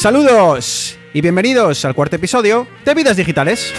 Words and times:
Saludos 0.00 0.98
y 1.12 1.20
bienvenidos 1.20 1.84
al 1.84 1.94
cuarto 1.94 2.16
episodio 2.16 2.66
de 2.86 2.94
Vidas 2.94 3.18
Digitales. 3.18 3.70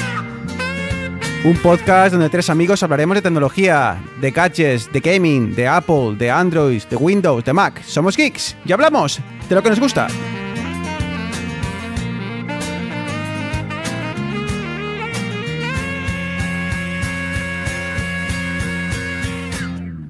Un 1.44 1.58
podcast 1.58 2.12
donde 2.12 2.30
tres 2.30 2.48
amigos 2.52 2.84
hablaremos 2.84 3.16
de 3.16 3.24
tecnología, 3.24 4.00
de 4.20 4.30
gadgets, 4.30 4.92
de 4.94 5.00
gaming, 5.00 5.56
de 5.56 5.68
Apple, 5.68 6.14
de 6.20 6.30
Android, 6.30 6.84
de 6.84 6.96
Windows, 6.96 7.44
de 7.44 7.54
Mac. 7.54 7.82
Somos 7.86 8.16
geeks 8.16 8.56
y 8.68 8.72
hablamos 8.72 9.20
de 9.50 9.56
lo 9.56 9.64
que 9.64 9.70
nos 9.72 9.80
gusta. 9.80 10.10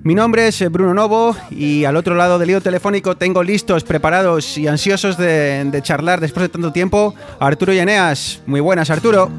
Mi 0.04 0.16
nombre 0.16 0.48
es 0.48 0.72
Bruno 0.72 0.96
Novo 0.96 1.36
y 1.52 1.86
al 1.86 1.96
otro 1.96 2.16
lado 2.16 2.40
del 2.40 2.48
lío 2.48 2.62
telefónico 2.62 3.18
tengo 3.18 3.44
listos, 3.44 3.84
preparados 3.84 4.58
y 4.58 4.68
ansiosos 4.68 5.16
de, 5.16 5.80
charlar 5.84 6.20
después 6.20 6.42
de 6.42 6.50
tanto 6.50 6.72
tiempo 6.72 7.14
a 7.40 7.46
Arturo 7.46 7.72
y 7.72 7.78
Eneas. 7.78 8.42
Muy 8.48 8.62
buenas, 8.62 8.90
Arturo. 8.90 9.30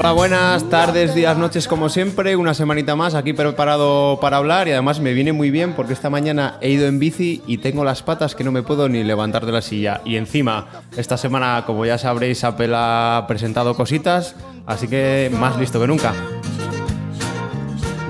Hola, 0.00 0.10
buenas 0.10 0.68
tardes, 0.68 1.14
días, 1.14 1.38
noches, 1.38 1.68
como 1.68 1.88
siempre. 1.88 2.34
Una 2.34 2.52
semanita 2.52 2.96
más 2.96 3.14
aquí 3.14 3.32
preparado 3.32 4.18
para 4.20 4.38
hablar 4.38 4.66
y 4.66 4.72
además 4.72 4.98
me 4.98 5.12
viene 5.12 5.32
muy 5.32 5.52
bien 5.52 5.74
porque 5.74 5.92
esta 5.92 6.10
mañana 6.10 6.56
he 6.60 6.70
ido 6.70 6.88
en 6.88 6.98
bici 6.98 7.40
y 7.46 7.58
tengo 7.58 7.84
las 7.84 8.02
patas 8.02 8.34
que 8.34 8.42
no 8.42 8.50
me 8.50 8.64
puedo 8.64 8.88
ni 8.88 9.04
levantar 9.04 9.46
de 9.46 9.52
la 9.52 9.62
silla. 9.62 10.00
Y 10.04 10.16
encima, 10.16 10.66
esta 10.96 11.16
semana, 11.16 11.62
como 11.64 11.86
ya 11.86 11.96
sabréis, 11.96 12.42
Apple 12.42 12.72
ha 12.74 13.24
presentado 13.28 13.76
cositas, 13.76 14.34
así 14.66 14.88
que 14.88 15.30
más 15.32 15.56
listo 15.58 15.80
que 15.80 15.86
nunca. 15.86 16.12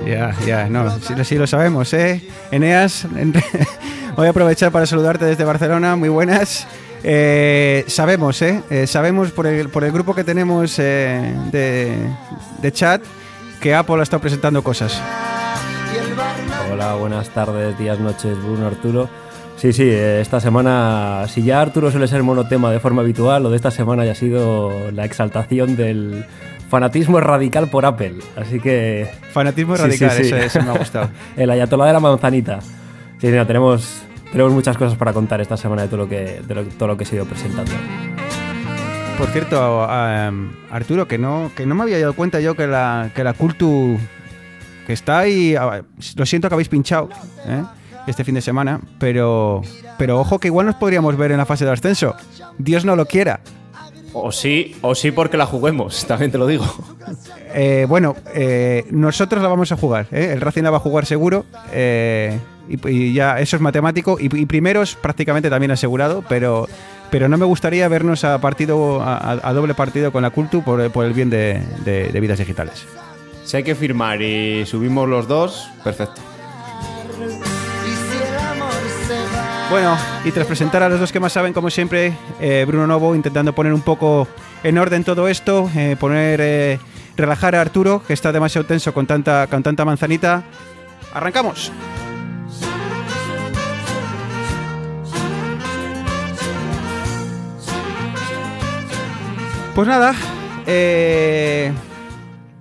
Ya, 0.08 0.34
ya, 0.46 0.70
no, 0.70 0.90
sí, 1.22 1.36
lo 1.36 1.46
sabemos, 1.46 1.92
¿eh? 1.92 2.22
Eneas, 2.50 3.06
voy 4.16 4.26
a 4.26 4.30
aprovechar 4.30 4.72
para 4.72 4.86
saludarte 4.86 5.26
desde 5.26 5.44
Barcelona, 5.44 5.96
muy 5.96 6.08
buenas. 6.08 6.66
Eh, 7.04 7.84
sabemos, 7.88 8.40
¿eh? 8.40 8.62
Eh, 8.70 8.86
Sabemos 8.86 9.32
por 9.32 9.46
el, 9.46 9.68
grupo 9.68 10.14
que 10.14 10.24
tenemos 10.24 10.78
eh, 10.78 11.34
de, 11.52 11.94
de 12.62 12.72
chat 12.72 13.02
que 13.60 13.74
Apple 13.74 13.96
ha 14.00 14.02
estado 14.02 14.22
presentando 14.22 14.62
cosas. 14.62 14.98
Hola, 16.72 16.94
buenas 16.94 17.28
tardes, 17.28 17.78
días, 17.78 18.00
noches, 18.00 18.34
Bruno, 18.42 18.66
Arturo. 18.66 19.10
Sí, 19.58 19.74
sí, 19.74 19.90
esta 19.90 20.40
semana, 20.40 21.26
si 21.28 21.42
ya 21.42 21.60
Arturo 21.60 21.90
suele 21.90 22.08
ser 22.08 22.22
monotema 22.22 22.70
de 22.70 22.80
forma 22.80 23.02
habitual, 23.02 23.42
lo 23.42 23.50
de 23.50 23.56
esta 23.56 23.70
semana 23.70 24.06
ya 24.06 24.12
ha 24.12 24.14
sido 24.14 24.90
la 24.90 25.04
exaltación 25.04 25.76
del 25.76 26.24
fanatismo 26.68 27.20
radical 27.20 27.68
por 27.68 27.84
Apple. 27.86 28.16
Así 28.36 28.60
que... 28.60 29.08
Fanatismo 29.32 29.76
Sí, 29.76 29.82
radical, 29.82 30.10
sí, 30.12 30.24
sí. 30.24 30.34
Eso 30.34 30.62
me 30.62 30.70
ha 30.70 30.78
gustado. 30.78 31.10
El 31.36 31.50
ayatolá 31.50 31.86
de 31.86 31.92
la 31.94 32.00
manzanita. 32.00 32.60
Sí, 33.20 33.28
no, 33.28 33.46
tenemos, 33.46 34.02
tenemos 34.30 34.52
muchas 34.52 34.76
cosas 34.76 34.96
para 34.98 35.12
contar 35.12 35.40
esta 35.40 35.56
semana 35.56 35.82
de 35.82 35.88
todo 35.88 35.98
lo 35.98 36.08
que, 36.08 36.40
de 36.46 36.54
lo- 36.54 36.64
todo 36.64 36.88
lo 36.88 36.96
que 36.96 37.04
se 37.04 37.14
ha 37.14 37.16
ido 37.16 37.24
presentando. 37.26 37.72
Por 39.16 39.26
cierto, 39.28 39.84
um, 39.84 40.50
Arturo, 40.70 41.08
que 41.08 41.18
no, 41.18 41.50
que 41.56 41.66
no 41.66 41.74
me 41.74 41.82
había 41.82 41.98
dado 41.98 42.12
cuenta 42.14 42.38
yo 42.40 42.54
que 42.54 42.66
la, 42.68 43.10
que 43.14 43.24
la 43.24 43.32
Cultu 43.32 43.98
que 44.86 44.92
está 44.92 45.18
ahí, 45.18 45.56
ah, 45.56 45.82
lo 46.16 46.24
siento 46.24 46.48
que 46.48 46.54
habéis 46.54 46.68
pinchado 46.68 47.08
¿eh? 47.46 47.62
este 48.06 48.22
fin 48.24 48.36
de 48.36 48.40
semana, 48.40 48.80
pero, 48.98 49.60
pero 49.98 50.20
ojo 50.20 50.38
que 50.38 50.48
igual 50.48 50.66
nos 50.66 50.76
podríamos 50.76 51.16
ver 51.16 51.32
en 51.32 51.38
la 51.38 51.46
fase 51.46 51.64
de 51.64 51.72
ascenso. 51.72 52.14
Dios 52.58 52.84
no 52.84 52.94
lo 52.94 53.06
quiera. 53.06 53.40
O 54.12 54.32
sí, 54.32 54.74
o 54.80 54.94
sí 54.94 55.10
porque 55.10 55.36
la 55.36 55.46
juguemos, 55.46 56.04
también 56.08 56.30
te 56.30 56.38
lo 56.38 56.46
digo. 56.46 56.64
Eh, 57.54 57.86
bueno, 57.88 58.16
eh, 58.34 58.84
nosotros 58.90 59.42
la 59.42 59.48
vamos 59.48 59.70
a 59.72 59.76
jugar. 59.76 60.06
¿eh? 60.12 60.30
El 60.32 60.40
Racing 60.40 60.62
la 60.62 60.70
va 60.70 60.78
a 60.78 60.80
jugar 60.80 61.06
seguro. 61.06 61.44
eh, 61.72 62.38
y, 62.68 62.88
y 62.88 63.12
ya 63.14 63.38
eso 63.40 63.56
es 63.56 63.62
matemático. 63.62 64.18
Y, 64.20 64.24
y 64.36 64.46
primeros 64.46 64.94
prácticamente 64.94 65.48
también 65.50 65.70
asegurado. 65.70 66.22
Pero, 66.28 66.66
pero 67.10 67.28
no 67.28 67.36
me 67.38 67.44
gustaría 67.46 67.86
vernos 67.88 68.24
a 68.24 68.38
partido 68.40 69.00
a, 69.02 69.16
a- 69.16 69.40
a 69.48 69.52
doble 69.52 69.74
partido 69.74 70.12
con 70.12 70.22
la 70.22 70.30
Cultu 70.30 70.62
por, 70.62 70.90
por 70.90 71.04
el 71.06 71.12
bien 71.12 71.30
de, 71.30 71.62
de- 71.84 72.08
de 72.08 72.20
vidas 72.20 72.38
digitales. 72.38 72.84
Si 73.44 73.56
hay 73.56 73.62
que 73.62 73.74
firmar 73.74 74.20
y 74.20 74.66
subimos 74.66 75.08
los 75.08 75.26
dos, 75.28 75.68
perfecto. 75.82 76.20
Bueno, 79.70 79.98
y 80.24 80.32
tras 80.32 80.46
presentar 80.46 80.82
a 80.82 80.88
los 80.88 80.98
dos 80.98 81.12
que 81.12 81.20
más 81.20 81.30
saben, 81.30 81.52
como 81.52 81.68
siempre, 81.68 82.16
eh, 82.40 82.64
Bruno 82.66 82.86
Novo 82.86 83.14
intentando 83.14 83.54
poner 83.54 83.74
un 83.74 83.82
poco 83.82 84.26
en 84.62 84.78
orden 84.78 85.04
todo 85.04 85.28
esto, 85.28 85.70
eh, 85.76 85.94
poner, 86.00 86.40
eh, 86.42 86.78
relajar 87.18 87.54
a 87.54 87.60
Arturo, 87.60 88.02
que 88.06 88.14
está 88.14 88.32
demasiado 88.32 88.66
tenso 88.66 88.94
con 88.94 89.06
tanta, 89.06 89.46
con 89.46 89.62
tanta 89.62 89.84
manzanita. 89.84 90.42
¡Arrancamos! 91.12 91.70
Pues 99.74 99.86
nada, 99.86 100.14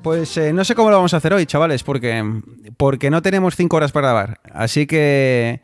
pues 0.04 0.38
no 0.54 0.66
sé 0.66 0.76
cómo 0.76 0.90
lo 0.90 0.98
vamos 0.98 1.14
a 1.14 1.18
hacer 1.18 1.34
hoy, 1.34 1.46
chavales, 1.46 1.84
porque, 1.84 2.42
porque 2.76 3.10
no 3.10 3.22
tenemos 3.22 3.56
cinco 3.56 3.78
horas 3.78 3.94
para 3.94 4.10
grabar. 4.10 4.42
Así 4.54 4.86
que 4.86 5.62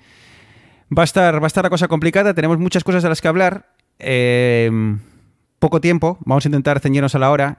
va 0.95 1.03
a 1.03 1.05
estar, 1.05 1.41
va 1.41 1.45
a 1.45 1.47
estar 1.47 1.63
la 1.63 1.69
cosa 1.69 1.88
complicada. 1.88 2.33
Tenemos 2.33 2.57
muchas 2.59 2.83
cosas 2.83 3.03
de 3.03 3.09
las 3.09 3.21
que 3.21 3.27
hablar. 3.27 3.67
eh, 3.99 4.71
poco 5.59 5.79
tiempo. 5.79 6.17
Vamos 6.25 6.45
a 6.45 6.49
intentar 6.49 6.79
ceñirnos 6.79 7.16
a 7.16 7.19
la 7.19 7.31
hora. 7.31 7.57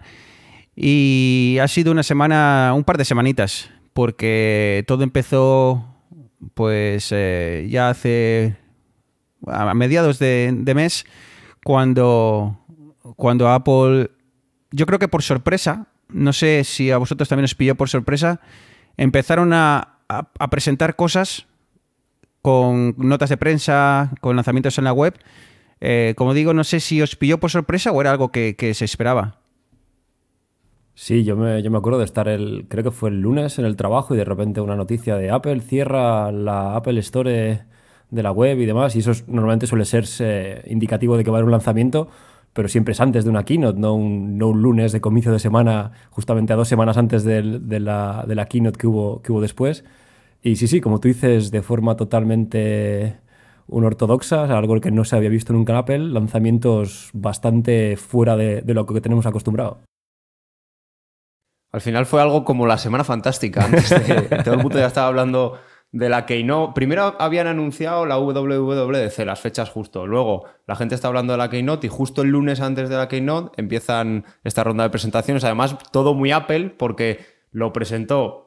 Y 0.76 1.58
ha 1.62 1.68
sido 1.68 1.92
una 1.92 2.02
semana, 2.02 2.72
un 2.74 2.84
par 2.84 2.98
de 2.98 3.04
semanitas, 3.04 3.70
porque 3.92 4.84
todo 4.86 5.04
empezó, 5.04 5.86
pues 6.54 7.08
eh, 7.12 7.66
ya 7.70 7.90
hace 7.90 8.56
a 9.46 9.72
mediados 9.74 10.18
de, 10.18 10.50
de 10.52 10.74
mes, 10.74 11.04
cuando, 11.64 12.58
cuando 13.16 13.48
Apple, 13.48 14.10
yo 14.70 14.86
creo 14.86 14.98
que 14.98 15.08
por 15.08 15.22
sorpresa, 15.22 15.86
no 16.08 16.32
sé 16.32 16.64
si 16.64 16.90
a 16.90 16.98
vosotros 16.98 17.28
también 17.28 17.44
os 17.44 17.54
pilló 17.54 17.74
por 17.74 17.88
sorpresa, 17.88 18.40
empezaron 18.96 19.52
a, 19.52 19.90
presentar 20.50 20.94
cosas 20.96 21.46
con 22.44 22.94
notas 22.98 23.30
de 23.30 23.38
prensa, 23.38 24.12
con 24.20 24.36
lanzamientos 24.36 24.76
en 24.76 24.84
la 24.84 24.92
web. 24.92 25.14
Eh, 25.80 26.12
como 26.14 26.34
digo, 26.34 26.52
no 26.52 26.62
sé 26.62 26.78
si 26.78 27.00
os 27.00 27.16
pilló 27.16 27.40
por 27.40 27.50
sorpresa 27.50 27.90
o 27.90 27.98
era 28.02 28.10
algo 28.10 28.30
que, 28.30 28.54
se 28.74 28.84
esperaba. 28.84 29.40
Sí, 30.94 31.24
yo 31.24 31.36
me, 31.36 31.62
yo 31.62 31.70
me 31.70 31.78
acuerdo 31.78 31.98
de 32.00 32.04
estar 32.04 32.28
el, 32.28 32.66
creo 32.68 32.84
que 32.84 32.90
fue 32.90 33.08
el 33.08 33.22
lunes 33.22 33.58
en 33.58 33.64
el 33.64 33.76
trabajo 33.76 34.14
y 34.14 34.18
de 34.18 34.26
repente 34.26 34.60
una 34.60 34.76
noticia 34.76 35.16
de 35.16 35.30
Apple 35.30 35.60
cierra 35.62 36.30
la 36.32 36.76
Apple 36.76 37.00
Store 37.00 37.62
de 38.10 38.22
la 38.22 38.30
web 38.30 38.58
y 38.60 38.66
demás, 38.66 38.94
y 38.94 38.98
eso 38.98 39.12
es- 39.12 39.26
normalmente 39.26 39.66
suele 39.66 39.86
ser 39.86 40.04
eh, 40.20 40.62
indicativo 40.68 41.16
de 41.16 41.24
que 41.24 41.30
va 41.30 41.38
a 41.38 41.38
haber 41.38 41.46
un 41.46 41.52
lanzamiento, 41.52 42.08
pero 42.52 42.68
siempre 42.68 42.92
es 42.92 43.00
antes 43.00 43.24
de 43.24 43.30
una 43.30 43.44
keynote, 43.44 43.80
no 43.80 43.94
un, 43.94 44.36
no 44.36 44.48
un 44.50 44.60
lunes 44.62 44.92
de 44.92 45.00
comienzo 45.00 45.32
de 45.32 45.38
semana, 45.40 45.92
justamente 46.10 46.52
a 46.52 46.56
dos 46.56 46.68
semanas 46.68 46.98
antes 46.98 47.24
del- 47.24 47.66
de, 47.68 47.80
la, 47.80 48.24
de 48.28 48.34
la 48.34 48.44
keynote 48.46 48.78
que 48.78 48.86
hubo, 48.86 49.22
que 49.22 49.32
hubo 49.32 49.40
después. 49.40 49.84
Y 50.46 50.56
sí, 50.56 50.68
sí, 50.68 50.80
como 50.82 51.00
tú 51.00 51.08
dices, 51.08 51.50
de 51.50 51.62
forma 51.62 51.96
totalmente 51.96 53.18
unortodoxa, 53.66 54.42
o 54.42 54.46
sea, 54.46 54.58
algo 54.58 54.78
que 54.78 54.90
no 54.90 55.04
se 55.04 55.16
había 55.16 55.30
visto 55.30 55.54
nunca 55.54 55.72
en 55.72 55.78
Apple, 55.78 55.98
lanzamientos 55.98 57.08
bastante 57.14 57.96
fuera 57.96 58.36
de, 58.36 58.60
de 58.60 58.74
lo 58.74 58.84
que 58.84 59.00
tenemos 59.00 59.24
acostumbrado. 59.24 59.80
Al 61.72 61.80
final 61.80 62.04
fue 62.06 62.20
algo 62.20 62.44
como 62.44 62.66
la 62.66 62.76
Semana 62.78 63.04
Fantástica. 63.04 63.64
Antes 63.64 63.88
de- 63.88 64.22
todo 64.44 64.54
el 64.54 64.60
mundo 64.62 64.78
ya 64.78 64.86
estaba 64.86 65.08
hablando 65.08 65.58
de 65.90 66.08
la 66.10 66.26
Keynote. 66.26 66.72
Primero 66.74 67.16
habían 67.18 67.46
anunciado 67.46 68.04
la 68.04 68.18
WWDC, 68.18 69.18
las 69.24 69.40
fechas 69.40 69.70
justo. 69.70 70.06
Luego 70.06 70.44
la 70.66 70.76
gente 70.76 70.94
está 70.94 71.08
hablando 71.08 71.32
de 71.32 71.38
la 71.38 71.48
Keynote 71.48 71.86
y 71.86 71.90
justo 71.90 72.20
el 72.22 72.28
lunes 72.28 72.60
antes 72.60 72.90
de 72.90 72.96
la 72.96 73.08
Keynote 73.08 73.60
empiezan 73.60 74.24
esta 74.44 74.62
ronda 74.62 74.84
de 74.84 74.90
presentaciones. 74.90 75.42
Además, 75.42 75.76
todo 75.90 76.14
muy 76.14 76.32
Apple 76.32 76.70
porque 76.78 77.24
lo 77.50 77.72
presentó 77.72 78.43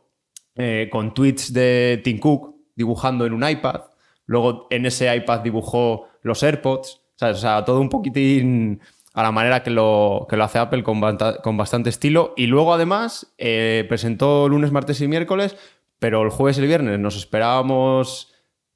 eh, 0.57 0.89
con 0.91 1.13
tweets 1.13 1.53
de 1.53 2.01
Tim 2.03 2.19
Cook 2.19 2.55
dibujando 2.75 3.25
en 3.25 3.33
un 3.33 3.47
iPad. 3.47 3.81
Luego 4.25 4.67
en 4.69 4.85
ese 4.85 5.13
iPad 5.15 5.39
dibujó 5.41 6.07
los 6.21 6.43
AirPods. 6.43 7.01
¿sabes? 7.15 7.37
O 7.37 7.41
sea, 7.41 7.63
todo 7.65 7.79
un 7.79 7.89
poquitín 7.89 8.79
a 9.13 9.23
la 9.23 9.31
manera 9.31 9.63
que 9.63 9.71
lo, 9.71 10.27
que 10.29 10.37
lo 10.37 10.43
hace 10.43 10.59
Apple 10.59 10.83
con, 10.83 10.99
banta- 11.01 11.41
con 11.41 11.57
bastante 11.57 11.89
estilo. 11.89 12.33
Y 12.37 12.45
luego 12.47 12.73
además 12.73 13.33
eh, 13.39 13.85
presentó 13.89 14.47
lunes, 14.49 14.71
martes 14.71 15.01
y 15.01 15.07
miércoles, 15.07 15.55
pero 15.97 16.21
el 16.21 16.29
jueves 16.29 16.57
y 16.57 16.61
el 16.61 16.67
viernes 16.67 16.99
nos 16.99 17.15
esperábamos 17.17 18.33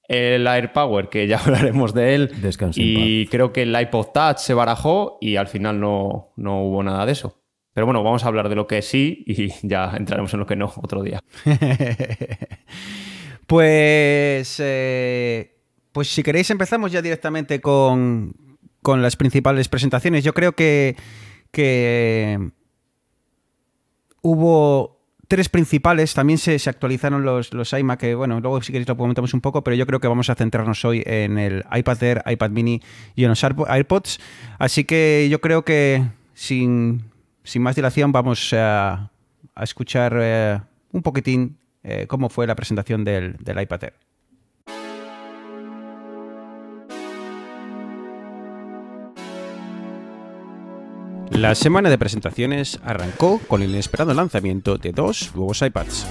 el 0.07 0.47
AirPower, 0.47 1.09
que 1.09 1.27
ya 1.27 1.37
hablaremos 1.45 1.93
de 1.93 2.15
él. 2.15 2.31
Descanse 2.41 2.81
y 2.81 3.27
creo 3.27 3.53
que 3.53 3.61
el 3.61 3.79
iPod 3.79 4.07
Touch 4.13 4.37
se 4.37 4.53
barajó 4.55 5.17
y 5.21 5.35
al 5.35 5.47
final 5.47 5.79
no, 5.79 6.29
no 6.37 6.63
hubo 6.63 6.81
nada 6.83 7.05
de 7.05 7.11
eso. 7.11 7.37
Pero 7.73 7.85
bueno, 7.85 8.03
vamos 8.03 8.23
a 8.23 8.27
hablar 8.27 8.49
de 8.49 8.55
lo 8.55 8.67
que 8.67 8.81
sí 8.81 9.23
y 9.25 9.49
ya 9.67 9.93
entraremos 9.95 10.33
en 10.33 10.39
lo 10.39 10.45
que 10.45 10.55
no 10.55 10.71
otro 10.77 11.03
día. 11.03 11.21
Pues, 13.47 14.61
eh, 14.63 15.57
pues 15.91 16.07
si 16.07 16.23
queréis 16.23 16.49
empezamos 16.51 16.89
ya 16.89 17.01
directamente 17.01 17.59
con, 17.59 18.33
con 18.81 19.01
las 19.01 19.17
principales 19.17 19.67
presentaciones. 19.67 20.23
Yo 20.23 20.33
creo 20.33 20.53
que, 20.53 20.95
que 21.51 22.51
hubo 24.21 25.01
tres 25.27 25.49
principales. 25.49 26.13
También 26.13 26.37
se, 26.37 26.57
actualizaron 26.69 27.23
los, 27.23 27.53
los 27.53 27.73
iMac, 27.73 27.99
que 27.99 28.15
bueno, 28.15 28.39
luego 28.39 28.61
si 28.61 28.71
queréis 28.71 28.87
lo 28.87 28.97
comentamos 28.97 29.33
un 29.33 29.41
poco, 29.41 29.63
pero 29.63 29.75
yo 29.75 29.85
creo 29.85 29.99
que 29.99 30.07
vamos 30.07 30.29
a 30.29 30.35
centrarnos 30.35 30.83
hoy 30.85 31.03
en 31.05 31.37
el 31.37 31.65
iPad 31.73 32.03
Air, 32.03 32.23
iPad 32.25 32.51
Mini 32.51 32.81
y 33.15 33.23
en 33.23 33.29
los 33.29 33.43
AirPods. 33.43 34.19
Así 34.59 34.83
que 34.85 35.27
yo 35.29 35.41
creo 35.41 35.63
que 35.63 36.05
sin, 36.33 37.10
más 37.59 37.75
dilación 37.75 38.11
vamos 38.11 38.53
a, 38.53 39.11
escuchar 39.59 40.17
eh, 40.19 40.59
un 40.91 41.01
poquitín 41.01 41.57
eh, 41.83 42.05
cómo 42.07 42.29
fue 42.29 42.47
la 42.47 42.55
presentación 42.55 43.03
del, 43.03 43.35
del 43.37 43.61
iPad 43.61 43.83
Air. 43.83 43.93
La 51.31 51.55
semana 51.55 51.89
de 51.89 51.97
presentaciones 51.97 52.79
arrancó 52.83 53.39
con 53.47 53.61
el 53.61 53.71
inesperado 53.71 54.13
lanzamiento 54.13 54.77
de 54.77 54.91
dos 54.91 55.31
nuevos 55.33 55.61
iPads. 55.61 56.05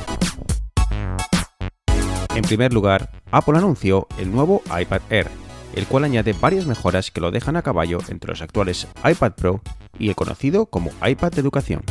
En 2.35 2.43
primer 2.43 2.73
lugar, 2.73 3.11
Apple 3.31 3.59
anunció 3.59 4.09
el 4.19 4.33
nuevo 4.33 4.63
iPad 4.67 5.03
Air, 5.11 5.29
el 5.75 5.87
cual 5.87 6.05
añade 6.05 6.33
varias 6.33 6.67
mejoras 6.67 7.11
que 7.11 7.21
lo 7.21 7.31
dejan 7.31 7.57
a 7.57 7.63
caballo 7.63 7.99
entre 8.09 8.31
los 8.31 8.41
actuales 8.41 8.89
iPad 9.05 9.33
Pro 9.33 9.61
y 10.01 10.09
el 10.09 10.17
conocido 10.17 10.67
como 10.67 10.91
iPad 11.07 11.39
educación. 11.39 11.83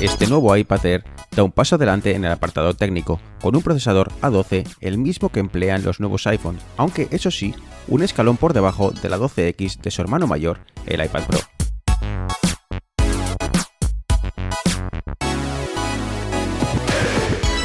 Este 0.00 0.26
nuevo 0.26 0.56
iPad 0.56 0.86
Air 0.86 1.04
da 1.34 1.42
un 1.42 1.50
paso 1.50 1.76
adelante 1.76 2.14
en 2.14 2.24
el 2.24 2.32
apartado 2.32 2.74
técnico, 2.74 3.20
con 3.40 3.56
un 3.56 3.62
procesador 3.62 4.12
A12, 4.20 4.68
el 4.80 4.98
mismo 4.98 5.30
que 5.30 5.40
emplean 5.40 5.82
los 5.82 5.98
nuevos 5.98 6.26
iPhones, 6.26 6.62
aunque 6.76 7.08
eso 7.10 7.30
sí, 7.30 7.54
un 7.88 8.02
escalón 8.02 8.36
por 8.36 8.52
debajo 8.52 8.90
de 8.90 9.08
la 9.08 9.18
12X 9.18 9.80
de 9.80 9.90
su 9.90 10.02
hermano 10.02 10.26
mayor, 10.26 10.60
el 10.86 11.04
iPad 11.04 11.24
Pro. 11.24 11.53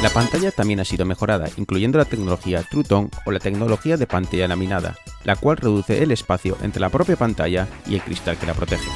La 0.02 0.08
pantalla 0.08 0.50
también 0.50 0.80
ha 0.80 0.84
sido 0.86 1.04
mejorada, 1.04 1.50
incluyendo 1.58 1.98
la 1.98 2.06
tecnología 2.06 2.62
True 2.62 2.84
Tone 2.84 3.10
o 3.26 3.32
la 3.32 3.38
tecnología 3.38 3.98
de 3.98 4.06
pantalla 4.06 4.48
laminada, 4.48 4.96
la 5.24 5.36
cual 5.36 5.58
reduce 5.58 6.02
el 6.02 6.10
espacio 6.10 6.56
entre 6.62 6.80
la 6.80 6.88
propia 6.88 7.16
pantalla 7.16 7.68
y 7.86 7.96
el 7.96 8.00
cristal 8.00 8.38
que 8.38 8.46
la 8.46 8.54
protege. 8.54 8.88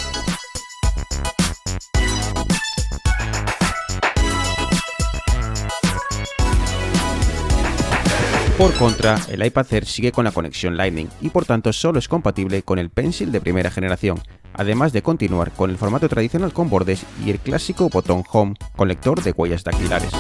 Por 8.56 8.72
contra, 8.74 9.20
el 9.28 9.44
iPad 9.44 9.66
Air 9.72 9.84
sigue 9.84 10.10
con 10.10 10.24
la 10.24 10.32
conexión 10.32 10.78
Lightning 10.78 11.10
y 11.20 11.28
por 11.28 11.44
tanto 11.44 11.74
solo 11.74 11.98
es 11.98 12.08
compatible 12.08 12.62
con 12.62 12.78
el 12.78 12.88
Pencil 12.88 13.30
de 13.30 13.42
primera 13.42 13.70
generación, 13.70 14.22
además 14.54 14.94
de 14.94 15.02
continuar 15.02 15.50
con 15.50 15.68
el 15.68 15.76
formato 15.76 16.08
tradicional 16.08 16.54
con 16.54 16.70
bordes 16.70 17.04
y 17.26 17.30
el 17.30 17.40
clásico 17.40 17.90
botón 17.90 18.22
Home 18.32 18.54
con 18.74 18.88
lector 18.88 19.22
de 19.22 19.32
huellas 19.32 19.64
dactilares. 19.64 20.12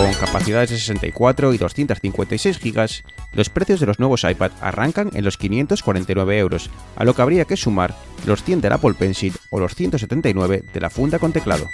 Con 0.00 0.14
capacidades 0.14 0.70
de 0.70 0.78
64 0.78 1.52
y 1.52 1.58
256 1.58 2.58
GB, 2.58 2.88
los 3.34 3.50
precios 3.50 3.80
de 3.80 3.86
los 3.86 3.98
nuevos 3.98 4.24
iPad 4.24 4.50
arrancan 4.62 5.10
en 5.12 5.26
los 5.26 5.36
549 5.36 6.38
euros, 6.38 6.70
a 6.96 7.04
lo 7.04 7.12
que 7.12 7.20
habría 7.20 7.44
que 7.44 7.58
sumar 7.58 7.94
los 8.24 8.42
100 8.42 8.62
del 8.62 8.72
Apple 8.72 8.94
Pencil 8.94 9.34
o 9.50 9.60
los 9.60 9.74
179 9.74 10.64
de 10.72 10.80
la 10.80 10.88
funda 10.88 11.18
con 11.18 11.34
teclado. 11.34 11.68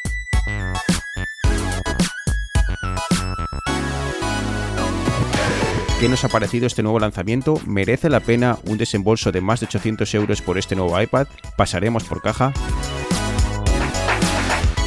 ¿Qué 6.00 6.08
nos 6.08 6.24
ha 6.24 6.28
parecido 6.28 6.66
este 6.66 6.82
nuevo 6.82 6.98
lanzamiento? 6.98 7.60
¿Merece 7.64 8.10
la 8.10 8.18
pena 8.18 8.58
un 8.64 8.76
desembolso 8.76 9.30
de 9.30 9.40
más 9.40 9.60
de 9.60 9.66
800 9.66 10.12
euros 10.16 10.42
por 10.42 10.58
este 10.58 10.74
nuevo 10.74 11.00
iPad? 11.00 11.28
¿Pasaremos 11.56 12.02
por 12.02 12.22
caja? 12.22 12.52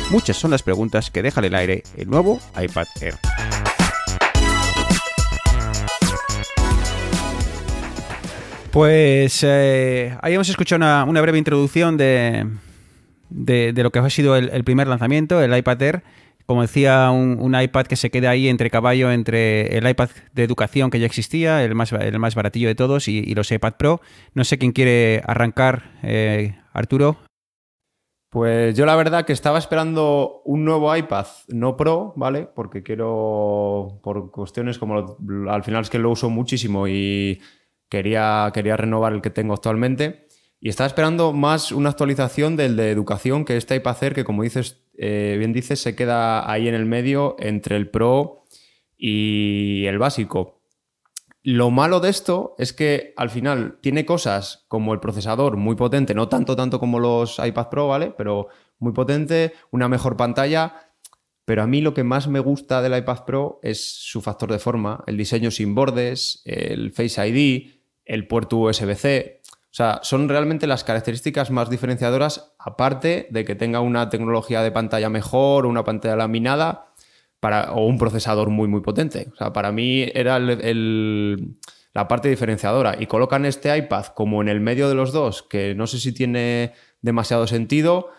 Muchas 0.09 0.38
son 0.38 0.51
las 0.51 0.63
preguntas 0.63 1.11
que 1.11 1.21
deja 1.21 1.39
en 1.41 1.45
el 1.45 1.56
aire 1.56 1.83
el 1.95 2.09
nuevo 2.09 2.39
iPad 2.59 2.88
Air. 3.01 3.15
Pues 8.71 9.44
eh, 9.44 10.17
ahí 10.21 10.33
hemos 10.33 10.50
escuchado 10.50 10.77
una, 10.77 11.21
breve 11.21 11.38
introducción 11.38 11.97
de, 11.97 12.45
lo 13.29 13.91
que 13.91 14.00
ha 14.00 14.09
sido 14.09 14.35
el 14.35 14.63
primer 14.63 14.88
lanzamiento, 14.88 15.41
el 15.41 15.56
iPad 15.57 15.81
Air 15.81 16.03
como 16.50 16.63
decía, 16.63 17.12
un, 17.12 17.55
iPad 17.62 17.85
que 17.85 17.95
se 17.95 18.09
queda 18.09 18.31
ahí 18.31 18.47
entre 18.47 18.71
caballo 18.71 19.12
entre 19.12 19.77
el 19.77 19.88
iPad 19.88 20.09
de 20.33 20.44
educación 20.44 20.89
que 20.89 21.00
ya 21.00 21.05
existía, 21.05 21.63
el 21.63 21.75
más, 21.75 21.91
el 21.91 22.17
más 22.17 22.33
baratillo 22.33 22.67
de 22.67 22.73
todos, 22.73 23.07
y, 23.07 23.35
los 23.35 23.51
iPad 23.51 23.73
Pro. 23.77 24.01
No 24.33 24.44
sé 24.44 24.57
quién 24.57 24.71
quiere 24.71 25.21
arrancar, 25.27 25.91
eh, 26.01 26.55
Arturo. 26.73 27.19
Pues 28.29 28.75
yo 28.75 28.85
la 28.85 28.95
verdad 28.95 29.25
que 29.25 29.33
estaba 29.33 29.57
esperando 29.57 30.41
un 30.45 30.63
nuevo 30.63 30.95
iPad, 30.95 31.25
no 31.47 31.75
Pro, 31.75 32.13
¿vale? 32.15 32.47
Porque 32.53 32.83
quiero, 32.83 33.99
por 34.03 34.29
cuestiones 34.31 34.77
como 34.77 35.17
al 35.49 35.63
final 35.63 35.81
es 35.81 35.89
que 35.89 35.97
lo 35.97 36.11
uso 36.11 36.29
muchísimo 36.29 36.87
y 36.87 37.41
quería, 37.89 38.51
quería 38.53 38.77
renovar 38.77 39.13
el 39.13 39.21
que 39.21 39.31
tengo 39.31 39.53
actualmente. 39.53 40.27
Y 40.61 40.69
estaba 40.69 40.87
esperando 40.87 41.33
más 41.33 41.71
una 41.71 41.89
actualización 41.89 42.55
del 42.55 42.75
de 42.75 42.91
educación 42.91 43.45
que 43.45 43.57
este 43.57 43.77
iPad 43.77 44.03
Air, 44.03 44.13
que 44.13 44.25
como 44.25 44.43
dices 44.43 44.89
eh, 45.01 45.35
bien 45.37 45.53
dices, 45.53 45.79
se 45.79 45.95
queda 45.95 46.51
ahí 46.51 46.67
en 46.67 46.75
el 46.75 46.85
medio 46.85 47.37
entre 47.39 47.77
el 47.77 47.89
Pro 47.89 48.43
y 48.97 49.85
el 49.85 49.97
básico. 49.97 50.58
Lo 51.41 51.71
malo 51.71 52.01
de 52.01 52.09
esto 52.09 52.56
es 52.57 52.74
que 52.74 53.13
al 53.15 53.30
final 53.30 53.77
tiene 53.81 54.06
cosas 54.06 54.65
como 54.68 54.94
el 54.94 55.00
procesador 55.00 55.56
muy 55.56 55.75
potente, 55.75 56.13
no 56.13 56.27
tanto 56.27 56.56
tanto 56.56 56.80
como 56.80 57.00
los 57.00 57.39
iPad 57.39 57.69
Pro, 57.69 57.88
¿vale? 57.88 58.13
Pero 58.18 58.50
muy 58.80 58.91
potente, 58.91 59.53
una 59.71 59.88
mejor 59.88 60.18
pantalla. 60.18 60.91
Pero 61.45 61.63
a 61.63 61.68
mí 61.68 61.81
lo 61.81 61.94
que 61.94 62.03
más 62.03 62.27
me 62.27 62.41
gusta 62.41 62.81
del 62.81 62.97
iPad 62.97 63.24
Pro 63.25 63.59
es 63.63 63.83
su 63.83 64.21
factor 64.21 64.51
de 64.51 64.59
forma, 64.59 65.03
el 65.07 65.18
diseño 65.18 65.50
sin 65.50 65.74
bordes, 65.74 66.41
el 66.45 66.91
Face 66.91 67.25
ID, 67.27 67.71
el 68.06 68.27
puerto 68.27 68.57
USB-C. 68.57 69.41
O 69.45 69.74
sea, 69.74 70.00
son 70.03 70.27
realmente 70.27 70.68
las 70.68 70.83
características 70.83 71.51
más 71.51 71.69
diferenciadoras, 71.69 72.53
aparte 72.59 73.27
de 73.31 73.45
que 73.45 73.56
tenga 73.56 73.80
una 73.80 74.09
tecnología 74.09 74.62
de 74.62 74.71
pantalla 74.71 75.09
mejor, 75.09 75.65
una 75.65 75.83
pantalla 75.83 76.18
laminada 76.18 76.88
o 77.41 77.86
un 77.86 77.97
procesador 77.97 78.50
muy, 78.50 78.68
muy 78.68 78.81
potente. 78.81 79.30
O 79.33 79.36
sea, 79.36 79.53
para 79.53 79.71
mí 79.71 80.06
era 80.13 80.39
la 80.39 82.07
parte 82.07 82.30
diferenciadora. 82.30 82.95
Y 83.00 83.07
colocan 83.07 83.46
este 83.46 83.75
iPad 83.75 84.08
como 84.08 84.41
en 84.41 84.50
el 84.50 84.60
medio 84.60 84.89
de 84.89 84.96
los 84.96 85.12
dos, 85.12 85.43
que 85.43 85.75
no 85.75 85.88
sé 85.88 86.00
si 86.00 86.13
tiene 86.13 86.74
demasiado 87.01 87.48
sentido. 87.48 88.10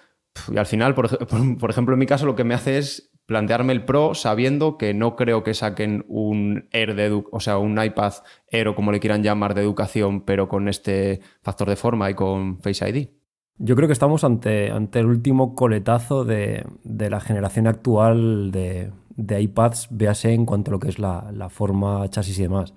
Y 0.53 0.59
al 0.59 0.67
final, 0.67 0.95
por, 0.97 1.59
por 1.59 1.71
ejemplo, 1.71 1.95
en 1.95 1.99
mi 1.99 2.07
caso, 2.07 2.27
lo 2.27 2.37
que 2.37 2.45
me 2.45 2.55
hace 2.55 2.79
es 2.79 3.11
plantearme 3.31 3.73
el 3.73 3.85
Pro 3.85 4.15
sabiendo 4.15 4.77
que 4.77 4.93
no 4.93 5.15
creo 5.15 5.45
que 5.45 5.55
saquen 5.55 6.05
un 6.09 6.67
Air 6.73 6.97
de 6.97 7.23
o 7.31 7.39
sea, 7.39 7.59
un 7.59 7.81
iPad 7.81 8.15
Air 8.49 8.67
o 8.67 8.75
como 8.75 8.91
le 8.91 8.99
quieran 8.99 9.23
llamar 9.23 9.55
de 9.55 9.61
educación, 9.61 10.23
pero 10.23 10.49
con 10.49 10.67
este 10.67 11.21
factor 11.41 11.69
de 11.69 11.77
forma 11.77 12.11
y 12.11 12.15
con 12.15 12.61
Face 12.61 12.89
ID. 12.89 13.09
Yo 13.57 13.77
creo 13.77 13.87
que 13.87 13.93
estamos 13.93 14.25
ante, 14.25 14.73
ante 14.73 14.99
el 14.99 15.07
último 15.07 15.55
coletazo 15.55 16.25
de, 16.25 16.65
la 16.83 17.21
generación 17.21 17.69
actual 17.69 18.51
de, 18.51 18.91
iPads, 19.29 19.89
véase 19.91 20.33
en 20.33 20.47
cuanto 20.47 20.71
a 20.71 20.73
lo 20.73 20.81
que 20.81 20.89
es 20.89 20.99
la, 20.99 21.49
forma, 21.51 22.09
chasis 22.09 22.39
y 22.39 22.43
demás. 22.43 22.75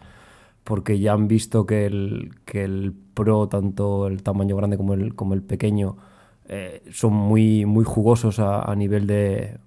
Porque 0.64 1.00
ya 1.00 1.14
han 1.14 1.28
visto 1.28 1.66
que 1.66 1.86
el, 1.86 2.32
que 2.46 2.64
el 2.64 2.94
Pro, 3.14 3.48
tanto 3.48 4.08
el 4.08 4.24
tamaño 4.24 4.56
grande 4.56 4.78
como 4.78 4.94
el, 4.94 5.14
como 5.16 5.34
el 5.34 5.42
pequeño, 5.44 5.98
eh, 6.48 6.84
son 6.92 7.14
muy, 7.14 7.66
muy 7.66 7.84
jugosos 7.84 8.40
a 8.40 8.74
nivel 8.76 9.08
de, 9.08 9.58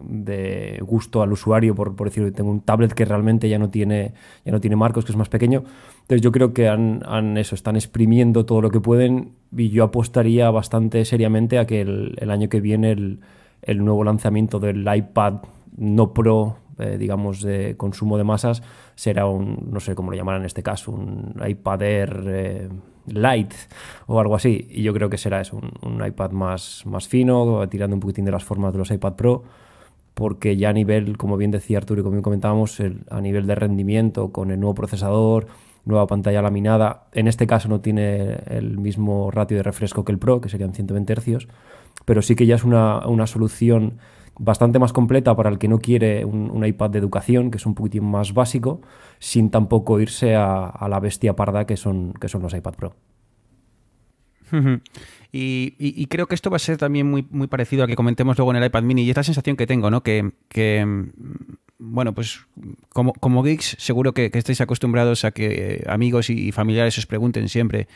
de 0.00 0.80
gusto 0.82 1.22
al 1.22 1.32
usuario, 1.32 1.74
por, 1.74 1.96
por 1.96 2.08
decirlo, 2.08 2.32
tengo 2.32 2.50
un 2.50 2.60
tablet 2.60 2.92
que 2.92 3.04
realmente 3.04 3.48
ya 3.48 3.58
no 3.58 3.70
tiene, 3.70 4.14
ya 4.44 4.52
no 4.52 4.60
tiene 4.60 4.76
marcos, 4.76 5.04
que 5.04 5.12
es 5.12 5.16
más 5.16 5.28
pequeño. 5.28 5.64
Entonces 6.02 6.22
yo 6.22 6.32
creo 6.32 6.52
que 6.52 6.68
han, 6.68 7.36
eso, 7.36 7.54
están 7.54 7.76
exprimiendo 7.76 8.46
todo 8.46 8.62
lo 8.62 8.70
que 8.70 8.80
pueden 8.80 9.32
y 9.56 9.70
yo 9.70 9.84
apostaría 9.84 10.50
bastante 10.50 11.04
seriamente 11.04 11.58
a 11.58 11.66
que 11.66 11.80
el, 11.80 12.30
año 12.30 12.48
que 12.48 12.60
viene 12.60 12.92
el, 12.92 13.84
nuevo 13.84 14.04
lanzamiento 14.04 14.60
del 14.60 14.86
iPad 14.94 15.34
no 15.78 16.12
Pro, 16.12 16.56
eh, 16.78 16.96
digamos, 16.98 17.42
de 17.42 17.76
consumo 17.76 18.18
de 18.18 18.24
masas, 18.24 18.62
será 18.94 19.26
un, 19.26 19.68
no 19.70 19.80
sé 19.80 19.94
cómo 19.94 20.10
lo 20.10 20.16
llamarán 20.16 20.42
en 20.42 20.46
este 20.46 20.62
caso, 20.62 20.92
un 20.92 21.34
iPad 21.46 21.82
Air 21.82 22.24
eh, 22.26 22.68
o 24.06 24.20
algo 24.20 24.34
así. 24.34 24.68
Y 24.70 24.82
yo 24.82 24.92
creo 24.92 25.08
que 25.08 25.18
será 25.18 25.40
eso, 25.40 25.60
un, 25.82 26.04
iPad 26.04 26.32
más, 26.32 26.84
más 26.86 27.08
fino, 27.08 27.66
tirando 27.68 27.96
un 27.96 28.00
poquitín 28.00 28.24
de 28.24 28.32
las 28.32 28.44
formas 28.44 28.72
de 28.72 28.78
los 28.78 28.90
iPad 28.90 29.14
Pro 29.14 29.42
porque 30.18 30.56
ya 30.56 30.70
a 30.70 30.72
nivel, 30.72 31.16
como 31.16 31.36
bien 31.36 31.52
decía 31.52 31.78
Arturo 31.78 32.00
y 32.00 32.02
como 32.02 32.14
bien 32.14 32.24
comentábamos, 32.24 32.82
a 33.08 33.20
nivel 33.20 33.46
de 33.46 33.54
rendimiento 33.54 34.32
con 34.32 34.50
el 34.50 34.58
nuevo 34.58 34.74
procesador, 34.74 35.46
nueva 35.84 36.08
pantalla 36.08 36.42
laminada, 36.42 37.04
en 37.12 37.28
este 37.28 37.46
caso 37.46 37.68
no 37.68 37.80
tiene 37.80 38.40
el 38.46 38.78
mismo 38.78 39.30
ratio 39.30 39.56
de 39.56 39.62
refresco 39.62 40.04
que 40.04 40.10
el 40.10 40.18
Pro, 40.18 40.40
que 40.40 40.48
serían 40.48 40.74
120 40.74 41.14
Hz, 41.14 41.46
pero 42.04 42.20
sí 42.20 42.34
que 42.34 42.46
ya 42.46 42.56
es 42.56 42.64
una, 42.64 43.26
solución 43.26 43.98
bastante 44.38 44.78
más 44.78 44.92
completa 44.92 45.34
para 45.36 45.50
el 45.50 45.58
que 45.58 45.68
no 45.68 45.78
quiere 45.78 46.24
un, 46.24 46.64
iPad 46.64 46.90
de 46.90 46.98
educación, 46.98 47.50
que 47.50 47.58
es 47.58 47.66
un 47.66 47.74
poquitín 47.74 48.04
más 48.04 48.34
básico, 48.34 48.80
sin 49.18 49.50
tampoco 49.50 50.00
irse 50.00 50.36
a, 50.36 50.86
la 50.88 51.00
bestia 51.00 51.36
parda 51.36 51.66
que 51.66 51.76
son, 51.76 52.14
que 52.14 52.28
son 52.28 52.42
los 52.42 52.54
iPad 52.54 52.74
Pro. 52.74 53.07
Y, 55.30 56.06
creo 56.06 56.26
que 56.26 56.34
esto 56.34 56.50
va 56.50 56.56
a 56.56 56.60
ser 56.60 56.78
también 56.78 57.10
muy, 57.10 57.46
parecido 57.48 57.84
a 57.84 57.86
que 57.86 57.96
comentemos 57.96 58.36
luego 58.38 58.50
en 58.52 58.56
el 58.58 58.66
iPad 58.66 58.82
mini. 58.82 59.02
Y 59.02 59.10
esta 59.10 59.22
sensación 59.22 59.56
que 59.56 59.66
tengo, 59.66 59.90
¿no? 59.90 60.02
Que, 60.02 60.22
mm, 60.22 61.02
bueno, 61.78 62.14
pues 62.14 62.40
como, 62.90 63.42
geeks, 63.42 63.76
seguro 63.78 64.12
que, 64.12 64.30
estáis 64.32 64.60
acostumbrados 64.60 65.24
a 65.24 65.30
que 65.30 65.84
amigos 65.86 66.30
y 66.30 66.50
familiares 66.52 66.98
os 66.98 67.06
pregunten 67.06 67.48
siempre 67.48 67.88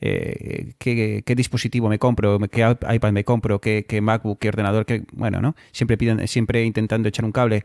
eh, 0.00 0.74
qué, 0.78 1.34
dispositivo 1.34 1.88
me 1.88 1.98
compro, 1.98 2.38
qué 2.50 2.76
iPad 2.92 3.12
me 3.12 3.24
compro, 3.24 3.60
qué, 3.60 4.00
MacBook, 4.02 4.38
qué 4.38 4.48
ordenador, 4.48 4.86
qué, 4.86 5.04
bueno, 5.12 5.40
¿no? 5.40 5.56
Siempre 5.72 5.96
piden, 5.96 6.26
siempre 6.28 6.64
intentando 6.64 7.08
echar 7.08 7.24
un 7.24 7.32
cable. 7.32 7.64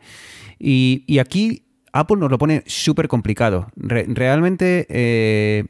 Y, 0.58 1.18
aquí 1.18 1.64
Apple 1.92 2.16
nos 2.16 2.30
lo 2.30 2.38
pone 2.38 2.62
súper 2.66 3.08
complicado. 3.08 3.68
realmente 3.76 4.86
eh, 4.88 5.64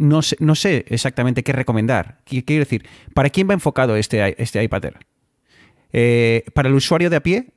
no 0.00 0.22
sé, 0.22 0.36
no 0.40 0.54
sé 0.54 0.86
exactamente 0.88 1.42
qué 1.42 1.52
recomendar. 1.52 2.20
Quiero 2.24 2.64
decir, 2.64 2.86
¿para 3.12 3.28
quién 3.28 3.48
va 3.48 3.52
enfocado 3.52 3.96
este, 3.96 4.42
este 4.42 4.62
iPad 4.64 4.86
Air? 4.86 4.98
Eh, 5.92 6.44
para 6.54 6.70
el 6.70 6.74
usuario 6.74 7.10
de 7.10 7.16
a 7.16 7.20
pie, 7.20 7.48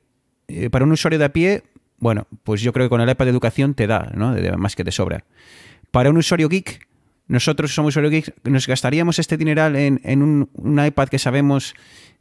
eh, 0.48 0.68
para 0.68 0.84
un 0.84 0.92
usuario 0.92 1.18
de 1.18 1.24
a 1.24 1.32
pie, 1.32 1.62
bueno, 1.98 2.26
pues 2.42 2.60
yo 2.60 2.74
creo 2.74 2.84
que 2.84 2.90
con 2.90 3.00
el 3.00 3.08
iPad 3.08 3.24
de 3.24 3.30
educación 3.30 3.72
te 3.72 3.86
da, 3.86 4.12
¿no? 4.14 4.36
más 4.58 4.76
que 4.76 4.84
de 4.84 4.92
sobra. 4.92 5.24
Para 5.90 6.10
un 6.10 6.18
usuario 6.18 6.50
geek, 6.50 6.86
nosotros 7.28 7.74
somos 7.74 7.92
usuarios 7.92 8.12
geek, 8.12 8.34
nos 8.44 8.66
gastaríamos 8.66 9.18
este 9.18 9.38
dineral 9.38 9.74
en, 9.76 10.22
un, 10.22 10.86
iPad 10.86 11.08
que 11.08 11.18
sabemos 11.18 11.74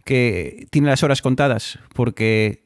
que 0.05 0.67
tiene 0.69 0.87
las 0.87 1.03
horas 1.03 1.21
contadas, 1.21 1.79
porque 1.93 2.62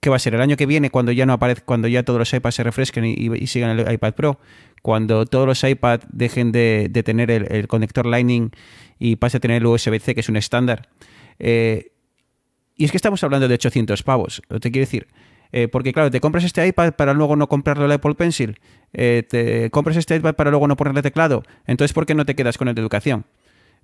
¿qué 0.00 0.10
va 0.10 0.16
a 0.16 0.18
ser? 0.18 0.34
El 0.34 0.40
año 0.40 0.56
que 0.56 0.66
viene, 0.66 0.90
cuando 0.90 1.12
ya 1.12 1.26
no 1.26 1.32
aparece, 1.32 1.62
cuando 1.62 1.88
ya 1.88 2.02
todos 2.02 2.18
los 2.18 2.32
iPads 2.32 2.54
se 2.54 2.62
refresquen 2.62 3.04
y, 3.04 3.46
sigan 3.46 3.78
el 3.78 3.92
iPad 3.92 4.14
Pro, 4.14 4.38
cuando 4.82 5.26
todos 5.26 5.46
los 5.46 5.62
iPad 5.64 6.00
dejen 6.10 6.52
de, 6.52 6.90
tener 7.04 7.30
el, 7.30 7.68
conector 7.68 8.06
Lightning 8.06 8.50
y 8.98 9.16
pase 9.16 9.38
a 9.38 9.40
tener 9.40 9.58
el 9.58 9.66
USB-C, 9.66 10.14
que 10.14 10.20
es 10.20 10.28
un 10.28 10.36
estándar. 10.36 10.88
Eh, 11.38 11.92
y 12.76 12.84
es 12.84 12.90
que 12.90 12.96
estamos 12.96 13.22
hablando 13.24 13.48
de 13.48 13.54
800 13.54 14.02
pavos, 14.02 14.42
te 14.48 14.70
quiero 14.70 14.86
decir. 14.86 15.08
Eh, 15.50 15.66
porque 15.66 15.94
claro, 15.94 16.10
te 16.10 16.20
compras 16.20 16.44
este 16.44 16.66
iPad 16.66 16.92
para 16.92 17.14
luego 17.14 17.34
no 17.34 17.48
comprarle 17.48 17.86
el 17.86 17.92
Apple 17.92 18.14
Pencil, 18.14 18.60
eh, 18.92 19.22
te 19.26 19.70
compras 19.70 19.96
este 19.96 20.14
iPad 20.16 20.34
para 20.34 20.50
luego 20.50 20.68
no 20.68 20.76
ponerle 20.76 21.00
teclado, 21.00 21.42
entonces 21.66 21.94
¿por 21.94 22.04
qué 22.04 22.14
no 22.14 22.26
te 22.26 22.36
quedas 22.36 22.58
con 22.58 22.68
el 22.68 22.74
de 22.74 22.82
educación? 22.82 23.24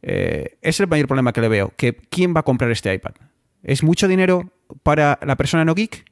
es 0.03 0.81
el 0.81 0.87
mayor 0.87 1.07
problema 1.07 1.33
que 1.33 1.41
le 1.41 1.49
veo, 1.49 1.73
que 1.79 1.97
¿quién 1.97 2.37
va 2.37 2.41
a 2.41 2.43
comprar 2.43 2.71
este 2.71 2.93
iPad? 2.93 3.13
¿Es 3.63 3.83
mucho 3.83 4.07
dinero 4.07 4.53
para 4.83 5.19
la 5.23 5.37
persona 5.37 5.65
no 5.65 5.75
geek? 5.75 6.05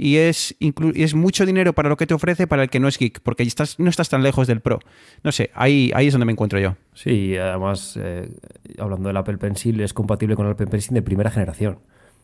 y 0.00 0.18
es, 0.18 0.54
es 0.94 1.14
mucho 1.16 1.44
dinero 1.44 1.72
para 1.72 1.88
lo 1.88 1.96
que 1.96 2.06
te 2.06 2.14
ofrece 2.14 2.46
para 2.46 2.62
el 2.62 2.70
que 2.70 2.78
no 2.78 2.86
es 2.86 2.98
geek, 2.98 3.20
porque 3.20 3.42
estás, 3.42 3.80
no 3.80 3.90
estás 3.90 4.08
tan 4.08 4.22
lejos 4.22 4.46
del 4.46 4.60
Pro. 4.60 4.78
No 5.24 5.32
sé, 5.32 5.50
ahí, 5.54 5.90
ahí 5.92 6.06
es 6.06 6.12
donde 6.12 6.24
me 6.24 6.30
encuentro 6.30 6.60
yo. 6.60 6.76
Sí, 6.94 7.36
además, 7.36 7.98
eh, 8.00 8.30
hablando 8.78 9.08
del 9.08 9.16
Apple 9.16 9.38
Pencil, 9.38 9.80
es 9.80 9.92
compatible 9.92 10.36
con 10.36 10.46
el 10.46 10.52
Apple 10.52 10.68
Pencil 10.68 10.94
de 10.94 11.02
primera 11.02 11.32
generación, 11.32 11.80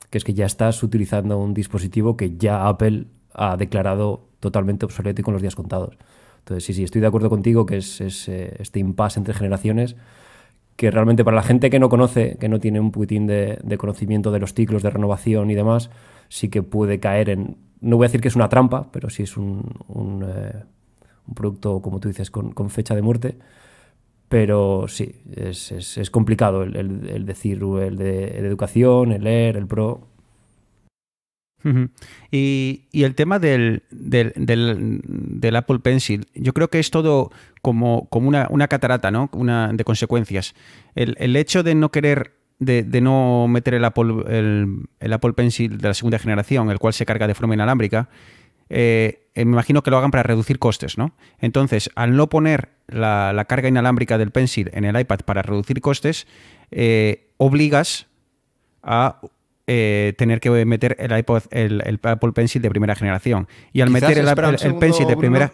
que 0.08 0.18
es 0.18 0.24
que 0.24 0.34
ya 0.34 0.46
estás 0.46 0.84
utilizando 0.84 1.36
un 1.36 1.52
dispositivo 1.52 2.16
que 2.16 2.36
ya 2.36 2.68
Apple 2.68 3.06
ha 3.32 3.56
declarado 3.56 4.28
totalmente 4.38 4.84
obsoleto 4.84 5.22
y 5.22 5.24
con 5.24 5.34
los 5.34 5.42
días 5.42 5.56
contados. 5.56 5.98
Entonces, 6.38 6.62
sí, 6.62 6.74
sí, 6.74 6.84
estoy 6.84 7.00
de 7.00 7.08
acuerdo 7.08 7.28
contigo 7.28 7.66
que 7.66 7.78
es, 7.78 8.28
eh, 8.28 8.54
este 8.60 8.78
impasse 8.78 9.18
entre 9.18 9.34
generaciones 9.34 9.96
que 10.76 10.90
realmente 10.90 11.24
para 11.24 11.36
la 11.36 11.42
gente 11.42 11.70
que 11.70 11.78
no 11.78 11.88
conoce, 11.88 12.36
que 12.38 12.48
no 12.48 12.60
tiene 12.60 12.80
un 12.80 12.90
poquitín 12.90 13.26
de, 13.26 13.58
de 13.62 13.78
conocimiento 13.78 14.30
de 14.32 14.40
los 14.40 14.54
ciclos 14.54 14.82
de 14.82 14.90
renovación 14.90 15.50
y 15.50 15.54
demás, 15.54 15.90
sí 16.28 16.48
que 16.48 16.62
puede 16.62 16.98
caer 16.98 17.30
en, 17.30 17.56
no 17.84 17.98
voy 17.98 18.06
a 18.06 18.08
decir 18.08 18.20
que 18.20 18.28
es 18.28 18.36
una 18.36 18.48
trampa, 18.48 18.90
pero 18.90 19.10
sí 19.10 19.24
es 19.24 19.36
un, 19.36 20.24
eh, 20.26 20.64
producto, 21.34 21.80
como 21.82 22.00
tú 22.00 22.08
dices, 22.08 22.30
con, 22.30 22.70
fecha 22.70 22.94
de 22.94 23.02
muerte. 23.02 23.36
Pero 24.28 24.86
sí, 24.88 25.14
es, 25.36 25.70
es, 25.70 26.10
complicado 26.10 26.62
el, 26.62 27.26
decir 27.26 27.62
el 27.62 27.96
de, 27.96 28.38
educación, 28.38 29.12
el 29.12 29.26
Air, 29.26 29.56
el 29.58 29.66
Pro. 29.66 30.08
Y, 32.30 32.82
el 32.92 33.14
tema 33.14 33.38
del, 33.38 33.82
del, 33.90 35.56
Apple 35.56 35.78
Pencil, 35.78 36.26
yo 36.34 36.52
creo 36.52 36.68
que 36.68 36.78
es 36.78 36.90
todo 36.90 37.30
como, 37.62 38.08
una, 38.10 38.68
catarata, 38.68 39.10
¿no? 39.10 39.30
Una 39.32 39.72
de 39.72 39.84
consecuencias. 39.84 40.54
El, 40.94 41.36
hecho 41.36 41.62
de 41.62 41.74
no 41.74 41.90
querer 41.90 42.34
de, 42.58 43.00
no 43.00 43.46
meter 43.48 43.74
el 43.74 43.84
Apple, 43.84 45.32
Pencil 45.34 45.78
de 45.78 45.88
la 45.88 45.94
segunda 45.94 46.18
generación, 46.18 46.70
el 46.70 46.78
cual 46.78 46.92
se 46.92 47.06
carga 47.06 47.26
de 47.26 47.34
forma 47.34 47.54
inalámbrica, 47.54 48.08
eh, 48.68 49.28
me 49.34 49.42
imagino 49.42 49.82
que 49.82 49.90
lo 49.90 49.98
hagan 49.98 50.10
para 50.10 50.22
reducir 50.22 50.58
costes, 50.58 50.96
¿no? 50.96 51.14
Entonces, 51.38 51.90
al 51.94 52.16
no 52.16 52.28
poner 52.28 52.70
la, 52.86 53.44
carga 53.48 53.68
inalámbrica 53.68 54.18
del 54.18 54.30
Pencil 54.30 54.70
en 54.74 54.84
el 54.84 54.98
iPad 54.98 55.20
para 55.20 55.42
reducir 55.42 55.80
costes, 55.80 56.26
eh, 56.70 57.30
obligas 57.36 58.06
a 58.82 59.20
eh, 59.66 60.14
tener 60.18 60.40
que 60.40 60.64
meter 60.64 60.96
el, 60.98 61.16
iPod, 61.16 61.42
el, 61.50 62.00
Apple 62.02 62.32
Pencil 62.32 62.62
de 62.62 62.70
primera 62.70 62.94
generación. 62.94 63.48
Y 63.72 63.80
al 63.80 63.90
meter 63.90 64.18
el, 64.18 64.76
Pencil 64.76 65.06
de 65.06 65.16
primera... 65.16 65.52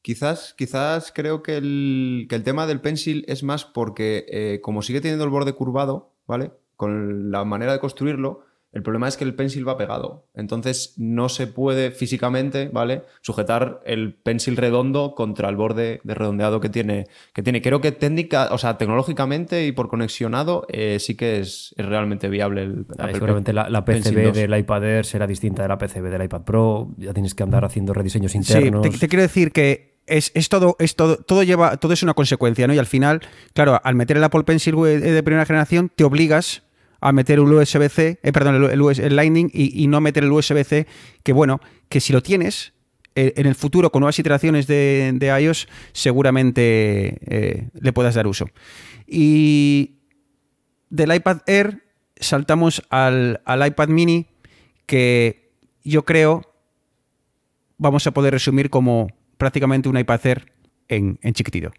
Quizás, 0.00 0.54
quizás 0.56 1.12
creo 1.12 1.42
que 1.42 1.56
el, 1.56 2.26
que 2.30 2.36
el, 2.36 2.42
tema 2.42 2.66
del 2.66 2.80
pencil 2.80 3.24
es 3.28 3.42
más 3.42 3.66
porque 3.66 4.58
como 4.62 4.80
sigue 4.80 5.02
teniendo 5.02 5.24
el 5.24 5.30
borde 5.30 5.52
curvado, 5.52 6.14
¿vale? 6.26 6.52
Con 6.76 7.30
la 7.30 7.44
manera 7.44 7.72
de 7.72 7.80
construirlo, 7.80 8.46
el 8.70 8.82
problema 8.82 9.08
es 9.08 9.16
que 9.16 9.24
el 9.24 9.34
pencil 9.34 9.66
va 9.66 9.78
pegado. 9.78 10.28
Entonces 10.34 10.94
no 10.98 11.30
se 11.30 11.46
puede 11.46 11.90
físicamente, 11.90 12.68
¿vale? 12.70 13.02
Sujetar 13.22 13.80
el 13.86 14.14
pencil 14.14 14.58
redondo 14.58 15.14
contra 15.14 15.48
el 15.48 15.56
borde 15.56 16.00
de 16.04 16.14
redondeado 16.14 16.60
que 16.60 16.68
tiene. 16.68 17.06
Que 17.32 17.42
tiene. 17.42 17.62
Creo 17.62 17.80
que 17.80 17.92
técnica, 17.92 18.48
o 18.52 18.58
sea, 18.58 18.76
tecnológicamente 18.76 19.66
y 19.66 19.72
por 19.72 19.88
conexionado, 19.88 20.66
eh, 20.68 20.98
sí 21.00 21.16
que 21.16 21.40
es, 21.40 21.74
realmente 21.78 22.28
viable 22.28 22.62
el. 22.62 22.86
seguramente 23.12 23.54
la, 23.54 23.84
PCB 23.84 24.32
del 24.32 24.58
iPad 24.58 24.84
Air 24.84 25.04
será 25.06 25.26
distinta 25.26 25.62
de 25.62 25.68
la 25.68 25.78
PCB 25.78 26.10
del 26.10 26.24
iPad 26.24 26.42
Pro. 26.42 26.94
Ya 26.98 27.14
tienes 27.14 27.34
que 27.34 27.42
andar 27.42 27.64
haciendo 27.64 27.94
rediseños 27.94 28.34
internos. 28.34 28.86
Sí, 28.86 28.98
te 28.98 29.08
quiero 29.08 29.22
decir 29.22 29.50
que 29.50 29.96
es, 30.06 30.32
todo, 30.50 30.76
es 30.78 30.94
todo, 30.94 31.16
todo 31.16 31.42
lleva, 31.42 31.78
todo 31.78 31.94
es 31.94 32.02
una 32.02 32.14
consecuencia, 32.14 32.66
¿no? 32.66 32.74
Y 32.74 32.78
al 32.78 32.86
final, 32.86 33.22
claro, 33.54 33.80
al 33.82 33.94
meter 33.94 34.18
el 34.18 34.24
Apple 34.24 34.44
Pencil 34.44 34.74
de 34.76 35.22
primera 35.22 35.46
generación, 35.46 35.90
te 35.94 36.04
obligas 36.04 36.67
a 37.00 37.12
meter 37.12 37.40
un 37.40 37.52
USB-C, 37.52 38.20
eh, 38.22 38.32
perdón, 38.32 38.70
el, 38.70 39.16
Lightning 39.16 39.50
y, 39.52 39.86
no 39.86 40.00
meter 40.00 40.24
el 40.24 40.32
USB-C, 40.32 40.86
que 41.22 41.32
bueno, 41.32 41.60
que 41.88 42.00
si 42.00 42.12
lo 42.12 42.22
tienes, 42.22 42.72
eh, 43.14 43.34
en 43.36 43.46
el 43.46 43.54
futuro 43.54 43.90
con 43.90 44.00
nuevas 44.00 44.18
iteraciones 44.18 44.66
de, 44.66 45.40
iOS, 45.40 45.68
seguramente 45.92 47.18
eh, 47.26 47.68
le 47.72 47.92
puedas 47.92 48.14
dar 48.14 48.26
uso. 48.26 48.46
Y 49.06 49.98
del 50.90 51.14
iPad 51.14 51.38
Air 51.46 51.84
saltamos 52.16 52.82
al, 52.90 53.40
al 53.44 53.66
iPad 53.66 53.88
mini, 53.88 54.26
que 54.86 55.52
yo 55.84 56.04
creo 56.04 56.42
vamos 57.76 58.06
a 58.06 58.10
poder 58.10 58.32
resumir 58.32 58.70
como 58.70 59.08
prácticamente 59.36 59.88
un 59.88 59.98
iPad 59.98 60.26
Air 60.26 60.52
en 60.88 61.18
chiquitito. 61.32 61.72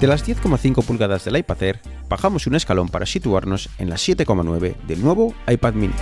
De 0.00 0.06
las 0.06 0.26
10,5 0.26 0.82
pulgadas 0.82 1.26
del 1.26 1.36
iPad 1.36 1.62
Air, 1.62 1.80
bajamos 2.08 2.46
un 2.46 2.54
escalón 2.54 2.88
para 2.88 3.04
situarnos 3.04 3.68
en 3.76 3.90
las 3.90 4.08
7,9 4.08 4.74
del 4.86 5.02
nuevo 5.02 5.34
iPad 5.46 5.74
mini. 5.74 5.92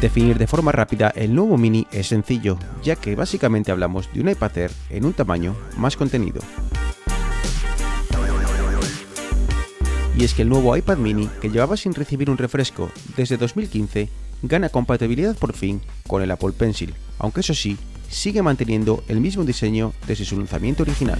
Definir 0.00 0.38
de 0.38 0.48
forma 0.48 0.72
rápida 0.72 1.10
el 1.14 1.32
nuevo 1.32 1.56
mini 1.56 1.86
es 1.92 2.08
sencillo, 2.08 2.58
ya 2.82 2.96
que 2.96 3.14
básicamente 3.14 3.70
hablamos 3.70 4.12
de 4.12 4.22
un 4.22 4.28
iPad 4.28 4.58
Air 4.58 4.72
en 4.90 5.04
un 5.04 5.12
tamaño 5.12 5.54
más 5.76 5.96
contenido. 5.96 6.40
Y 10.18 10.24
es 10.24 10.34
que 10.34 10.42
el 10.42 10.48
nuevo 10.48 10.76
iPad 10.76 10.96
mini, 10.96 11.28
que 11.40 11.50
llevaba 11.50 11.76
sin 11.76 11.94
recibir 11.94 12.28
un 12.28 12.38
refresco 12.38 12.90
desde 13.16 13.36
2015, 13.36 14.08
gana 14.42 14.68
compatibilidad 14.68 15.36
por 15.36 15.52
fin 15.52 15.80
con 16.08 16.22
el 16.22 16.30
Apple 16.32 16.52
Pencil, 16.58 16.92
aunque 17.20 17.40
eso 17.40 17.54
sí, 17.54 17.78
sigue 18.08 18.42
manteniendo 18.42 19.02
el 19.08 19.20
mismo 19.20 19.44
diseño 19.44 19.92
desde 20.06 20.24
su 20.24 20.36
lanzamiento 20.36 20.82
original. 20.82 21.18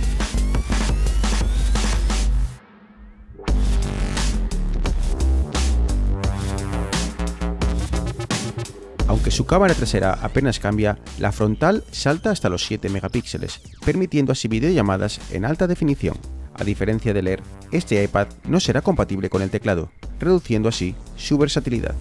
Aunque 9.09 9.31
su 9.31 9.47
cámara 9.47 9.75
trasera 9.75 10.19
apenas 10.21 10.59
cambia, 10.59 10.99
la 11.19 11.33
frontal 11.33 11.85
salta 11.91 12.31
hasta 12.31 12.49
los 12.49 12.67
7 12.67 12.89
megapíxeles, 12.89 13.61
permitiendo 13.85 14.33
así 14.33 14.49
videollamadas 14.49 15.21
en 15.31 15.45
alta 15.45 15.67
definición. 15.67 16.17
A 16.55 16.65
diferencia 16.65 17.13
del 17.13 17.29
Air, 17.29 17.43
este 17.71 18.03
iPad 18.03 18.29
no 18.49 18.61
será 18.61 18.83
compatible 18.83 19.31
con 19.31 19.43
el 19.43 19.51
teclado, 19.51 19.91
reduciendo 20.19 20.69
así 20.69 20.95
su 21.17 21.39
versatilidad. 21.39 21.95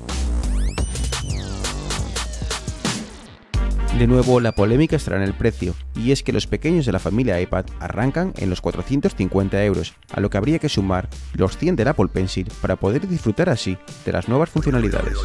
De 3.97 4.07
nuevo, 4.07 4.41
la 4.41 4.51
polémica 4.51 4.97
estará 4.97 5.15
en 5.15 5.23
el 5.23 5.33
precio, 5.33 5.73
y 5.95 6.11
es 6.11 6.21
que 6.21 6.33
los 6.33 6.47
pequeños 6.47 6.85
de 6.85 6.91
la 6.91 6.99
familia 6.99 7.39
iPad 7.39 7.65
arrancan 7.79 8.33
en 8.35 8.49
los 8.49 8.59
450 8.59 9.63
euros, 9.63 9.93
a 10.11 10.19
lo 10.19 10.29
que 10.29 10.37
habría 10.37 10.59
que 10.59 10.67
sumar 10.67 11.07
los 11.33 11.57
100 11.57 11.77
del 11.77 11.87
Apple 11.87 12.09
Pencil 12.09 12.51
para 12.61 12.75
poder 12.75 13.07
disfrutar 13.07 13.49
así 13.49 13.77
de 14.03 14.11
las 14.11 14.27
nuevas 14.27 14.49
funcionalidades. 14.49 15.17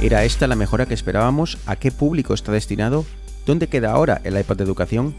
¿Era 0.00 0.24
esta 0.24 0.46
la 0.46 0.56
mejora 0.56 0.86
que 0.86 0.94
esperábamos? 0.94 1.58
¿A 1.66 1.76
qué 1.76 1.90
público 1.90 2.32
está 2.32 2.50
destinado? 2.50 3.04
¿Dónde 3.44 3.68
queda 3.68 3.92
ahora 3.92 4.22
el 4.24 4.38
iPad 4.38 4.56
de 4.56 4.64
educación? 4.64 5.14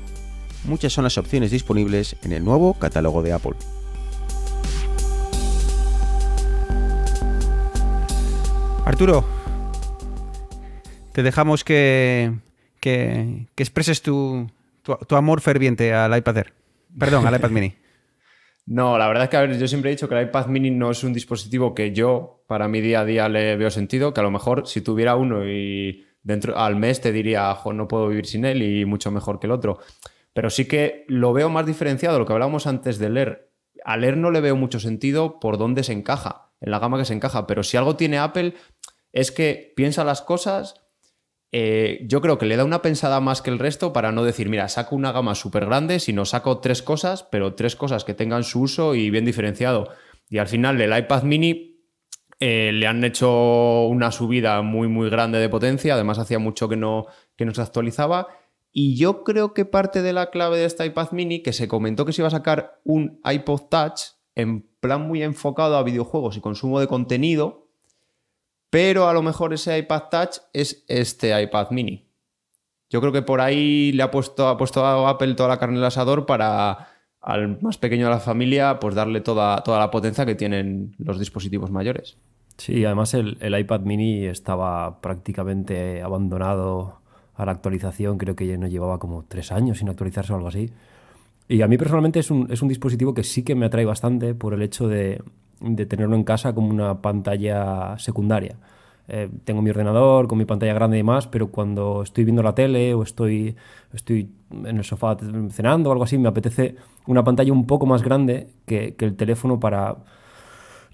Muchas 0.64 0.94
son 0.94 1.04
las 1.04 1.18
opciones 1.18 1.52
disponibles 1.52 2.16
en 2.24 2.32
el 2.32 2.44
nuevo 2.44 2.74
catálogo 2.74 3.22
de 3.22 3.34
Apple. 3.34 3.54
Arturo, 8.86 9.26
te 11.12 11.24
dejamos 11.24 11.64
que, 11.64 12.34
que, 12.80 13.48
expreses 13.58 14.02
tu, 14.02 14.48
tu, 14.84 15.16
amor 15.16 15.42
ferviente 15.42 15.94
al 15.94 16.16
iPad 16.16 16.38
Air. 16.38 16.54
Perdón, 16.98 17.26
al 17.26 17.36
iPad 17.36 17.50
mini. 17.50 17.74
No, 18.68 18.98
la 18.98 19.08
verdad 19.08 19.26
es 19.26 19.30
que 19.30 19.60
yo 19.60 19.68
siempre 19.68 19.92
he 19.92 19.94
dicho 19.94 20.10
que 20.10 20.16
el 20.16 20.26
iPad 20.26 20.48
mini 20.48 20.72
no 20.72 20.90
es 20.90 21.04
un 21.04 21.14
dispositivo 21.14 21.76
que 21.76 21.92
yo 21.92 22.44
para 22.48 22.68
mi 22.68 22.82
día 22.82 23.02
a 23.02 23.06
día 23.06 23.30
le 23.30 23.56
veo 23.58 23.70
sentido, 23.70 24.12
que 24.12 24.22
a 24.22 24.24
lo 24.24 24.32
mejor 24.32 24.66
si 24.66 24.82
tuviera 24.82 25.16
uno 25.16 25.48
y 25.48 26.04
dentro 26.24 26.58
al 26.58 26.76
mes 26.76 27.00
te 27.00 27.12
diría, 27.12 27.56
no 27.74 27.88
puedo 27.88 28.08
vivir 28.08 28.26
sin 28.26 28.44
él 28.44 28.64
y 28.64 28.84
mucho 28.86 29.12
mejor 29.12 29.40
que 29.40 29.46
el 29.46 29.52
otro. 29.52 29.80
Pero 30.36 30.50
sí 30.50 30.66
que 30.66 31.06
lo 31.08 31.32
veo 31.32 31.50
más 31.50 31.66
diferenciado, 31.66 32.20
lo 32.20 32.26
que 32.26 32.34
hablábamos 32.34 32.68
antes 32.68 33.00
de 33.00 33.10
leer. 33.10 33.54
A 33.86 33.96
leer 33.96 34.18
no 34.18 34.32
le 34.32 34.42
veo 34.42 34.58
mucho 34.58 34.82
sentido 34.82 35.40
por 35.40 35.58
dónde 35.58 35.82
se 35.82 35.94
encaja, 35.94 36.52
en 36.60 36.72
la 36.72 36.80
gama 36.80 36.98
que 36.98 37.06
se 37.06 37.14
encaja. 37.14 37.48
Pero 37.48 37.64
si 37.64 37.78
algo 37.78 37.96
tiene 37.96 38.18
Apple 38.18 38.54
es 39.14 39.32
que 39.32 39.72
piensa 39.78 40.04
las 40.04 40.22
cosas. 40.22 40.76
Eh, 41.54 42.06
yo 42.10 42.20
creo 42.20 42.38
que 42.38 42.48
le 42.48 42.58
da 42.58 42.66
una 42.66 42.82
pensada 42.82 43.22
más 43.22 43.42
que 43.42 43.50
el 43.50 43.60
resto 43.60 43.94
para 43.94 44.12
no 44.12 44.26
decir, 44.26 44.50
mira, 44.50 44.68
saco 44.68 44.98
una 44.98 45.14
gama 45.14 45.36
súper 45.36 45.68
grande, 45.68 46.02
sino 46.02 46.26
saco 46.26 46.60
tres 46.60 46.82
cosas, 46.82 47.24
pero 47.24 47.54
tres 47.54 47.78
cosas 47.78 48.04
que 48.04 48.14
tengan 48.14 48.44
su 48.44 48.60
uso 48.60 48.94
y 48.94 49.10
bien 49.10 49.24
diferenciado. 49.24 49.88
Y 50.30 50.40
al 50.40 50.50
final 50.50 50.82
el 50.82 50.98
iPad 50.98 51.24
mini 51.24 51.80
eh, 52.42 52.72
le 52.74 52.88
han 52.88 53.06
hecho 53.06 53.86
una 53.86 54.12
subida 54.12 54.62
muy, 54.64 54.90
muy 54.90 55.10
grande 55.10 55.40
de 55.40 55.48
potencia. 55.48 55.94
Además, 55.94 56.20
hacía 56.20 56.40
mucho 56.40 56.68
que 56.68 56.76
no, 56.76 57.06
que 57.38 57.46
no 57.46 57.54
se 57.54 57.62
actualizaba 57.62 58.28
y 58.78 58.98
yo 58.98 59.24
creo 59.24 59.54
que 59.54 59.64
parte 59.64 60.02
de 60.02 60.12
la 60.12 60.30
clave 60.30 60.58
de 60.58 60.66
este 60.66 60.86
iPad 60.86 61.12
mini, 61.14 61.42
que 61.42 61.54
se 61.54 61.70
comentó 61.70 62.06
que 62.06 62.12
se 62.12 62.22
iba 62.22 62.28
a 62.28 62.32
sacar 62.32 62.82
un 62.84 63.22
iPod 63.24 63.70
Touch 63.70 64.02
en 64.36 64.68
plan 64.82 65.08
muy 65.08 65.24
enfocado 65.24 65.78
a 65.78 65.84
videojuegos 65.84 66.36
y 66.36 66.42
consumo 66.42 66.82
de 66.82 66.88
contenido, 66.88 67.70
pero 68.70 69.08
a 69.08 69.14
lo 69.14 69.22
mejor 69.22 69.54
ese 69.54 69.78
iPad 69.78 70.04
Touch 70.12 70.38
es 70.52 70.84
este 70.90 71.42
iPad 71.42 71.72
mini. 71.72 72.10
Yo 72.90 73.00
creo 73.00 73.14
que 73.14 73.22
por 73.22 73.40
ahí 73.40 73.94
le 73.94 74.04
ha 74.04 74.12
puesto, 74.12 74.50
ha 74.50 74.58
puesto 74.58 74.86
a 74.86 75.10
Apple 75.10 75.36
toda 75.36 75.48
la 75.48 75.58
carne 75.58 75.78
el 75.78 75.86
asador 75.86 76.26
para 76.26 76.90
al 77.22 77.62
más 77.62 77.78
pequeño 77.78 78.08
de 78.08 78.12
la 78.12 78.20
familia 78.20 78.82
pues 78.82 78.94
darle 78.94 79.22
toda, 79.22 79.64
toda 79.64 79.80
la 79.80 79.90
potencia 79.90 80.26
que 80.26 80.36
tienen 80.36 80.96
los 80.98 81.18
dispositivos 81.18 81.72
mayores. 81.72 82.18
Sí, 82.58 82.84
además 82.84 83.14
el, 83.14 83.38
el 83.40 83.58
iPad 83.58 83.80
mini 83.82 84.26
estaba 84.26 85.00
prácticamente 85.00 86.02
abandonado 86.02 87.05
a 87.36 87.46
la 87.46 87.52
actualización, 87.52 88.18
creo 88.18 88.36
que 88.36 88.48
ya 88.48 88.58
no 88.58 88.68
llevaba 88.68 89.00
como 89.00 89.24
tres 89.28 89.52
años 89.52 89.80
sin 89.80 89.90
actualizarse 89.90 90.34
o 90.34 90.36
algo 90.36 90.48
así. 90.48 90.72
Y 91.48 91.62
a 91.62 91.68
mí 91.68 91.78
personalmente 91.78 92.20
es 92.20 92.32
un, 92.32 92.52
es 92.52 92.62
un 92.62 92.70
dispositivo 92.70 93.14
que 93.14 93.24
sí 93.24 93.44
que 93.44 93.56
me 93.56 93.66
atrae 93.66 93.86
bastante 93.86 94.34
por 94.34 94.54
el 94.54 94.62
hecho 94.62 94.88
de, 94.88 95.22
de 95.60 95.86
tenerlo 95.86 96.16
en 96.16 96.24
casa 96.24 96.54
como 96.54 96.70
una 96.70 97.02
pantalla 97.02 97.98
secundaria. 97.98 98.58
Eh, 99.08 99.30
tengo 99.44 99.62
mi 99.62 99.70
ordenador 99.70 100.28
con 100.28 100.38
mi 100.40 100.46
pantalla 100.46 100.74
grande 100.74 100.98
y 100.98 101.02
demás, 101.02 101.28
pero 101.28 101.52
cuando 101.52 102.02
estoy 102.02 102.24
viendo 102.24 102.42
la 102.42 102.56
tele 102.56 102.96
o 102.96 103.04
estoy, 103.04 103.56
estoy 103.94 104.32
en 104.52 104.78
el 104.78 104.84
sofá 104.84 105.16
cenando 105.52 105.90
o 105.90 105.92
algo 105.92 106.06
así, 106.06 106.18
me 106.18 106.30
apetece 106.30 106.76
una 107.06 107.24
pantalla 107.24 107.54
un 107.54 107.68
poco 107.68 107.86
más 107.86 108.02
grande 108.02 108.50
que, 108.66 108.96
que 108.96 109.06
el 109.06 109.16
teléfono 109.16 109.60
para 109.60 109.98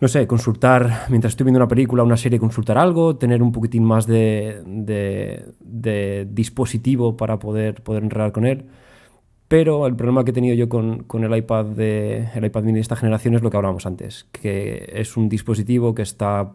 no 0.01 0.07
sé, 0.07 0.25
consultar, 0.25 1.05
mientras 1.09 1.33
estoy 1.33 1.45
viendo 1.45 1.59
una 1.59 1.67
película, 1.67 2.01
una 2.01 2.17
serie, 2.17 2.39
consultar 2.39 2.75
algo, 2.79 3.17
tener 3.17 3.43
un 3.43 3.51
poquitín 3.51 3.83
más 3.83 4.07
de, 4.07 4.63
de, 4.65 6.27
dispositivo 6.31 7.15
para 7.15 7.37
poder, 7.37 7.83
poder 7.83 8.03
enredar 8.03 8.31
con 8.31 8.45
él. 8.47 8.65
Pero 9.47 9.85
el 9.85 9.95
problema 9.95 10.23
que 10.23 10.31
he 10.31 10.33
tenido 10.33 10.55
yo 10.55 10.69
con, 10.69 11.03
con, 11.03 11.23
el, 11.23 11.35
iPad 11.37 11.65
de, 11.65 12.29
el 12.33 12.45
iPad 12.45 12.63
mini 12.63 12.77
de 12.77 12.81
esta 12.81 12.95
generación 12.95 13.35
es 13.35 13.43
lo 13.43 13.51
que 13.51 13.57
hablábamos 13.57 13.85
antes, 13.85 14.27
que 14.31 14.91
es 14.91 15.15
un 15.17 15.29
dispositivo 15.29 15.93
que 15.93 16.01
está 16.01 16.51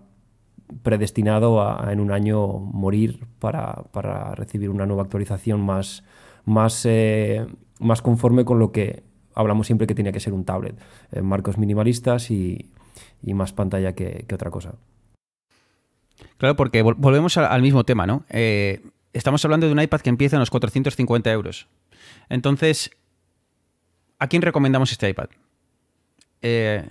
predestinado 0.82 1.62
a, 1.62 1.92
en 1.92 2.00
un 2.00 2.10
año 2.10 2.48
morir 2.48 3.28
para, 3.38 3.84
para, 3.92 4.34
recibir 4.34 4.70
una 4.70 4.86
nueva 4.86 5.04
actualización 5.04 5.60
más, 5.60 6.02
más, 6.46 6.84
eh, 6.84 7.46
más 7.78 8.02
conforme 8.02 8.44
con 8.44 8.58
lo 8.58 8.72
que 8.72 9.04
hablamos 9.34 9.68
siempre 9.68 9.86
que 9.86 9.94
tenía 9.94 10.10
que 10.10 10.18
ser 10.18 10.32
un 10.32 10.44
tablet. 10.44 10.76
Eh, 11.12 11.22
marcos 11.22 11.58
minimalistas 11.58 12.32
y, 12.32 12.72
y 13.22 13.34
más 13.34 13.52
pantalla 13.52 13.94
que, 13.94 14.26
otra 14.32 14.50
cosa. 14.50 14.74
Claro, 16.38 16.56
porque 16.56 16.82
volvemos 16.82 17.36
al 17.36 17.62
mismo 17.62 17.84
tema, 17.84 18.06
¿no? 18.06 18.24
Eh, 18.30 18.82
estamos 19.12 19.44
hablando 19.44 19.66
de 19.66 19.72
un 19.72 19.80
iPad 19.80 20.00
que 20.00 20.10
empieza 20.10 20.36
en 20.36 20.40
los 20.40 20.50
450 20.50 21.30
euros. 21.32 21.68
Entonces, 22.28 22.90
¿a 24.18 24.28
quién 24.28 24.42
recomendamos 24.42 24.92
este 24.92 25.08
iPad? 25.08 25.28
Eh, 26.42 26.88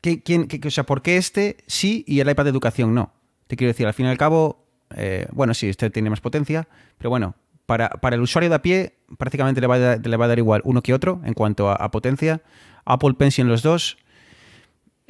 quién, 0.00 0.48
o 0.64 0.70
sea, 0.70 0.84
¿por 0.84 1.02
qué 1.02 1.16
este 1.16 1.58
sí 1.66 2.04
y 2.06 2.20
el 2.20 2.30
iPad 2.30 2.44
de 2.44 2.50
educación 2.50 2.94
no? 2.94 3.12
Te 3.46 3.56
quiero 3.56 3.70
decir, 3.70 3.86
al 3.86 3.94
fin 3.94 4.06
y 4.06 4.08
al 4.10 4.18
cabo, 4.18 4.64
eh, 4.94 5.26
bueno, 5.32 5.54
sí, 5.54 5.68
este 5.68 5.90
tiene 5.90 6.10
más 6.10 6.20
potencia, 6.20 6.68
pero 6.98 7.10
bueno, 7.10 7.34
para, 7.66 7.88
para, 7.88 8.16
el 8.16 8.22
usuario 8.22 8.48
de 8.48 8.56
a 8.56 8.62
pie 8.62 8.94
prácticamente 9.18 9.60
le 9.60 9.66
va, 9.66 9.74
a, 9.74 9.96
le 9.96 10.16
va 10.16 10.24
a 10.24 10.28
dar 10.28 10.38
igual 10.38 10.62
uno 10.64 10.82
que 10.82 10.94
otro 10.94 11.20
en 11.24 11.34
cuanto 11.34 11.70
a, 11.70 11.90
potencia. 11.90 12.42
Apple 12.84 13.14
Pencil 13.14 13.46
los 13.46 13.62
dos, 13.62 13.98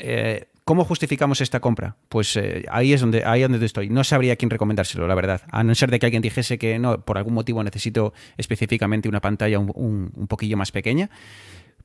eh, 0.01 0.47
¿Cómo 0.65 0.85
justificamos 0.85 1.41
esta 1.41 1.59
compra? 1.59 1.97
Pues 2.09 2.37
eh, 2.37 2.65
ahí 2.71 2.93
es 2.93 3.01
donde 3.01 3.25
ahí 3.25 3.43
donde 3.43 3.65
estoy. 3.65 3.89
No 3.91 4.05
sabría 4.05 4.37
quién 4.37 4.51
recomendárselo, 4.51 5.09
la 5.09 5.17
verdad. 5.17 5.43
A 5.51 5.65
no 5.65 5.75
ser 5.75 5.91
de 5.91 5.99
que 5.99 6.07
alguien 6.07 6.23
dijese 6.23 6.59
que 6.59 6.79
no, 6.79 7.05
por 7.05 7.19
algún 7.19 7.35
motivo 7.35 7.65
necesito 7.65 8.13
específicamente 8.37 9.09
una 9.09 9.21
pantalla 9.21 9.59
un, 9.59 10.27
poquillo 10.29 10.57
más 10.57 10.71
pequeña. 10.71 11.11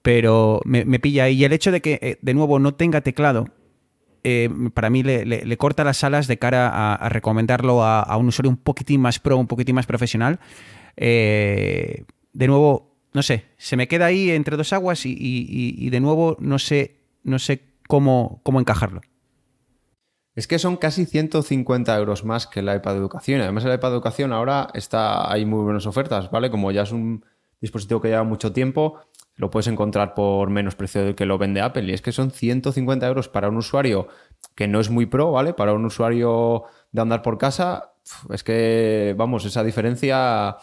Pero 0.04 0.62
me, 0.66 1.00
pilla 1.00 1.24
ahí. 1.24 1.38
Y 1.38 1.46
el 1.46 1.54
hecho 1.54 1.72
de 1.72 1.82
que, 1.82 1.98
eh, 2.00 2.20
de 2.22 2.34
nuevo, 2.36 2.60
no 2.60 2.76
tenga 2.76 3.02
teclado, 3.02 3.48
para 4.74 4.90
mí 4.92 5.02
le, 5.02 5.58
corta 5.58 5.84
las 5.84 6.04
alas 6.04 6.28
de 6.28 6.38
cara 6.38 6.94
a, 6.94 7.10
recomendarlo 7.10 7.84
a, 7.84 8.16
un 8.18 8.28
usuario 8.28 8.52
un 8.52 8.58
poquitín 8.58 9.02
más 9.02 9.20
pro, 9.20 9.38
un 9.38 9.48
poquitín 9.48 9.74
más 9.74 9.88
profesional. 9.88 10.40
de 10.96 12.06
nuevo, 12.34 12.96
no 13.14 13.24
sé, 13.24 13.46
se 13.58 13.78
me 13.78 13.88
queda 13.88 14.06
ahí 14.06 14.30
entre 14.30 14.58
dos 14.58 14.74
aguas 14.74 15.08
y, 15.08 15.16
y 15.18 15.90
de 15.90 16.00
nuevo 16.00 16.38
no 16.40 16.60
sé, 16.60 16.98
no 17.24 17.40
sé 17.40 17.75
cómo, 17.88 18.42
cómo 18.44 18.60
encajarlo. 18.60 19.02
Es 20.36 20.48
que 20.48 20.60
son 20.60 20.76
casi 20.76 21.06
150 21.06 21.98
euros 21.98 22.26
más 22.26 22.46
que 22.46 22.60
el 22.60 22.74
iPad 22.74 22.94
de 22.94 22.98
educación. 22.98 23.42
Además, 23.42 23.64
el 23.64 23.74
iPad 23.74 23.90
de 23.90 23.96
educación 23.96 24.34
ahora 24.34 24.68
está, 24.74 25.32
hay 25.32 25.46
muy 25.46 25.64
buenas 25.64 25.86
ofertas, 25.86 26.30
¿vale? 26.30 26.52
Como 26.52 26.72
ya 26.72 26.82
es 26.84 26.92
un 26.92 27.26
dispositivo 27.62 28.02
que 28.02 28.10
lleva 28.10 28.24
mucho 28.24 28.52
tiempo, 28.52 29.00
lo 29.36 29.50
puedes 29.50 29.68
encontrar 29.68 30.14
por 30.14 30.50
menos 30.50 30.76
precio 30.76 31.04
del 31.04 31.16
que 31.16 31.26
lo 31.26 31.38
vende 31.38 31.62
Apple. 31.62 31.84
Y 31.84 31.94
es 31.94 32.02
que 32.02 32.12
son 32.12 32.32
150 32.32 33.08
euros 33.08 33.30
para 33.30 33.48
un 33.48 33.58
usuario 33.58 34.10
que 34.56 34.68
no 34.68 34.82
es 34.82 34.90
muy 34.90 35.06
pro, 35.06 35.32
¿vale? 35.32 35.54
Para 35.54 35.74
un 35.74 35.86
usuario 35.86 36.64
de 36.92 37.02
andar 37.02 37.22
por 37.22 37.38
casa, 37.38 37.94
es 38.30 38.44
que, 38.44 39.16
vamos, 39.18 39.46
esa 39.46 39.64
diferencia 39.64 40.58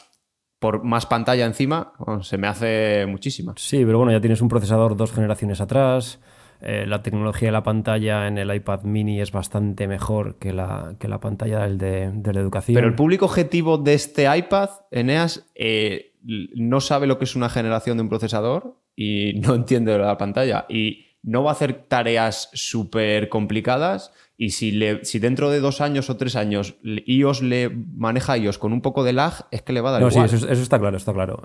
por 0.58 0.84
más 0.84 1.06
pantalla 1.06 1.44
encima 1.44 1.92
se 2.20 2.38
me 2.38 2.46
hace 2.46 3.04
muchísima. 3.08 3.52
Sí, 3.56 3.84
pero 3.84 3.98
bueno, 3.98 4.12
ya 4.12 4.20
tienes 4.20 4.40
un 4.40 4.48
procesador 4.48 4.96
dos 4.96 5.12
generaciones 5.12 5.60
atrás. 5.60 6.20
Eh, 6.64 6.86
la 6.86 7.02
tecnología 7.02 7.48
de 7.48 7.52
la 7.52 7.64
pantalla 7.64 8.28
en 8.28 8.38
el 8.38 8.54
iPad 8.54 8.84
mini 8.84 9.20
es 9.20 9.32
bastante 9.32 9.88
mejor 9.88 10.36
que 10.38 10.52
la, 10.52 10.94
que 11.00 11.08
la 11.08 11.18
pantalla 11.18 11.66
del 11.66 11.76
de, 11.76 12.32
la 12.32 12.40
educación. 12.40 12.76
Pero 12.76 12.86
el 12.86 12.94
público 12.94 13.24
objetivo 13.24 13.78
de 13.78 13.94
este 13.94 14.36
iPad, 14.36 14.70
Eneas, 14.92 15.50
eh, 15.56 16.14
no 16.22 16.80
sabe 16.80 17.08
lo 17.08 17.18
que 17.18 17.24
es 17.24 17.34
una 17.34 17.48
generación 17.48 17.96
de 17.96 18.04
un 18.04 18.08
procesador 18.08 18.76
y 18.94 19.40
no 19.40 19.54
entiende 19.56 19.98
la 19.98 20.16
pantalla. 20.16 20.64
Y 20.68 21.06
no 21.24 21.42
va 21.42 21.50
a 21.50 21.54
hacer 21.54 21.86
tareas 21.88 22.48
súper 22.52 23.28
complicadas. 23.28 24.12
Y 24.36 24.50
si, 24.50 24.70
le, 24.70 25.04
si 25.04 25.18
dentro 25.18 25.50
de 25.50 25.58
dos 25.58 25.80
años 25.80 26.10
o 26.10 26.16
tres 26.16 26.36
años 26.36 26.76
iOS 26.84 27.42
le 27.42 27.70
maneja 27.70 28.38
iOS 28.38 28.58
con 28.58 28.72
un 28.72 28.82
poco 28.82 29.02
de 29.02 29.12
lag, 29.12 29.32
es 29.50 29.62
que 29.62 29.72
le 29.72 29.80
va 29.80 29.88
a 29.88 29.92
dar 29.94 30.02
no, 30.02 30.08
igual. 30.08 30.28
Sí, 30.28 30.36
eso, 30.36 30.48
eso 30.48 30.62
está 30.62 30.78
claro, 30.78 30.96
está 30.96 31.12
claro. 31.12 31.42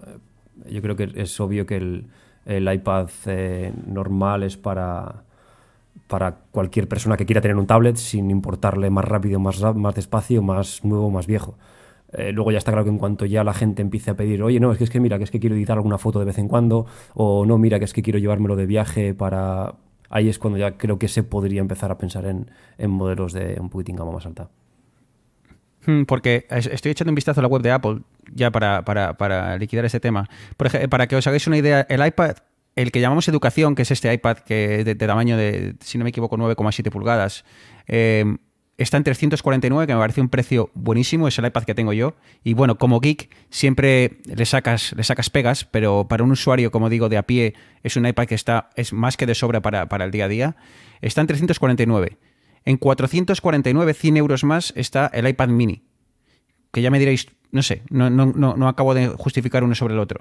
Yo 0.69 0.81
creo 0.83 0.95
que 0.95 1.09
es 1.15 1.39
obvio 1.39 1.65
que 1.65 1.77
el, 1.77 2.07
el 2.47 2.71
iPad 2.73 3.09
eh, 3.25 3.73
normal 3.85 4.43
es 4.43 4.55
para, 4.55 5.23
para 6.07 6.37
cualquier 6.51 6.87
persona 6.87 7.17
que 7.17 7.25
quiera 7.25 7.41
tener 7.41 7.57
un 7.57 7.67
tablet 7.67 7.97
sin 7.97 8.31
importarle 8.31 8.89
más 8.89 9.05
rápido, 9.05 9.39
más, 9.39 9.61
más 9.75 9.95
despacio, 9.95 10.41
más 10.41 10.83
nuevo, 10.85 11.11
más 11.11 11.27
viejo. 11.27 11.57
Eh, 12.13 12.31
luego 12.31 12.51
ya 12.51 12.57
está 12.57 12.71
claro 12.71 12.85
que 12.85 12.89
en 12.89 12.97
cuanto 12.97 13.25
ya 13.25 13.43
la 13.43 13.53
gente 13.53 13.81
empiece 13.81 14.11
a 14.11 14.15
pedir, 14.15 14.41
oye, 14.41 14.61
no, 14.61 14.71
es 14.71 14.77
que 14.77 14.85
es 14.85 14.89
que 14.89 15.01
mira, 15.01 15.17
que 15.17 15.25
es 15.25 15.31
que 15.31 15.41
quiero 15.41 15.57
editar 15.57 15.77
alguna 15.77 15.97
foto 15.97 16.19
de 16.19 16.25
vez 16.25 16.37
en 16.37 16.47
cuando, 16.47 16.85
o 17.13 17.45
no, 17.45 17.57
mira, 17.57 17.79
que 17.79 17.85
es 17.85 17.93
que 17.93 18.01
quiero 18.01 18.17
llevármelo 18.17 18.55
de 18.55 18.65
viaje 18.65 19.13
para... 19.13 19.75
Ahí 20.09 20.29
es 20.29 20.39
cuando 20.39 20.57
ya 20.57 20.77
creo 20.77 20.97
que 20.97 21.09
se 21.09 21.23
podría 21.23 21.59
empezar 21.59 21.91
a 21.91 21.97
pensar 21.97 22.25
en, 22.25 22.49
en 22.77 22.91
modelos 22.91 23.33
de 23.33 23.57
un 23.59 23.69
poquitín 23.69 23.97
gama 23.97 24.11
más 24.13 24.25
alta. 24.25 24.49
Hmm, 25.87 26.03
porque 26.03 26.45
estoy 26.49 26.91
echando 26.91 27.11
un 27.11 27.15
vistazo 27.15 27.39
a 27.39 27.43
la 27.43 27.47
web 27.47 27.61
de 27.61 27.71
Apple 27.71 28.01
ya 28.33 28.51
para, 28.51 28.83
para, 28.83 29.17
para 29.17 29.57
liquidar 29.57 29.85
este 29.85 30.01
tema. 30.01 30.29
Por 30.57 30.67
ejemplo, 30.67 30.89
para 30.89 31.07
que 31.07 31.15
os 31.15 31.25
hagáis 31.25 31.47
una 31.47 31.57
idea, 31.57 31.87
el 31.89 32.05
iPad, 32.05 32.35
el 32.75 32.91
que 32.91 32.99
llamamos 32.99 33.29
educación, 33.29 33.73
que 33.73 33.83
es 33.83 33.91
este 33.91 34.13
iPad 34.13 34.39
que 34.39 34.83
de, 34.83 34.95
de 34.95 35.07
tamaño 35.07 35.37
de, 35.37 35.75
si 35.79 35.97
no 35.97 36.03
me 36.03 36.09
equivoco, 36.09 36.37
9,7 36.37 36.91
pulgadas, 36.91 37.45
eh, 37.87 38.25
está 38.77 38.97
en 38.97 39.03
349, 39.03 39.87
que 39.87 39.93
me 39.93 39.99
parece 39.99 40.19
un 40.19 40.27
precio 40.29 40.69
buenísimo, 40.73 41.27
es 41.27 41.39
el 41.39 41.45
iPad 41.45 41.63
que 41.63 41.73
tengo 41.73 41.93
yo. 41.93 42.15
Y 42.43 42.53
bueno, 42.53 42.77
como 42.77 42.99
geek 42.99 43.29
siempre 43.49 44.19
le 44.25 44.45
sacas, 44.45 44.93
le 44.93 45.03
sacas 45.03 45.29
pegas, 45.29 45.65
pero 45.65 46.07
para 46.09 46.23
un 46.23 46.31
usuario, 46.31 46.69
como 46.69 46.89
digo, 46.89 47.09
de 47.09 47.17
a 47.17 47.23
pie, 47.23 47.53
es 47.83 47.95
un 47.95 48.05
iPad 48.05 48.25
que 48.25 48.35
está, 48.35 48.69
es 48.75 48.93
más 48.93 49.17
que 49.17 49.25
de 49.25 49.35
sobra 49.35 49.61
para, 49.61 50.05
el 50.05 50.11
día 50.11 50.25
a 50.25 50.27
día. 50.27 50.55
Está 51.01 51.21
en 51.21 51.27
349. 51.27 52.17
En 52.67 52.75
449, 52.75 53.93
100 53.93 54.17
euros 54.17 54.43
más, 54.43 54.73
está 54.75 55.09
el 55.13 55.25
iPad 55.25 55.47
mini. 55.47 55.83
Que 56.73 56.81
ya 56.81 56.91
me 56.91 56.99
diréis, 56.99 57.27
no 57.49 57.63
sé, 57.63 57.83
no, 57.89 58.09
no, 58.09 58.25
no, 58.33 58.67
acabo 58.67 58.93
de 58.93 59.07
justificar 59.07 59.63
uno 59.63 59.73
sobre 59.73 59.93
el 59.93 60.01
otro. 60.01 60.19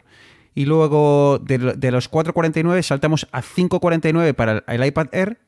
Y 0.54 0.64
luego 0.64 1.40
de, 1.40 1.58
los 1.90 2.08
449 2.08 2.84
saltamos 2.84 3.26
a 3.32 3.42
549 3.42 4.32
para 4.34 4.62
el 4.68 4.84
iPad 4.84 5.08
Air, 5.10 5.40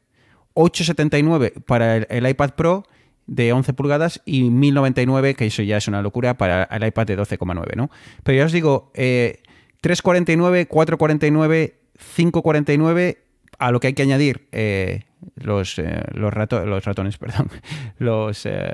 879 0.54 1.52
para 1.64 1.98
el 1.98 2.28
iPad 2.28 2.50
Pro 2.56 2.82
de 3.28 3.52
11 3.52 3.74
pulgadas 3.74 4.20
y 4.24 4.50
1099, 4.50 5.34
que 5.34 5.46
eso 5.46 5.62
ya 5.62 5.76
es 5.76 5.87
una 5.87 6.02
locura 6.02 6.37
para 6.37 6.64
el 6.64 6.84
iPad 6.84 7.06
de 7.06 7.16
12,9, 7.16 7.76
¿no? 7.76 7.90
Pero 8.24 8.38
ya 8.38 8.44
os 8.44 8.50
digo, 8.50 8.90
349, 8.94 10.66
449, 10.66 11.78
549, 12.16 13.28
a 13.59 13.71
lo 13.71 13.81
que 13.81 13.88
hay 13.88 13.94
que 13.94 14.03
añadir 14.03 14.49
eh, 14.53 15.05
los, 15.35 15.79
eh, 15.79 16.03
los, 16.12 16.33
los, 16.35 16.85
ratones, 16.85 17.18
perdón, 17.18 17.51
los 17.99 18.47
eh, 18.47 18.73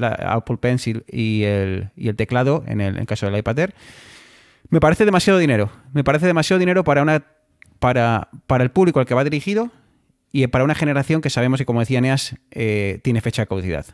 Apple 0.00 0.56
Pencil 0.58 1.04
y 1.08 1.44
el, 1.44 1.90
y 1.96 2.08
el 2.08 2.16
teclado 2.16 2.64
en 2.66 2.80
el, 2.80 3.06
caso 3.06 3.26
del 3.26 3.38
iPad 3.38 3.58
Air, 3.58 3.74
me 4.70 4.80
parece 4.80 5.04
demasiado 5.04 5.38
dinero. 5.38 5.70
Me 5.92 6.02
parece 6.02 6.26
demasiado 6.26 6.58
dinero 6.58 6.82
para 6.82 7.02
una 7.02 7.24
para, 7.82 8.28
para 8.46 8.62
el 8.62 8.70
público 8.70 9.00
al 9.00 9.06
que 9.06 9.14
va 9.14 9.24
dirigido 9.24 9.70
y 10.30 10.46
para 10.46 10.64
una 10.64 10.74
generación 10.74 11.20
que 11.20 11.30
sabemos 11.30 11.58
que, 11.58 11.66
como 11.66 11.80
decía 11.80 12.00
Neas, 12.00 12.36
eh, 12.52 13.00
tiene 13.02 13.20
fecha 13.20 13.42
de 13.42 13.48
caducidad. 13.48 13.86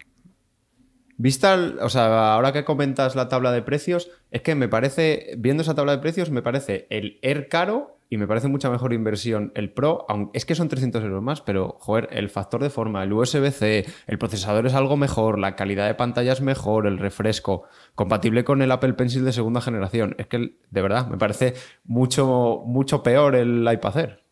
Vista, 1.17 1.59
o 1.81 1.89
sea, 1.89 2.35
ahora 2.35 2.53
que 2.53 2.65
comentas 2.65 3.17
la 3.17 3.29
tabla 3.29 3.51
de 3.51 3.63
precios, 3.63 4.11
es 4.31 4.43
que 4.43 4.55
me 4.55 4.69
parece, 4.69 5.35
viendo 5.39 5.63
esa 5.63 5.75
tabla 5.75 5.93
de 5.93 5.99
precios, 5.99 6.31
me 6.31 6.43
parece 6.43 6.87
el 6.91 7.19
Air 7.23 7.49
caro 7.49 7.98
y 8.11 8.17
me 8.17 8.27
parece 8.27 8.49
mucha 8.49 8.71
mejor 8.71 8.93
inversión 8.93 9.53
el 9.55 9.71
Pro, 9.71 10.07
aunque 10.09 10.39
es 10.39 10.47
que 10.47 10.55
son 10.55 10.69
300 10.69 11.03
euros 11.05 11.23
más, 11.23 11.43
pero 11.43 11.77
joder, 11.79 12.09
el 12.13 12.31
factor 12.31 12.63
de 12.63 12.71
forma, 12.71 13.03
el 13.03 13.13
USB-C, 13.13 13.85
el 14.07 14.19
procesador 14.19 14.67
es 14.67 14.75
algo 14.75 14.97
mejor, 14.97 15.39
la 15.39 15.57
calidad 15.57 15.87
de 15.87 15.95
pantalla 15.95 16.33
es 16.33 16.41
mejor, 16.41 16.87
el 16.87 16.99
refresco, 16.99 17.65
compatible 17.95 18.45
con 18.45 18.63
el 18.63 18.71
Apple 18.71 18.95
Pencil 18.95 19.25
de 19.25 19.33
segunda 19.33 19.61
generación. 19.61 20.15
Es 20.19 20.27
que, 20.27 20.57
de 20.71 20.83
verdad, 20.83 21.07
me 21.09 21.19
parece 21.19 21.55
mucho, 21.85 22.63
mucho 22.65 23.03
peor 23.03 23.35
el 23.35 23.69
iPad 23.71 23.99
Air. 23.99 24.23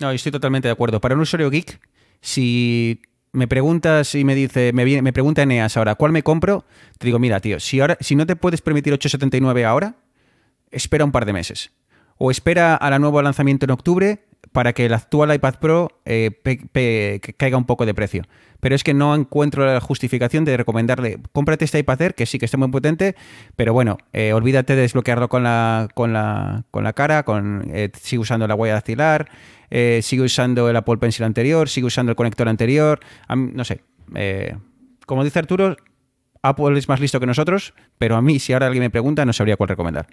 No, 0.00 0.10
estoy 0.10 0.32
totalmente 0.32 0.68
de 0.68 0.72
acuerdo. 0.72 1.00
Para 1.00 1.14
un 1.14 1.20
usuario 1.20 1.50
geek, 1.50 1.78
si 2.20 3.00
me 3.32 3.48
preguntas 3.48 4.14
y 4.14 4.24
me 4.24 4.34
dice, 4.34 4.72
me, 4.72 5.12
pregunta 5.12 5.42
Eneas 5.42 5.76
ahora, 5.76 5.94
¿cuál 5.94 6.12
me 6.12 6.22
compro? 6.22 6.64
Te 6.98 7.06
digo, 7.06 7.18
mira, 7.18 7.40
tío, 7.40 7.60
si, 7.60 7.80
ahora, 7.80 7.98
si 8.00 8.16
no 8.16 8.26
te 8.26 8.36
puedes 8.36 8.62
permitir 8.62 8.94
8,79 8.94 9.64
ahora, 9.64 9.96
espera 10.70 11.04
un 11.04 11.12
par 11.12 11.26
de 11.26 11.32
meses. 11.32 11.70
O 12.18 12.30
espera 12.30 12.74
a 12.74 12.90
la 12.90 12.98
nuevo 12.98 13.20
lanzamiento 13.22 13.66
en 13.66 13.70
octubre 13.70 14.24
para 14.54 14.72
que 14.72 14.86
el 14.86 14.94
actual 14.94 15.34
iPad 15.34 15.54
Pro 15.60 16.00
eh, 16.04 16.30
caiga 17.36 17.56
un 17.56 17.64
poco 17.64 17.86
de 17.86 17.92
precio. 17.92 18.22
Pero 18.60 18.76
es 18.76 18.84
que 18.84 18.94
no 18.94 19.14
encuentro 19.14 19.66
la 19.66 19.80
justificación 19.80 20.44
de 20.44 20.56
recomendarle, 20.56 21.18
cómprate 21.32 21.64
este 21.64 21.80
iPad 21.80 22.00
Air, 22.00 22.14
que 22.14 22.24
sí 22.24 22.38
que 22.38 22.44
está 22.44 22.56
muy 22.56 22.68
potente, 22.68 23.16
pero 23.56 23.72
bueno, 23.72 23.98
eh, 24.12 24.32
olvídate 24.32 24.76
de 24.76 24.82
desbloquearlo 24.82 25.28
con 25.28 25.42
la, 25.42 25.88
con 25.94 26.12
la, 26.12 26.64
con 26.70 26.84
la 26.84 26.92
cara, 26.92 27.24
con, 27.24 27.68
eh, 27.72 27.90
sigue 28.00 28.20
usando 28.20 28.46
la 28.46 28.54
huella 28.54 28.74
dactilar, 28.74 29.28
sigue 30.02 30.22
usando 30.22 30.70
el 30.70 30.76
Apple 30.76 30.98
Pencil 30.98 31.24
anterior, 31.24 31.68
sigue 31.68 31.88
usando 31.88 32.10
el 32.10 32.16
conector 32.16 32.48
anterior, 32.48 33.00
no 33.28 33.64
sé. 33.64 33.80
como 35.04 35.24
dice 35.24 35.40
Arturo, 35.40 35.76
Apple 36.42 36.78
es 36.78 36.88
más 36.88 37.00
listo 37.00 37.18
que 37.18 37.26
nosotros, 37.26 37.74
pero 37.98 38.14
a 38.14 38.22
mí, 38.22 38.38
si 38.38 38.52
ahora 38.52 38.66
alguien 38.66 38.84
me 38.84 38.90
pregunta, 38.90 39.24
no 39.24 39.32
sabría 39.32 39.56
cuál 39.56 39.70
recomendar. 39.70 40.06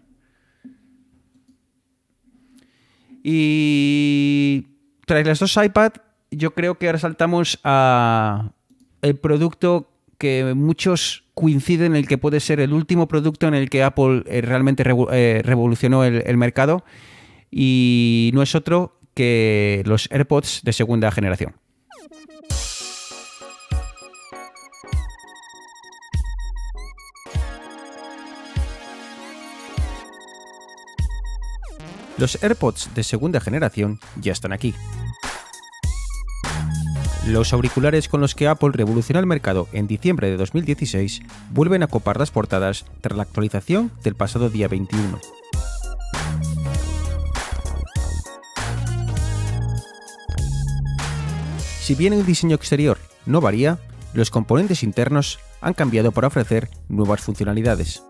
Y 3.23 4.67
tras 5.05 5.25
las 5.25 5.39
dos 5.39 5.57
iPad, 5.57 5.93
yo 6.31 6.53
creo 6.53 6.77
que 6.77 6.88
ahora 6.88 6.99
saltamos 6.99 7.60
a 7.63 8.51
el 9.01 9.15
producto 9.15 9.89
que 10.17 10.53
muchos 10.55 11.23
coinciden 11.34 11.93
en 11.93 11.97
el 11.97 12.07
que 12.07 12.17
puede 12.17 12.39
ser 12.39 12.60
el 12.60 12.73
último 12.73 13.07
producto 13.07 13.47
en 13.47 13.55
el 13.55 13.69
que 13.69 13.84
Apple 13.84 14.23
eh, 14.27 14.41
realmente 14.41 14.84
eh, 15.12 15.41
revolucionó 15.43 16.03
el 16.03 16.38
mercado 16.38 16.84
y 17.51 18.31
no 18.34 18.41
es 18.41 18.55
otro 18.55 18.99
que 19.13 19.84
los 19.86 20.07
AirPods 20.12 20.62
de 20.63 20.73
segunda 20.73 21.12
generación. 21.12 21.53
Los 32.21 32.38
AirPods 32.43 32.93
de 32.93 33.03
segunda 33.03 33.39
generación 33.39 33.99
ya 34.21 34.31
están 34.31 34.53
aquí. 34.53 34.75
Los 37.25 37.51
auriculares 37.51 38.07
con 38.07 38.21
los 38.21 38.36
que 38.36 38.47
Apple 38.47 38.69
revolucionó 38.73 39.19
el 39.19 39.25
mercado 39.25 39.67
en 39.71 39.88
diciembre 39.88 40.29
de 40.29 40.38
2016 40.38 41.23
vuelven 41.49 41.81
a 41.81 41.88
copar 41.88 42.19
las 42.19 42.29
portadas 42.29 42.86
tras 43.01 43.17
la 43.17 43.23
actualización 43.23 43.91
del 44.03 44.13
pasado 44.13 44.51
día 44.51 44.67
21. 44.67 45.19
Si 51.79 51.95
bien 51.95 52.13
el 52.13 52.23
diseño 52.23 52.55
exterior 52.55 52.99
no 53.25 53.41
varía, 53.41 53.79
los 54.13 54.29
componentes 54.29 54.84
internos 54.84 55.39
han 55.60 55.73
cambiado 55.73 56.12
para 56.12 56.27
ofrecer 56.27 56.69
nuevas 56.88 57.21
funcionalidades. 57.21 58.03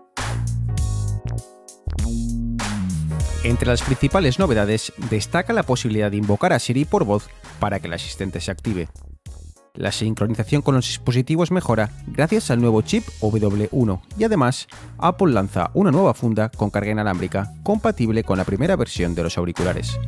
Entre 3.44 3.66
las 3.66 3.82
principales 3.82 4.38
novedades 4.38 4.92
destaca 5.10 5.52
la 5.52 5.64
posibilidad 5.64 6.12
de 6.12 6.16
invocar 6.16 6.52
a 6.52 6.60
Siri 6.60 6.84
por 6.84 7.04
voz 7.04 7.28
para 7.58 7.80
que 7.80 7.88
el 7.88 7.92
asistente 7.92 8.40
se 8.40 8.52
active. 8.52 8.88
La 9.74 9.90
sincronización 9.90 10.62
con 10.62 10.76
los 10.76 10.86
dispositivos 10.86 11.50
mejora 11.50 11.90
gracias 12.06 12.50
al 12.50 12.60
nuevo 12.60 12.82
chip 12.82 13.04
W1 13.20 14.00
y 14.16 14.24
además 14.24 14.68
Apple 14.98 15.32
lanza 15.32 15.70
una 15.74 15.90
nueva 15.90 16.14
funda 16.14 16.50
con 16.50 16.70
carga 16.70 16.92
inalámbrica 16.92 17.52
compatible 17.64 18.22
con 18.22 18.38
la 18.38 18.44
primera 18.44 18.76
versión 18.76 19.14
de 19.14 19.24
los 19.24 19.36
auriculares. 19.38 19.98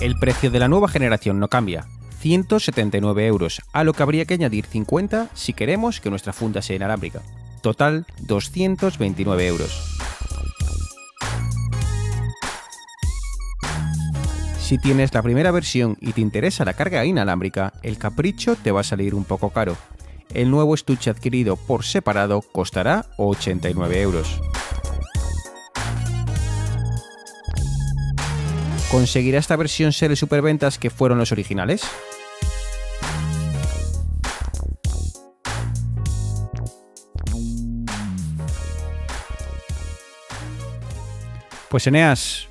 El 0.00 0.18
precio 0.18 0.50
de 0.50 0.58
la 0.58 0.68
nueva 0.68 0.88
generación 0.88 1.38
no 1.38 1.48
cambia, 1.48 1.86
179 2.18 3.26
euros, 3.26 3.62
a 3.72 3.84
lo 3.84 3.94
que 3.94 4.02
habría 4.02 4.24
que 4.26 4.34
añadir 4.34 4.66
50 4.66 5.30
si 5.32 5.54
queremos 5.54 6.00
que 6.00 6.10
nuestra 6.10 6.32
funda 6.32 6.60
sea 6.60 6.76
inalámbrica. 6.76 7.22
Total 7.62 8.06
229 8.22 9.46
euros. 9.46 9.98
Si 14.60 14.78
tienes 14.78 15.14
la 15.14 15.22
primera 15.22 15.52
versión 15.52 15.96
y 16.00 16.12
te 16.12 16.20
interesa 16.20 16.64
la 16.64 16.74
carga 16.74 17.04
inalámbrica, 17.04 17.72
el 17.84 17.98
capricho 17.98 18.56
te 18.56 18.72
va 18.72 18.80
a 18.80 18.84
salir 18.84 19.14
un 19.14 19.24
poco 19.24 19.50
caro. 19.50 19.76
El 20.34 20.50
nuevo 20.50 20.74
estuche 20.74 21.10
adquirido 21.10 21.56
por 21.56 21.84
separado 21.84 22.40
costará 22.40 23.06
89 23.16 24.00
euros. 24.00 24.40
¿Conseguirá 28.90 29.38
esta 29.38 29.56
versión 29.56 29.92
ser 29.92 30.10
el 30.10 30.16
superventas 30.16 30.78
que 30.78 30.90
fueron 30.90 31.18
los 31.18 31.30
originales? 31.30 31.82
Pues 41.72 41.86
Eneas, 41.86 42.50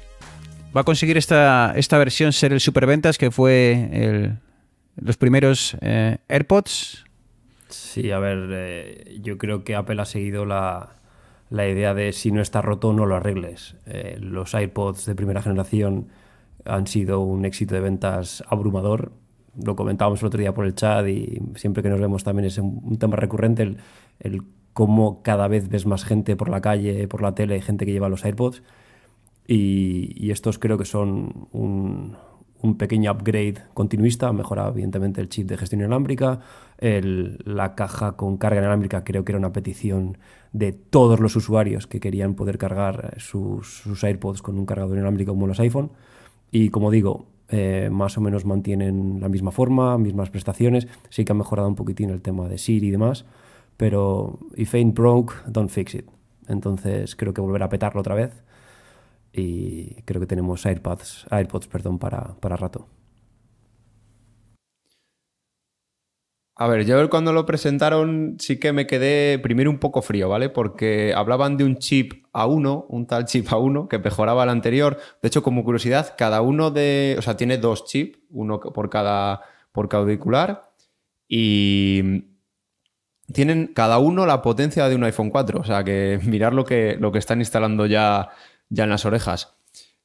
va 0.76 0.82
a 0.82 0.84
conseguir 0.84 1.16
esta, 1.16 1.74
esta 1.76 2.00
versión 2.00 2.34
ser 2.34 2.54
el 2.54 2.60
superventas 2.60 3.20
que 3.20 3.30
fue 3.30 4.34
los 4.96 5.16
primeros 5.18 5.78
eh, 5.82 6.18
AirPods. 6.28 7.06
Sí, 7.70 8.10
a 8.10 8.18
ver, 8.18 8.50
eh, 8.52 9.20
yo 9.22 9.38
creo 9.38 9.64
que 9.64 9.76
Apple 9.76 10.02
ha 10.02 10.06
seguido 10.06 10.48
la, 10.48 10.96
idea 11.52 11.94
de 11.94 12.14
si 12.14 12.32
no 12.32 12.42
está 12.42 12.64
roto 12.64 12.94
no 12.94 13.06
lo 13.06 13.16
arregles. 13.16 13.76
Eh, 13.86 14.18
los 14.20 14.56
AirPods 14.56 15.06
de 15.06 15.14
primera 15.14 15.44
generación 15.44 16.08
han 16.66 16.88
sido 16.88 17.20
un 17.20 17.46
éxito 17.46 17.76
de 17.76 17.82
ventas 17.82 18.44
abrumador. 18.48 19.12
lo 19.56 19.76
comentábamos 19.76 20.22
el 20.22 20.26
otro 20.30 20.40
día 20.40 20.56
por 20.56 20.66
el 20.66 20.74
chat 20.74 21.08
y 21.08 21.40
siempre 21.58 21.84
que 21.84 21.90
nos 21.90 22.02
vemos 22.02 22.24
también 22.24 22.48
es 22.48 22.58
un, 22.58 22.98
tema 22.98 23.18
recurrente 23.18 23.62
el, 23.62 23.78
el, 24.20 24.42
cómo 24.74 25.22
cada 25.22 25.48
vez 25.48 25.70
ves 25.70 25.86
más 25.86 26.06
gente 26.06 26.36
por 26.36 26.50
la 26.50 26.60
calle, 26.60 27.08
por 27.08 27.22
la 27.22 27.36
tele, 27.36 27.62
gente 27.62 27.86
que 27.86 27.92
lleva 27.92 28.10
los 28.10 28.26
AirPods 28.26 28.64
y, 29.48 30.32
estos 30.32 30.60
creo 30.60 30.78
que 30.78 30.86
son 30.86 31.48
un, 31.52 32.18
pequeño 32.78 33.12
upgrade 33.12 33.56
continuista, 33.74 34.32
mejora 34.34 34.68
evidentemente 34.68 35.20
el 35.20 35.30
chip 35.30 35.48
de 35.48 35.58
gestión 35.58 35.82
inalámbrica, 35.82 36.40
la 36.80 37.76
caja 37.76 38.14
con 38.14 38.38
carga 38.38 38.62
inalámbrica 38.62 39.04
creo 39.04 39.26
que 39.26 39.32
era 39.32 39.40
una 39.40 39.52
petición 39.52 40.18
de 40.54 40.72
todos 40.72 41.20
los 41.20 41.36
usuarios 41.36 41.88
que 41.88 42.00
querían 42.00 42.36
poder 42.36 42.58
cargar 42.58 43.16
sus, 43.20 44.04
AirPods 44.04 44.42
con 44.42 44.58
un 44.58 44.66
cargador 44.66 44.98
inalámbrico 44.98 45.32
como 45.32 45.48
los 45.48 45.60
iPhone. 45.60 45.92
Y 46.52 46.70
como 46.70 46.92
digo, 46.92 47.28
eh, 47.50 47.90
más 47.92 48.18
o 48.18 48.22
menos 48.22 48.46
mantienen 48.46 49.20
la 49.22 49.30
misma 49.30 49.52
forma, 49.52 49.98
mismas 49.98 50.30
prestaciones. 50.30 50.88
Sí 51.10 51.24
que 51.24 51.32
han 51.32 51.38
mejorado 51.38 51.68
un 51.68 51.76
poquitín 51.76 52.10
el 52.10 52.22
tema 52.22 52.50
de 52.50 52.58
Siri 52.58 52.88
y 52.88 52.92
demás, 52.92 53.26
pero 53.78 54.40
if 54.56 54.74
ain't 54.76 54.96
broke, 54.96 55.34
don't 55.48 55.70
fix 55.70 55.96
it. 55.96 56.06
Entonces 56.48 57.16
creo 57.16 57.34
que 57.34 57.42
volver 57.42 57.64
a 57.64 57.70
petarlo 57.70 58.02
otra 58.02 58.16
vez 58.16 58.44
y 59.34 60.02
creo 60.04 60.20
que 60.20 60.28
tenemos 60.28 60.66
AirPods, 60.66 61.28
AirPods 61.30 61.68
perdón, 61.68 62.00
para, 62.00 62.36
para 62.40 62.58
rato. 62.58 62.88
A 66.62 66.68
ver, 66.68 66.86
yo 66.86 67.10
cuando 67.10 67.34
lo 67.34 67.46
presentaron 67.48 68.36
sí 68.40 68.60
que 68.60 68.72
me 68.72 68.86
quedé 68.86 69.40
primero 69.40 69.72
un 69.72 69.80
poco 69.80 70.04
frío, 70.04 70.30
¿vale? 70.30 70.50
Porque 70.50 71.12
hablaban 71.16 71.58
de 71.58 71.64
un 71.64 71.78
chip 71.78 72.24
A1, 72.34 72.86
un 72.88 73.08
tal 73.08 73.26
chip 73.26 73.48
A1 73.48 73.88
que 73.88 73.98
mejoraba 73.98 74.44
el 74.44 74.50
anterior. 74.50 75.00
De 75.24 75.28
hecho, 75.28 75.42
como 75.42 75.64
curiosidad, 75.64 76.14
cada 76.18 76.42
uno 76.42 76.70
de, 76.70 77.16
o 77.18 77.22
sea, 77.24 77.36
tiene 77.36 77.58
dos 77.58 77.86
chips, 77.86 78.20
uno 78.30 78.60
por 78.60 78.92
cada, 78.92 79.42
por 79.72 79.90
cada 79.90 80.04
auricular 80.04 80.72
y 81.28 82.26
tienen 83.34 83.68
cada 83.74 83.98
uno 83.98 84.26
la 84.26 84.42
potencia 84.42 84.88
de 84.88 84.96
un 84.96 85.04
iPhone 85.06 85.32
4, 85.32 85.62
o 85.62 85.64
sea, 85.64 85.84
que 85.84 86.20
mirar 86.26 86.54
lo 86.54 86.64
que, 86.64 86.96
lo 87.00 87.12
que 87.12 87.20
están 87.20 87.40
instalando 87.40 87.86
ya 87.88 88.30
ya 88.72 88.86
en 88.86 88.90
las 88.90 89.06
orejas. 89.06 89.54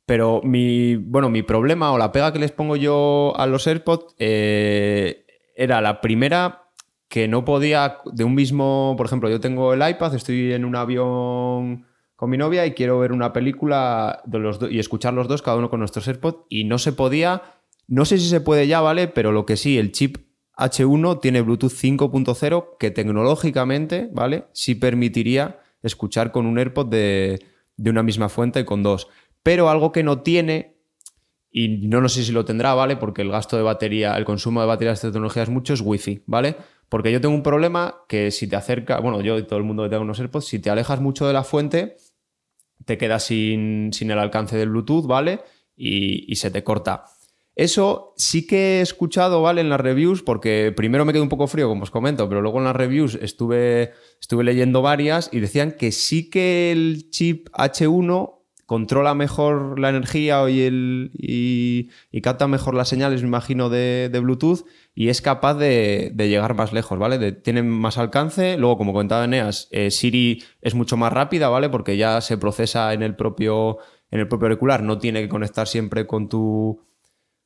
Pero 0.05 0.41
mi, 0.45 0.97
bueno, 0.97 1.31
mi 1.31 1.43
problema 1.43 1.93
o 1.93 1.99
la 1.99 2.13
pega 2.13 2.33
que 2.33 2.39
les 2.39 2.53
pongo 2.53 2.77
yo 2.77 3.33
a 3.37 3.47
los 3.47 3.67
AirPods 3.67 4.15
eh, 4.19 5.25
era 5.57 5.81
la 5.81 6.01
primera 6.01 6.67
que 7.09 7.29
no 7.29 7.45
podía 7.45 7.99
de 8.05 8.25
un 8.25 8.35
mismo, 8.35 8.95
por 8.97 9.07
ejemplo, 9.07 9.31
yo 9.31 9.41
tengo 9.41 9.73
el 9.73 9.89
iPad, 9.89 10.15
estoy 10.15 10.53
en 10.53 10.65
un 10.65 10.77
avión 10.77 11.87
con 12.15 12.31
mi 12.31 12.37
novia 12.37 12.67
y 12.67 12.73
quiero 12.73 12.99
ver 12.99 13.13
una 13.13 13.33
película 13.33 14.23
de 14.25 14.39
los 14.39 14.61
y 14.71 14.79
escuchar 14.79 15.15
los 15.15 15.29
dos, 15.29 15.43
cada 15.43 15.57
uno 15.57 15.71
con 15.71 15.81
nuestros 15.81 16.07
AirPods, 16.09 16.45
y 16.49 16.65
no 16.65 16.79
se 16.79 16.93
podía, 16.93 17.43
no 17.87 18.05
sé 18.05 18.19
si 18.19 18.29
se 18.29 18.41
puede 18.41 18.67
ya, 18.67 18.81
¿vale? 18.81 19.09
Pero 19.09 19.33
lo 19.33 19.47
que 19.47 19.57
sí, 19.57 19.79
el 19.79 19.93
chip 19.93 20.19
H1 20.57 21.21
tiene 21.21 21.43
Bluetooth 21.43 21.73
5.0 21.73 22.77
que 22.79 22.91
tecnológicamente, 22.91 24.09
¿vale? 24.13 24.47
Sí 24.53 24.75
permitiría 24.75 25.61
escuchar 25.83 26.33
con 26.33 26.47
un 26.47 26.59
AirPod 26.59 26.87
de, 26.87 27.39
de 27.77 27.91
una 27.91 28.03
misma 28.03 28.29
fuente 28.29 28.65
con 28.65 28.83
dos. 28.83 29.09
Pero 29.43 29.71
algo 29.71 29.93
que 29.93 30.03
no 30.03 30.23
tiene, 30.23 30.77
y 31.51 31.87
no, 31.87 32.01
no 32.01 32.09
sé 32.09 32.25
si 32.25 32.33
lo 32.33 32.45
tendrá, 32.45 32.75
¿vale? 32.75 32.97
Porque 32.97 33.23
el 33.23 33.31
gasto 33.31 33.57
de 33.57 33.63
batería, 33.63 34.17
el 34.17 34.25
consumo 34.25 34.61
de 34.61 34.67
batería 34.67 34.95
de 34.95 35.01
tecnología 35.01 35.43
es 35.43 35.49
mucho, 35.49 35.75
es 35.75 35.81
Wi-Fi, 35.81 36.25
¿vale? 36.27 36.57
Porque 36.89 37.13
yo 37.13 37.21
tengo 37.21 37.35
un 37.35 37.43
problema 37.43 38.03
que 38.09 38.31
si 38.31 38.47
te 38.47 38.57
acerca, 38.57 39.01
bueno, 39.01 39.21
yo 39.21 39.39
y 39.39 39.45
todo 39.45 39.59
el 39.59 39.65
mundo 39.65 39.83
que 39.83 39.89
tenga 39.89 40.03
unos 40.03 40.21
AirPods, 40.21 40.47
si 40.47 40.59
te 40.59 40.71
alejas 40.71 41.01
mucho 41.01 41.27
de 41.27 41.33
la 41.33 41.45
fuente, 41.45 41.97
te 42.85 42.99
quedas 42.99 43.25
sin, 43.25 43.93
sin 43.93 44.11
el 44.11 44.19
alcance 44.19 44.57
del 44.57 44.71
Bluetooth, 44.71 45.07
¿vale? 45.07 45.41
Y, 45.77 46.31
y 46.31 46.37
se 46.37 46.51
te 46.51 46.63
corta. 46.63 47.05
Eso 47.57 48.13
sí 48.19 48.47
que 48.47 48.79
he 48.79 48.81
escuchado, 48.83 49.41
¿vale? 49.41 49.63
En 49.63 49.71
las 49.71 49.81
reviews, 49.81 50.23
porque 50.23 50.75
primero 50.77 51.07
me 51.07 51.15
quedé 51.15 51.23
un 51.23 51.31
poco 51.31 51.47
frío, 51.47 51.69
como 51.69 51.85
os 51.85 51.91
comento, 51.91 52.29
pero 52.29 52.43
luego 52.43 52.59
en 52.59 52.65
las 52.65 52.77
reviews 52.77 53.15
estuve, 53.15 53.95
estuve 54.21 54.45
leyendo 54.45 54.83
varias 54.83 55.31
y 55.33 55.41
decían 55.41 55.73
que 55.73 55.91
sí 55.91 56.29
que 56.29 56.71
el 56.71 57.09
chip 57.09 57.49
H1 57.55 58.35
controla 58.67 59.15
mejor 59.15 59.79
la 59.79 59.89
energía 59.89 60.47
y, 60.51 60.63
el, 60.63 61.13
y, 61.15 61.89
capta 62.21 62.47
mejor 62.47 62.75
las 62.75 62.89
señales, 62.91 63.23
me 63.23 63.29
imagino, 63.29 63.71
de, 63.71 64.11
Bluetooth 64.21 64.67
y 64.95 65.09
es 65.09 65.23
capaz 65.23 65.55
de, 65.55 66.13
llegar 66.15 66.55
más 66.55 66.75
lejos, 66.75 66.99
¿vale? 66.99 67.33
tiene 67.33 67.63
más 67.63 67.97
alcance. 67.97 68.59
Luego, 68.59 68.77
como 68.77 68.93
comentaba 68.93 69.25
Eneas, 69.25 69.69
eh, 69.71 69.91
Siri 69.91 70.43
es 70.61 70.75
mucho 70.75 70.99
más 70.99 71.11
rápida, 71.11 71.49
¿vale? 71.49 71.71
Porque 71.71 71.97
ya 71.97 72.21
se 72.21 72.37
procesa 72.37 72.93
en 72.93 73.03
el 73.03 73.17
propio, 73.17 73.79
en 74.11 74.21
el 74.21 74.29
propio 74.29 74.49
auricular, 74.49 74.83
no 74.83 74.99
tiene 74.99 75.23
que 75.23 75.29
conectar 75.31 75.67
siempre 75.69 76.07
con 76.07 76.29
tu 76.29 76.85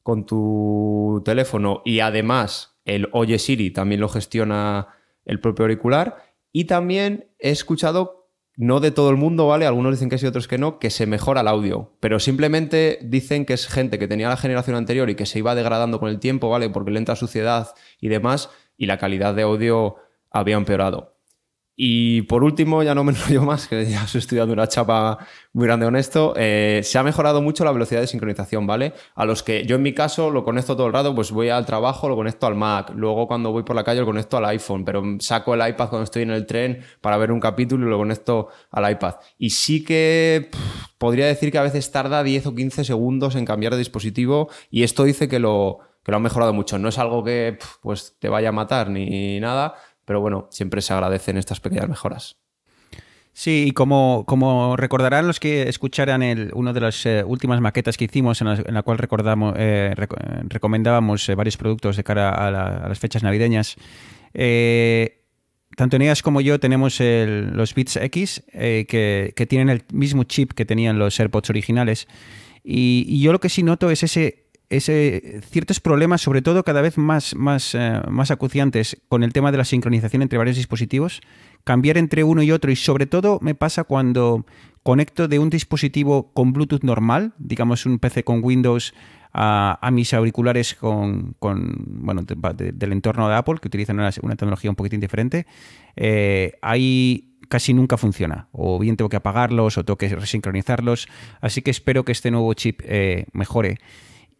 con 0.02 0.26
tu 0.26 1.22
teléfono 1.24 1.82
y 1.84 2.00
además 2.00 2.78
el 2.84 3.08
Oye 3.12 3.38
Siri 3.38 3.70
también 3.70 4.00
lo 4.00 4.08
gestiona 4.08 4.88
el 5.24 5.40
propio 5.40 5.64
auricular. 5.64 6.16
Y 6.52 6.64
también 6.64 7.30
he 7.38 7.50
escuchado, 7.50 8.28
no 8.56 8.80
de 8.80 8.90
todo 8.90 9.10
el 9.10 9.16
mundo, 9.16 9.46
¿vale? 9.46 9.66
Algunos 9.66 9.92
dicen 9.92 10.08
que 10.08 10.18
sí, 10.18 10.26
otros 10.26 10.48
que 10.48 10.58
no, 10.58 10.78
que 10.78 10.90
se 10.90 11.06
mejora 11.06 11.42
el 11.42 11.48
audio. 11.48 11.96
Pero 12.00 12.18
simplemente 12.18 12.98
dicen 13.02 13.46
que 13.46 13.52
es 13.52 13.68
gente 13.68 13.98
que 13.98 14.08
tenía 14.08 14.28
la 14.28 14.36
generación 14.36 14.76
anterior 14.76 15.08
y 15.08 15.14
que 15.14 15.26
se 15.26 15.38
iba 15.38 15.54
degradando 15.54 16.00
con 16.00 16.08
el 16.08 16.18
tiempo, 16.18 16.50
¿vale? 16.50 16.68
Porque 16.70 16.90
le 16.90 16.98
entra 16.98 17.14
suciedad 17.14 17.68
y 18.00 18.08
demás, 18.08 18.50
y 18.76 18.86
la 18.86 18.98
calidad 18.98 19.34
de 19.34 19.42
audio 19.42 19.96
había 20.30 20.56
empeorado. 20.56 21.19
Y 21.82 22.20
por 22.22 22.44
último, 22.44 22.82
ya 22.82 22.94
no 22.94 23.04
me 23.04 23.12
enrollo 23.16 23.42
más, 23.42 23.66
que 23.66 23.86
ya 23.86 24.04
estoy 24.04 24.18
estudiando 24.18 24.52
una 24.52 24.68
chapa 24.68 25.16
muy 25.54 25.64
grande 25.64 25.86
honesto, 25.86 26.34
eh, 26.36 26.82
se 26.84 26.98
ha 26.98 27.02
mejorado 27.02 27.40
mucho 27.40 27.64
la 27.64 27.72
velocidad 27.72 28.02
de 28.02 28.06
sincronización, 28.06 28.66
¿vale? 28.66 28.92
A 29.14 29.24
los 29.24 29.42
que 29.42 29.64
yo 29.64 29.76
en 29.76 29.82
mi 29.82 29.94
caso 29.94 30.30
lo 30.30 30.44
conecto 30.44 30.76
todo 30.76 30.88
el 30.88 30.92
rato, 30.92 31.14
pues 31.14 31.30
voy 31.30 31.48
al 31.48 31.64
trabajo, 31.64 32.06
lo 32.06 32.16
conecto 32.16 32.46
al 32.46 32.54
Mac, 32.54 32.92
luego 32.94 33.26
cuando 33.26 33.50
voy 33.50 33.62
por 33.62 33.74
la 33.74 33.82
calle 33.82 34.00
lo 34.00 34.04
conecto 34.04 34.36
al 34.36 34.44
iPhone, 34.44 34.84
pero 34.84 35.02
saco 35.20 35.54
el 35.54 35.66
iPad 35.66 35.88
cuando 35.88 36.04
estoy 36.04 36.24
en 36.24 36.32
el 36.32 36.44
tren 36.44 36.82
para 37.00 37.16
ver 37.16 37.32
un 37.32 37.40
capítulo 37.40 37.86
y 37.86 37.88
lo 37.88 37.96
conecto 37.96 38.48
al 38.72 38.92
iPad. 38.92 39.14
Y 39.38 39.48
sí 39.48 39.82
que 39.82 40.50
podría 40.98 41.28
decir 41.28 41.50
que 41.50 41.56
a 41.56 41.62
veces 41.62 41.90
tarda 41.90 42.22
10 42.22 42.44
o 42.44 42.54
15 42.54 42.84
segundos 42.84 43.36
en 43.36 43.46
cambiar 43.46 43.72
de 43.72 43.78
dispositivo 43.78 44.50
y 44.70 44.82
esto 44.82 45.04
dice 45.04 45.28
que 45.28 45.38
lo, 45.38 45.78
que 46.04 46.10
lo 46.10 46.16
han 46.16 46.22
mejorado 46.22 46.52
mucho. 46.52 46.78
No 46.78 46.88
es 46.88 46.98
algo 46.98 47.24
que 47.24 47.58
pues, 47.82 48.16
te 48.18 48.28
vaya 48.28 48.50
a 48.50 48.52
matar 48.52 48.90
ni 48.90 49.40
nada, 49.40 49.74
pero 50.11 50.20
bueno, 50.20 50.49
siempre 50.51 50.83
se 50.83 50.92
agradecen 50.92 51.37
estas 51.37 51.61
pequeñas 51.61 51.88
mejoras. 51.88 52.37
Sí, 53.33 53.66
y 53.68 53.70
como, 53.70 54.25
como 54.27 54.77
recordarán 54.77 55.29
los 55.29 55.38
que 55.38 55.68
escucharan 55.68 56.20
el, 56.25 56.51
una 56.53 56.73
de 56.73 56.81
las 56.81 57.07
eh, 57.07 57.23
últimas 57.23 57.61
maquetas 57.61 57.96
que 57.96 58.07
hicimos, 58.07 58.40
en 58.40 58.75
la, 58.75 58.83
cual 58.83 58.99
recordamos, 58.99 59.55
eh, 59.57 59.94
recomendábamos 60.49 61.29
eh, 61.29 61.37
varios 61.37 61.57
productos 61.57 61.96
de 61.96 62.03
cara 62.03 62.31
a, 62.31 62.88
las 62.88 62.99
fechas 62.99 63.23
navideñas, 63.23 63.77
tanto 65.77 65.96
Neas 65.96 66.23
como 66.23 66.40
yo 66.40 66.59
tenemos 66.59 66.99
los 66.99 67.73
Beats 67.77 67.94
X, 67.94 68.42
que, 68.51 69.33
que, 69.37 69.46
tienen 69.46 69.68
el 69.68 69.85
mismo 69.92 70.25
chip 70.25 70.55
que 70.55 70.64
tenían 70.64 70.99
los 70.99 71.20
AirPods 71.20 71.51
originales. 71.51 72.09
y 72.64 73.23
yo 73.23 73.31
lo 73.31 73.38
que 73.38 73.49
sí 73.49 73.62
noto 73.62 73.92
es 73.92 74.03
ese 74.03 74.39
ese, 74.70 75.40
ciertos 75.50 75.80
problemas, 75.80 76.22
sobre 76.22 76.42
todo 76.42 76.62
cada 76.62 76.80
vez 76.80 76.96
más, 76.96 77.35
más, 77.35 77.74
eh, 77.74 78.00
más 78.09 78.30
acuciantes 78.30 78.96
con 79.09 79.24
el 79.24 79.33
tema 79.33 79.52
de 79.52 79.59
la 79.59 79.64
sincronización 79.64 80.22
entre 80.22 80.38
varios 80.38 80.56
dispositivos, 80.56 81.20
cambiar 81.64 81.98
entre 81.98 82.24
uno 82.24 82.42
y 82.42 82.52
otro 82.52 82.70
y 82.70 82.76
sobre 82.76 83.06
todo 83.06 83.38
me 83.42 83.54
pasa 83.54 83.85
cuando 83.85 84.46
conecto 84.83 85.28
de 85.28 85.38
un 85.38 85.50
dispositivo 85.50 86.33
con 86.33 86.52
Bluetooth 86.52 86.85
normal, 86.85 87.35
digamos 87.38 87.85
un 87.85 87.98
PC 87.98 88.24
con 88.24 88.42
Windows, 88.42 88.94
a, 89.33 89.90
mis 89.92 90.12
auriculares 90.12 90.74
con, 90.74 91.37
bueno, 91.38 92.22
del 92.22 92.92
entorno 92.92 93.28
de 93.28 93.37
Apple, 93.37 93.59
que 93.61 93.68
utilizan 93.68 93.96
una, 93.98 94.11
tecnología 94.11 94.70
un 94.70 94.76
poquitín 94.76 95.00
diferente, 95.00 95.46
eh, 95.96 96.54
ahí 96.62 97.37
casi 97.48 97.74
nunca 97.74 97.96
funciona. 97.96 98.48
O 98.52 98.78
bien 98.78 98.96
tengo 98.96 99.09
que 99.09 99.16
apagarlos 99.16 99.78
o 99.78 99.85
tengo 99.85 99.98
que 99.98 100.09
resincronizarlos. 100.09 101.09
Así 101.40 101.62
que 101.62 101.70
espero 101.70 102.04
que 102.04 102.12
este 102.12 102.30
nuevo 102.30 102.52
chip 102.54 102.80
eh, 102.85 103.26
mejore 103.33 103.78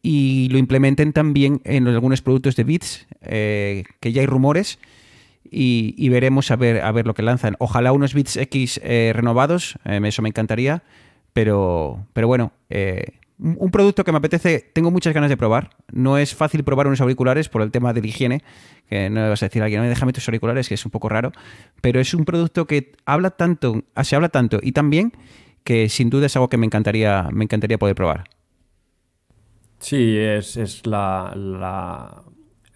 y 0.03 0.49
lo 0.51 0.59
implementen 0.59 1.13
también 1.13 1.61
en 1.65 1.87
algunos 1.87 2.23
productos 2.23 2.57
de 2.57 2.65
Bits, 2.65 3.07
eh, 3.23 3.85
que 4.01 4.13
ya 4.13 4.21
hay 4.21 4.27
rumores. 4.27 4.79
Y, 5.53 6.09
veremos 6.11 6.53
a 6.53 6.57
ver, 6.57 6.81
a 6.81 6.93
ver 6.93 7.07
lo 7.07 7.15
que 7.15 7.23
lanzan. 7.23 7.57
Ojalá 7.59 7.91
unos 7.91 8.15
Bits 8.15 8.37
X 8.37 8.81
eh, 8.85 9.11
renovados, 9.13 9.77
eh, 9.85 10.01
eso 10.05 10.23
me 10.23 10.29
encantaría. 10.29 10.85
Pero, 11.33 12.07
pero 12.13 12.27
bueno, 12.27 12.53
un 13.39 13.71
producto 13.71 14.05
que 14.05 14.13
me 14.13 14.19
apetece, 14.19 14.71
tengo 14.73 14.91
muchas 14.91 15.15
ganas 15.15 15.29
de 15.29 15.37
probar. 15.37 15.71
No 15.93 16.19
es 16.19 16.35
fácil 16.35 16.65
probar 16.65 16.87
unos 16.87 17.01
auriculares 17.01 17.49
por 17.49 17.63
el 17.63 17.71
tema 17.71 17.93
de 17.93 18.01
la 18.01 18.07
higiene, 18.07 18.43
que 18.89 19.11
no 19.11 19.29
vas 19.29 19.43
a 19.43 19.47
decir 19.47 19.63
a 19.63 19.67
alguien, 19.67 19.83
déjame 19.89 20.13
tus 20.13 20.27
auriculares, 20.29 20.69
que 20.69 20.75
es 20.75 20.85
un 20.85 20.91
poco 20.91 21.09
raro. 21.09 21.33
Pero 21.81 22.01
es 22.01 22.15
un 22.15 22.25
producto 22.25 22.67
que 22.67 22.93
habla 23.05 23.31
tanto, 23.31 23.85
se 24.03 24.17
habla 24.17 24.29
tanto 24.29 24.59
y 24.63 24.73
tan 24.73 24.91
bien 24.91 25.13
que 25.65 25.89
sin 25.89 26.11
duda 26.11 26.27
es 26.27 26.37
algo 26.37 26.49
que 26.49 26.57
me 26.57 26.67
encantaría, 26.67 27.29
me 27.33 27.45
encantaría 27.45 27.79
poder 27.79 27.95
probar. 27.95 28.25
Sí, 29.81 30.17
es, 30.17 30.57
es 30.57 30.87
la, 30.87 32.23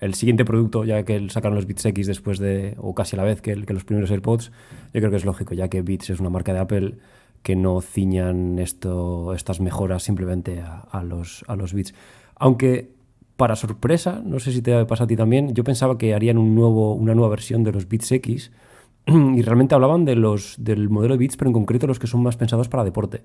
el 0.01 0.15
siguiente 0.15 0.45
producto, 0.45 0.85
ya 0.85 1.05
que 1.05 1.29
sacaron 1.29 1.55
los 1.55 1.67
Beats 1.67 1.85
X 1.85 2.07
después 2.07 2.39
de, 2.39 2.75
o 2.79 2.95
casi 2.95 3.15
a 3.15 3.19
la 3.19 3.25
vez 3.25 3.43
que, 3.43 3.55
que, 3.65 3.75
los 3.75 3.85
primeros 3.85 4.11
AirPods, 4.11 4.51
yo 4.93 5.01
creo 5.01 5.11
que 5.11 5.17
es 5.17 5.25
lógico, 5.25 5.55
ya 5.55 5.69
que 5.69 5.83
Beats 5.83 6.11
es 6.11 6.21
una 6.21 6.31
marca 6.31 6.53
de 6.53 6.61
Apple 6.61 6.95
que 7.43 7.57
no 7.57 7.83
ciñan 7.83 8.59
esto, 8.59 9.35
estas 9.35 9.61
mejoras 9.61 10.03
simplemente 10.03 10.63
a, 10.63 11.05
los, 11.05 11.45
a 11.47 11.57
los 11.57 11.75
Beats. 11.75 11.95
Aunque 12.37 12.91
para 13.37 13.55
sorpresa, 13.55 14.23
no 14.25 14.39
sé 14.41 14.51
si 14.53 14.63
te 14.63 14.85
pasa 14.87 15.05
a 15.05 15.07
ti 15.07 15.15
también, 15.15 15.55
yo 15.55 15.63
pensaba 15.63 15.99
que 15.99 16.15
harían 16.15 16.39
un 16.39 16.55
nuevo, 16.55 16.95
una 16.95 17.15
nueva 17.15 17.29
versión 17.29 17.63
de 17.63 17.73
los 17.73 17.87
Beats 17.87 18.13
X 18.13 18.51
y 19.07 19.43
realmente 19.43 19.75
hablaban 19.75 20.07
de 20.07 20.17
los, 20.17 20.57
del 20.59 20.89
modelo 20.89 21.15
de 21.15 21.19
Beats, 21.19 21.37
pero 21.37 21.51
en 21.51 21.53
concreto 21.53 21.87
los 21.87 21.99
que 21.99 22.07
son 22.07 22.23
más 22.23 22.39
pensados 22.39 22.69
para 22.69 22.83
deporte, 22.83 23.25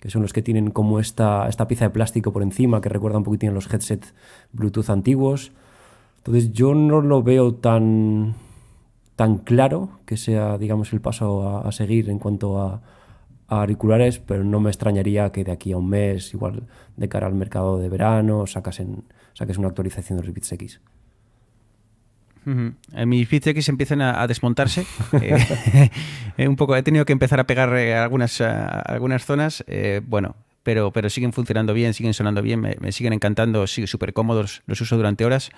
que 0.00 0.10
son 0.10 0.22
los 0.22 0.32
que 0.32 0.42
tienen 0.42 0.70
como 0.70 1.00
esta, 1.00 1.48
esta 1.48 1.68
pieza 1.68 1.86
de 1.86 1.90
plástico 1.90 2.32
por 2.32 2.42
encima 2.42 2.80
que 2.80 2.88
recuerda 2.88 3.18
un 3.18 3.24
poquitín 3.24 3.50
a 3.50 3.52
los 3.52 3.72
headsets 3.72 4.14
Bluetooth 4.52 4.90
antiguos. 4.90 5.52
Entonces 6.18 6.52
yo 6.52 6.74
no 6.74 7.00
lo 7.00 7.22
veo 7.22 7.54
tan, 7.54 8.34
tan 9.16 9.38
claro 9.38 10.00
que 10.04 10.16
sea, 10.16 10.58
digamos, 10.58 10.92
el 10.92 11.00
paso 11.00 11.66
a, 11.66 11.72
seguir 11.72 12.10
en 12.10 12.18
cuanto 12.18 12.60
a, 12.60 12.82
a 13.48 13.60
auriculares, 13.60 14.18
pero 14.18 14.44
no 14.44 14.60
me 14.60 14.70
extrañaría 14.70 15.30
que 15.32 15.44
de 15.44 15.52
aquí 15.52 15.72
a 15.72 15.78
un 15.78 15.88
mes, 15.88 16.34
igual 16.34 16.66
de 16.96 17.08
cara 17.08 17.26
al 17.26 17.34
mercado 17.34 17.78
de 17.78 17.88
verano, 17.88 18.46
sacasen 18.46 19.04
que 19.46 19.52
es 19.52 19.58
una 19.58 19.68
actualización 19.68 20.18
de 20.18 20.26
los 20.26 20.34
Beats 22.44 22.76
X. 22.76 22.94
En 22.94 23.08
mis 23.08 23.28
Beats 23.30 23.46
X 23.46 23.68
empiezan 23.68 24.00
a, 24.02 24.26
desmontarse. 24.26 24.86
Eh, 26.38 26.46
un 26.46 26.54
poco, 26.54 26.76
he 26.76 26.84
tenido 26.84 27.04
que 27.04 27.12
empezar 27.12 27.40
a 27.40 27.48
pegar 27.48 27.76
eh, 27.76 27.96
algunas, 27.96 28.40
algunas 28.40 29.24
zonas. 29.24 29.64
Eh, 29.66 30.00
bueno, 30.06 30.36
pero, 30.62 30.92
pero 30.92 31.10
siguen 31.10 31.32
funcionando 31.32 31.74
bien, 31.74 31.94
siguen 31.94 32.14
sonando 32.14 32.42
bien, 32.42 32.60
me, 32.60 32.92
siguen 32.92 33.12
encantando, 33.12 33.66
siguen 33.66 33.88
súper 33.88 34.12
cómodos, 34.12 34.62
los 34.66 34.80
uso 34.80 34.96
durante 34.96 35.24
horas. 35.24 35.50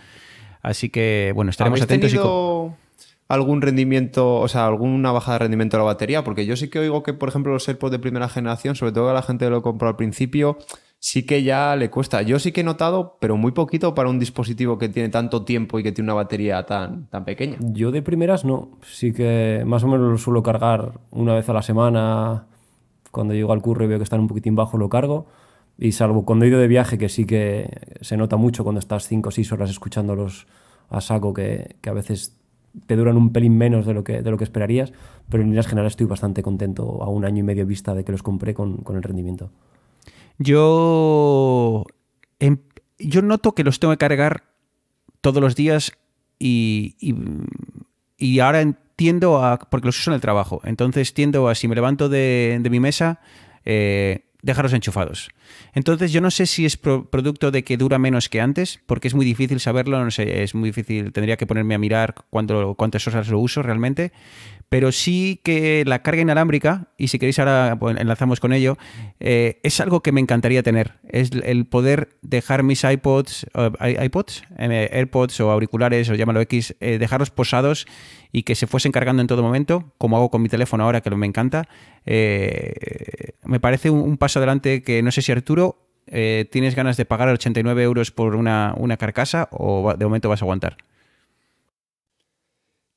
Así 0.62 0.88
que, 0.88 1.32
bueno, 1.34 1.50
estaremos 1.50 1.82
atentos. 1.82 2.10
Tenido... 2.10 2.76
algún 3.28 3.60
rendimiento, 3.60 4.36
o 4.36 4.48
sea, 4.48 4.66
alguna 4.66 5.12
bajada 5.12 5.34
de 5.34 5.38
rendimiento 5.40 5.76
de 5.76 5.80
la 5.80 5.84
batería? 5.84 6.24
Porque 6.24 6.46
yo 6.46 6.56
sí 6.56 6.68
que 6.68 6.78
oigo 6.78 7.02
que, 7.02 7.12
por 7.12 7.28
ejemplo, 7.28 7.52
los 7.52 7.68
AirPods 7.68 7.92
de 7.92 7.98
primera 7.98 8.30
generación, 8.30 8.74
sobre 8.74 8.92
todo 8.92 9.10
a 9.10 9.12
la 9.12 9.20
gente 9.20 9.44
que 9.44 9.50
lo 9.50 9.60
compró 9.60 9.88
al 9.88 9.96
principio, 9.96 10.56
sí 11.00 11.24
que 11.24 11.42
ya 11.42 11.74
le 11.74 11.90
cuesta. 11.90 12.22
Yo 12.22 12.38
sí 12.38 12.52
que 12.52 12.60
he 12.60 12.64
notado, 12.64 13.16
pero 13.20 13.36
muy 13.36 13.52
poquito 13.52 13.94
para 13.94 14.08
un 14.08 14.18
dispositivo 14.18 14.78
que 14.78 14.88
tiene 14.88 15.08
tanto 15.08 15.44
tiempo 15.44 15.78
y 15.78 15.82
que 15.82 15.92
tiene 15.92 16.06
una 16.06 16.14
batería 16.14 16.64
tan, 16.64 17.06
tan 17.06 17.24
pequeña. 17.24 17.56
Yo 17.60 17.90
de 17.90 18.02
primeras 18.02 18.44
no. 18.44 18.78
Sí 18.82 19.12
que 19.12 19.64
más 19.66 19.82
o 19.82 19.88
menos 19.88 20.10
lo 20.10 20.18
suelo 20.18 20.42
cargar 20.42 21.00
una 21.10 21.34
vez 21.34 21.48
a 21.48 21.54
la 21.54 21.62
semana. 21.62 22.46
Cuando 23.10 23.34
llego 23.34 23.52
al 23.52 23.62
curro 23.62 23.84
y 23.84 23.88
veo 23.88 23.98
que 23.98 24.04
están 24.04 24.20
un 24.20 24.28
poquitín 24.28 24.54
bajo, 24.54 24.78
lo 24.78 24.88
cargo. 24.88 25.26
Y 25.78 25.92
salvo 25.92 26.24
cuando 26.26 26.44
he 26.44 26.48
ido 26.48 26.60
de 26.60 26.68
viaje, 26.68 26.98
que 26.98 27.08
sí 27.08 27.24
que 27.24 27.96
se 28.02 28.18
nota 28.18 28.36
mucho 28.36 28.62
cuando 28.62 28.78
estás 28.78 29.08
5 29.08 29.30
o 29.30 29.32
6 29.32 29.52
horas 29.52 29.70
escuchándolos 29.70 30.46
a 30.90 31.00
saco, 31.00 31.32
que, 31.32 31.76
a 31.86 31.92
veces 31.92 32.36
te 32.86 32.94
duran 32.94 33.16
un 33.16 33.32
pelín 33.32 33.56
menos 33.56 33.86
de 33.86 33.94
lo 33.94 34.04
que, 34.04 34.20
de 34.20 34.30
lo 34.30 34.36
que 34.36 34.44
esperarías, 34.44 34.92
pero 35.30 35.42
en 35.42 35.48
líneas 35.48 35.66
generales 35.66 35.94
estoy 35.94 36.06
bastante 36.06 36.42
contento 36.42 37.02
a 37.02 37.08
un 37.08 37.24
año 37.24 37.38
y 37.38 37.42
medio 37.42 37.64
vista 37.66 37.94
de 37.94 38.04
que 38.04 38.12
los 38.12 38.22
compré 38.22 38.52
con, 38.52 38.76
con 38.78 38.96
el 38.96 39.02
rendimiento. 39.02 39.50
Yo, 40.42 41.84
em, 42.38 42.56
yo 42.98 43.20
noto 43.20 43.52
que 43.52 43.62
los 43.62 43.78
tengo 43.78 43.92
que 43.92 43.98
cargar 43.98 44.44
todos 45.20 45.42
los 45.42 45.54
días 45.54 45.92
y, 46.38 46.96
y, 48.16 48.40
ahora 48.40 48.62
entiendo 48.62 49.44
a, 49.44 49.58
porque 49.58 49.88
los 49.88 50.00
uso 50.00 50.10
en 50.10 50.14
el 50.14 50.22
trabajo, 50.22 50.62
entonces 50.64 51.12
tiendo 51.12 51.46
a 51.48 51.54
si 51.54 51.68
me 51.68 51.74
levanto 51.74 52.08
de, 52.08 52.58
mi 52.70 52.80
mesa, 52.80 53.20
eh, 53.66 54.24
dejarlos 54.40 54.72
enchufados. 54.72 55.28
Entonces 55.74 56.12
yo 56.12 56.20
no 56.20 56.30
sé 56.30 56.46
si 56.46 56.64
es 56.64 56.76
producto 56.76 57.50
de 57.50 57.64
que 57.64 57.76
dura 57.76 57.98
menos 57.98 58.28
que 58.28 58.40
antes, 58.40 58.80
porque 58.86 59.08
es 59.08 59.14
muy 59.14 59.24
difícil 59.24 59.60
saberlo, 59.60 60.02
no 60.04 60.10
sé, 60.10 60.42
es 60.42 60.54
muy 60.54 60.70
difícil, 60.70 61.12
tendría 61.12 61.36
que 61.36 61.46
ponerme 61.46 61.74
a 61.74 61.78
mirar 61.78 62.14
cuánto, 62.30 62.74
cuántas 62.74 63.06
horas 63.06 63.28
lo 63.28 63.38
uso 63.38 63.62
realmente, 63.62 64.12
pero 64.70 64.92
sí 64.92 65.40
que 65.42 65.82
la 65.84 66.00
carga 66.00 66.22
inalámbrica, 66.22 66.86
y 66.96 67.08
si 67.08 67.18
queréis 67.18 67.40
ahora 67.40 67.76
pues, 67.78 67.98
enlazamos 67.98 68.38
con 68.38 68.52
ello, 68.52 68.78
eh, 69.18 69.58
es 69.64 69.80
algo 69.80 70.00
que 70.00 70.12
me 70.12 70.20
encantaría 70.20 70.62
tener. 70.62 70.92
Es 71.08 71.30
el 71.42 71.66
poder 71.66 72.10
dejar 72.22 72.62
mis 72.62 72.84
iPods, 72.84 73.46
iPods, 73.80 74.44
eh, 74.58 74.88
AirPods 74.92 75.40
o 75.40 75.50
auriculares, 75.50 76.08
o 76.08 76.14
llámalo 76.14 76.40
X, 76.42 76.76
eh, 76.78 76.98
dejarlos 76.98 77.30
posados 77.32 77.86
y 78.30 78.44
que 78.44 78.54
se 78.54 78.68
fuesen 78.68 78.92
cargando 78.92 79.20
en 79.22 79.26
todo 79.26 79.42
momento, 79.42 79.92
como 79.98 80.16
hago 80.16 80.30
con 80.30 80.40
mi 80.40 80.48
teléfono 80.48 80.84
ahora, 80.84 81.00
que 81.00 81.10
me 81.10 81.26
encanta. 81.26 81.68
me 82.06 83.58
parece 83.60 83.90
un, 83.90 84.16
paso 84.18 84.38
adelante 84.38 84.84
que 84.84 85.02
no 85.02 85.10
sé 85.10 85.20
si 85.20 85.32
Arturo 85.40 85.76
tienes 86.06 86.74
ganas 86.74 86.96
de 86.96 87.04
pagar 87.04 87.28
89 87.28 87.82
euros 87.82 88.10
por 88.10 88.34
una, 88.34 88.74
una 88.76 88.96
carcasa 88.96 89.48
o 89.52 89.94
de 89.96 90.04
momento 90.04 90.28
vas 90.28 90.42
a 90.42 90.44
aguantar. 90.44 90.76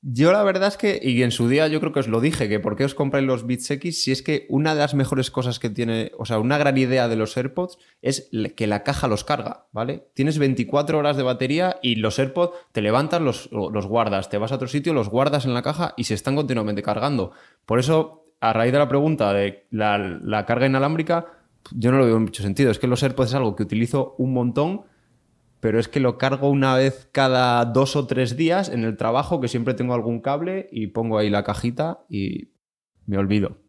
Yo 0.06 0.34
la 0.34 0.44
verdad 0.44 0.68
es 0.68 0.76
que, 0.76 1.00
y 1.02 1.24
en 1.24 1.32
su 1.32 1.48
día 1.48 1.70
yo 1.70 1.80
creo 1.80 1.94
que 1.94 2.02
os 2.02 2.10
lo 2.10 2.20
dije, 2.20 2.50
que 2.50 2.60
por 2.60 2.76
qué 2.76 2.84
os 2.84 2.94
compráis 2.94 3.26
los 3.26 3.48
Beats 3.48 3.72
X, 3.72 4.04
si 4.04 4.12
es 4.12 4.22
que 4.22 4.46
una 4.50 4.74
de 4.74 4.82
las 4.82 4.96
mejores 4.96 5.32
cosas 5.32 5.60
que 5.60 5.70
tiene, 5.70 6.12
o 6.18 6.26
sea, 6.26 6.40
una 6.40 6.58
gran 6.58 6.78
idea 6.78 7.08
de 7.08 7.16
los 7.16 7.38
AirPods 7.38 7.78
es 8.02 8.30
que 8.58 8.68
la 8.68 8.84
caja 8.84 9.08
los 9.08 9.24
carga, 9.24 9.68
¿vale? 9.72 10.10
Tienes 10.14 10.40
24 10.40 11.00
horas 11.00 11.16
de 11.16 11.24
batería 11.24 11.78
y 11.82 11.96
los 11.96 12.20
AirPods 12.20 12.54
te 12.74 12.82
levantas, 12.82 13.22
los, 13.22 13.50
los 13.54 13.88
guardas, 13.88 14.30
te 14.30 14.38
vas 14.38 14.52
a 14.52 14.56
otro 14.56 14.68
sitio, 14.68 14.94
los 14.94 15.08
guardas 15.08 15.46
en 15.46 15.54
la 15.54 15.62
caja 15.62 15.94
y 15.96 16.04
se 16.04 16.16
están 16.16 16.36
continuamente 16.36 16.84
cargando. 16.84 17.32
Por 17.66 17.80
eso, 17.80 18.26
a 18.42 18.52
raíz 18.52 18.74
de 18.74 18.80
la 18.80 18.90
pregunta 18.90 19.32
de 19.32 19.68
la 19.72 20.46
carga 20.46 20.66
inalámbrica, 20.66 21.28
yo 21.72 21.92
no 21.92 21.98
lo 21.98 22.06
veo 22.06 22.18
en 22.18 22.24
mucho 22.24 22.44
sentido. 22.44 22.72
Es 22.72 22.80
que 22.80 22.88
los 22.88 23.04
AirPods 23.04 23.30
es 23.30 23.36
algo 23.36 23.56
que 23.56 23.64
utilizo 23.64 24.16
un 24.18 24.34
montón 24.34 24.84
pero 25.64 25.80
es 25.80 25.88
que 25.88 26.02
lo 26.02 26.18
cargo 26.18 26.50
una 26.50 26.76
vez 26.76 27.08
cada 27.14 27.64
dos 27.64 27.96
o 27.96 28.06
tres 28.06 28.36
días 28.36 28.68
en 28.68 28.84
el 28.84 28.98
trabajo, 28.98 29.40
que 29.40 29.48
siempre 29.48 29.74
tengo 29.74 29.94
algún 29.94 30.20
cable 30.20 30.68
y 30.74 30.88
pongo 30.88 31.18
ahí 31.18 31.30
la 31.30 31.46
cajita 31.46 32.04
y 32.10 32.50
me 33.06 33.18
olvido. 33.18 33.62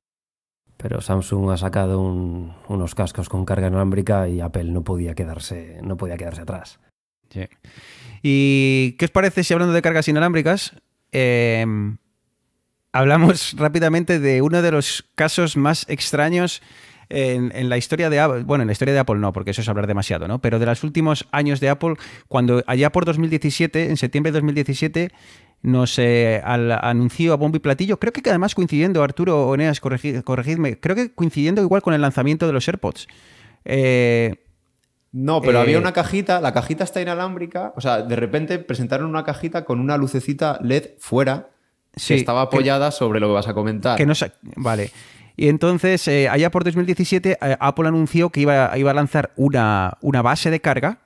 Pero 0.77 1.01
Samsung 1.01 1.53
ha 1.53 1.57
sacado 1.57 2.01
unos 2.01 2.97
cascos 2.97 3.29
con 3.29 3.45
carga 3.45 3.69
inalámbrica 3.69 4.29
y 4.29 4.41
Apple 4.41 4.65
no 4.65 4.83
podía 4.83 5.15
quedarse, 5.15 5.79
no 5.85 5.97
podía 5.97 6.17
quedarse 6.17 6.43
atrás. 6.43 6.81
¿Y 8.25 8.97
qué 8.99 9.05
os 9.05 9.13
parece 9.13 9.45
si 9.45 9.55
hablando 9.55 9.73
de 9.73 9.81
cargas 9.81 10.09
inalámbricas, 10.09 10.75
em, 11.13 11.99
hablamos 12.91 13.55
rápidamente 13.57 14.19
de 14.19 14.43
uno 14.43 14.63
de 14.63 14.73
los 14.73 15.09
casos 15.15 15.57
más 15.57 15.89
extraños 15.89 16.61
en, 17.09 17.69
la 17.69 17.77
historia 17.77 18.11
de 18.11 18.21
Apple, 18.21 18.45
bueno, 18.45 18.63
en 18.63 18.67
la 18.67 18.73
historia 18.73 18.95
de 18.95 19.01
Apple 19.01 19.17
no, 19.17 19.33
porque 19.33 19.51
eso 19.51 19.61
es 19.61 19.69
hablar 19.69 19.87
demasiado, 19.87 20.29
¿no? 20.29 20.41
Pero 20.41 20.59
de 20.59 20.67
los 20.67 20.83
últimos 20.85 21.27
años 21.33 21.61
de 21.61 21.69
Apple, 21.69 21.95
cuando 22.29 22.63
allá 22.67 22.91
por 22.91 23.05
2017, 23.05 23.91
en 23.91 23.97
septiembre 23.97 24.33
de 24.33 24.39
2017, 24.39 25.11
nos 25.63 25.99
eh, 25.99 26.43
anunció 26.45 27.33
a 27.33 27.37
bombo 27.37 27.57
y 27.57 27.61
platillo, 27.61 27.99
creo 27.99 28.13
que 28.13 28.29
además 28.29 28.55
coincidiendo, 28.55 29.03
Arturo 29.03 29.49
Oneas, 29.49 29.81
corregidme, 29.81 30.79
creo 30.79 30.95
que 30.95 31.13
coincidiendo 31.15 31.63
igual 31.63 31.81
con 31.81 31.95
el 31.95 32.03
lanzamiento 32.03 32.47
de 32.47 32.53
los 32.53 32.69
AirPods. 32.69 33.09
Eh, 33.65 34.35
no, 35.13 35.41
pero 35.41 35.61
había 35.61 35.77
eh, 35.77 35.81
una 35.81 35.93
cajita, 35.93 36.41
la 36.41 36.53
cajita 36.53 36.85
está 36.85 37.01
inalámbrica, 37.01 37.73
o 37.77 37.81
sea, 37.81 38.03
de 38.03 38.17
repente 38.17 38.59
presentaron 38.59 39.09
una 39.09 39.25
cajita 39.25 39.65
con 39.65 39.81
una 39.81 39.97
lucecita 39.97 40.59
LED 40.61 40.99
fuera 40.99 41.49
que 42.07 42.15
estaba 42.15 42.43
apoyada 42.43 42.91
sobre 42.91 43.21
lo 43.21 43.29
que 43.29 43.33
vas 43.35 43.49
a 43.49 43.55
comentar. 43.55 43.97
Que 43.97 44.07
no 44.07 44.15
vale. 44.57 44.91
Y 45.37 45.49
entonces, 45.49 46.07
eh, 46.09 46.29
allá 46.29 46.51
por 46.51 46.65
2017, 46.65 47.33
eh, 47.33 47.57
Apple 47.59 47.89
anunció 47.89 48.31
que 48.31 48.41
iba, 48.41 48.77
iba 48.79 48.91
a 48.91 48.95
lanzar 48.95 49.33
una, 49.37 49.99
una, 50.01 50.23
base 50.23 50.51
de 50.51 50.61
carga, 50.61 50.99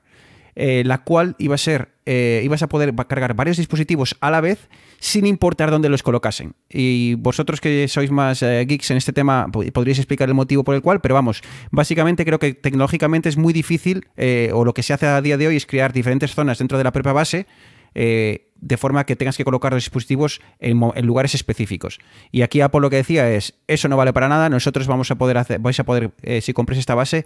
eh, 0.55 0.83
la 0.85 0.99
cual 0.99 1.35
iba 1.39 1.55
a 1.55 1.59
ser, 1.59 1.91
ibas 2.05 2.63
a 2.63 2.69
poder 2.69 2.95
cargar 3.07 3.35
varios 3.35 3.59
dispositivos 3.59 4.17
a 4.21 4.31
la 4.31 4.41
vez 4.41 4.69
sin 4.99 5.27
importar 5.27 5.71
dónde 5.71 5.89
los 5.89 6.03
colocasen. 6.03 6.55
Y 6.69 7.15
vosotros 7.15 7.61
que 7.61 7.87
sois 7.87 8.11
más 8.11 8.41
geeks 8.41 8.91
en 8.91 8.97
este 8.97 9.13
tema, 9.13 9.47
podríais 9.53 9.99
explicar 9.99 10.29
el 10.29 10.35
motivo 10.35 10.65
por 10.65 10.75
el 10.75 10.83
cual, 10.83 11.01
pero 11.01 11.15
vamos, 11.15 11.43
básicamente 11.71 12.25
creo 12.25 12.39
que 12.39 12.55
tecnológicamente 12.55 13.29
es 13.29 13.37
muy 13.37 13.53
difícil, 13.53 14.09
o 14.53 14.65
lo 14.65 14.75
que 14.75 14.83
se 14.83 14.95
hace 14.95 15.07
a 15.07 15.21
día 15.21 15.37
de 15.37 15.49
hoy 15.49 15.57
es 15.57 15.67
crear 15.67 15.93
diferentes 15.93 16.35
zonas 16.35 16.59
dentro 16.59 16.79
de 16.79 16.85
la 16.85 16.93
propia 16.93 17.13
base 17.13 17.47
eh, 17.95 18.48
de 18.61 18.77
forma 18.77 19.05
que 19.05 19.17
tengas 19.17 19.37
que 19.37 19.45
colocar 19.45 19.73
los 19.73 19.85
dispositivos 19.85 20.41
en, 20.59 20.79
lugares 21.07 21.35
específicos. 21.35 21.99
Y 22.33 22.43
aquí 22.43 22.61
Apple 22.61 22.81
lo 22.81 22.91
que 22.91 22.97
decía 22.97 23.31
es, 23.31 23.55
eso 23.67 23.89
no 23.89 23.97
vale 23.97 24.13
para 24.13 24.29
nada, 24.29 24.49
nosotros 24.49 24.87
vamos 24.87 25.11
a 25.11 25.17
poder 25.17 25.39
hacer, 25.39 25.61
vais 25.61 25.79
a 25.79 25.85
poder, 25.85 26.13
eh, 26.23 26.41
si 26.41 26.53
compres 26.53 26.79
esta 26.79 26.95
base, 26.95 27.25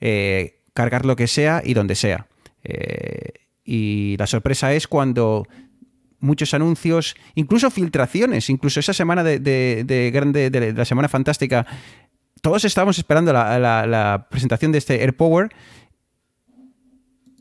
eh, 0.00 0.60
cargar 0.74 1.06
lo 1.06 1.16
que 1.16 1.26
sea 1.26 1.62
y 1.64 1.74
donde 1.74 1.94
sea. 1.94 2.26
y 3.64 4.16
la 4.18 4.26
sorpresa 4.26 4.72
es 4.74 4.86
cuando 4.86 5.46
muchos 6.20 6.54
anuncios, 6.54 7.14
incluso 7.34 7.70
filtraciones, 7.70 8.50
incluso 8.50 8.80
esa 8.80 8.92
semana 8.92 9.22
de, 9.22 10.10
grande, 10.12 10.50
de, 10.50 10.72
la 10.72 10.84
semana 10.84 11.08
fantástica, 11.08 11.66
todos 12.40 12.64
estábamos 12.64 12.98
esperando 12.98 13.32
la, 13.32 13.58
la 13.86 14.26
presentación 14.30 14.72
de 14.72 14.78
este 14.78 15.00
AirPower 15.02 15.50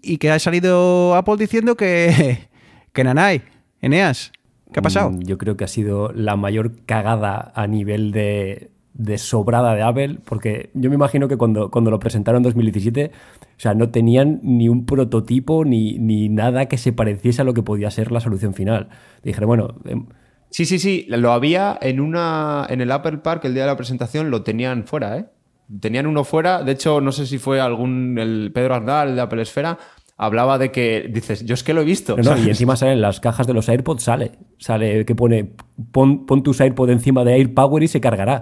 y 0.02 0.18
que 0.18 0.30
ha 0.32 0.40
salido 0.40 1.16
Apple 1.16 1.38
diciendo 1.38 1.76
que, 1.76 2.48
¿Qué 2.94 3.04
nanay? 3.04 3.42
Eneas, 3.82 4.32
¿qué 4.72 4.80
ha 4.80 4.84
pasado? 4.84 5.10
Mm, 5.10 5.22
yo 5.24 5.40
creo 5.40 5.58
que 5.58 5.64
ha 5.64 5.68
sido 5.68 6.12
la 6.14 6.36
mayor 6.36 6.86
cagada 6.86 7.52
a 7.56 7.66
nivel 7.66 8.12
de, 8.12 8.70
sobrada 9.18 9.74
de 9.74 9.82
Apple, 9.82 10.20
porque 10.24 10.70
yo 10.76 10.92
me 10.92 10.96
imagino 10.96 11.28
que 11.28 11.36
cuando, 11.36 11.72
cuando 11.72 11.90
lo 11.90 11.98
presentaron 11.98 12.40
en 12.40 12.44
2017, 12.44 13.10
o 13.10 13.60
sea, 13.60 13.74
no 13.74 13.90
tenían 13.90 14.42
ni 14.44 14.70
un 14.70 14.86
prototipo 14.86 15.66
ni, 15.66 15.98
ni 15.98 16.30
nada 16.30 16.68
que 16.68 16.78
se 16.78 16.94
pareciese 16.94 17.42
a 17.42 17.46
lo 17.46 17.56
que 17.56 17.64
podía 17.64 17.90
ser 17.90 18.12
la 18.12 18.20
solución 18.20 18.54
final. 18.54 18.90
Dije, 19.24 19.44
bueno... 19.44 19.74
Em, 19.86 20.06
sí, 20.52 20.66
sí, 20.66 20.78
sí, 20.78 21.08
lo 21.10 21.32
había 21.32 21.80
en, 21.82 22.00
una, 22.00 22.68
en 22.70 22.80
el 22.80 22.92
Apple 22.92 23.18
Park 23.18 23.46
el 23.46 23.56
día 23.56 23.64
de 23.64 23.70
la 23.70 23.78
presentación, 23.78 24.30
lo 24.30 24.44
tenían 24.44 24.86
fuera, 24.86 25.18
¿eh? 25.18 25.26
Tenían 25.80 26.06
uno 26.06 26.24
fuera, 26.26 26.62
de 26.62 26.74
hecho, 26.74 27.02
no 27.02 27.12
sé 27.12 27.26
si 27.26 27.40
fue 27.40 27.60
algún, 27.60 28.20
el 28.20 28.52
Pedro 28.54 28.76
Ardal 28.76 29.16
de 29.16 29.22
Apple 29.22 29.42
Esfera, 29.42 29.80
hablaba 30.26 30.58
de 30.58 30.72
que 30.72 31.10
dices, 31.10 31.46
yo 31.46 31.54
es 31.54 31.64
que 31.64 31.74
lo 31.74 31.82
he 31.82 31.86
visto. 31.86 32.16
No, 32.18 32.38
y 32.38 32.50
encima 32.50 32.76
salen 32.76 33.02
las 33.02 33.20
cajas 33.20 33.48
de 33.48 33.54
los 33.54 33.70
AirPods, 33.70 34.04
sale. 34.04 34.32
Sale 34.58 35.06
que 35.06 35.16
pone, 35.16 35.56
pon, 35.92 36.26
pon 36.26 36.44
tus 36.44 36.62
AirPods 36.62 36.92
encima 36.92 37.24
de 37.24 37.34
AirPower 37.34 37.84
y 37.84 37.88
se 37.88 38.02
cargará. 38.02 38.42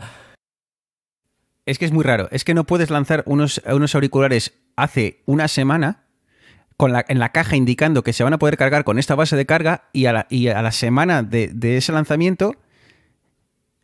Es 1.66 1.78
que 1.78 1.86
es 1.86 1.92
muy 1.92 2.04
raro. 2.04 2.28
Es 2.32 2.44
que 2.44 2.54
no 2.54 2.66
puedes 2.66 2.90
lanzar 2.90 3.24
unos, 3.26 3.62
unos 3.66 3.96
auriculares 3.96 4.60
hace 4.76 5.22
una 5.26 5.48
semana 5.48 6.06
con 6.78 6.92
la, 6.92 7.06
en 7.08 7.20
la 7.20 7.32
caja 7.32 7.56
indicando 7.56 8.04
que 8.04 8.14
se 8.14 8.24
van 8.24 8.34
a 8.34 8.40
poder 8.40 8.58
cargar 8.58 8.84
con 8.84 8.98
esta 8.98 9.16
base 9.16 9.36
de 9.36 9.46
carga 9.46 9.90
y 9.94 10.06
a 10.08 10.14
la, 10.14 10.28
y 10.30 10.48
a 10.48 10.62
la 10.62 10.72
semana 10.72 11.22
de, 11.22 11.50
de 11.54 11.78
ese 11.78 11.92
lanzamiento 11.92 12.56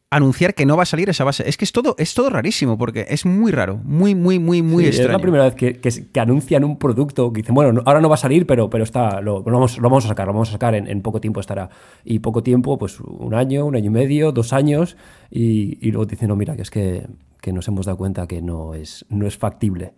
anunciar 0.09 0.53
que 0.53 0.65
no 0.65 0.77
va 0.77 0.83
a 0.83 0.85
salir 0.85 1.09
esa 1.09 1.23
base. 1.25 1.47
Es 1.49 1.57
que 1.57 1.65
es 1.65 1.71
todo, 1.73 1.95
es 1.97 2.13
todo 2.13 2.29
rarísimo, 2.29 2.77
porque 2.77 3.05
es 3.09 3.25
muy 3.25 3.51
raro, 3.51 3.77
muy, 3.83 4.15
muy, 4.15 4.39
muy, 4.39 4.61
muy 4.61 4.83
Sí, 4.83 4.89
extraño. 4.89 5.09
Es 5.09 5.13
la 5.17 5.21
primera 5.21 5.43
vez 5.43 5.55
que, 5.55 5.79
que- 5.79 6.05
que 6.11 6.19
anuncian 6.19 6.63
un 6.63 6.77
producto 6.77 7.33
que 7.33 7.41
dicen, 7.41 7.53
bueno, 7.53 7.73
no- 7.73 7.81
ahora 7.85 7.99
no 7.99 8.07
va 8.07 8.15
a 8.15 8.17
salir, 8.17 8.45
pero, 8.47 8.69
pero 8.69 8.83
está, 8.85 9.19
lo, 9.19 9.39
lo 9.39 9.51
vamos, 9.51 9.77
lo 9.77 9.89
vamos 9.89 10.05
a 10.05 10.07
sacar, 10.07 10.27
lo 10.27 10.33
vamos 10.33 10.49
a 10.49 10.53
sacar, 10.53 10.75
en, 10.75 10.87
en 10.87 11.01
poco 11.01 11.19
tiempo 11.19 11.39
estará. 11.41 11.69
Y 12.05 12.19
poco 12.19 12.41
tiempo, 12.41 12.77
pues 12.77 12.99
un 13.01 13.33
año, 13.33 13.65
un 13.65 13.75
año 13.75 13.87
y 13.87 13.93
medio, 13.93 14.31
dos 14.31 14.53
años, 14.53 14.95
y, 15.29 15.77
y 15.85 15.91
luego 15.91 16.05
dicen, 16.05 16.29
no, 16.29 16.35
mira, 16.37 16.55
que 16.55 16.61
es 16.61 16.71
que, 16.71 17.05
que 17.41 17.51
nos 17.51 17.67
hemos 17.67 17.85
dado 17.85 17.97
cuenta 17.97 18.27
que 18.27 18.41
no 18.41 18.75
es, 18.75 19.05
no 19.09 19.27
es 19.27 19.37
factible. 19.37 19.93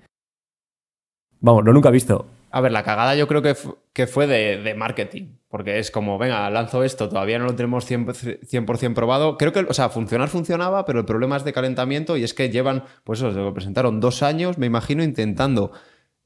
Vamos, 1.39 1.63
lo 1.63 1.71
nunca 1.71 1.89
he 1.89 1.91
visto. 1.93 2.25
A 2.51 2.61
ver, 2.61 2.71
la 2.71 2.83
cagada 2.83 3.15
yo 3.15 3.27
creo 3.27 3.41
que, 3.41 3.55
que 3.93 4.07
fue 4.07 4.27
de, 4.27 4.57
de 4.57 4.73
marketing, 4.73 5.35
porque 5.49 5.79
es 5.79 5.91
como, 5.91 6.17
venga, 6.17 6.49
lanzo 6.49 6.83
esto, 6.83 7.09
todavía 7.09 7.39
no 7.39 7.45
lo 7.45 7.55
tenemos 7.55 7.89
100%, 7.89 8.39
100% 8.41 8.93
probado. 8.93 9.37
Creo 9.37 9.51
que, 9.51 9.59
o 9.59 9.73
sea, 9.73 9.89
funcionar 9.89 10.29
funcionaba, 10.29 10.85
pero 10.85 10.99
el 10.99 11.05
problema 11.05 11.37
es 11.37 11.43
de 11.43 11.53
calentamiento 11.53 12.17
y 12.17 12.23
es 12.23 12.33
que 12.33 12.49
llevan, 12.49 12.83
pues 13.03 13.19
eso, 13.19 13.29
que 13.29 13.35
lo 13.35 13.53
presentaron 13.53 13.99
dos 13.99 14.23
años, 14.23 14.57
me 14.57 14.65
imagino, 14.65 15.03
intentando 15.03 15.71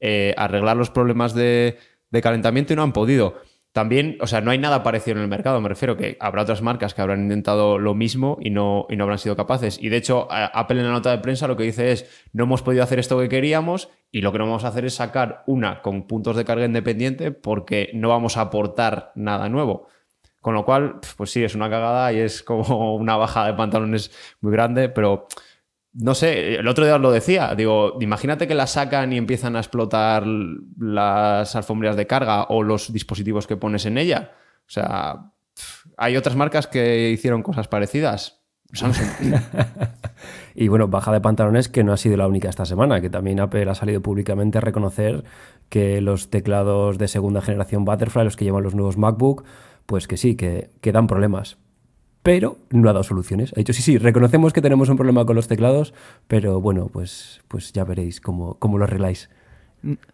eh, 0.00 0.34
arreglar 0.36 0.76
los 0.76 0.90
problemas 0.90 1.34
de, 1.34 1.78
de 2.10 2.22
calentamiento 2.22 2.72
y 2.72 2.76
no 2.76 2.82
han 2.82 2.92
podido. 2.92 3.34
También, 3.74 4.18
o 4.20 4.28
sea, 4.28 4.40
no 4.40 4.52
hay 4.52 4.58
nada 4.58 4.84
parecido 4.84 5.16
en 5.16 5.24
el 5.24 5.28
mercado, 5.28 5.60
me 5.60 5.68
refiero 5.68 5.96
que 5.96 6.16
habrá 6.20 6.42
otras 6.42 6.62
marcas 6.62 6.94
que 6.94 7.02
habrán 7.02 7.22
intentado 7.24 7.76
lo 7.76 7.92
mismo 7.96 8.38
y 8.40 8.50
no, 8.50 8.86
y 8.88 8.94
no 8.94 9.02
habrán 9.02 9.18
sido 9.18 9.34
capaces. 9.34 9.82
Y 9.82 9.88
de 9.88 9.96
hecho, 9.96 10.28
Apple 10.30 10.78
en 10.78 10.86
la 10.86 10.92
nota 10.92 11.10
de 11.10 11.18
prensa 11.18 11.48
lo 11.48 11.56
que 11.56 11.64
dice 11.64 11.90
es, 11.90 12.08
no 12.32 12.44
hemos 12.44 12.62
podido 12.62 12.84
hacer 12.84 13.00
esto 13.00 13.18
que 13.18 13.28
queríamos 13.28 13.88
y 14.12 14.20
lo 14.20 14.30
que 14.30 14.38
no 14.38 14.44
vamos 14.46 14.62
a 14.62 14.68
hacer 14.68 14.84
es 14.84 14.94
sacar 14.94 15.42
una 15.48 15.82
con 15.82 16.06
puntos 16.06 16.36
de 16.36 16.44
carga 16.44 16.66
independiente 16.66 17.32
porque 17.32 17.90
no 17.94 18.10
vamos 18.10 18.36
a 18.36 18.42
aportar 18.42 19.10
nada 19.16 19.48
nuevo. 19.48 19.88
Con 20.40 20.54
lo 20.54 20.64
cual, 20.64 21.00
pues 21.16 21.32
sí, 21.32 21.42
es 21.42 21.56
una 21.56 21.68
cagada 21.68 22.12
y 22.12 22.20
es 22.20 22.44
como 22.44 22.94
una 22.96 23.16
baja 23.16 23.44
de 23.44 23.54
pantalones 23.54 24.12
muy 24.40 24.52
grande, 24.52 24.88
pero 24.88 25.26
no 25.94 26.14
sé, 26.14 26.56
el 26.56 26.66
otro 26.66 26.84
día 26.84 26.96
os 26.96 27.00
lo 27.00 27.12
decía, 27.12 27.54
digo, 27.54 27.96
imagínate 28.00 28.48
que 28.48 28.54
la 28.54 28.66
sacan 28.66 29.12
y 29.12 29.16
empiezan 29.16 29.54
a 29.54 29.60
explotar 29.60 30.26
las 30.26 31.54
alfombras 31.54 31.96
de 31.96 32.06
carga 32.06 32.44
o 32.48 32.62
los 32.62 32.92
dispositivos 32.92 33.46
que 33.46 33.56
pones 33.56 33.86
en 33.86 33.98
ella. 33.98 34.32
O 34.66 34.70
sea, 34.70 35.32
hay 35.96 36.16
otras 36.16 36.34
marcas 36.34 36.66
que 36.66 37.10
hicieron 37.10 37.42
cosas 37.42 37.68
parecidas. 37.68 38.40
Samsung. 38.72 39.08
Y 40.56 40.68
bueno, 40.68 40.86
baja 40.86 41.12
de 41.12 41.20
pantalones 41.20 41.68
que 41.68 41.82
no 41.82 41.92
ha 41.92 41.96
sido 41.96 42.16
la 42.16 42.28
única 42.28 42.48
esta 42.48 42.64
semana, 42.64 43.00
que 43.00 43.10
también 43.10 43.40
Apple 43.40 43.68
ha 43.68 43.74
salido 43.74 44.00
públicamente 44.00 44.58
a 44.58 44.60
reconocer 44.60 45.24
que 45.68 46.00
los 46.00 46.30
teclados 46.30 46.96
de 46.96 47.08
segunda 47.08 47.42
generación 47.42 47.84
Butterfly, 47.84 48.22
los 48.22 48.36
que 48.36 48.44
llevan 48.44 48.62
los 48.62 48.76
nuevos 48.76 48.96
MacBook, 48.96 49.44
pues 49.86 50.06
que 50.06 50.16
sí, 50.16 50.36
que, 50.36 50.70
que 50.80 50.92
dan 50.92 51.08
problemas. 51.08 51.58
Pero 52.24 52.56
no 52.70 52.88
ha 52.88 52.92
dado 52.92 53.04
soluciones. 53.04 53.52
Ha 53.52 53.56
dicho, 53.60 53.72
sí, 53.72 53.82
sí, 53.82 53.98
reconocemos 53.98 54.52
que 54.52 54.60
tenemos 54.62 54.88
un 54.88 54.96
problema 54.96 55.24
con 55.24 55.36
los 55.36 55.46
teclados, 55.46 55.94
pero 56.26 56.60
bueno, 56.60 56.88
pues, 56.92 57.42
pues 57.48 57.72
ya 57.72 57.84
veréis 57.84 58.20
cómo, 58.20 58.58
cómo 58.58 58.78
lo 58.78 58.84
arregláis. 58.84 59.28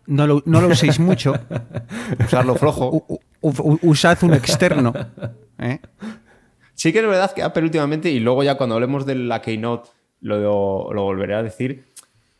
No 0.06 0.26
lo, 0.26 0.42
no 0.44 0.60
lo 0.60 0.66
uséis 0.68 0.98
mucho. 0.98 1.34
Usarlo 2.26 2.56
flojo. 2.56 2.90
U- 2.90 3.20
u- 3.40 3.50
u- 3.62 3.78
usad 3.82 4.18
un 4.24 4.34
externo. 4.34 4.92
¿eh? 5.60 5.78
Sí 6.74 6.92
que 6.92 6.98
es 6.98 7.06
verdad 7.06 7.30
que 7.32 7.42
Apple 7.44 7.62
últimamente, 7.62 8.10
y 8.10 8.18
luego 8.18 8.42
ya 8.42 8.56
cuando 8.56 8.74
hablemos 8.74 9.06
de 9.06 9.14
la 9.14 9.40
Keynote 9.40 9.88
lo, 10.20 10.92
lo 10.92 11.02
volveré 11.04 11.34
a 11.36 11.42
decir, 11.44 11.84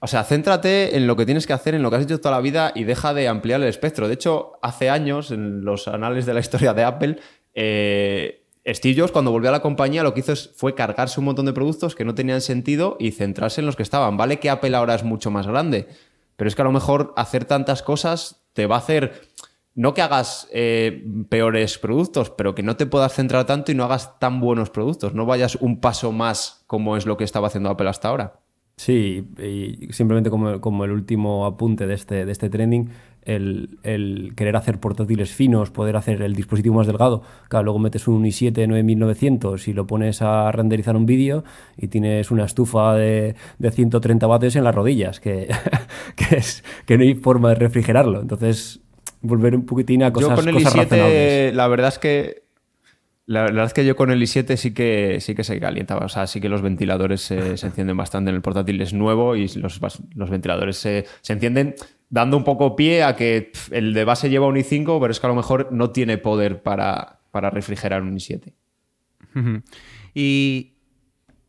o 0.00 0.08
sea, 0.08 0.24
céntrate 0.24 0.96
en 0.96 1.06
lo 1.06 1.14
que 1.14 1.26
tienes 1.26 1.46
que 1.46 1.52
hacer, 1.52 1.76
en 1.76 1.82
lo 1.84 1.90
que 1.90 1.96
has 1.96 2.02
hecho 2.02 2.18
toda 2.20 2.34
la 2.34 2.40
vida 2.40 2.72
y 2.74 2.82
deja 2.82 3.14
de 3.14 3.28
ampliar 3.28 3.60
el 3.60 3.68
espectro. 3.68 4.08
De 4.08 4.14
hecho, 4.14 4.54
hace 4.62 4.90
años, 4.90 5.30
en 5.30 5.64
los 5.64 5.86
anales 5.86 6.26
de 6.26 6.34
la 6.34 6.40
historia 6.40 6.74
de 6.74 6.82
Apple, 6.82 7.18
eh, 7.54 8.39
Steve 8.66 9.00
Jobs, 9.00 9.12
cuando 9.12 9.30
volvió 9.30 9.48
a 9.48 9.52
la 9.52 9.62
compañía, 9.62 10.02
lo 10.02 10.12
que 10.12 10.20
hizo 10.20 10.34
fue 10.54 10.74
cargarse 10.74 11.20
un 11.20 11.26
montón 11.26 11.46
de 11.46 11.52
productos 11.52 11.94
que 11.94 12.04
no 12.04 12.14
tenían 12.14 12.40
sentido 12.40 12.96
y 13.00 13.12
centrarse 13.12 13.60
en 13.60 13.66
los 13.66 13.76
que 13.76 13.82
estaban. 13.82 14.16
Vale 14.16 14.38
que 14.38 14.50
Apple 14.50 14.76
ahora 14.76 14.94
es 14.94 15.02
mucho 15.02 15.30
más 15.30 15.46
grande, 15.46 15.88
pero 16.36 16.48
es 16.48 16.54
que 16.54 16.62
a 16.62 16.66
lo 16.66 16.72
mejor 16.72 17.14
hacer 17.16 17.44
tantas 17.44 17.82
cosas 17.82 18.44
te 18.52 18.66
va 18.66 18.76
a 18.76 18.78
hacer 18.78 19.28
no 19.74 19.94
que 19.94 20.02
hagas 20.02 20.48
eh, 20.52 21.04
peores 21.28 21.78
productos, 21.78 22.30
pero 22.30 22.54
que 22.54 22.62
no 22.62 22.76
te 22.76 22.86
puedas 22.86 23.14
centrar 23.14 23.46
tanto 23.46 23.72
y 23.72 23.74
no 23.74 23.84
hagas 23.84 24.18
tan 24.18 24.40
buenos 24.40 24.68
productos. 24.68 25.14
No 25.14 25.26
vayas 25.26 25.56
un 25.56 25.80
paso 25.80 26.12
más 26.12 26.64
como 26.66 26.96
es 26.96 27.06
lo 27.06 27.16
que 27.16 27.24
estaba 27.24 27.46
haciendo 27.46 27.70
Apple 27.70 27.88
hasta 27.88 28.08
ahora. 28.08 28.40
Sí, 28.76 29.28
y 29.38 29.92
simplemente 29.92 30.30
como, 30.30 30.60
como 30.60 30.84
el 30.84 30.90
último 30.90 31.44
apunte 31.46 31.86
de 31.86 31.94
este, 31.94 32.24
de 32.24 32.32
este 32.32 32.48
trending, 32.48 32.90
el, 33.24 33.78
el 33.82 34.32
querer 34.36 34.56
hacer 34.56 34.78
portátiles 34.78 35.32
finos, 35.32 35.70
poder 35.70 35.96
hacer 35.96 36.22
el 36.22 36.34
dispositivo 36.34 36.76
más 36.76 36.86
delgado. 36.86 37.22
Claro, 37.48 37.64
luego 37.64 37.78
metes 37.78 38.08
un 38.08 38.24
i7 38.24 38.66
9900 38.66 39.68
y 39.68 39.72
lo 39.72 39.86
pones 39.86 40.22
a 40.22 40.50
renderizar 40.52 40.96
un 40.96 41.06
vídeo 41.06 41.44
y 41.76 41.88
tienes 41.88 42.30
una 42.30 42.44
estufa 42.44 42.94
de, 42.94 43.34
de 43.58 43.70
130 43.70 44.26
vatios 44.26 44.56
en 44.56 44.64
las 44.64 44.74
rodillas, 44.74 45.20
que, 45.20 45.48
que, 46.16 46.36
es, 46.36 46.64
que 46.86 46.96
no 46.96 47.04
hay 47.04 47.14
forma 47.14 47.50
de 47.50 47.56
refrigerarlo. 47.56 48.20
Entonces, 48.20 48.80
volver 49.20 49.54
un 49.54 49.66
poquitín 49.66 50.02
a 50.02 50.12
cosas, 50.12 50.30
yo 50.30 50.36
con 50.36 50.48
el 50.48 50.54
cosas 50.54 50.74
razonables. 50.74 51.52
i7, 51.52 51.54
la 51.54 51.68
verdad 51.68 51.88
es 51.88 51.98
que 51.98 52.49
la 53.26 53.42
verdad 53.42 53.66
es 53.66 53.74
que 53.74 53.84
yo 53.84 53.94
con 53.96 54.10
el 54.10 54.20
i7 54.22 54.56
sí 54.56 54.74
que 54.74 55.18
sí 55.20 55.34
que 55.34 55.44
se 55.44 55.60
calientaba. 55.60 56.04
O 56.06 56.08
sea, 56.08 56.26
sí 56.26 56.40
que 56.40 56.48
los 56.48 56.62
ventiladores 56.62 57.20
se, 57.20 57.50
encienden 57.52 57.96
bastante 57.96 58.30
en 58.30 58.36
el 58.36 58.42
portátil. 58.42 58.80
Es 58.80 58.92
nuevo 58.92 59.36
y 59.36 59.46
los, 59.48 59.80
los 60.14 60.30
ventiladores 60.30 60.76
se, 60.76 61.04
se 61.20 61.32
encienden 61.34 61.74
dando 62.08 62.36
un 62.36 62.42
poco 62.44 62.74
pie 62.74 63.04
a 63.04 63.14
que 63.14 63.52
el 63.70 63.94
de 63.94 64.04
base 64.04 64.30
lleva 64.30 64.46
un 64.48 64.56
i5, 64.56 64.98
pero 65.00 65.12
es 65.12 65.20
que 65.20 65.26
a 65.26 65.30
lo 65.30 65.36
mejor 65.36 65.68
no 65.70 65.90
tiene 65.90 66.18
poder 66.18 66.62
para, 66.62 67.20
para 67.30 67.50
refrigerar 67.50 68.02
un 68.02 68.16
i7. 68.16 68.52
Ujú. 69.36 69.62
Y 70.12 70.72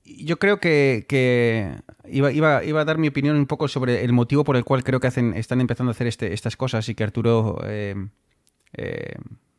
yo 0.05 0.38
creo 0.38 0.59
que, 0.59 1.05
que 1.09 1.72
iba, 2.07 2.32
iba- 2.32 2.63
iba 2.63 2.82
a 2.82 2.86
dar 2.86 2.99
mi 2.99 3.07
opinión 3.07 3.36
un 3.38 3.47
poco 3.47 3.67
sobre 3.67 4.03
el 4.03 4.13
motivo 4.13 4.43
por 4.43 4.55
el 4.55 4.63
cual 4.63 4.84
creo 4.84 4.99
que 4.99 5.07
hacen, 5.07 5.34
están 5.34 5.61
empezando 5.61 5.89
a 5.89 5.93
hacer 5.93 6.05
este- 6.05 6.32
estas 6.34 6.55
cosas 6.57 6.88
y 6.89 6.93
que 6.95 7.03
Arturo, 7.03 7.59
eh, 7.65 7.95
eh, 8.74 9.15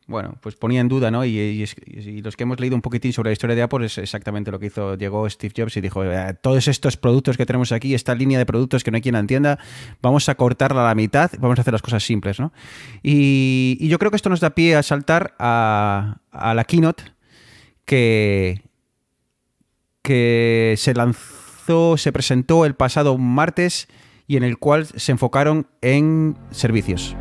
bueno, 0.07 0.35
pues 0.41 0.55
ponía 0.55 0.81
en 0.81 0.89
duda, 0.89 1.11
¿no? 1.11 1.23
Y, 1.23 1.65
los 2.23 2.35
que 2.35 2.43
hemos 2.43 2.59
leído 2.59 2.75
un 2.75 2.81
poquitín 2.81 3.13
sobre 3.13 3.29
la 3.29 3.33
historia 3.33 3.55
de 3.55 3.61
Apple 3.61 3.85
es 3.85 3.97
exactamente 3.97 4.51
lo 4.51 4.59
que 4.59 4.67
hizo. 4.67 4.95
Llegó 4.95 5.29
Steve 5.29 5.53
Jobs 5.55 5.77
y 5.77 5.81
dijo, 5.81 6.03
"Eh, 6.03 6.35
todos 6.41 6.67
estos 6.67 6.97
productos 6.97 7.37
que 7.37 7.45
tenemos 7.45 7.71
aquí, 7.71 7.93
esta 7.93 8.13
línea 8.13 8.37
de 8.37 8.45
productos 8.45 8.83
que 8.83 8.91
no 8.91 8.95
hay 8.95 9.01
quien 9.01 9.13
la 9.13 9.19
entienda, 9.19 9.59
vamos 10.01 10.27
a 10.29 10.35
cortarla 10.35 10.81
a 10.81 10.87
la 10.87 10.95
mitad, 10.95 11.31
vamos 11.39 11.57
a 11.57 11.61
hacer 11.61 11.73
las 11.73 11.81
cosas 11.81 12.03
simples, 12.03 12.39
¿no? 12.39 12.51
Y, 13.01 13.77
yo 13.87 13.99
creo 13.99 14.11
que 14.11 14.17
esto 14.17 14.29
nos 14.29 14.39
da 14.39 14.51
pie 14.51 14.75
a 14.75 14.83
saltar 14.83 15.35
a, 15.39 16.17
a 16.31 16.53
la 16.53 16.63
keynote 16.63 17.03
que, 17.85 18.61
que 20.01 20.75
se 20.77 20.93
lanzó, 20.93 21.97
se 21.97 22.11
presentó 22.11 22.65
el 22.65 22.75
pasado 22.75 23.17
martes 23.17 23.87
y 24.27 24.37
en 24.37 24.43
el 24.43 24.57
cual 24.57 24.85
se 24.85 25.11
enfocaron 25.11 25.67
en 25.81 26.37
servicios. 26.51 27.15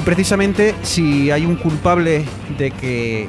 Y 0.00 0.02
precisamente 0.02 0.74
si 0.80 1.30
hay 1.30 1.44
un 1.44 1.56
culpable 1.56 2.24
de 2.56 2.70
que 2.70 3.28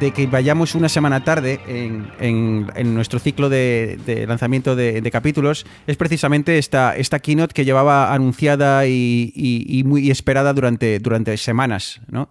de 0.00 0.10
que 0.10 0.26
vayamos 0.26 0.74
una 0.74 0.88
semana 0.88 1.22
tarde 1.22 1.60
en, 1.68 2.10
en- 2.18 2.94
nuestro 2.94 3.18
ciclo 3.18 3.50
de, 3.50 4.24
lanzamiento 4.26 4.74
de, 4.74 5.10
capítulos, 5.10 5.66
es 5.86 5.98
precisamente 5.98 6.56
esta, 6.56 6.96
esta 6.96 7.18
keynote 7.18 7.52
que 7.52 7.66
llevaba 7.66 8.14
anunciada 8.14 8.86
y, 8.86 9.82
muy 9.84 10.10
esperada 10.10 10.54
durante, 10.54 10.98
durante 10.98 11.36
semanas. 11.36 12.00
¿no? 12.08 12.30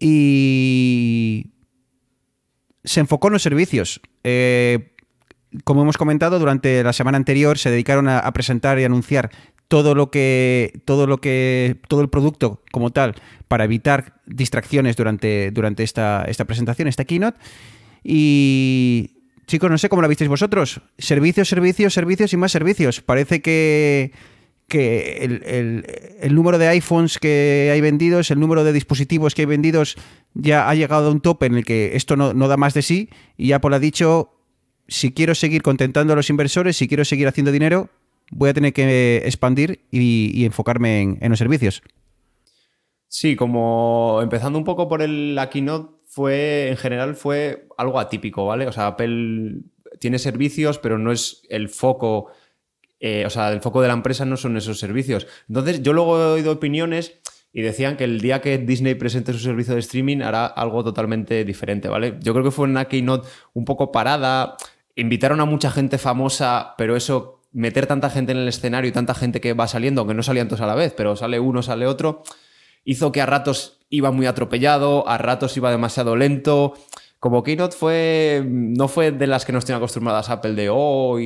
Y 0.00 1.52
se 2.82 2.98
enfocó 2.98 3.28
en 3.28 3.34
los 3.34 3.42
servicios. 3.42 4.00
Eh, 4.24 4.96
como 5.62 5.82
hemos 5.82 5.96
comentado, 5.96 6.40
durante 6.40 6.82
la 6.82 6.92
semana 6.92 7.16
anterior 7.16 7.58
se 7.58 7.70
dedicaron 7.70 8.08
a 8.08 8.32
presentar 8.32 8.80
y 8.80 8.84
anunciar 8.84 9.30
todo 9.68 9.94
lo 9.94 10.10
que. 10.10 10.80
todo 10.84 11.06
lo 11.06 11.18
que. 11.18 11.76
todo 11.88 12.00
el 12.00 12.08
producto 12.08 12.62
como 12.72 12.90
tal 12.90 13.14
para 13.46 13.64
evitar 13.64 14.20
distracciones 14.26 14.96
durante, 14.96 15.50
durante 15.50 15.82
esta, 15.82 16.24
esta 16.24 16.44
presentación, 16.44 16.88
esta 16.88 17.04
keynote. 17.04 17.38
Y 18.04 19.18
chicos, 19.46 19.70
no 19.70 19.78
sé 19.78 19.88
cómo 19.88 20.02
la 20.02 20.08
visteis 20.08 20.28
vosotros. 20.28 20.80
Servicios, 20.98 21.48
servicios, 21.48 21.94
servicios 21.94 22.32
y 22.32 22.36
más 22.36 22.52
servicios. 22.52 23.00
Parece 23.00 23.40
que, 23.40 24.12
que 24.68 25.24
el, 26.20 26.34
número 26.34 26.58
de 26.58 26.68
iPhones 26.68 27.18
que 27.18 27.70
hay 27.72 27.80
vendidos, 27.80 28.30
el 28.30 28.38
número 28.38 28.64
de 28.64 28.72
dispositivos 28.72 29.34
que 29.34 29.42
hay 29.42 29.46
vendidos 29.46 29.96
ya 30.34 30.68
ha 30.68 30.74
llegado 30.74 31.08
a 31.08 31.10
un 31.10 31.20
tope 31.20 31.46
en 31.46 31.56
el 31.56 31.64
que 31.64 31.96
esto 31.96 32.16
no, 32.16 32.32
da 32.34 32.56
más 32.56 32.74
de 32.74 32.82
sí 32.82 33.08
y 33.36 33.52
Apple 33.52 33.74
ha 33.74 33.78
dicho, 33.78 34.34
si 34.86 35.12
quiero 35.12 35.34
seguir 35.34 35.62
contentando 35.62 36.12
a 36.12 36.16
los 36.16 36.28
inversores, 36.28 36.76
si 36.76 36.86
quiero 36.86 37.04
seguir 37.06 37.26
haciendo 37.26 37.50
dinero, 37.50 37.88
voy 38.30 38.50
a 38.50 38.54
tener 38.54 38.72
que 38.72 39.22
expandir 39.24 39.86
y, 39.90 40.44
enfocarme 40.44 41.18
en, 41.20 41.30
los 41.30 41.38
servicios. 41.38 41.82
Sí, 43.08 43.36
como 43.36 44.20
empezando 44.22 44.58
un 44.58 44.64
poco 44.64 44.88
por 44.88 45.02
el, 45.02 45.34
la 45.34 45.48
keynote, 45.50 45.98
fue, 46.04 46.68
en 46.70 46.76
general 46.76 47.14
fue 47.16 47.68
algo 47.76 48.00
atípico, 48.00 48.46
¿vale? 48.46 48.66
O 48.66 48.72
sea, 48.72 48.88
Apple 48.88 49.60
tiene 50.00 50.18
servicios, 50.18 50.78
pero 50.78 50.98
no 50.98 51.12
es 51.12 51.42
el 51.50 51.68
foco, 51.68 52.28
eh, 52.98 53.24
o 53.26 53.30
sea, 53.30 53.52
el 53.52 53.60
foco 53.60 53.82
de 53.82 53.88
la 53.88 53.94
empresa 53.94 54.24
no 54.24 54.36
son 54.36 54.56
esos 54.56 54.78
servicios. 54.78 55.26
Entonces, 55.48 55.82
yo 55.82 55.92
luego 55.92 56.18
he 56.18 56.26
oído 56.32 56.52
opiniones 56.52 57.20
y 57.52 57.62
decían 57.62 57.96
que 57.96 58.04
el 58.04 58.20
día 58.20 58.40
que 58.40 58.58
Disney 58.58 58.94
presente 58.94 59.32
su 59.32 59.38
servicio 59.38 59.74
de 59.74 59.80
streaming 59.80 60.22
hará 60.22 60.46
algo 60.46 60.84
totalmente 60.84 61.44
diferente, 61.44 61.88
¿vale? 61.88 62.16
Yo 62.20 62.32
creo 62.32 62.44
que 62.44 62.50
fue 62.50 62.64
una 62.64 62.86
keynote 62.86 63.28
un 63.52 63.64
poco 63.64 63.92
parada, 63.92 64.56
invitaron 64.96 65.40
a 65.40 65.44
mucha 65.44 65.70
gente 65.70 65.98
famosa, 65.98 66.74
pero 66.76 66.96
eso 66.96 67.37
meter 67.52 67.86
tanta 67.86 68.10
gente 68.10 68.32
en 68.32 68.38
el 68.38 68.48
escenario 68.48 68.88
y 68.88 68.92
tanta 68.92 69.14
gente 69.14 69.40
que 69.40 69.52
va 69.52 69.68
saliendo, 69.68 70.00
aunque 70.00 70.14
no 70.14 70.22
salían 70.22 70.48
todos 70.48 70.60
a 70.60 70.66
la 70.66 70.74
vez, 70.74 70.92
pero 70.96 71.16
sale 71.16 71.40
uno, 71.40 71.62
sale 71.62 71.86
otro, 71.86 72.22
hizo 72.84 73.12
que 73.12 73.20
a 73.20 73.26
ratos 73.26 73.80
iba 73.90 74.10
muy 74.10 74.26
atropellado, 74.26 75.08
a 75.08 75.18
ratos 75.18 75.56
iba 75.56 75.70
demasiado 75.70 76.16
lento. 76.16 76.74
Como 77.20 77.42
Keynote 77.42 77.76
fue, 77.76 78.44
no 78.46 78.86
fue 78.86 79.10
de 79.10 79.26
las 79.26 79.44
que 79.44 79.52
nos 79.52 79.64
tienen 79.64 79.78
acostumbradas 79.78 80.30
Apple 80.30 80.54
de 80.54 80.68
oh, 80.70 81.18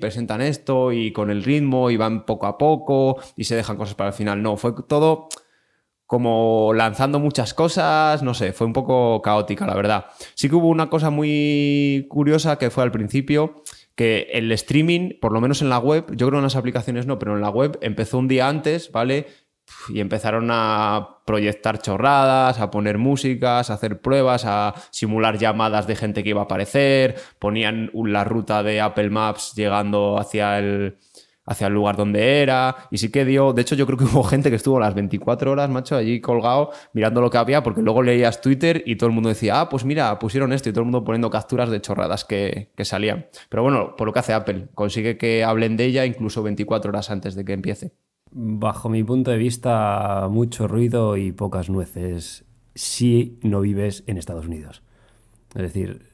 presentan 0.00 0.42
esto 0.42 0.92
y 0.92 1.12
con 1.12 1.28
el 1.28 1.42
ritmo 1.42 1.90
y 1.90 1.96
van 1.96 2.24
poco 2.24 2.46
a 2.46 2.56
poco 2.56 3.20
y 3.36 3.44
se 3.44 3.56
dejan 3.56 3.76
cosas 3.76 3.96
para 3.96 4.10
el 4.10 4.14
final. 4.14 4.42
No, 4.42 4.56
fue 4.56 4.72
todo 4.86 5.28
como 6.10 6.72
lanzando 6.74 7.20
muchas 7.20 7.54
cosas, 7.54 8.24
no 8.24 8.34
sé, 8.34 8.52
fue 8.52 8.66
un 8.66 8.72
poco 8.72 9.22
caótica, 9.22 9.64
la 9.64 9.76
verdad. 9.76 10.06
Sí 10.34 10.48
que 10.48 10.56
hubo 10.56 10.66
una 10.66 10.90
cosa 10.90 11.08
muy 11.10 12.06
curiosa 12.08 12.58
que 12.58 12.70
fue 12.70 12.82
al 12.82 12.90
principio, 12.90 13.62
que 14.00 14.28
el 14.32 14.50
streaming, 14.52 15.10
por 15.20 15.30
lo 15.30 15.42
menos 15.42 15.60
en 15.60 15.68
la 15.68 15.78
web, 15.78 16.06
yo 16.16 16.26
creo 16.28 16.38
en 16.38 16.44
las 16.44 16.56
aplicaciones 16.56 17.04
no, 17.04 17.18
pero 17.18 17.34
en 17.34 17.42
la 17.42 17.50
web 17.50 17.78
empezó 17.82 18.16
un 18.16 18.28
día 18.28 18.48
antes, 18.48 18.90
¿vale? 18.92 19.26
Y 19.90 20.00
empezaron 20.00 20.48
a 20.50 21.18
proyectar 21.26 21.82
chorradas, 21.82 22.60
a 22.60 22.70
poner 22.70 22.96
músicas, 22.96 23.68
a 23.68 23.74
hacer 23.74 24.00
pruebas, 24.00 24.46
a 24.46 24.72
simular 24.90 25.36
llamadas 25.36 25.86
de 25.86 25.96
gente 25.96 26.24
que 26.24 26.30
iba 26.30 26.40
a 26.40 26.44
aparecer, 26.44 27.16
ponían 27.38 27.90
la 27.92 28.24
ruta 28.24 28.62
de 28.62 28.80
Apple 28.80 29.10
Maps 29.10 29.52
llegando 29.54 30.18
hacia 30.18 30.58
el, 30.58 30.96
hacia 31.50 31.66
el 31.66 31.74
lugar 31.74 31.96
donde 31.96 32.40
era. 32.42 32.76
Y 32.90 32.98
sí 32.98 33.10
que 33.10 33.24
dio, 33.24 33.52
de 33.52 33.62
hecho 33.62 33.74
yo 33.74 33.84
creo 33.84 33.98
que 33.98 34.04
hubo 34.12 34.22
gente 34.22 34.50
que 34.50 34.56
estuvo 34.56 34.78
las 34.78 34.94
24 34.94 35.50
horas, 35.50 35.68
macho, 35.68 35.96
allí 35.96 36.20
colgado 36.20 36.70
mirando 36.94 37.20
lo 37.20 37.28
que 37.28 37.38
había, 37.38 37.62
porque 37.62 37.82
luego 37.82 38.02
leías 38.02 38.40
Twitter 38.40 38.82
y 38.86 38.96
todo 38.96 39.08
el 39.08 39.14
mundo 39.14 39.28
decía, 39.28 39.60
ah, 39.60 39.68
pues 39.68 39.84
mira, 39.84 40.18
pusieron 40.18 40.52
esto 40.52 40.68
y 40.68 40.72
todo 40.72 40.82
el 40.82 40.86
mundo 40.86 41.04
poniendo 41.04 41.28
capturas 41.28 41.68
de 41.68 41.80
chorradas 41.80 42.24
que, 42.24 42.70
que 42.76 42.84
salían. 42.84 43.26
Pero 43.48 43.64
bueno, 43.64 43.96
por 43.96 44.06
lo 44.06 44.12
que 44.12 44.20
hace 44.20 44.32
Apple, 44.32 44.68
consigue 44.74 45.18
que 45.18 45.42
hablen 45.42 45.76
de 45.76 45.86
ella 45.86 46.06
incluso 46.06 46.42
24 46.42 46.88
horas 46.88 47.10
antes 47.10 47.34
de 47.34 47.44
que 47.44 47.52
empiece. 47.52 47.92
Bajo 48.30 48.88
mi 48.88 49.02
punto 49.02 49.32
de 49.32 49.38
vista, 49.38 50.28
mucho 50.30 50.68
ruido 50.68 51.16
y 51.16 51.32
pocas 51.32 51.68
nueces 51.68 52.44
si 52.76 53.40
no 53.42 53.60
vives 53.60 54.04
en 54.06 54.18
Estados 54.18 54.46
Unidos. 54.46 54.82
Es 55.54 55.62
decir, 55.62 56.06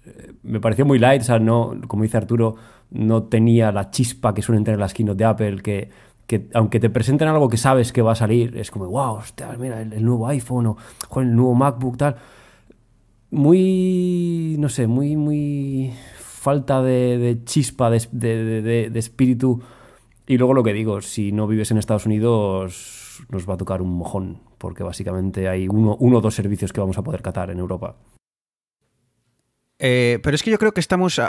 me 0.43 0.61
pareció 0.61 0.87
muy 0.87 0.99
light, 0.99 1.21
o 1.21 1.25
sea, 1.25 1.39
no, 1.39 1.75
como 1.89 2.05
dice 2.05 2.17
Arturo, 2.17 2.57
no 2.91 3.25
tenía 3.25 3.71
la 3.71 3.91
chispa 3.91 4.33
que 4.33 4.43
suelen 4.43 4.65
tener 4.65 4.81
las 4.81 4.95
keynote 4.95 5.19
de 5.19 5.25
Apple, 5.25 5.61
que, 5.63 5.91
aunque 6.55 6.81
te 6.81 6.89
presenten 6.89 7.29
algo 7.29 7.49
que 7.49 7.59
sabes 7.59 7.93
que 7.93 8.03
va 8.03 8.13
a 8.13 8.17
salir, 8.17 8.57
es 8.57 8.71
como, 8.71 8.87
wow, 8.87 9.17
hostia, 9.17 9.55
mira, 9.59 9.83
el, 9.83 10.05
nuevo 10.05 10.27
iPhone 10.29 10.67
o, 10.67 10.77
el 11.21 11.37
nuevo 11.37 11.55
MacBook, 11.55 11.99
tal. 11.99 12.17
Muy, 13.31 14.57
no 14.59 14.69
sé, 14.69 14.87
muy, 14.87 15.17
muy 15.17 15.93
falta 16.17 16.81
de, 16.81 17.41
chispa, 17.45 17.91
de, 17.91 18.91
espíritu. 18.95 19.61
Y 20.27 20.39
luego 20.39 20.55
lo 20.55 20.63
que 20.65 20.73
digo, 20.73 21.03
si 21.03 21.31
no 21.33 21.47
vives 21.47 21.71
en 21.71 21.79
Estados 21.79 22.07
Unidos, 22.07 23.23
nos 23.29 23.49
va 23.49 23.55
a 23.55 23.57
tocar 23.59 23.83
un 23.83 23.91
mojón, 23.91 24.39
porque 24.57 24.83
básicamente 24.83 25.49
hay 25.49 25.69
uno, 25.69 25.97
uno 26.01 26.19
o 26.19 26.21
dos 26.21 26.35
servicios 26.35 26.73
que 26.73 26.81
vamos 26.81 26.97
a 26.97 27.03
poder 27.03 27.21
catar 27.21 27.51
en 27.51 27.59
Europa. 27.59 27.97
Eh, 29.79 30.19
pero 30.23 30.35
es 30.35 30.43
que 30.43 30.51
yo 30.51 30.59
creo 30.59 30.73
que 30.73 30.81
estamos 30.81 31.21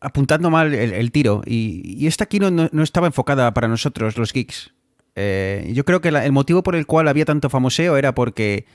apuntando 0.00 0.50
mal 0.50 0.74
el, 0.74 1.12
tiro. 1.12 1.42
Y, 1.46 2.06
esta 2.06 2.24
aquí 2.24 2.38
no, 2.38 2.68
estaba 2.82 3.06
enfocada 3.06 3.52
para 3.54 3.68
nosotros, 3.68 4.16
los 4.16 4.32
geeks. 4.32 4.72
Eh, 5.14 5.70
yo 5.74 5.84
creo 5.84 6.00
que 6.00 6.08
el 6.08 6.32
motivo 6.32 6.62
por 6.62 6.76
el 6.76 6.86
cual 6.86 7.08
había 7.08 7.24
tanto 7.24 7.48
famoseo 7.48 7.96
era 7.96 8.14
porque 8.14 8.66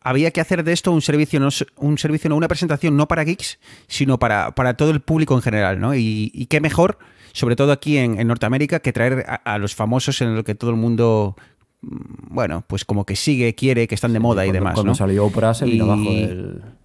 había 0.00 0.30
que 0.32 0.40
hacer 0.40 0.64
de 0.64 0.72
esto 0.72 0.92
un 0.92 1.02
servicio, 1.02 1.40
no, 1.40 1.48
un 1.76 1.98
servicio, 1.98 2.28
no 2.28 2.36
una 2.36 2.48
presentación 2.48 2.96
no 2.96 3.08
para 3.08 3.24
geeks, 3.24 3.58
sino 3.86 4.18
para, 4.18 4.54
para 4.54 4.74
todo 4.74 4.90
el 4.90 5.00
público 5.00 5.34
en 5.34 5.42
general, 5.42 5.80
¿no? 5.80 5.94
Y, 5.94 6.46
qué 6.50 6.60
mejor, 6.60 6.98
sobre 7.32 7.56
todo 7.56 7.72
aquí 7.72 7.96
en, 7.96 8.26
Norteamérica, 8.26 8.80
que 8.80 8.92
traer 8.92 9.24
a, 9.44 9.58
los 9.58 9.74
famosos 9.74 10.20
en 10.20 10.34
lo 10.34 10.44
que 10.44 10.54
todo 10.54 10.70
el 10.70 10.76
mundo 10.76 11.36
mm, 11.80 12.34
bueno, 12.34 12.64
pues 12.66 12.84
como 12.84 13.06
que 13.06 13.16
sigue, 13.16 13.54
quiere, 13.54 13.86
que 13.86 13.94
están 13.94 14.12
de 14.12 14.20
moda 14.20 14.44
y 14.44 14.52
demás. 14.52 14.74
Cuando 14.74 14.94
salió 14.94 15.24
Oprah 15.24 15.54
se 15.54 15.64
vino 15.64 15.84
abajo 15.84 16.10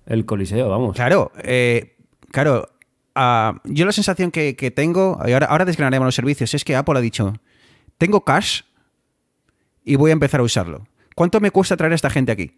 el, 0.10 0.26
coliseo, 0.26 0.68
vamos. 0.68 0.96
Claro, 0.96 1.32
eh, 1.44 1.96
claro, 2.32 2.68
Ah, 3.22 3.60
yo 3.66 3.86
la 3.86 3.92
sensación 3.92 4.32
que, 4.32 4.72
tengo, 4.74 5.20
y 5.28 5.34
ahora, 5.34 5.48
ahora 5.48 5.66
desgranaremos 5.66 6.06
los 6.06 6.16
servicios, 6.16 6.54
es 6.54 6.64
que 6.64 6.78
Apple 6.78 6.98
ha 6.98 7.02
dicho, 7.02 7.34
tengo 7.98 8.24
cash 8.24 8.62
y 9.84 9.98
voy 9.98 10.12
a 10.12 10.14
empezar 10.14 10.40
a 10.40 10.44
usarlo. 10.44 10.88
¿Cuánto 11.16 11.42
me 11.42 11.52
cuesta 11.52 11.76
traer 11.76 11.92
a 11.92 11.96
esta 11.96 12.10
gente 12.10 12.32
aquí? 12.32 12.54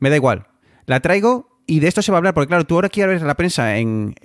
Me 0.00 0.10
da 0.10 0.16
igual. 0.16 0.48
La 0.86 0.98
traigo 0.98 1.60
y 1.64 1.78
de 1.78 1.86
esto 1.86 2.02
se 2.02 2.10
va 2.10 2.16
a 2.16 2.18
hablar, 2.18 2.34
porque 2.34 2.48
claro, 2.48 2.66
tú 2.66 2.74
ahora 2.74 2.88
quieres 2.88 3.20
ver 3.20 3.26
la 3.26 3.36
prensa 3.36 3.76
en, 3.76 4.16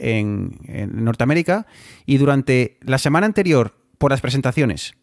Norteamérica 0.92 1.68
y 2.08 2.18
durante 2.18 2.80
la 2.82 2.98
semana 2.98 3.28
anterior, 3.28 3.76
por 4.00 4.10
las 4.10 4.22
presentaciones, 4.22 4.96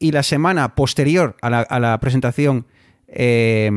y 0.00 0.10
la 0.10 0.24
semana 0.24 0.74
posterior 0.74 1.36
a 1.42 1.78
la, 1.78 2.00
presentación, 2.00 2.66
eh, 3.06 3.70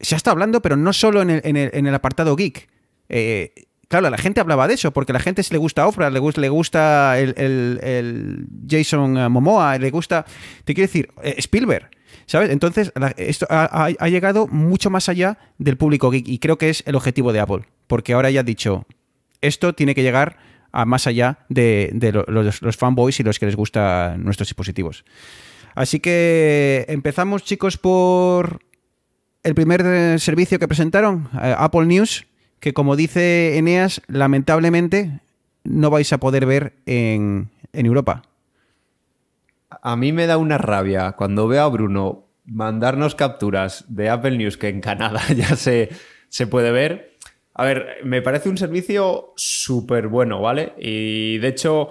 se 0.00 0.14
ha 0.14 0.16
estado 0.16 0.32
hablando, 0.32 0.62
pero 0.62 0.76
no 0.76 0.92
solo 0.92 1.22
en 1.22 1.56
el, 1.56 1.94
apartado 1.94 2.36
geek. 2.36 2.68
Eh, 3.08 3.52
claro, 3.88 4.08
la 4.08 4.18
gente 4.18 4.40
hablaba 4.40 4.68
de 4.68 4.74
eso, 4.74 4.92
porque 4.92 5.12
a 5.12 5.14
la 5.14 5.20
gente 5.20 5.42
le 5.50 5.58
gusta 5.58 5.86
Ofra, 5.86 6.10
le 6.10 6.18
gusta, 6.18 7.18
el, 7.18 8.46
Jason 8.68 9.18
eh, 9.18 9.28
Momoa, 9.28 9.78
le 9.78 9.90
gusta, 9.90 10.24
te 10.64 10.74
quiero 10.74 10.86
decir, 10.86 11.10
eh, 11.22 11.34
Spielberg. 11.38 11.90
¿Sabes? 12.26 12.50
Entonces, 12.50 12.92
esto 13.16 13.46
ha, 13.50 14.08
llegado 14.08 14.46
mucho 14.46 14.88
más 14.88 15.08
allá 15.08 15.38
del 15.58 15.76
público 15.76 16.10
geek 16.10 16.28
y 16.28 16.38
creo 16.38 16.58
que 16.58 16.70
es 16.70 16.84
el 16.86 16.94
objetivo 16.94 17.32
de 17.32 17.40
Apple, 17.40 17.64
porque 17.88 18.12
ahora 18.12 18.30
ya 18.30 18.40
ha 18.40 18.44
dicho, 18.44 18.86
esto 19.40 19.74
tiene 19.74 19.96
que 19.96 20.02
llegar 20.02 20.36
a 20.70 20.84
más 20.84 21.08
allá 21.08 21.40
de, 21.48 21.90
los, 22.30 22.76
fanboys 22.76 23.18
y 23.18 23.24
los 23.24 23.40
que 23.40 23.46
les 23.46 23.56
gustan 23.56 24.22
nuestros 24.22 24.48
dispositivos. 24.48 25.04
Así 25.74 25.98
que 25.98 26.84
empezamos, 26.88 27.42
chicos, 27.42 27.76
por 27.78 28.60
el 29.42 29.54
primer 29.54 29.82
eh, 29.84 30.18
servicio 30.18 30.58
que 30.58 30.68
presentaron, 30.68 31.28
Apple 31.32 31.86
News 31.86 32.26
que 32.60 32.74
como 32.74 32.94
dice 32.94 33.56
Eneas, 33.58 34.02
lamentablemente 34.06 35.20
no 35.64 35.90
vais 35.90 36.12
a 36.12 36.18
poder 36.18 36.46
ver 36.46 36.74
en, 36.86 37.50
Europa. 37.72 38.22
A 39.82 39.96
mí 39.96 40.12
me 40.12 40.26
da 40.26 40.36
una 40.36 40.58
rabia 40.58 41.12
cuando 41.12 41.48
veo 41.48 41.62
a 41.62 41.68
Bruno 41.68 42.26
mandarnos 42.44 43.14
capturas 43.14 43.84
de 43.88 44.10
Apple 44.10 44.36
News 44.36 44.56
que 44.56 44.68
en 44.68 44.80
Canadá 44.80 45.22
ya 45.36 45.56
se, 45.56 45.88
se 46.28 46.46
puede 46.46 46.70
ver. 46.70 47.16
A 47.54 47.64
ver, 47.64 47.98
me 48.04 48.22
parece 48.22 48.48
un 48.48 48.58
servicio 48.58 49.32
súper 49.36 50.08
bueno, 50.08 50.40
¿vale? 50.40 50.74
Y 50.78 51.38
de 51.38 51.48
hecho... 51.48 51.90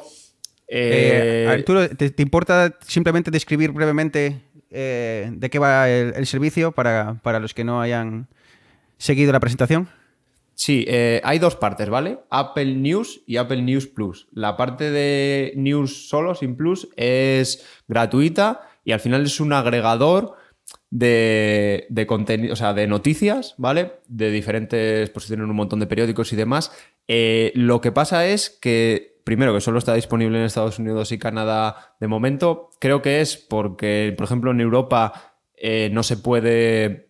Eh, 0.67 1.45
eh, 1.45 1.47
Arturo, 1.49 1.89
¿te, 1.89 2.13
importa 2.21 2.77
simplemente 2.85 3.31
describir 3.31 3.71
brevemente 3.71 4.41
eh, 4.71 5.29
de 5.31 5.49
qué 5.49 5.59
va 5.59 5.89
el, 5.89 6.25
servicio 6.25 6.71
para, 6.71 7.19
para, 7.23 7.39
los 7.39 7.53
que 7.53 7.63
no 7.63 7.81
hayan 7.81 8.27
seguido 8.97 9.31
la 9.31 9.39
presentación? 9.39 9.89
Sí, 10.59 10.83
eh, 10.89 11.21
hay 11.23 11.39
dos 11.39 11.55
partes, 11.55 11.89
¿vale? 11.89 12.19
Apple 12.29 12.75
News 12.75 13.21
y 13.25 13.37
Apple 13.37 13.61
News 13.61 13.87
Plus. 13.87 14.27
La 14.33 14.57
parte 14.57 14.91
de 14.91 15.53
News 15.55 16.09
solo, 16.09 16.35
sin 16.35 16.57
Plus, 16.57 16.89
es 16.97 17.65
gratuita 17.87 18.69
y 18.83 18.91
al 18.91 18.99
final 18.99 19.23
es 19.23 19.39
un 19.39 19.53
agregador 19.53 20.35
de, 20.89 22.05
contenido, 22.07 22.51
o 22.51 22.55
sea, 22.57 22.73
de 22.73 22.87
noticias, 22.87 23.55
¿vale? 23.57 23.93
De 24.09 24.31
diferentes, 24.31 25.09
pues 25.11 25.27
tienen 25.27 25.49
un 25.49 25.55
montón 25.55 25.79
de 25.79 25.87
periódicos 25.87 26.33
y 26.33 26.35
demás. 26.35 26.73
Eh, 27.07 27.53
lo 27.55 27.79
que 27.79 27.93
pasa 27.93 28.27
es 28.27 28.49
que, 28.49 29.08
primero, 29.23 29.53
que 29.53 29.61
solo 29.61 29.79
está 29.79 29.93
disponible 29.93 30.37
en 30.37 30.45
Estados 30.45 30.79
Unidos 30.79 31.11
y 31.11 31.19
Canadá 31.19 31.95
de 31.99 32.07
momento, 32.07 32.69
creo 32.79 33.01
que 33.01 33.21
es 33.21 33.37
porque, 33.37 34.13
por 34.17 34.25
ejemplo, 34.25 34.51
en 34.51 34.61
Europa 34.61 35.35
eh, 35.55 35.89
no 35.91 36.03
se 36.03 36.17
puede 36.17 37.09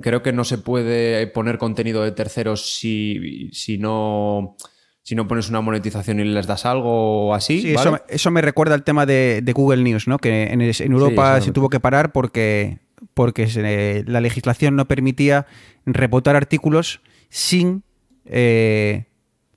creo 0.00 0.22
que 0.22 0.32
no 0.32 0.44
se 0.44 0.58
puede 0.58 1.26
poner 1.26 1.58
contenido 1.58 2.02
de 2.02 2.12
terceros 2.12 2.78
si, 2.78 3.50
si 3.52 3.78
no 3.78 4.56
si 5.02 5.14
no 5.14 5.28
pones 5.28 5.48
una 5.48 5.60
monetización 5.60 6.18
y 6.18 6.24
les 6.24 6.48
das 6.48 6.66
algo 6.66 7.28
o 7.28 7.34
así. 7.34 7.60
Sí, 7.60 7.74
eso, 8.08 8.30
me 8.32 8.42
recuerda 8.42 8.74
al 8.74 8.82
tema 8.82 9.06
de, 9.06 9.40
Google 9.54 9.84
News, 9.84 10.08
¿no? 10.08 10.18
Que 10.18 10.48
en, 10.50 10.60
Europa 10.60 11.40
se 11.40 11.52
tuvo 11.52 11.68
que 11.68 11.78
parar 11.78 12.10
porque, 12.10 12.80
porque 13.14 14.02
la 14.04 14.20
legislación 14.20 14.74
no 14.74 14.88
permitía 14.88 15.46
reportar 15.84 16.34
artículos 16.34 17.02
sin 17.28 17.84
eh, 18.24 19.04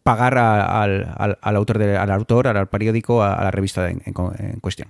pagar 0.09 0.39
al, 0.39 1.37
autor 1.43 1.81
al 1.83 2.11
autor, 2.11 2.47
al 2.47 2.67
periódico, 2.67 3.21
a, 3.21 3.43
la 3.43 3.51
revista 3.51 3.87
en, 3.91 4.01
cuestión. 4.59 4.89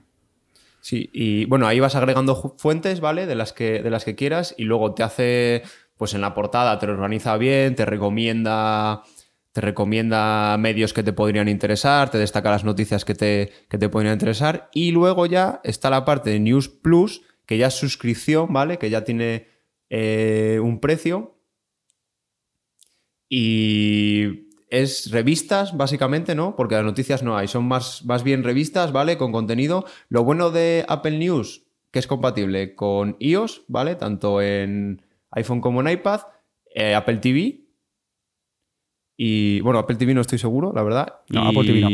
Sí, 0.80 1.10
y 1.12 1.44
bueno, 1.44 1.68
ahí 1.68 1.82
vas 1.82 1.96
agregando 1.96 2.56
fuentes, 2.58 3.02
¿vale? 3.02 3.26
De 3.26 3.36
las 3.36 3.52
que, 3.52 3.84
de 3.84 3.90
las 3.90 4.06
que 4.06 4.16
quieras, 4.16 4.56
y 4.58 4.64
luego 4.64 4.94
te 4.94 5.04
hace, 5.04 5.64
pues 5.98 6.14
en 6.14 6.22
la 6.22 6.34
portada 6.34 6.80
te 6.80 6.88
lo 6.88 6.94
organiza 6.94 7.36
bien, 7.36 7.76
te 7.76 7.86
recomienda 7.86 9.04
te 9.52 9.62
recomienda 9.62 10.56
medios 10.58 10.94
que 10.94 11.04
te 11.04 11.12
podrían 11.12 11.50
interesar, 11.50 12.12
te 12.12 12.20
destaca 12.20 12.52
las 12.52 12.64
noticias 12.64 13.04
que 13.04 13.16
te, 13.16 13.52
te 13.68 13.90
podrían 13.90 14.14
interesar 14.14 14.70
y 14.74 14.92
luego 14.92 15.26
ya 15.26 15.60
está 15.64 15.90
la 15.90 16.06
parte 16.06 16.30
de 16.30 16.40
News 16.40 16.70
Plus, 16.70 17.24
que 17.48 17.58
ya 17.58 17.68
es 17.68 17.74
suscripción, 17.74 18.54
¿vale? 18.54 18.78
Que 18.78 18.92
ya 18.92 19.04
tiene 19.04 19.48
eh, 19.90 20.60
un 20.62 20.80
precio 20.80 21.42
y 23.28 24.49
es 24.70 25.12
revistas, 25.12 25.76
básicamente, 25.76 26.36
¿no? 26.36 26.56
Porque 26.56 26.76
las 26.76 26.86
noticias 26.86 27.24
no 27.24 27.38
hay, 27.38 27.48
son 27.48 27.68
más, 27.68 28.06
más 28.06 28.24
bien 28.24 28.44
revistas, 28.44 28.92
¿vale? 28.92 29.18
Con 29.18 29.32
contenido. 29.32 29.86
Lo 30.10 30.24
bueno 30.24 30.52
de 30.52 30.86
Apple 30.88 31.18
News, 31.18 31.64
que 31.92 32.00
es 32.00 32.08
compatible 32.08 32.76
con 32.76 33.16
iOS, 33.20 33.64
¿vale? 33.68 33.96
Tanto 33.96 34.42
en 34.42 35.02
iPhone 35.32 35.62
como 35.62 35.82
en 35.82 35.90
iPad, 35.90 36.22
eh, 36.74 36.96
Apple 36.96 37.18
TV, 37.18 37.70
y 39.22 39.60
bueno, 39.60 39.80
Apple 39.80 39.98
TV 39.98 40.14
no 40.14 40.22
estoy 40.22 40.38
seguro, 40.40 40.72
la 40.74 40.82
verdad. 40.82 41.16
No, 41.28 41.44
y, 41.44 41.48
Apple 41.50 41.66
TV 41.66 41.82
no. 41.82 41.90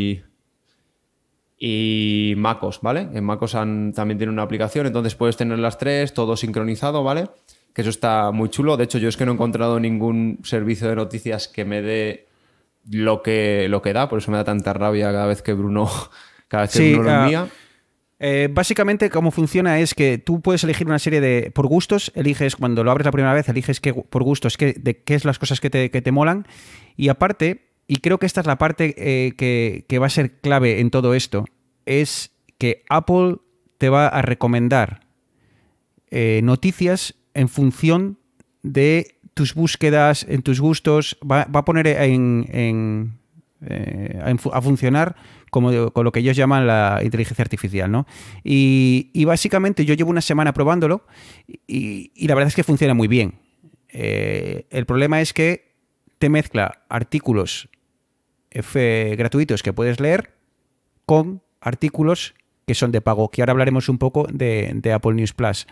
Y 1.57 2.33
MacOS, 2.37 2.81
¿vale? 2.81 3.09
En 3.13 3.23
MacOS 3.23 3.53
también 3.53 4.19
tiene 4.19 4.31
una 4.31 4.43
aplicación, 4.43 4.85
entonces 4.85 5.15
puedes 5.15 5.35
tener 5.35 5.57
las 5.57 5.79
tres, 5.79 6.13
todo 6.13 6.37
sincronizado, 6.37 7.03
¿vale? 7.03 7.29
Que 7.73 7.81
eso 7.81 7.89
está 7.89 8.29
muy 8.29 8.49
chulo. 8.49 8.77
De 8.77 8.83
hecho, 8.83 8.99
yo 8.99 9.09
es 9.09 9.17
que 9.17 9.25
no 9.25 9.31
he 9.31 9.33
encontrado 9.33 9.79
ningún 9.79 10.37
servicio 10.43 10.87
de 10.87 10.97
noticias 10.97 11.47
que 11.47 11.65
me 11.65 11.81
dé 11.81 12.27
lo 12.89 13.21
que, 13.21 13.67
lo 13.69 13.81
que 13.81 13.93
da, 13.93 14.09
por 14.09 14.19
eso 14.19 14.31
me 14.31 14.37
da 14.37 14.43
tanta 14.43 14.73
rabia 14.73 15.11
cada 15.11 15.25
vez 15.25 15.41
que 15.41 15.53
Bruno, 15.53 15.89
cada 16.47 16.63
vez 16.63 16.71
que 16.73 16.93
Bruno 16.93 17.03
lo 17.03 17.11
ah, 17.11 17.23
envía. 17.23 17.47
Eh, 18.17 18.47
básicamente, 18.49 19.09
cómo 19.09 19.31
funciona 19.31 19.79
es 19.79 19.93
que 19.93 20.17
tú 20.17 20.41
puedes 20.41 20.63
elegir 20.63 20.87
una 20.87 20.99
serie 20.99 21.19
de. 21.19 21.51
Por 21.53 21.67
gustos, 21.67 22.11
eliges, 22.15 22.55
cuando 22.55 22.83
lo 22.83 22.91
abres 22.91 23.05
la 23.05 23.11
primera 23.11 23.33
vez, 23.33 23.49
eliges 23.49 23.81
que, 23.81 23.93
por 23.93 24.23
gustos 24.23 24.57
que, 24.57 24.73
de 24.73 25.03
qué 25.03 25.15
es 25.15 25.25
las 25.25 25.37
cosas 25.37 25.59
que 25.59 25.69
te, 25.69 25.91
que 25.91 26.01
te 26.01 26.11
molan. 26.11 26.47
Y 26.95 27.09
aparte, 27.09 27.65
y 27.87 27.97
creo 27.97 28.17
que 28.17 28.25
esta 28.25 28.41
es 28.41 28.47
la 28.47 28.57
parte 28.57 28.95
eh, 28.97 29.33
que, 29.35 29.99
va 29.99 30.07
a 30.07 30.09
ser 30.09 30.39
clave 30.39 30.79
en 30.79 30.89
todo 30.91 31.13
esto, 31.13 31.45
es 31.85 32.31
que 32.57 32.83
Apple 32.89 33.37
te 33.77 33.89
va 33.89 34.07
a 34.07 34.21
recomendar 34.21 35.01
eh, 36.09 36.39
noticias 36.43 37.15
en 37.33 37.49
función 37.49 38.17
de 38.63 39.14
tus 39.35 39.53
búsquedas, 39.53 40.25
en 40.27 40.41
tus 40.41 40.59
gustos, 40.59 41.17
va, 41.21 41.41
a 41.41 41.65
poner 41.65 41.87
en, 41.87 43.19
a 44.51 44.61
funcionar 44.61 45.15
como 45.51 45.91
con 45.91 46.05
lo 46.05 46.11
que 46.11 46.21
ellos 46.21 46.35
llaman 46.37 46.65
la 46.65 47.01
inteligencia 47.03 47.43
artificial, 47.43 47.91
¿no? 47.91 48.07
Y, 48.43 49.23
básicamente 49.25 49.85
yo 49.85 49.93
llevo 49.93 50.09
una 50.09 50.21
semana 50.21 50.53
probándolo 50.53 51.05
y, 51.67 52.27
la 52.27 52.33
verdad 52.33 52.47
es 52.47 52.55
que 52.55 52.63
funciona 52.63 52.93
muy 52.93 53.07
bien. 53.07 53.35
Eh, 53.89 54.65
el 54.71 54.85
problema 54.85 55.21
es 55.21 55.33
que 55.33 55.75
te 56.17 56.29
mezcla 56.29 56.85
artículos 56.89 57.69
gratuitos 58.51 59.63
que 59.63 59.73
puedes 59.73 59.99
leer 59.99 60.33
con 61.05 61.41
artículos 61.59 62.35
que 62.65 62.73
son 62.73 62.93
de 62.93 63.01
pago, 63.01 63.29
que 63.29 63.41
ahora 63.41 63.51
hablaremos 63.51 63.89
un 63.89 63.97
poco 63.97 64.27
de, 64.31 64.91
Apple 64.93 65.13
News 65.13 65.33
Plus. 65.33 65.67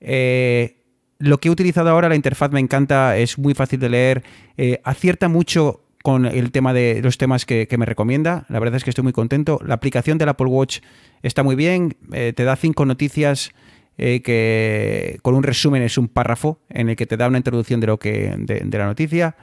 Eh, 0.00 0.85
lo 1.18 1.38
que 1.38 1.48
he 1.48 1.50
utilizado 1.50 1.90
ahora, 1.90 2.08
la 2.08 2.16
interfaz 2.16 2.50
me 2.50 2.60
encanta, 2.60 3.16
es 3.16 3.38
muy 3.38 3.54
fácil 3.54 3.80
de 3.80 3.88
leer, 3.88 4.24
eh, 4.56 4.80
acierta 4.84 5.28
mucho 5.28 5.82
con 6.02 6.26
el 6.26 6.52
tema 6.52 6.72
de 6.72 7.00
los 7.02 7.18
temas 7.18 7.44
que, 7.44 7.68
me 7.76 7.86
recomienda. 7.86 8.44
La 8.48 8.60
verdad 8.60 8.76
es 8.76 8.84
que 8.84 8.90
estoy 8.90 9.02
muy 9.02 9.12
contento. 9.12 9.58
La 9.64 9.74
aplicación 9.74 10.18
del 10.18 10.28
Apple 10.28 10.46
Watch 10.46 10.78
está 11.22 11.42
muy 11.42 11.56
bien. 11.56 11.96
Eh, 12.12 12.32
te 12.34 12.44
da 12.44 12.54
cinco 12.54 12.84
noticias 12.86 13.50
eh, 13.98 14.22
que 14.22 15.18
con 15.22 15.34
un 15.34 15.42
resumen 15.42 15.82
es 15.82 15.98
un 15.98 16.06
párrafo 16.06 16.60
en 16.68 16.90
el 16.90 16.96
que 16.96 17.06
te 17.06 17.16
da 17.16 17.26
una 17.26 17.38
introducción 17.38 17.80
de 17.80 17.86
lo 17.88 17.98
que 17.98 18.34
de, 18.38 18.78
la 18.78 18.86
noticia. 18.86 19.36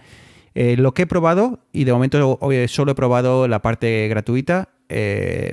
Lo 0.55 0.93
que 0.93 1.01
he 1.01 1.07
probado 1.07 1.59
y 1.74 1.84
de 1.84 1.91
momento 1.91 2.39
solo 2.67 2.91
he 2.91 2.95
probado 2.95 3.47
la 3.47 3.63
parte 3.63 4.07
gratuita 4.07 4.69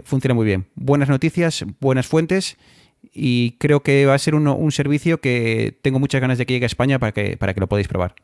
funciona 0.05 0.35
muy 0.35 0.45
bien. 0.45 0.67
Buenas 0.75 1.09
noticias, 1.09 1.65
buenas 1.81 2.07
fuentes 2.07 2.59
y 3.13 3.53
creo 3.59 3.83
que 3.83 4.07
va 4.07 4.15
a 4.15 4.19
ser 4.19 4.35
un 4.35 4.73
servicio 4.73 5.21
que 5.21 5.79
tengo 5.83 5.99
muchas 5.99 6.21
ganas 6.21 6.39
de 6.39 6.47
que 6.47 6.55
llegue 6.55 6.67
a 6.67 6.67
España 6.67 6.99
para 6.99 7.13
que, 7.13 7.37
para 7.37 7.55
que 7.55 7.61
lo 7.61 7.69
podáis 7.69 7.89
probar. 7.89 8.15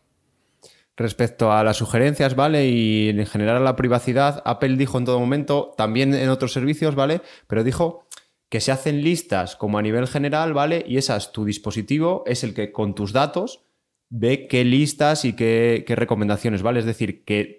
Respecto 0.96 1.52
a 1.52 1.62
las 1.62 1.76
sugerencias, 1.76 2.36
¿vale? 2.36 2.68
Y 2.68 3.10
en 3.10 3.26
general 3.26 3.56
a 3.56 3.60
la 3.60 3.76
privacidad, 3.76 4.42
Apple 4.46 4.76
dijo 4.76 4.96
en 4.96 5.04
todo 5.04 5.20
momento, 5.20 5.74
también 5.76 6.14
en 6.14 6.30
otros 6.30 6.52
servicios, 6.52 6.94
¿vale? 6.94 7.20
Pero 7.46 7.64
dijo 7.64 8.06
que 8.48 8.60
se 8.60 8.72
hacen 8.72 9.02
listas 9.02 9.56
como 9.56 9.78
a 9.78 9.82
nivel 9.82 10.06
general, 10.06 10.54
¿vale? 10.54 10.84
Y 10.86 10.96
esas, 10.96 11.32
tu 11.32 11.44
dispositivo 11.44 12.22
es 12.26 12.44
el 12.44 12.54
que 12.54 12.72
con 12.72 12.94
tus 12.94 13.12
datos 13.12 13.65
ve 14.08 14.46
qué 14.48 14.64
listas 14.64 15.24
y 15.24 15.34
qué, 15.34 15.84
recomendaciones, 15.88 16.62
¿vale? 16.62 16.80
Es 16.80 16.86
decir, 16.86 17.24
que 17.24 17.58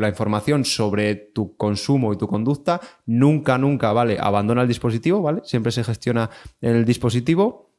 la 0.00 0.08
información 0.08 0.64
sobre 0.64 1.14
tu 1.14 1.56
consumo 1.56 2.12
y 2.12 2.18
tu 2.18 2.26
conducta 2.26 2.80
nunca, 3.06 3.58
nunca, 3.58 3.92
¿vale? 3.92 4.18
Abandona 4.20 4.62
el 4.62 4.68
dispositivo, 4.68 5.22
¿vale? 5.22 5.42
Siempre 5.44 5.72
se 5.72 5.84
gestiona 5.84 6.30
en 6.60 6.76
el 6.76 6.84
dispositivo. 6.84 7.70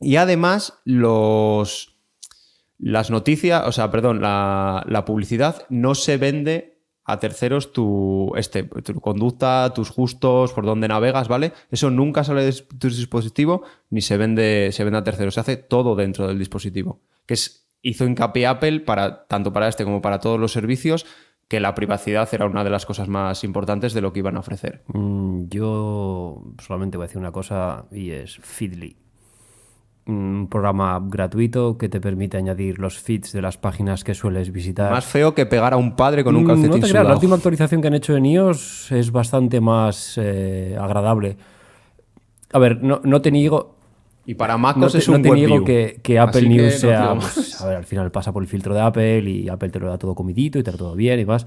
Y 0.00 0.16
además, 0.16 0.80
los 0.84 1.96
las 2.78 3.10
noticias, 3.10 3.66
o 3.66 3.72
sea, 3.72 3.90
perdón, 3.90 4.20
la, 4.20 5.04
publicidad 5.06 5.66
no 5.70 5.94
se 5.94 6.16
vende 6.18 6.75
a 7.06 7.18
terceros 7.20 7.72
tu, 7.72 8.32
este, 8.36 8.64
tu 8.64 9.00
conducta, 9.00 9.72
tus 9.72 9.94
gustos, 9.94 10.52
por 10.52 10.66
dónde 10.66 10.88
navegas, 10.88 11.28
¿vale? 11.28 11.52
Eso 11.70 11.88
nunca 11.90 12.24
sale 12.24 12.44
de 12.44 12.52
tu 12.52 12.88
dispositivo 12.88 13.62
ni 13.90 14.02
se 14.02 14.16
vende, 14.16 14.70
se 14.72 14.82
vende 14.82 14.98
a 14.98 15.04
terceros, 15.04 15.34
se 15.34 15.40
hace 15.40 15.56
todo 15.56 15.94
dentro 15.94 16.26
del 16.26 16.38
dispositivo. 16.38 17.00
Que 17.24 17.34
es, 17.34 17.68
hizo 17.80 18.04
hincapié 18.04 18.48
Apple 18.48 18.80
para, 18.80 19.26
tanto 19.26 19.52
para 19.52 19.68
este 19.68 19.84
como 19.84 20.02
para 20.02 20.18
todos 20.18 20.40
los 20.40 20.50
servicios, 20.50 21.06
que 21.46 21.60
la 21.60 21.76
privacidad 21.76 22.28
era 22.32 22.46
una 22.46 22.64
de 22.64 22.70
las 22.70 22.86
cosas 22.86 23.06
más 23.06 23.44
importantes 23.44 23.94
de 23.94 24.00
lo 24.00 24.12
que 24.12 24.18
iban 24.18 24.36
a 24.36 24.40
ofrecer. 24.40 24.82
Mm, 24.88 25.46
yo 25.48 26.42
solamente 26.60 26.96
voy 26.96 27.04
a 27.04 27.06
decir 27.06 27.20
una 27.20 27.30
cosa 27.30 27.86
y 27.92 28.10
es 28.10 28.36
Feedly 28.38 29.05
un 30.06 30.46
programa 30.48 31.02
gratuito 31.02 31.76
que 31.78 31.88
te 31.88 32.00
permite 32.00 32.36
añadir 32.36 32.78
los 32.78 32.98
feeds 32.98 33.32
de 33.32 33.42
las 33.42 33.58
páginas 33.58 34.04
que 34.04 34.14
sueles 34.14 34.52
visitar. 34.52 34.90
Más 34.90 35.04
feo 35.04 35.34
que 35.34 35.46
pegar 35.46 35.74
a 35.74 35.76
un 35.76 35.96
padre 35.96 36.22
con 36.22 36.36
un 36.36 36.44
mm, 36.44 36.46
calcetín 36.46 36.80
no 36.80 37.02
La 37.02 37.14
última 37.14 37.36
actualización 37.36 37.80
que 37.80 37.88
han 37.88 37.94
hecho 37.94 38.16
en 38.16 38.26
iOS 38.26 38.92
es 38.92 39.10
bastante 39.10 39.60
más 39.60 40.14
eh, 40.16 40.76
agradable. 40.80 41.36
A 42.52 42.58
ver, 42.58 42.82
no, 42.82 43.00
no 43.02 43.20
te 43.20 43.30
niego... 43.30 43.74
Y 44.28 44.34
para 44.34 44.56
MacOS 44.56 44.96
es 44.96 45.08
un 45.08 45.16
no 45.16 45.22
te 45.22 45.30
niego 45.30 45.64
que, 45.64 46.00
que, 46.02 46.18
Apple 46.18 46.48
News 46.48 46.80
sea... 46.80 47.14
Pues, 47.14 47.60
a 47.60 47.68
ver, 47.68 47.76
al 47.76 47.84
final 47.84 48.10
pasa 48.10 48.32
por 48.32 48.42
el 48.42 48.48
filtro 48.48 48.74
de 48.74 48.80
Apple 48.80 49.20
y 49.20 49.48
Apple 49.48 49.68
te 49.70 49.78
lo 49.78 49.88
da 49.88 49.98
todo 49.98 50.16
comidito 50.16 50.58
y 50.58 50.64
te 50.64 50.72
lo 50.72 50.76
da 50.76 50.78
todo 50.78 50.94
bien 50.96 51.20
y 51.20 51.24
más 51.24 51.46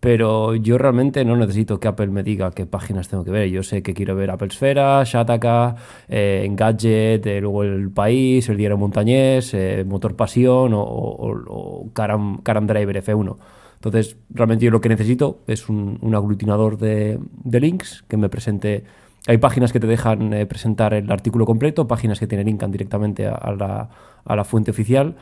pero 0.00 0.54
yo 0.54 0.78
realmente 0.78 1.24
no 1.26 1.36
necesito 1.36 1.78
que 1.78 1.86
Apple 1.86 2.06
me 2.08 2.22
diga 2.22 2.50
qué 2.52 2.64
páginas 2.64 3.08
tengo 3.08 3.22
que 3.22 3.30
ver. 3.30 3.50
Yo 3.50 3.62
sé 3.62 3.82
que 3.82 3.92
quiero 3.92 4.16
ver 4.16 4.30
Apple 4.30 4.48
Esfera, 4.48 5.04
Shataka, 5.04 5.76
eh, 6.08 6.42
Engadget, 6.46 7.26
eh, 7.26 7.40
luego 7.40 7.62
El 7.64 7.90
País, 7.90 8.48
El 8.48 8.56
Diario 8.56 8.78
Montañés, 8.78 9.52
eh, 9.52 9.84
Motor 9.86 10.16
Pasión 10.16 10.72
o, 10.74 11.90
Caram, 11.92 12.66
Driver 12.66 12.96
F1. 13.04 13.36
Entonces, 13.74 14.16
realmente 14.30 14.64
yo 14.64 14.70
lo 14.70 14.80
que 14.80 14.88
necesito 14.88 15.40
es 15.46 15.68
un, 15.68 15.98
aglutinador 16.14 16.78
de, 16.78 17.18
links 17.44 18.02
que 18.08 18.16
me 18.16 18.30
presente. 18.30 18.84
Hay 19.26 19.36
páginas 19.36 19.70
que 19.70 19.80
te 19.80 19.86
dejan 19.86 20.30
presentar 20.48 20.94
el 20.94 21.12
artículo 21.12 21.44
completo, 21.44 21.86
páginas 21.86 22.18
que 22.18 22.26
te 22.26 22.42
linkan 22.42 22.70
directamente 22.70 23.26
a 23.26 23.52
la, 23.52 23.90
a 24.24 24.36
la 24.36 24.44
fuente 24.44 24.70
oficial 24.70 25.16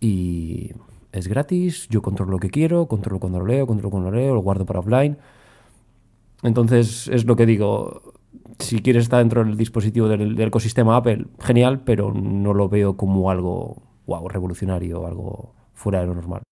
y 0.00 0.72
es 1.12 1.28
gratis, 1.28 1.86
yo 1.88 2.02
controlo 2.02 2.32
lo 2.32 2.38
que 2.38 2.50
quiero, 2.50 2.86
controlo 2.86 3.20
cuando 3.20 3.38
lo 3.38 3.46
leo, 3.46 3.66
controlo 3.66 3.90
cuando 3.90 4.10
lo 4.10 4.16
leo, 4.16 4.34
lo 4.34 4.40
guardo 4.40 4.64
para 4.64 4.80
offline. 4.80 5.18
Entonces, 6.42 7.06
es 7.08 7.24
lo 7.26 7.36
que 7.36 7.46
digo, 7.46 8.14
si 8.58 8.80
quieres 8.80 9.04
estar 9.04 9.18
dentro 9.18 9.44
del 9.44 9.56
dispositivo 9.56 10.08
del, 10.08 10.40
ecosistema 10.40 10.96
Apple, 10.96 11.26
genial, 11.40 11.82
pero 11.84 12.12
no 12.12 12.54
lo 12.54 12.68
veo 12.68 12.96
como 12.96 13.30
algo 13.30 13.82
wow, 14.06 14.28
revolucionario, 14.28 15.06
algo 15.06 15.54
fuera 15.74 16.00
de 16.00 16.06
lo 16.06 16.14
normal. 16.14 16.42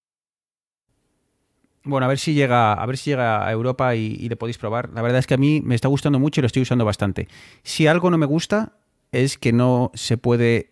Bueno, 1.83 2.05
a 2.05 2.09
ver 2.09 2.19
si 2.19 2.35
llega, 2.35 2.75
a 2.75 2.87
ver 2.87 2.99
si 2.99 3.11
llega 3.11 3.47
a 3.47 3.51
Europa 3.51 3.97
y, 3.97 4.29
le 4.29 4.37
podéis 4.37 4.59
probar. 4.59 4.91
La 4.91 5.01
verdad 5.01 5.19
es 5.19 5.27
que 5.27 5.35
a 5.35 5.39
mí 5.39 5.63
me 5.65 5.75
está 5.75 5.89
gustando 5.89 6.19
mucho 6.19 6.41
y 6.41 6.43
lo 6.43 6.47
estoy 6.47 6.63
usando 6.63 6.85
bastante. 6.85 7.27
Si 7.63 7.87
algo 7.87 8.11
no 8.11 8.19
me 8.19 8.27
gusta 8.27 8.75
es 9.13 9.39
que 9.39 9.53
no 9.53 9.91
se 9.95 10.19
puede 10.19 10.69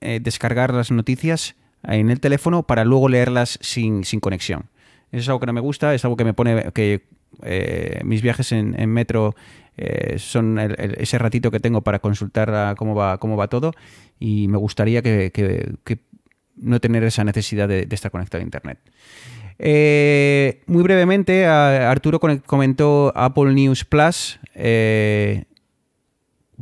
eh, 0.00 0.18
descargar 0.20 0.74
las 0.74 0.90
noticias 0.90 1.54
en 1.84 2.10
el 2.10 2.20
teléfono 2.20 2.62
para 2.62 2.84
luego 2.84 3.08
leerlas 3.08 3.58
sin, 3.60 4.04
sin 4.04 4.20
conexión. 4.20 4.66
Eso 5.10 5.20
es 5.20 5.28
algo 5.28 5.40
que 5.40 5.46
no 5.46 5.52
me 5.52 5.60
gusta, 5.60 5.94
es 5.94 6.04
algo 6.04 6.16
que 6.16 6.24
me 6.24 6.34
pone 6.34 6.72
que 6.72 7.02
eh, 7.42 8.00
mis 8.04 8.22
viajes 8.22 8.52
en, 8.52 8.90
metro 8.90 9.34
eh, 9.76 10.16
son 10.18 10.58
ese 10.58 11.18
ratito 11.18 11.50
que 11.50 11.60
tengo 11.60 11.82
para 11.82 11.98
consultar 11.98 12.74
cómo 12.76 12.94
va, 12.94 13.18
cómo 13.18 13.36
va 13.36 13.48
todo 13.48 13.72
y 14.18 14.48
me 14.48 14.58
gustaría 14.58 15.02
que, 15.02 15.70
no 16.56 16.80
tener 16.80 17.02
esa 17.04 17.24
necesidad 17.24 17.68
de, 17.68 17.86
estar 17.90 18.10
conectado 18.10 18.40
a 18.40 18.44
Internet. 18.44 18.78
Eh, 19.58 20.62
muy 20.66 20.82
brevemente, 20.82 21.46
Arturo 21.46 22.20
comentó 22.20 23.12
Apple 23.14 23.52
News 23.52 23.84
Plus. 23.84 24.38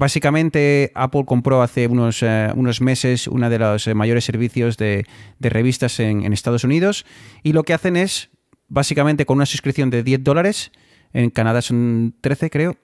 Básicamente, 0.01 0.91
Apple 0.95 1.27
compró 1.27 1.63
hace 1.63 1.87
unos, 1.87 2.25
unos, 2.55 2.81
meses 2.81 3.29
uno 3.29 3.51
de 3.51 3.59
los 3.59 3.87
mayores 3.95 4.25
servicios 4.25 4.79
de, 4.79 5.07
revistas 5.39 6.01
en, 6.01 6.25
en, 6.25 6.33
Estados 6.33 6.65
Unidos 6.65 7.05
y 7.43 7.53
lo 7.53 7.63
que 7.63 7.75
hacen 7.75 7.97
es 7.97 8.31
básicamente 8.71 9.27
con 9.27 9.37
una 9.37 9.47
suscripción 9.47 9.91
de 9.91 10.03
10 10.03 10.25
dólares, 10.25 10.73
en 11.13 11.29
Canadá 11.29 11.61
son 11.61 12.15
13 12.23 12.49
creo, 12.49 12.77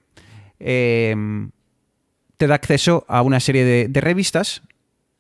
em, 0.59 1.51
te 2.37 2.47
da 2.47 2.55
acceso 2.57 3.07
a 3.09 3.23
una 3.23 3.41
serie 3.41 3.89
de, 3.89 4.01
revistas. 4.01 4.63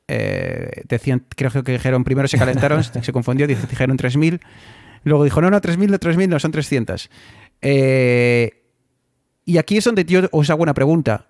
Eh, 0.08 0.82
decían, 0.86 1.24
creo 1.34 1.50
que 1.50 1.72
dijeron, 1.72 2.04
primero 2.04 2.28
se 2.28 2.36
calentaron, 2.36 2.84
se 3.02 3.12
confundió, 3.12 3.46
dijeron 3.46 3.96
3.000. 3.96 4.40
Luego 5.04 5.24
dijo, 5.24 5.40
no, 5.40 5.50
no, 5.50 5.60
3.000, 5.60 5.88
no 5.88 5.98
3.000, 5.98 6.28
no, 6.28 6.38
son 6.38 6.50
300. 6.50 7.10
Eh, 7.62 8.64
y 9.44 9.58
aquí 9.58 9.78
es 9.78 9.84
donde 9.84 10.04
yo 10.04 10.28
os 10.32 10.50
hago 10.50 10.62
una 10.62 10.74
pregunta. 10.74 11.28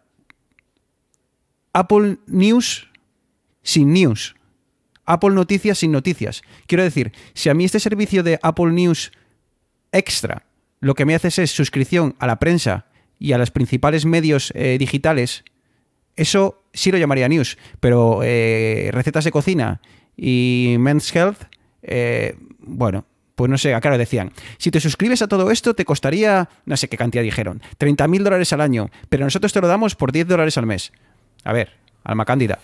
Apple 1.77 2.17
News 2.27 2.89
sin 3.63 3.93
news. 3.93 4.35
Apple 5.05 5.31
Noticias 5.31 5.79
sin 5.79 5.93
noticias. 5.93 6.41
Quiero 6.67 6.83
decir, 6.83 7.13
si 7.35 7.51
a 7.51 7.55
mí 7.55 7.67
este 7.67 7.81
servicio 7.81 8.23
de 8.23 8.39
Apple 8.43 8.73
News 8.73 9.13
extra 9.93 10.47
lo 10.81 10.95
que 10.95 11.05
me 11.05 11.15
haces 11.15 11.39
es 11.39 11.51
suscripción 11.51 12.17
a 12.19 12.27
la 12.27 12.39
prensa 12.39 12.87
y 13.19 13.33
a 13.33 13.39
los 13.39 13.51
principales 13.51 14.07
medios 14.07 14.53
eh, 14.55 14.79
digitales, 14.79 15.45
eso 16.17 16.63
sí 16.73 16.91
lo 16.91 16.97
llamaría 16.97 17.29
news, 17.29 17.59
pero 17.79 18.21
eh, 18.23 18.89
recetas 18.93 19.25
de 19.25 19.33
cocina 19.33 19.83
y 20.17 20.77
Men's 20.79 21.15
Health, 21.15 21.43
eh, 21.83 22.37
bueno, 22.59 23.05
pues 23.35 23.51
no 23.51 23.59
sé, 23.59 23.79
lo 23.79 23.99
decían, 23.99 24.33
si 24.57 24.71
te 24.71 24.81
suscribes 24.81 25.21
a 25.21 25.29
todo 25.29 25.51
esto 25.51 25.75
te 25.75 25.85
costaría, 25.85 26.49
no 26.65 26.77
sé 26.79 26.89
qué 26.89 26.97
cantidad 26.97 27.23
dijeron, 27.23 27.63
30 27.77 28.09
mil 28.09 28.25
dólares 28.25 28.55
al 28.55 28.63
año, 28.63 28.89
pero 29.11 29.25
nosotros 29.25 29.53
te 29.53 29.61
lo 29.61 29.69
damos 29.69 29.95
por 29.95 30.11
10 30.11 30.27
dólares 30.27 30.57
al 30.57 30.65
mes. 30.65 30.93
A 31.45 31.53
ver, 31.53 31.73
alma 32.05 32.25
cándida. 32.25 32.59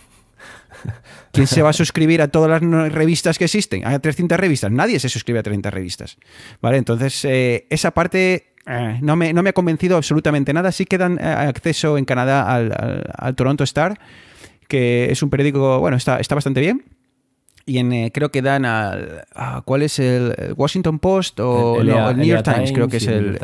¿Quién 1.33 1.47
se 1.47 1.63
va 1.63 1.71
a 1.71 1.73
suscribir 1.73 2.21
a 2.23 2.29
todas 2.29 2.63
las 2.63 2.93
revistas 2.93 3.39
que 3.39 3.45
existen? 3.45 3.87
A 3.87 3.99
300 3.99 4.39
revistas. 4.39 4.71
Nadie 4.71 4.99
se 5.01 5.09
suscribe 5.09 5.39
a 5.39 5.43
30 5.43 5.71
revistas. 5.71 6.19
¿Vale? 6.61 6.77
Entonces, 6.77 7.25
eh, 7.25 7.67
esa 7.71 7.93
parte 7.93 8.55
eh, 8.67 8.99
no, 9.01 9.17
me, 9.17 9.33
no, 9.33 9.43
me, 9.43 9.51
ha 9.51 9.53
convencido 9.53 9.97
absolutamente 9.97 10.53
nada. 10.53 10.73
Sí 10.73 10.85
que 10.85 10.99
dan 10.99 11.19
eh, 11.19 11.25
acceso 11.25 11.99
en 11.99 12.05
Canadá 12.05 12.55
al, 12.55 13.35
Toronto 13.35 13.65
Star, 13.65 13.99
que 14.69 15.11
es 15.11 15.23
un 15.23 15.31
periódico, 15.31 15.81
bueno, 15.81 15.97
está, 15.97 16.19
está 16.19 16.35
bastante 16.35 16.61
bien. 16.61 16.85
Y 17.65 17.79
en, 17.79 18.11
creo 18.11 18.31
que 18.31 18.43
dan 18.43 18.65
al. 18.65 19.25
¿Cuál 19.65 19.83
es 19.83 19.99
el, 20.01 20.55
Washington 20.57 20.99
Post 20.99 21.41
o 21.41 21.81
el, 21.81 21.87
New 22.17 22.27
York 22.27 22.45
Times? 22.45 22.73
Creo 22.73 22.89
que 22.89 22.97
es 22.97 23.07
el. 23.07 23.39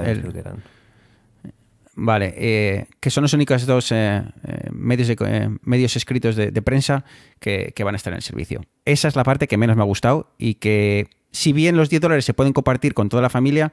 Vale, 2.00 2.32
eh, 2.36 2.86
que 3.00 3.10
son 3.10 3.22
los 3.22 3.32
únicos 3.32 3.66
dos 3.66 3.90
eh, 3.90 4.22
eh, 4.44 4.70
medios, 4.70 5.12
medios 5.62 5.96
escritos 5.96 6.36
de, 6.36 6.62
prensa 6.62 7.04
que, 7.40 7.74
van 7.82 7.94
a 7.94 7.96
estar 7.96 8.12
en 8.12 8.18
el 8.18 8.22
servicio. 8.22 8.60
Esa 8.84 9.08
es 9.08 9.16
la 9.16 9.24
parte 9.24 9.48
que 9.48 9.56
menos 9.56 9.76
me 9.76 9.82
ha 9.82 9.84
gustado 9.84 10.28
y 10.38 10.54
que 10.54 11.08
si 11.32 11.52
bien 11.52 11.76
los 11.76 11.90
10 11.90 12.00
dólares 12.00 12.24
se 12.24 12.34
pueden 12.34 12.52
compartir 12.52 12.94
con 12.94 13.08
toda 13.08 13.20
la 13.20 13.30
familia, 13.30 13.72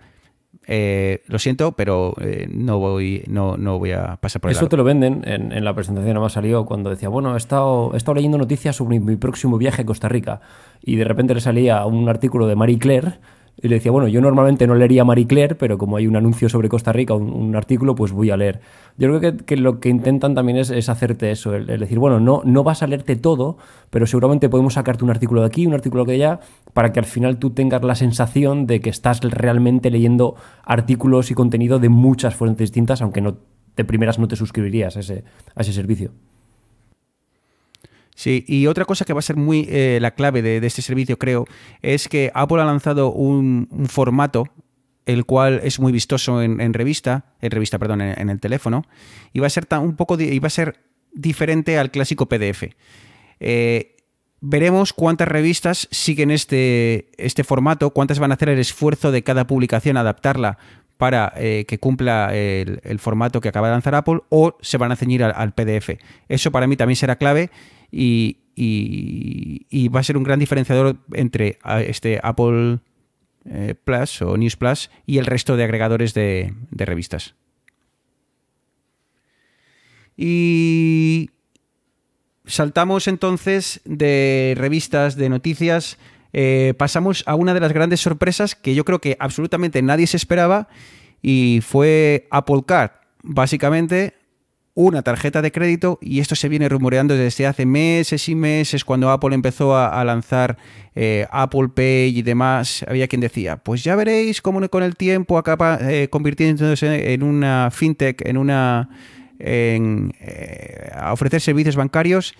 lo 0.68 1.38
siento, 1.38 1.74
pero 1.74 2.16
no, 2.50 2.80
voy, 2.80 3.24
no, 3.28 3.58
no 3.58 3.78
voy 3.78 3.92
a 3.92 4.16
pasar 4.16 4.42
por 4.42 4.50
Eso 4.50 4.68
te 4.68 4.78
lo 4.78 4.84
venden 4.84 5.22
en, 5.26 5.64
la 5.64 5.76
presentación, 5.76 6.20
más 6.20 6.34
salió 6.34 6.66
cuando 6.66 6.90
decía, 6.90 7.10
bueno, 7.10 7.36
he 7.36 7.38
estado, 7.38 7.94
he 7.94 7.98
estado 7.98 8.16
leyendo 8.16 8.40
noticias 8.40 8.76
sobre 8.76 9.00
mi 9.00 9.18
próximo 9.18 9.60
viaje 9.60 9.84
a 9.84 9.86
Costa 9.86 10.10
Rica 10.10 10.42
y 10.82 10.96
de 10.96 11.04
repente 11.04 11.36
le 11.36 11.42
salía 11.42 11.86
un 11.86 12.10
artículo 12.10 12.48
de 12.48 12.56
Marie 12.56 12.80
Claire 12.80 13.20
y 13.62 13.70
le 13.70 13.76
decía, 13.76 13.92
bueno, 13.92 14.08
yo 14.08 14.20
normalmente 14.22 14.68
no 14.68 14.76
leería 14.76 15.06
Marie 15.06 15.28
Claire, 15.28 15.56
pero 15.56 15.78
como 15.78 15.98
hay 15.98 16.08
un 16.08 16.16
anuncio 16.16 16.50
sobre 16.50 16.68
Costa 16.68 16.92
Rica, 16.92 17.14
un, 17.14 17.56
artículo, 17.56 17.96
pues 17.96 18.12
voy 18.12 18.30
a 18.30 18.38
leer. 18.38 18.60
Yo 18.98 19.08
creo 19.18 19.38
que, 19.38 19.58
lo 19.58 19.80
que 19.80 19.90
intentan 19.90 20.36
también 20.36 20.58
es, 20.58 20.90
hacerte 20.90 21.32
eso, 21.32 21.56
el, 21.56 21.66
decir, 21.66 21.98
bueno, 21.98 22.20
no, 22.20 22.42
no 22.44 22.64
vas 22.64 22.84
a 22.84 22.88
leerte 22.88 23.16
todo, 23.16 23.58
pero 23.90 24.06
seguramente 24.08 24.50
podemos 24.50 24.74
sacarte 24.74 25.04
un 25.04 25.10
artículo 25.10 25.42
de 25.42 25.48
aquí, 25.48 25.66
un 25.66 25.74
artículo 25.74 26.04
de 26.04 26.16
allá, 26.16 26.40
para 26.74 26.92
que 26.92 27.00
al 27.00 27.06
final 27.06 27.38
tú 27.38 27.52
tengas 27.52 27.84
la 27.84 27.96
sensación 27.96 28.68
de 28.68 28.82
que 28.82 28.90
estás 28.90 29.22
realmente 29.22 29.90
leyendo 29.90 30.36
artículos 30.64 31.32
y 31.32 31.34
contenido 31.34 31.80
de 31.80 31.90
muchas 31.90 32.36
fuentes 32.36 32.70
distintas, 32.70 33.02
aunque 33.02 33.22
no 33.22 33.38
de 33.76 33.84
primeras 33.84 34.20
no 34.20 34.28
te 34.28 34.36
suscribirías 34.36 34.96
a 34.98 35.02
ese, 35.02 35.24
a 35.56 35.62
ese 35.62 35.74
servicio. 35.74 36.12
Sí, 38.16 38.46
y 38.48 38.68
otra 38.68 38.86
cosa 38.86 39.04
que 39.04 39.12
va 39.12 39.20
a 39.20 39.22
ser 39.22 39.36
muy 39.36 39.68
eh, 39.70 40.00
la 40.02 40.12
clave 40.12 40.42
de, 40.42 40.66
este 40.66 40.82
servicio, 40.82 41.20
creo, 41.20 41.46
es 41.82 42.08
que 42.08 42.32
Apple 42.34 42.62
ha 42.62 42.66
lanzado 42.66 43.12
un, 43.12 43.68
formato 43.90 44.46
el 45.06 45.26
cual 45.26 45.60
es 45.64 45.80
muy 45.80 45.92
vistoso 45.92 46.42
en, 46.42 46.74
revista, 46.74 47.36
en 47.40 47.52
revista, 47.52 47.78
perdón, 47.78 48.02
en, 48.02 48.30
el 48.30 48.40
teléfono, 48.40 48.86
y 49.34 49.40
va 49.40 49.48
a 49.48 49.52
ser 49.52 49.68
tan, 49.68 49.84
un 49.84 49.96
poco, 49.96 50.20
y 50.20 50.40
va 50.40 50.48
a 50.48 50.50
ser 50.50 50.80
diferente 51.14 51.78
al 51.78 51.92
clásico 51.92 52.28
PDF. 52.28 52.64
Eh, 53.40 53.96
veremos 54.42 54.94
cuántas 54.94 55.28
revistas 55.28 55.88
siguen 55.92 56.32
este, 56.32 57.12
este 57.18 57.44
formato, 57.44 57.92
cuántas 57.92 58.18
van 58.18 58.32
a 58.32 58.36
hacer 58.36 58.50
el 58.50 58.60
esfuerzo 58.60 59.12
de 59.12 59.24
cada 59.24 59.46
publicación 59.46 59.98
adaptarla 59.98 60.58
para 60.98 61.34
eh, 61.36 61.66
que 61.68 61.78
cumpla 61.78 62.34
el, 62.34 63.00
formato 63.00 63.42
que 63.42 63.50
acaba 63.50 63.68
de 63.68 63.74
lanzar 63.74 63.96
Apple 63.96 64.22
o 64.30 64.58
se 64.62 64.78
van 64.78 64.92
a 64.92 64.96
ceñir 64.96 65.24
al, 65.24 65.54
PDF. 65.54 65.98
Eso 66.30 66.52
para 66.52 66.68
mí 66.68 66.78
también 66.78 66.96
será 66.96 67.18
clave 67.18 67.50
y, 67.96 69.88
va 69.90 70.00
a 70.00 70.04
ser 70.04 70.18
un 70.18 70.24
gran 70.24 70.40
diferenciador 70.40 70.98
entre 71.14 71.60
este 71.88 72.20
Apple 72.22 72.80
eh, 73.46 73.76
Plus 73.84 74.22
o 74.22 74.38
News 74.38 74.56
Plus 74.56 74.90
y 75.06 75.18
el 75.18 75.26
resto 75.26 75.56
de 75.56 75.64
agregadores 75.64 76.14
de, 76.14 76.54
revistas. 76.72 77.36
Y 80.18 81.30
saltamos 82.46 83.08
entonces 83.08 83.82
de 83.86 84.54
revistas 84.58 85.16
de 85.16 85.30
noticias 85.30 85.98
eh, 86.38 86.74
pasamos 86.78 87.24
a 87.28 87.36
una 87.36 87.54
de 87.54 87.62
las 87.62 87.72
grandes 87.72 88.02
sorpresas 88.02 88.56
que 88.56 88.76
yo 88.76 88.84
creo 88.84 89.00
que 89.00 89.16
absolutamente 89.20 89.82
nadie 89.82 90.06
se 90.06 90.18
esperaba 90.18 90.68
y 91.22 91.62
fue 91.62 92.28
Apple 92.30 92.64
Card. 92.66 92.92
Básicamente 93.24 94.16
una 94.76 95.02
tarjeta 95.02 95.42
de 95.42 95.54
crédito 95.54 95.98
y 96.02 96.20
esto 96.20 96.36
se 96.36 96.50
viene 96.50 96.68
rumoreando 96.68 97.16
desde 97.16 97.48
hace 97.48 97.66
meses 97.66 98.28
y 98.28 98.36
meses 98.36 98.84
cuando 98.84 99.10
Apple 99.10 99.34
empezó 99.34 99.76
a, 99.76 100.04
lanzar 100.04 100.58
eh, 100.96 101.26
Apple 101.32 101.70
Pay 101.74 102.18
y 102.18 102.22
demás. 102.22 102.86
Había 102.88 103.08
quien 103.08 103.22
decía, 103.22 103.56
pues 103.56 103.84
ya 103.86 103.96
veréis 103.96 104.42
cómo 104.42 104.68
con 104.70 104.84
el 104.84 104.98
tiempo 104.98 105.38
acaba 105.38 105.80
eh, 105.82 106.10
convirtiéndose 106.10 107.14
en 107.14 107.24
una 107.24 107.72
fintech, 107.72 108.22
en 108.28 108.38
una... 108.38 108.90
En, 109.38 110.14
a 110.94 111.12
ofrecer 111.12 111.42
servicios 111.42 111.76
bancarios. 111.76 112.36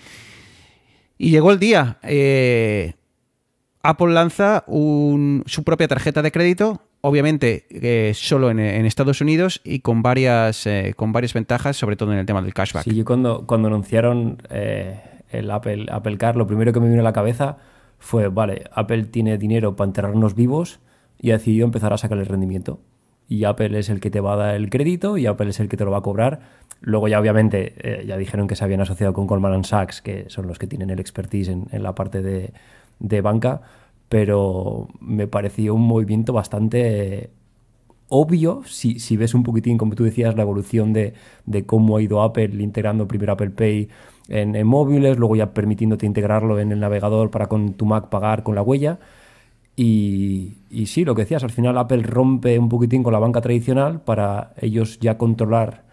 Y 1.18 1.30
llegó 1.30 1.52
el 1.52 1.60
día. 1.60 2.00
Apple 3.82 4.14
lanza 4.14 4.64
su 4.66 5.64
propia 5.66 5.88
tarjeta 5.88 6.22
de 6.22 6.32
crédito, 6.32 6.82
obviamente 7.06 7.68
eh, 7.70 8.14
solo 8.16 8.50
en, 8.50 8.60
Estados 8.60 9.22
Unidos 9.22 9.62
y 9.64 9.82
con 9.82 10.02
varias, 10.02 10.66
eh, 10.66 10.94
con 10.96 11.12
varias 11.12 11.36
ventajas, 11.36 11.78
sobre 11.78 11.96
todo 11.96 12.12
en 12.12 12.18
el 12.18 12.26
tema 12.26 12.42
del 12.42 12.52
cashback. 12.52 12.84
Sí, 12.84 12.96
yo 12.96 13.06
cuando, 13.06 13.46
cuando 13.46 13.68
anunciaron 13.68 14.42
eh, 14.50 15.00
el 15.30 15.52
Apple, 15.52 15.86
Apple 15.92 16.18
Car, 16.18 16.36
lo 16.36 16.48
primero 16.48 16.74
que 16.74 16.80
me 16.80 16.90
vino 16.90 17.02
a 17.02 17.04
la 17.04 17.14
cabeza 17.14 17.58
fue, 18.00 18.30
vale, 18.30 18.64
Apple 18.72 19.04
tiene 19.04 19.38
dinero 19.38 19.76
para 19.76 19.88
enterrarnos 19.88 20.34
vivos 20.34 20.80
y 21.20 21.30
ha 21.30 21.38
decidido 21.38 21.66
empezar 21.66 21.94
a 21.94 22.00
sacar 22.00 22.18
el 22.18 22.26
rendimiento. 22.26 22.80
Y 23.28 23.44
Apple 23.44 23.78
es 23.78 23.90
el 23.90 24.00
que 24.00 24.10
te 24.10 24.20
va 24.20 24.34
a 24.34 24.38
dar 24.38 24.56
el 24.56 24.72
crédito 24.72 25.20
y 25.20 25.28
Apple 25.28 25.50
es 25.50 25.60
el 25.60 25.70
que 25.70 25.78
te 25.78 25.86
lo 25.86 25.92
va 25.92 26.00
a 26.00 26.02
cobrar. 26.02 26.40
Luego 26.82 27.08
ya 27.08 27.20
obviamente 27.20 28.04
ya 28.06 28.18
dijeron 28.18 28.48
que 28.48 28.56
se 28.56 28.64
habían 28.64 28.82
asociado 28.82 29.14
con 29.14 29.26
Goldman 29.26 29.64
Sachs, 29.64 30.02
que 30.02 30.26
son 30.28 30.48
los 30.48 30.60
que 30.60 30.68
tienen 30.68 30.92
el 30.92 31.00
expertise 31.00 31.50
en 31.50 31.84
la 31.84 31.96
parte 31.96 32.22
de 32.22 32.54
de 33.00 33.22
banca, 33.22 33.62
pero 34.10 34.88
me 35.00 35.28
pareció 35.28 35.76
un 35.76 35.84
movimiento 35.84 36.34
bastante 36.34 37.32
obvio 38.08 38.62
si, 38.66 39.00
si, 39.00 39.18
ves 39.18 39.34
un 39.34 39.44
poquitín, 39.44 39.78
como 39.78 39.96
tú 39.96 40.04
decías, 40.04 40.36
la 40.36 40.44
evolución 40.44 40.94
de, 40.94 41.14
cómo 41.66 41.98
ha 41.98 42.02
ido 42.02 42.22
Apple 42.22 42.52
integrando 42.62 43.08
primero 43.08 43.34
Apple 43.34 43.52
Pay 43.52 43.90
en, 44.30 44.68
móviles, 44.68 45.18
luego 45.18 45.36
ya 45.36 45.54
permitiéndote 45.54 46.06
integrarlo 46.06 46.60
en 46.60 46.72
el 46.72 46.80
navegador 46.80 47.32
para 47.32 47.48
con 47.48 47.74
tu 47.74 47.86
Mac 47.86 48.10
pagar 48.10 48.44
con 48.44 48.56
la 48.56 48.62
huella. 48.62 49.00
Y, 49.76 50.54
y, 50.70 50.86
sí, 50.86 51.04
lo 51.04 51.16
que 51.16 51.24
decías, 51.24 51.44
al 51.44 51.52
final 51.52 51.78
Apple 51.78 52.04
rompe 52.04 52.58
un 52.60 52.70
poquitín 52.70 53.04
con 53.04 53.12
la 53.14 53.20
banca 53.20 53.42
tradicional 53.42 54.02
para 54.02 54.54
ellos 54.62 55.00
ya 55.00 55.18
controlar 55.18 55.84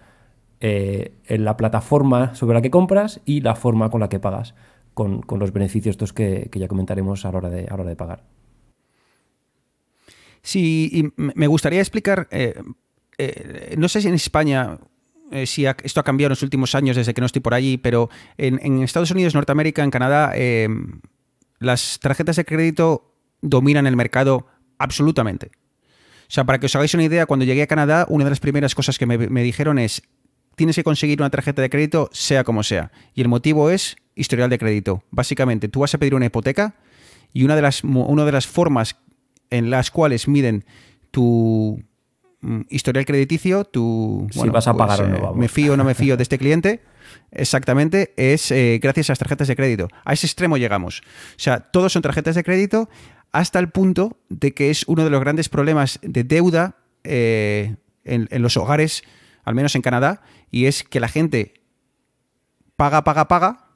eh, 0.60 1.14
la 1.26 1.56
plataforma 1.56 2.34
sobre 2.36 2.54
la 2.54 2.62
que 2.62 2.70
compras 2.70 3.20
y 3.24 3.40
la 3.40 3.56
forma 3.56 3.90
con 3.90 4.00
la 4.00 4.08
que 4.08 4.20
pagas 4.20 4.54
con, 4.94 5.22
los 5.38 5.52
beneficios 5.52 5.94
estos 5.94 6.12
que, 6.12 6.50
ya 6.52 6.68
comentaremos 6.68 7.24
a 7.24 7.32
la 7.32 7.38
hora 7.38 7.50
de, 7.50 7.66
a 7.68 7.74
hora 7.74 7.84
de 7.84 7.96
pagar. 7.96 8.24
Sí, 10.42 10.90
y 10.92 11.12
me 11.16 11.46
gustaría 11.46 11.80
explicar, 11.80 12.28
eh, 12.30 12.60
eh, 13.16 13.74
no 13.78 13.88
sé 13.88 14.02
si 14.02 14.08
en 14.08 14.14
España 14.14 14.78
eh, 15.30 15.46
si 15.46 15.66
esto 15.66 16.00
ha 16.00 16.02
cambiado 16.02 16.28
en 16.28 16.32
los 16.32 16.42
últimos 16.42 16.74
años 16.74 16.96
desde 16.96 17.14
que 17.14 17.20
no 17.20 17.26
estoy 17.26 17.40
por 17.40 17.54
allí, 17.54 17.78
pero 17.78 18.10
en, 18.36 18.82
Estados 18.82 19.12
Unidos, 19.12 19.34
Norteamérica, 19.34 19.84
en 19.84 19.90
Canadá, 19.90 20.32
las 21.58 22.00
tarjetas 22.00 22.36
de 22.36 22.44
crédito 22.44 23.14
dominan 23.40 23.86
el 23.86 23.96
mercado 23.96 24.46
absolutamente. 24.78 25.52
O 26.22 26.34
sea, 26.34 26.44
para 26.44 26.58
que 26.58 26.66
os 26.66 26.74
hagáis 26.74 26.94
una 26.94 27.04
idea, 27.04 27.26
cuando 27.26 27.44
llegué 27.44 27.62
a 27.62 27.66
Canadá, 27.66 28.06
una 28.08 28.24
de 28.24 28.30
las 28.30 28.40
primeras 28.40 28.74
cosas 28.74 28.98
que 28.98 29.06
me 29.06 29.42
dijeron 29.42 29.78
es, 29.78 30.02
tienes 30.56 30.76
que 30.76 30.84
conseguir 30.84 31.20
una 31.20 31.30
tarjeta 31.30 31.62
de 31.62 31.70
crédito 31.70 32.10
sea 32.12 32.44
como 32.44 32.62
sea. 32.62 32.92
Y 33.14 33.22
el 33.22 33.28
motivo 33.28 33.70
es 33.70 33.96
historial 34.14 34.50
de 34.50 34.58
crédito. 34.58 35.02
Básicamente, 35.10 35.68
tú 35.68 35.80
vas 35.80 35.94
a 35.94 35.98
pedir 35.98 36.14
una 36.14 36.26
hipoteca 36.26 36.74
y 37.32 37.44
una 37.44 37.56
de 37.56 37.62
las, 37.62 37.84
una 37.84 38.24
de 38.24 38.32
las 38.32 38.46
formas 38.46 38.96
en 39.50 39.70
las 39.70 39.90
cuales 39.90 40.28
miden 40.28 40.64
tu 41.10 41.82
mm, 42.40 42.62
historial 42.70 43.04
crediticio, 43.04 43.64
tu... 43.64 44.26
si 44.30 44.48
vas 44.48 44.66
a 44.66 44.74
pagar 44.74 45.02
o 45.02 45.08
no. 45.08 45.18
Pues, 45.18 45.30
eh, 45.30 45.38
me 45.38 45.48
fío 45.48 45.72
o 45.74 45.76
no 45.76 45.84
me 45.84 45.94
fío 45.94 46.16
de 46.16 46.22
este 46.22 46.38
cliente. 46.38 46.82
Exactamente, 47.30 48.14
es 48.16 48.50
eh, 48.50 48.78
gracias 48.82 49.10
a 49.10 49.12
las 49.12 49.18
tarjetas 49.18 49.48
de 49.48 49.56
crédito. 49.56 49.88
A 50.04 50.12
ese 50.12 50.26
extremo 50.26 50.56
llegamos. 50.56 51.00
O 51.00 51.38
sea, 51.38 51.60
todos 51.60 51.92
son 51.92 52.02
tarjetas 52.02 52.34
de 52.34 52.42
crédito 52.42 52.88
hasta 53.32 53.58
el 53.58 53.70
punto 53.70 54.18
de 54.28 54.52
que 54.52 54.70
es 54.70 54.84
uno 54.86 55.04
de 55.04 55.10
los 55.10 55.20
grandes 55.20 55.48
problemas 55.48 55.98
de 56.02 56.24
deuda 56.24 56.76
eh, 57.04 57.76
en, 58.04 58.28
en, 58.30 58.42
los 58.42 58.56
hogares, 58.56 59.02
al 59.42 59.54
menos 59.54 59.74
en 59.74 59.82
Canadá, 59.82 60.22
y 60.50 60.66
es 60.66 60.82
que 60.82 61.00
la 61.00 61.08
gente 61.08 61.54
paga, 62.76 63.04
paga, 63.04 63.28
paga, 63.28 63.68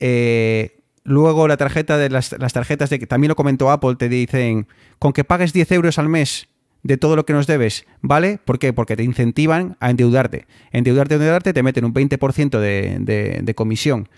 eh, 0.00 0.82
luego 1.04 1.48
la 1.48 1.56
tarjeta 1.56 1.96
de 1.96 2.10
las, 2.10 2.30
tarjetas 2.30 2.90
de 2.90 2.98
que 2.98 3.06
también 3.06 3.28
lo 3.28 3.36
comentó 3.36 3.70
Apple, 3.70 3.96
te 3.96 4.08
dicen, 4.08 4.66
con 4.98 5.12
que 5.12 5.24
pagues 5.24 5.52
10 5.52 5.72
euros 5.72 5.98
al 5.98 6.08
mes 6.08 6.48
de 6.82 6.96
todo 6.96 7.16
lo 7.16 7.26
que 7.26 7.32
nos 7.32 7.46
debes, 7.46 7.86
¿vale? 8.00 8.38
¿Por 8.44 8.58
qué? 8.58 8.72
Porque 8.72 8.96
te 8.96 9.02
incentivan 9.02 9.76
a 9.80 9.90
endeudarte. 9.90 10.46
Endeudarte, 10.70 11.14
endeudarte, 11.14 11.52
te 11.52 11.62
meten 11.62 11.84
un 11.84 11.94
20% 11.94 12.60
de, 12.60 13.54
comisión, 13.56 14.08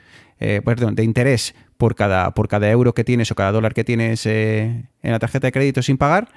eh, 0.40 0.61
perdón, 0.64 0.94
de 0.94 1.04
interés 1.04 1.54
por 1.78 1.94
cada, 1.94 2.34
por 2.34 2.48
cada 2.48 2.70
euro 2.70 2.92
que 2.92 3.04
tienes 3.04 3.30
o 3.30 3.34
cada 3.34 3.52
dólar 3.52 3.72
que 3.72 3.84
tienes 3.84 4.26
eh, 4.26 4.84
en 5.02 5.12
la 5.12 5.18
tarjeta 5.18 5.46
de 5.46 5.52
crédito 5.52 5.82
sin 5.82 5.96
pagar. 5.96 6.28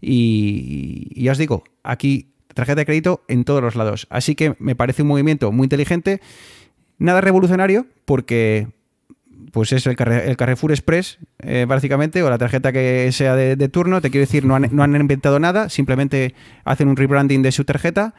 Y, 0.00 1.12
y 1.14 1.24
ya 1.24 1.32
os 1.32 1.38
digo, 1.38 1.64
aquí 1.82 2.34
tarjeta 2.54 2.80
de 2.80 2.86
crédito 2.86 3.22
en 3.28 3.44
todos 3.44 3.62
los 3.62 3.76
lados. 3.76 4.06
Así 4.10 4.34
que 4.34 4.54
me 4.58 4.74
parece 4.74 5.02
un 5.02 5.08
movimiento 5.08 5.52
muy 5.52 5.66
inteligente. 5.66 6.20
Nada 6.98 7.20
revolucionario, 7.20 7.86
porque 8.04 8.68
pues 9.52 9.72
es 9.72 9.86
el, 9.86 9.96
Carrefour 9.96 10.70
Express, 10.70 11.18
eh, 11.40 11.64
básicamente, 11.68 12.22
o 12.22 12.30
la 12.30 12.38
tarjeta 12.38 12.72
que 12.72 13.10
sea 13.12 13.34
de, 13.34 13.68
turno. 13.68 14.00
Te 14.00 14.10
quiero 14.10 14.26
decir, 14.26 14.44
no 14.44 14.54
han, 14.54 14.96
inventado 14.96 15.38
nada, 15.40 15.68
simplemente 15.68 16.34
hacen 16.64 16.88
un 16.88 16.96
rebranding 16.96 17.42
de 17.42 17.52
su 17.52 17.64
tarjeta 17.64 18.14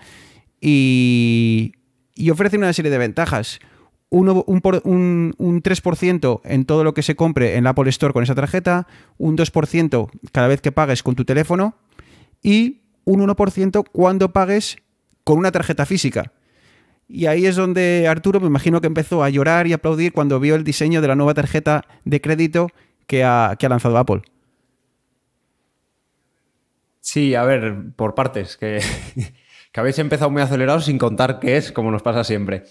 y, 0.60 1.74
ofrecen 2.32 2.60
una 2.60 2.74
serie 2.74 2.92
de 2.92 2.98
ventajas. 2.98 3.60
un, 4.10 4.28
un, 4.30 5.64
3% 5.64 6.42
en 6.44 6.66
todo 6.66 6.84
lo 6.84 6.94
que 6.94 7.02
se 7.02 7.16
compre 7.16 7.56
en 7.56 7.64
la 7.64 7.72
Apple 7.72 7.90
Store 7.90 8.14
con 8.14 8.24
esa 8.24 8.36
tarjeta, 8.36 8.88
un 9.18 9.38
2% 9.38 10.10
cada 10.32 10.48
vez 10.48 10.62
que 10.62 10.72
pagues 10.72 11.04
con 11.04 11.16
tu 11.16 11.24
teléfono 11.24 11.76
y 12.44 12.81
un 13.06 13.26
1% 13.26 13.84
cuando 13.92 14.32
pagues 14.32 14.78
con 15.24 15.38
una 15.38 15.52
tarjeta 15.52 15.86
física. 15.86 16.32
Y 17.08 17.26
ahí 17.26 17.46
es 17.46 17.56
donde 17.56 18.08
Arturo 18.08 18.40
me 18.40 18.48
imagino 18.48 18.80
que 18.80 18.88
empezó 18.88 19.24
a 19.24 19.30
llorar 19.30 19.68
y 19.68 19.74
aplaudir 19.74 20.14
cuando 20.14 20.40
vio 20.40 20.56
el 20.56 20.64
diseño 20.64 21.02
de 21.02 21.08
la 21.10 21.16
nueva 21.16 21.34
tarjeta 21.34 21.84
de 22.06 22.22
crédito 22.22 22.70
que 23.06 23.24
ha, 23.24 23.58
lanzado 23.62 23.98
Apple. 23.98 24.22
Sí, 27.02 27.36
a 27.36 27.44
ver, 27.44 27.76
por 27.96 28.16
partes, 28.16 28.56
que, 28.56 28.80
que 29.72 29.80
habéis 29.80 30.00
empezado 30.00 30.32
muy 30.32 30.42
acelerados 30.42 30.86
sin 30.86 30.98
contar 30.98 31.40
qué 31.40 31.58
es, 31.58 31.72
como 31.72 31.92
nos 31.92 32.02
pasa 32.02 32.24
siempre. 32.24 32.64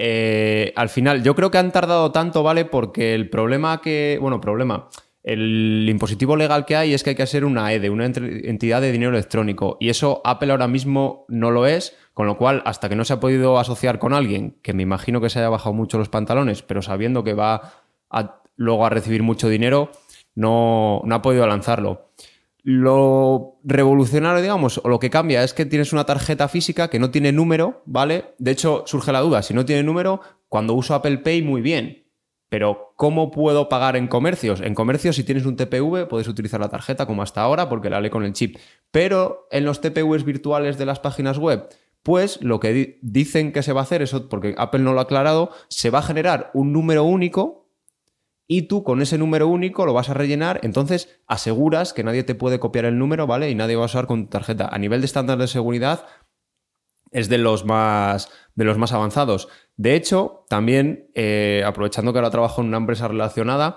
Eh, 0.00 0.72
al 0.76 0.90
final, 0.90 1.24
yo 1.24 1.34
creo 1.34 1.50
que 1.50 1.58
han 1.58 1.72
tardado 1.72 2.12
tanto, 2.12 2.44
¿vale? 2.44 2.64
Porque 2.64 3.14
el 3.14 3.28
problema 3.28 3.80
que. 3.80 4.16
Bueno, 4.20 4.40
problema. 4.40 4.88
El 5.22 5.86
impositivo 5.88 6.36
legal 6.36 6.64
que 6.64 6.76
hay 6.76 6.94
es 6.94 7.02
que 7.02 7.10
hay 7.10 7.16
que 7.16 7.26
ser 7.26 7.44
una 7.44 7.72
EDE, 7.72 7.90
una 7.90 8.06
entidad 8.06 8.80
de 8.80 8.92
dinero 8.92 9.12
electrónico. 9.12 9.76
Y 9.80 9.88
eso 9.88 10.22
Apple 10.24 10.52
ahora 10.52 10.68
mismo 10.68 11.26
no 11.28 11.50
lo 11.50 11.66
es, 11.66 11.96
con 12.14 12.26
lo 12.26 12.38
cual, 12.38 12.62
hasta 12.64 12.88
que 12.88 12.96
no 12.96 13.04
se 13.04 13.12
ha 13.12 13.20
podido 13.20 13.58
asociar 13.58 13.98
con 13.98 14.12
alguien, 14.12 14.58
que 14.62 14.72
me 14.72 14.82
imagino 14.82 15.20
que 15.20 15.28
se 15.28 15.40
haya 15.40 15.48
bajado 15.48 15.74
mucho 15.74 15.98
los 15.98 16.08
pantalones, 16.08 16.62
pero 16.62 16.82
sabiendo 16.82 17.24
que 17.24 17.34
va 17.34 17.84
luego 18.56 18.86
a 18.86 18.90
recibir 18.90 19.22
mucho 19.22 19.48
dinero, 19.48 19.90
no, 20.34 21.02
no 21.04 21.14
ha 21.14 21.22
podido 21.22 21.46
lanzarlo. 21.46 22.10
Lo 22.62 23.58
revolucionario, 23.64 24.42
digamos, 24.42 24.80
o 24.82 24.88
lo 24.88 24.98
que 24.98 25.10
cambia 25.10 25.42
es 25.42 25.54
que 25.54 25.64
tienes 25.64 25.92
una 25.92 26.04
tarjeta 26.04 26.48
física 26.48 26.88
que 26.88 26.98
no 26.98 27.10
tiene 27.10 27.32
número, 27.32 27.82
¿vale? 27.86 28.34
De 28.38 28.50
hecho, 28.50 28.84
surge 28.86 29.12
la 29.12 29.20
duda, 29.20 29.42
si 29.42 29.54
no 29.54 29.64
tiene 29.64 29.82
número, 29.82 30.20
cuando 30.48 30.74
uso 30.74 30.94
Apple 30.94 31.18
Pay, 31.18 31.42
muy 31.42 31.62
bien. 31.62 32.07
Pero, 32.48 32.94
¿cómo 32.96 33.30
puedo 33.30 33.68
pagar 33.68 33.96
en 33.96 34.08
comercios? 34.08 34.60
En 34.60 34.74
comercios, 34.74 35.16
si 35.16 35.24
tienes 35.24 35.44
un 35.44 35.56
TPV, 35.56 36.08
puedes 36.08 36.28
utilizar 36.28 36.60
la 36.60 36.70
tarjeta 36.70 37.06
como 37.06 37.22
hasta 37.22 37.42
ahora, 37.42 37.68
porque 37.68 37.90
la 37.90 38.00
lee 38.00 38.10
con 38.10 38.24
el 38.24 38.32
chip. 38.32 38.56
Pero 38.90 39.46
en 39.50 39.64
los 39.64 39.80
TPVs 39.80 40.24
virtuales 40.24 40.78
de 40.78 40.86
las 40.86 40.98
páginas 40.98 41.38
web, 41.38 41.68
pues 42.02 42.40
lo 42.42 42.58
que 42.58 42.98
dicen 43.02 43.52
que 43.52 43.62
se 43.62 43.72
va 43.72 43.80
a 43.80 43.82
hacer, 43.82 44.00
eso 44.00 44.28
porque 44.28 44.54
Apple 44.56 44.80
no 44.80 44.94
lo 44.94 45.00
ha 45.00 45.02
aclarado, 45.02 45.50
se 45.68 45.90
va 45.90 45.98
a 45.98 46.02
generar 46.02 46.50
un 46.54 46.72
número 46.72 47.04
único 47.04 47.68
y 48.46 48.62
tú 48.62 48.82
con 48.82 49.02
ese 49.02 49.18
número 49.18 49.46
único 49.46 49.84
lo 49.84 49.92
vas 49.92 50.08
a 50.08 50.14
rellenar, 50.14 50.60
entonces 50.62 51.20
aseguras 51.26 51.92
que 51.92 52.02
nadie 52.02 52.24
te 52.24 52.34
puede 52.34 52.58
copiar 52.58 52.86
el 52.86 52.98
número, 52.98 53.26
¿vale? 53.26 53.50
Y 53.50 53.54
nadie 53.54 53.76
va 53.76 53.82
a 53.82 53.86
usar 53.86 54.06
con 54.06 54.24
tu 54.24 54.30
tarjeta. 54.30 54.70
A 54.72 54.78
nivel 54.78 55.02
de 55.02 55.04
estándar 55.04 55.36
de 55.36 55.48
seguridad, 55.48 56.06
es 57.10 57.28
de 57.28 57.38
los 57.38 57.64
más, 57.64 58.30
de 58.54 58.64
los 58.64 58.78
más 58.78 58.92
avanzados. 58.92 59.48
De 59.78 59.94
hecho, 59.94 60.44
también, 60.48 61.08
eh, 61.14 61.62
aprovechando 61.64 62.12
que 62.12 62.18
ahora 62.18 62.30
trabajo 62.30 62.60
en 62.60 62.66
una 62.66 62.78
empresa 62.78 63.06
relacionada, 63.06 63.76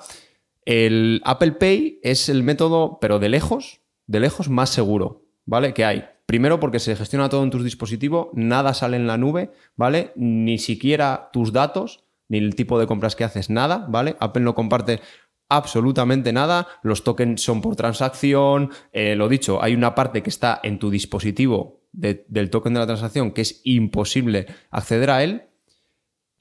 el 0.66 1.22
Apple 1.24 1.54
Pay 1.54 2.00
es 2.02 2.28
el 2.28 2.42
método, 2.42 2.98
pero 3.00 3.20
de 3.20 3.30
lejos, 3.30 3.82
de 4.08 4.20
lejos 4.20 4.50
más 4.50 4.72
seguro, 4.72 5.28
¿vale? 5.46 5.74
Que 5.74 5.86
hay. 5.86 6.06
Primero 6.26 6.60
porque 6.60 6.80
se 6.80 6.96
gestiona 6.96 7.30
todo 7.30 7.44
en 7.44 7.52
tu 7.52 7.62
dispositivo, 7.62 8.32
nada 8.34 8.74
sale 8.74 8.98
en 8.98 9.06
la 9.06 9.18
nube, 9.18 9.52
¿vale? 9.76 10.12
Ni 10.16 10.58
siquiera 10.58 11.30
tus 11.32 11.54
datos, 11.54 12.04
ni 12.30 12.40
el 12.40 12.56
tipo 12.56 12.80
de 12.80 12.88
compras 12.88 13.16
que 13.16 13.24
haces, 13.24 13.52
nada, 13.52 13.86
¿vale? 13.88 14.16
Apple 14.20 14.42
no 14.42 14.56
comparte 14.56 15.02
absolutamente 15.50 16.34
nada, 16.34 16.68
los 16.82 17.04
tokens 17.04 17.44
son 17.44 17.62
por 17.62 17.76
transacción, 17.76 18.72
eh, 18.92 19.16
lo 19.16 19.30
dicho, 19.30 19.62
hay 19.62 19.76
una 19.76 19.94
parte 19.94 20.24
que 20.24 20.32
está 20.32 20.60
en 20.64 20.80
tu 20.80 20.90
dispositivo 20.90 21.82
del 21.92 22.50
token 22.50 22.74
de 22.74 22.80
la 22.80 22.86
transacción 22.88 23.32
que 23.32 23.42
es 23.42 23.62
imposible 23.66 24.48
acceder 24.72 25.10
a 25.12 25.24
él. 25.24 25.44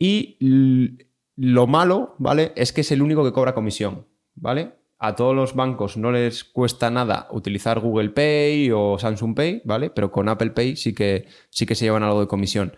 Y 0.01 0.99
lo 1.37 1.67
malo, 1.67 2.17
¿vale? 2.19 2.53
Es 2.57 2.73
que 2.73 2.81
es 2.81 2.91
el 2.91 3.03
único 3.03 3.23
que 3.23 3.33
cobra 3.33 3.55
comisión, 3.55 4.07
¿vale? 4.35 4.73
A 4.99 5.15
todos 5.15 5.37
los 5.37 5.55
bancos 5.55 5.97
no 5.99 6.11
les 6.11 6.43
cuesta 6.43 6.91
nada 6.91 7.29
utilizar 7.31 7.81
Google 7.81 8.11
Pay 8.11 8.71
o 8.73 8.99
Samsung 8.99 9.35
Pay, 9.35 9.63
¿vale? 9.65 9.91
Pero 9.91 10.11
con 10.11 10.29
Apple 10.29 10.51
Pay 10.51 10.77
sí 10.77 10.95
que, 10.95 11.27
sí 11.51 11.67
que 11.67 11.75
se 11.75 11.85
llevan 11.85 12.03
algo 12.03 12.21
de 12.21 12.29
comisión. 12.29 12.75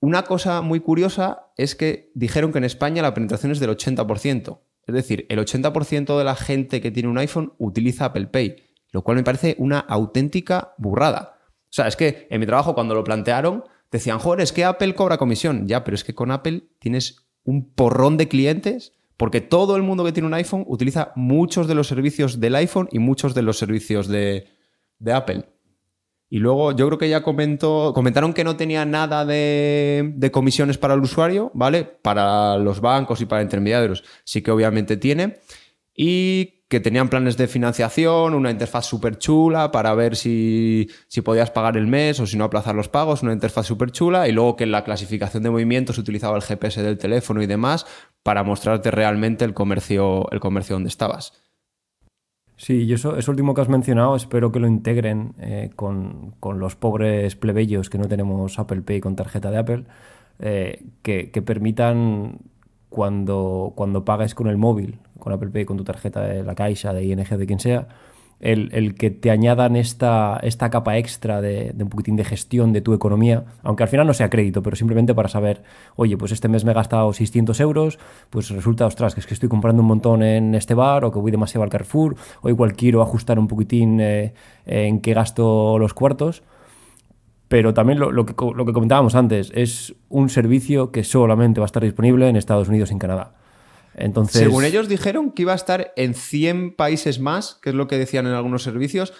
Una 0.00 0.22
cosa 0.22 0.60
muy 0.60 0.80
curiosa 0.80 1.52
es 1.56 1.76
que 1.76 2.10
dijeron 2.14 2.52
que 2.52 2.58
en 2.58 2.64
España 2.64 3.02
la 3.02 3.14
penetración 3.14 3.52
es 3.52 3.60
del 3.60 3.70
80%. 3.70 4.60
Es 4.86 4.94
decir, 4.94 5.26
el 5.28 5.38
80% 5.38 6.18
de 6.18 6.24
la 6.24 6.34
gente 6.34 6.80
que 6.80 6.90
tiene 6.90 7.08
un 7.08 7.18
iPhone 7.18 7.52
utiliza 7.58 8.06
Apple 8.06 8.26
Pay, 8.26 8.56
lo 8.90 9.02
cual 9.02 9.18
me 9.18 9.24
parece 9.24 9.54
una 9.58 9.78
auténtica 9.78 10.74
burrada. 10.78 11.38
O 11.46 11.72
sea, 11.72 11.86
es 11.86 11.94
que 11.94 12.26
en 12.28 12.40
mi 12.40 12.46
trabajo 12.46 12.74
cuando 12.74 12.94
lo 12.94 13.04
plantearon, 13.04 13.64
decían, 13.90 14.18
joder, 14.18 14.40
es 14.40 14.52
que 14.52 14.64
Apple 14.64 14.94
cobra 14.94 15.18
comisión. 15.18 15.66
Ya, 15.66 15.84
pero 15.84 15.94
es 15.94 16.04
que 16.04 16.14
con 16.14 16.30
Apple 16.30 16.64
tienes 16.78 17.26
un 17.44 17.72
porrón 17.72 18.16
de 18.16 18.28
clientes 18.28 18.94
porque 19.20 19.42
todo 19.42 19.76
el 19.76 19.82
mundo 19.82 20.02
que 20.02 20.12
tiene 20.12 20.26
un 20.26 20.32
iPhone 20.32 20.64
utiliza 20.66 21.12
muchos 21.14 21.68
de 21.68 21.74
los 21.74 21.88
servicios 21.88 22.40
del 22.40 22.54
iPhone 22.54 22.88
y 22.90 23.00
muchos 23.00 23.34
de 23.34 23.42
los 23.42 23.58
servicios 23.58 24.08
de, 24.08 24.48
Apple. 25.12 25.44
Y 26.30 26.38
luego 26.38 26.72
yo 26.72 26.86
creo 26.86 26.98
que 26.98 27.10
ya 27.10 27.22
comentó, 27.22 27.92
comentaron 27.94 28.32
que 28.32 28.44
no 28.44 28.56
tenía 28.56 28.86
nada 28.86 29.26
de, 29.26 30.14
de, 30.14 30.30
comisiones 30.30 30.78
para 30.78 30.94
el 30.94 31.00
usuario, 31.00 31.50
¿vale? 31.52 31.84
Para 31.84 32.56
los 32.56 32.80
bancos 32.80 33.20
y 33.20 33.26
para 33.26 33.42
intermediarios 33.42 34.04
sí 34.24 34.40
que 34.40 34.52
obviamente 34.52 34.96
tiene. 34.96 35.40
Y 35.94 36.59
que 36.70 36.78
tenían 36.78 37.08
planes 37.08 37.36
de 37.36 37.48
financiación, 37.48 38.32
una 38.32 38.52
interfaz 38.52 38.86
súper 38.86 39.18
chula 39.18 39.72
para 39.72 39.92
ver 39.92 40.14
si, 40.14 40.88
podías 41.24 41.50
pagar 41.50 41.76
el 41.76 41.88
mes 41.88 42.20
o 42.20 42.28
si 42.28 42.38
no 42.38 42.44
aplazar 42.44 42.76
los 42.76 42.88
pagos, 42.88 43.24
una 43.24 43.32
interfaz 43.32 43.66
súper 43.66 43.90
chula, 43.90 44.28
y 44.28 44.32
luego 44.32 44.54
que 44.54 44.62
en 44.62 44.70
la 44.70 44.84
clasificación 44.84 45.42
de 45.42 45.50
movimientos 45.50 45.98
utilizaba 45.98 46.36
el 46.36 46.42
GPS 46.42 46.80
del 46.80 46.96
teléfono 46.96 47.42
y 47.42 47.48
demás 47.48 47.86
para 48.22 48.44
mostrarte 48.44 48.92
realmente 48.92 49.44
el 49.44 49.52
comercio, 49.52 50.30
el 50.30 50.38
comercio 50.38 50.76
donde 50.76 50.90
estabas. 50.90 51.42
Sí, 52.56 52.84
y 52.84 52.92
eso, 52.92 53.16
eso 53.16 53.32
último 53.32 53.52
que 53.52 53.62
has 53.62 53.68
mencionado, 53.68 54.14
espero 54.14 54.52
que 54.52 54.60
lo 54.60 54.68
integren 54.68 55.34
eh, 55.40 55.70
con, 55.74 56.36
los 56.40 56.76
pobres 56.76 57.34
plebeyos 57.34 57.90
que 57.90 57.98
no 57.98 58.06
tenemos 58.06 58.60
Apple 58.60 58.82
Pay 58.82 59.00
con 59.00 59.16
tarjeta 59.16 59.50
de 59.50 59.58
Apple, 59.58 59.84
eh, 60.38 60.84
que, 61.02 61.32
que 61.32 61.42
permitan 61.42 62.38
cuando, 62.90 63.72
cuando 63.74 64.04
pagues 64.04 64.36
con 64.36 64.46
el 64.46 64.56
móvil, 64.56 65.00
con 65.20 65.32
Apple 65.32 65.50
Pay, 65.50 65.64
con 65.64 65.76
tu 65.76 65.84
tarjeta 65.84 66.22
de 66.22 66.42
la 66.42 66.54
Caixa, 66.54 66.92
de 66.92 67.04
ING, 67.04 67.28
de 67.28 67.46
quien 67.46 67.60
sea, 67.60 67.86
el, 68.40 68.94
que 68.94 69.10
te 69.10 69.30
añadan 69.30 69.76
esta, 69.76 70.40
esta 70.42 70.70
capa 70.70 70.96
extra 70.96 71.40
de, 71.40 71.74
un 71.78 71.88
poquitín 71.88 72.16
de 72.16 72.24
gestión 72.24 72.72
de 72.72 72.80
tu 72.80 72.94
economía, 72.94 73.44
aunque 73.62 73.82
al 73.82 73.88
final 73.88 74.06
no 74.06 74.14
sea 74.14 74.30
crédito, 74.30 74.62
pero 74.62 74.76
simplemente 74.76 75.14
para 75.14 75.28
saber, 75.28 75.62
oye, 75.96 76.16
pues 76.16 76.32
este 76.32 76.48
mes 76.48 76.64
me 76.64 76.72
he 76.72 76.74
gastado 76.74 77.12
600 77.12 77.60
euros, 77.60 77.98
pues 78.30 78.48
resulta, 78.50 78.86
ostras, 78.86 79.14
que 79.14 79.20
es 79.20 79.26
que 79.26 79.34
estoy 79.34 79.48
comprando 79.48 79.82
un 79.82 79.88
montón 79.88 80.22
en 80.22 80.54
este 80.54 80.74
bar 80.74 81.04
o 81.04 81.12
que 81.12 81.18
voy 81.18 81.30
demasiado 81.30 81.64
al 81.64 81.70
Carrefour, 81.70 82.16
o 82.40 82.48
igual 82.48 82.72
quiero 82.72 83.02
ajustar 83.02 83.38
un 83.38 83.46
poquitín 83.46 84.00
eh, 84.00 84.32
en 84.64 85.00
qué 85.00 85.12
gasto 85.12 85.78
los 85.78 85.92
cuartos. 85.92 86.42
Pero 87.48 87.74
también 87.74 87.98
lo, 87.98 88.12
lo, 88.12 88.26
que, 88.26 88.34
lo 88.54 88.64
que 88.64 88.72
comentábamos 88.72 89.16
antes, 89.16 89.50
es 89.54 89.96
un 90.08 90.28
servicio 90.28 90.92
que 90.92 91.02
solamente 91.02 91.60
va 91.60 91.64
a 91.64 91.66
estar 91.66 91.82
disponible 91.82 92.28
en 92.28 92.36
Estados 92.36 92.68
Unidos 92.68 92.90
y 92.90 92.92
en 92.92 93.00
Canadá. 93.00 93.39
Entonces, 93.94 94.40
Según 94.40 94.64
ellos 94.64 94.88
dijeron 94.88 95.32
que 95.32 95.42
iba 95.42 95.52
a 95.52 95.56
estar 95.56 95.92
en 95.96 96.14
100 96.14 96.76
países 96.76 97.20
más, 97.20 97.58
que 97.62 97.70
es 97.70 97.74
lo 97.74 97.86
que 97.86 97.98
decían 97.98 98.26
en 98.26 98.32
algunos 98.32 98.62
servicios, 98.62 99.12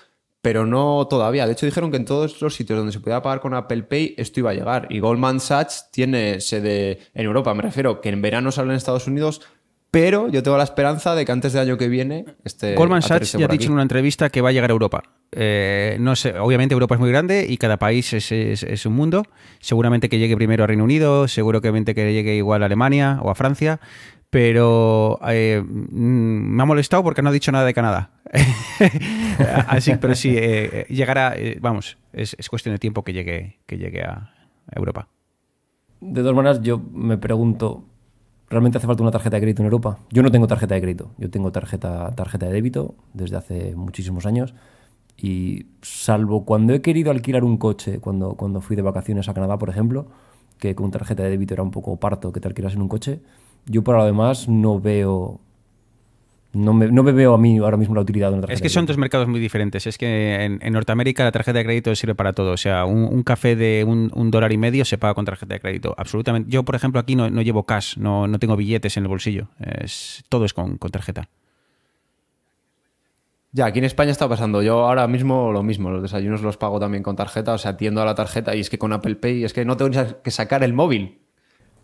pero 0.43 0.65
no 0.65 1.07
todavía. 1.09 1.47
De 1.47 1.53
hecho, 1.53 1.67
dijeron 1.67 1.91
que 1.91 1.99
en 1.99 2.05
todos 2.05 2.41
los 2.41 2.55
sitios 2.55 2.79
donde 2.79 2.93
se 2.93 3.01
pudiera 3.01 3.23
pagar 3.23 3.41
con 3.41 3.55
Apple 3.55 3.83
Pay 3.83 4.15
esto 4.17 4.41
iba 4.41 4.51
a 4.51 4.55
llegar. 4.55 4.87
Y 4.91 5.01
Goldman 5.01 5.41
Sachs 5.41 5.91
tiene 5.91 6.41
sede 6.41 6.99
en 7.15 7.27
Europa, 7.27 7.53
me 7.55 7.63
refiero, 7.63 8.01
que 8.01 8.09
en 8.09 8.23
verano 8.23 8.51
sale 8.51 8.71
en 8.71 8.77
Estados 8.77 9.07
Unidos, 9.07 9.43
pero 9.91 10.29
yo 10.29 10.43
tengo 10.43 10.57
la 10.57 10.65
esperanza 10.65 11.15
de 11.15 11.25
que 11.25 11.33
antes 11.33 11.53
del 11.53 11.63
año 11.63 11.77
que 11.77 11.89
viene 11.89 12.25
este 12.45 12.77
Goldman 12.77 13.03
Sachs 13.03 13.33
ya 13.33 13.47
ha 13.47 13.49
dicho 13.49 13.67
en 13.67 13.73
una 13.73 13.83
entrevista 13.83 14.31
que 14.31 14.41
va 14.41 14.51
a 14.51 14.53
llegar 14.53 14.71
a 14.71 14.73
Europa. 14.73 15.03
Eh, 15.33 15.97
no 16.01 16.17
sé, 16.17 16.39
obviamente 16.39 16.75
Europa 16.75 16.95
es 16.95 17.01
muy 17.01 17.11
grande 17.11 17.47
y 17.49 17.57
cada 17.57 17.77
país 17.77 18.13
es, 18.13 18.87
un 18.87 18.93
mundo. 18.93 19.25
Seguramente 19.59 20.09
que 20.09 20.19
llegue 20.19 20.37
primero 20.37 20.65
a 20.65 20.67
Reino 20.67 20.85
Unido, 20.85 21.29
seguramente 21.29 21.95
que 21.95 22.13
llegue 22.13 22.37
igual 22.37 22.63
a 22.63 22.67
Alemania 22.67 23.19
o 23.23 23.31
a 23.31 23.35
Francia, 23.35 23.81
pero 24.31 25.19
eh, 25.29 25.63
mm, 25.63 26.57
me 26.57 26.63
ha 26.63 26.67
molestado 26.67 27.03
porque 27.03 27.21
no 27.21 27.31
ha 27.31 27.33
dicho 27.33 27.53
nada 27.53 27.65
de 27.65 27.75
Canadá. 27.75 28.11
Así, 29.67 29.93
pero 30.01 30.15
sí, 30.15 30.35
eh, 30.37 30.87
llegará, 30.89 31.35
eh, 31.37 31.59
vamos, 31.61 31.99
es, 32.13 32.37
cuestión 32.49 32.75
de 32.75 32.79
tiempo 32.79 33.03
que 33.03 33.13
llegue, 33.13 33.59
que 33.67 33.77
llegue 33.77 34.03
a 34.03 34.33
Europa. 34.73 35.09
De 36.01 36.23
todas 36.23 36.35
maneras, 36.35 36.63
yo 36.63 36.79
me 36.79 37.19
pregunto, 37.19 37.85
¿realmente 38.49 38.79
hace 38.79 38.87
falta 38.87 39.03
una 39.03 39.11
tarjeta 39.11 39.37
de 39.37 39.43
crédito 39.43 39.63
en 39.63 39.67
Europa? 39.67 39.99
Yo 40.11 40.23
no 40.23 40.31
tengo 40.31 40.47
tarjeta 40.47 40.75
de 40.75 40.81
crédito, 40.81 41.13
yo 41.19 41.29
tengo 41.29 41.53
tarjeta, 41.53 42.13
tarjeta 42.15 42.47
de 42.47 42.53
débito 42.53 42.95
desde 43.13 43.37
hace 43.37 43.75
muchísimos 43.77 44.25
años 44.27 44.55
y 45.19 45.67
salvo 45.83 46.47
cuando 46.47 46.73
he 46.73 46.81
querido 46.81 47.11
alquilar 47.11 47.45
un 47.45 47.59
coche, 47.59 47.99
cuando, 48.01 48.35
cuando 48.35 48.63
fui 48.63 48.77
de 48.77 48.83
vacaciones 48.83 49.29
a 49.29 49.35
Canadá, 49.35 49.59
por 49.59 49.69
ejemplo, 49.69 50.07
que 50.59 50.75
con 50.75 50.91
tarjeta 50.91 51.23
de 51.25 51.31
débito 51.31 51.53
era 51.53 51.63
un 51.63 51.71
poco 51.71 51.99
parto 51.99 52.33
que 52.33 52.41
te 52.41 52.49
alquilas 52.49 52.75
en 52.75 52.83
un 52.83 52.89
coche, 52.89 53.21
yo 53.67 53.83
por 53.83 53.97
lo 53.97 54.05
demás 54.05 54.49
no 54.49 54.81
veo 54.81 55.41
no 56.53 56.73
me, 56.73 56.89
no 56.91 57.05
me, 57.05 57.13
veo 57.13 57.35
a 57.35 57.39
mí 57.39 57.59
ahora 57.59 57.77
mismo 57.77 57.95
la 57.95 58.01
utilidad 58.01 58.29
de 58.29 58.35
una 58.35 58.41
tarjeta. 58.43 58.55
Es 58.57 58.63
que 58.63 58.69
son 58.69 58.85
dos 58.85 58.97
mercados 58.97 59.29
muy 59.29 59.39
diferentes. 59.39 59.87
Es 59.87 59.97
que 59.97 60.45
en, 60.45 60.73
Norteamérica 60.73 61.23
la 61.23 61.31
tarjeta 61.31 61.59
de 61.59 61.65
crédito 61.65 61.95
sirve 61.95 62.17
para 62.17 62.33
todo. 62.33 62.53
O 62.53 62.57
sea, 62.57 62.87
un, 62.87 63.23
café 63.23 63.55
de 63.55 63.85
un, 63.85 64.31
dólar 64.31 64.53
y 64.53 64.59
medio 64.59 64.85
se 64.85 64.99
paga 64.99 65.15
con 65.15 65.25
tarjeta 65.25 65.55
de 65.55 65.61
crédito. 65.61 65.95
Absolutamente. 65.97 66.51
Yo, 66.51 66.65
por 66.65 66.75
ejemplo, 66.75 67.01
aquí 67.01 67.15
no, 67.15 67.29
llevo 67.43 67.65
cash, 67.65 67.97
no, 67.99 68.27
no, 68.27 68.39
tengo 68.41 68.57
billetes 68.57 68.97
en 68.97 69.05
el 69.05 69.09
bolsillo. 69.09 69.49
Es, 69.61 70.25
todo 70.29 70.45
es 70.45 70.53
con, 70.53 70.79
tarjeta. 70.79 71.29
Ya, 73.53 73.67
aquí 73.67 73.79
en 73.79 73.85
España 73.85 74.11
está 74.11 74.29
pasando. 74.29 74.61
Yo 74.61 74.87
ahora 74.87 75.07
mismo 75.07 75.53
lo 75.53 75.63
mismo. 75.63 75.91
Los 75.91 76.03
desayunos 76.03 76.43
los 76.43 76.57
pago 76.57 76.81
también 76.81 77.05
con 77.05 77.15
tarjeta. 77.15 77.53
O 77.55 77.59
sea, 77.59 77.73
atiendo 77.73 78.03
a 78.03 78.05
la 78.05 78.17
tarjeta 78.17 78.57
y 78.57 78.61
es 78.61 78.71
que 78.71 78.79
con 78.79 78.93
Apple 78.93 79.15
Pay 79.17 79.45
es 79.45 79.53
que 79.53 79.65
no 79.65 79.77
tengo 79.77 79.93
que 80.25 80.31
sacar 80.33 80.65
el 80.65 80.73
móvil. 80.73 81.21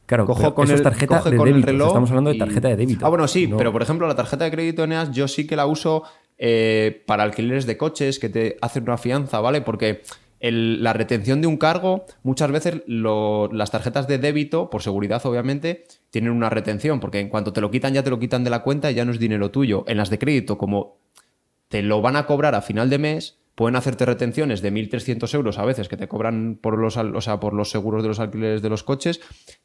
Claro, 0.07 0.25
cojo 0.25 0.55
con 0.55 0.71
el, 0.71 0.83
tarjeta 0.83 1.21
de 1.21 1.37
débito. 1.37 1.87
Estamos 1.87 2.11
hablando 2.11 2.33
de 2.33 2.39
tarjeta 2.39 2.69
de 2.69 2.77
débito. 2.77 3.05
Ah, 3.05 3.09
bueno, 3.09 3.27
sí, 3.27 3.51
pero 3.59 3.73
por 3.73 3.83
ejemplo, 3.83 4.07
la 4.07 4.15
tarjeta 4.15 4.45
de 4.45 4.51
crédito 4.53 4.85
Eneas 4.85 5.11
yo 5.11 5.27
sí 5.27 5.47
que 5.47 5.57
la 5.57 5.67
uso 5.67 6.05
eh, 6.39 7.03
para 7.07 7.25
alquileres 7.25 7.67
de 7.67 7.77
coches 7.77 8.19
que 8.19 8.29
te 8.29 8.57
hacen 8.61 8.85
una 8.85 8.99
fianza, 8.99 9.41
¿vale? 9.41 9.63
Porque 9.63 10.03
la 10.41 10.93
retención 10.93 11.41
de 11.41 11.49
un 11.49 11.57
cargo, 11.57 12.05
muchas 12.23 12.51
veces 12.53 12.83
las 12.87 13.71
tarjetas 13.71 14.07
de 14.07 14.19
débito, 14.19 14.71
por 14.71 14.83
seguridad 14.83 15.25
obviamente, 15.25 15.85
tienen 16.11 16.31
una 16.31 16.51
retención, 16.51 17.01
porque 17.01 17.21
en 17.21 17.29
cuanto 17.29 17.53
te 17.53 17.61
lo 17.61 17.71
quitan, 17.71 17.95
ya 17.95 18.03
te 18.03 18.11
lo 18.11 18.19
quitan 18.19 18.45
de 18.45 18.51
la 18.51 18.63
cuenta 18.63 18.91
y 18.91 18.95
ya 18.95 19.05
no 19.05 19.13
es 19.13 19.19
dinero 19.19 19.51
tuyo. 19.51 19.85
En 19.89 19.97
las 19.97 20.11
de 20.11 20.19
crédito, 20.19 20.57
como 20.57 20.99
te 21.69 21.83
lo 21.83 22.01
van 22.01 22.17
a 22.17 22.27
cobrar 22.27 22.55
a 22.55 22.63
final 22.63 22.91
de 22.91 22.99
mes, 22.99 23.39
pueden 23.57 23.75
hacerte 23.75 24.05
retenciones 24.05 24.63
de 24.63 24.71
1.300 24.71 25.35
euros 25.35 25.59
a 25.59 25.65
veces 25.65 25.89
que 25.89 25.97
te 25.97 26.07
cobran 26.07 26.59
por 26.61 26.79
los, 26.79 26.97
o 26.99 27.21
sea, 27.21 27.41
por 27.41 27.55
los 27.55 27.71
seguros 27.71 28.03
de 28.03 28.09
los 28.09 28.21
alquileres 28.21 28.63
de 28.63 28.69
los 28.69 28.85
coches 28.85 29.21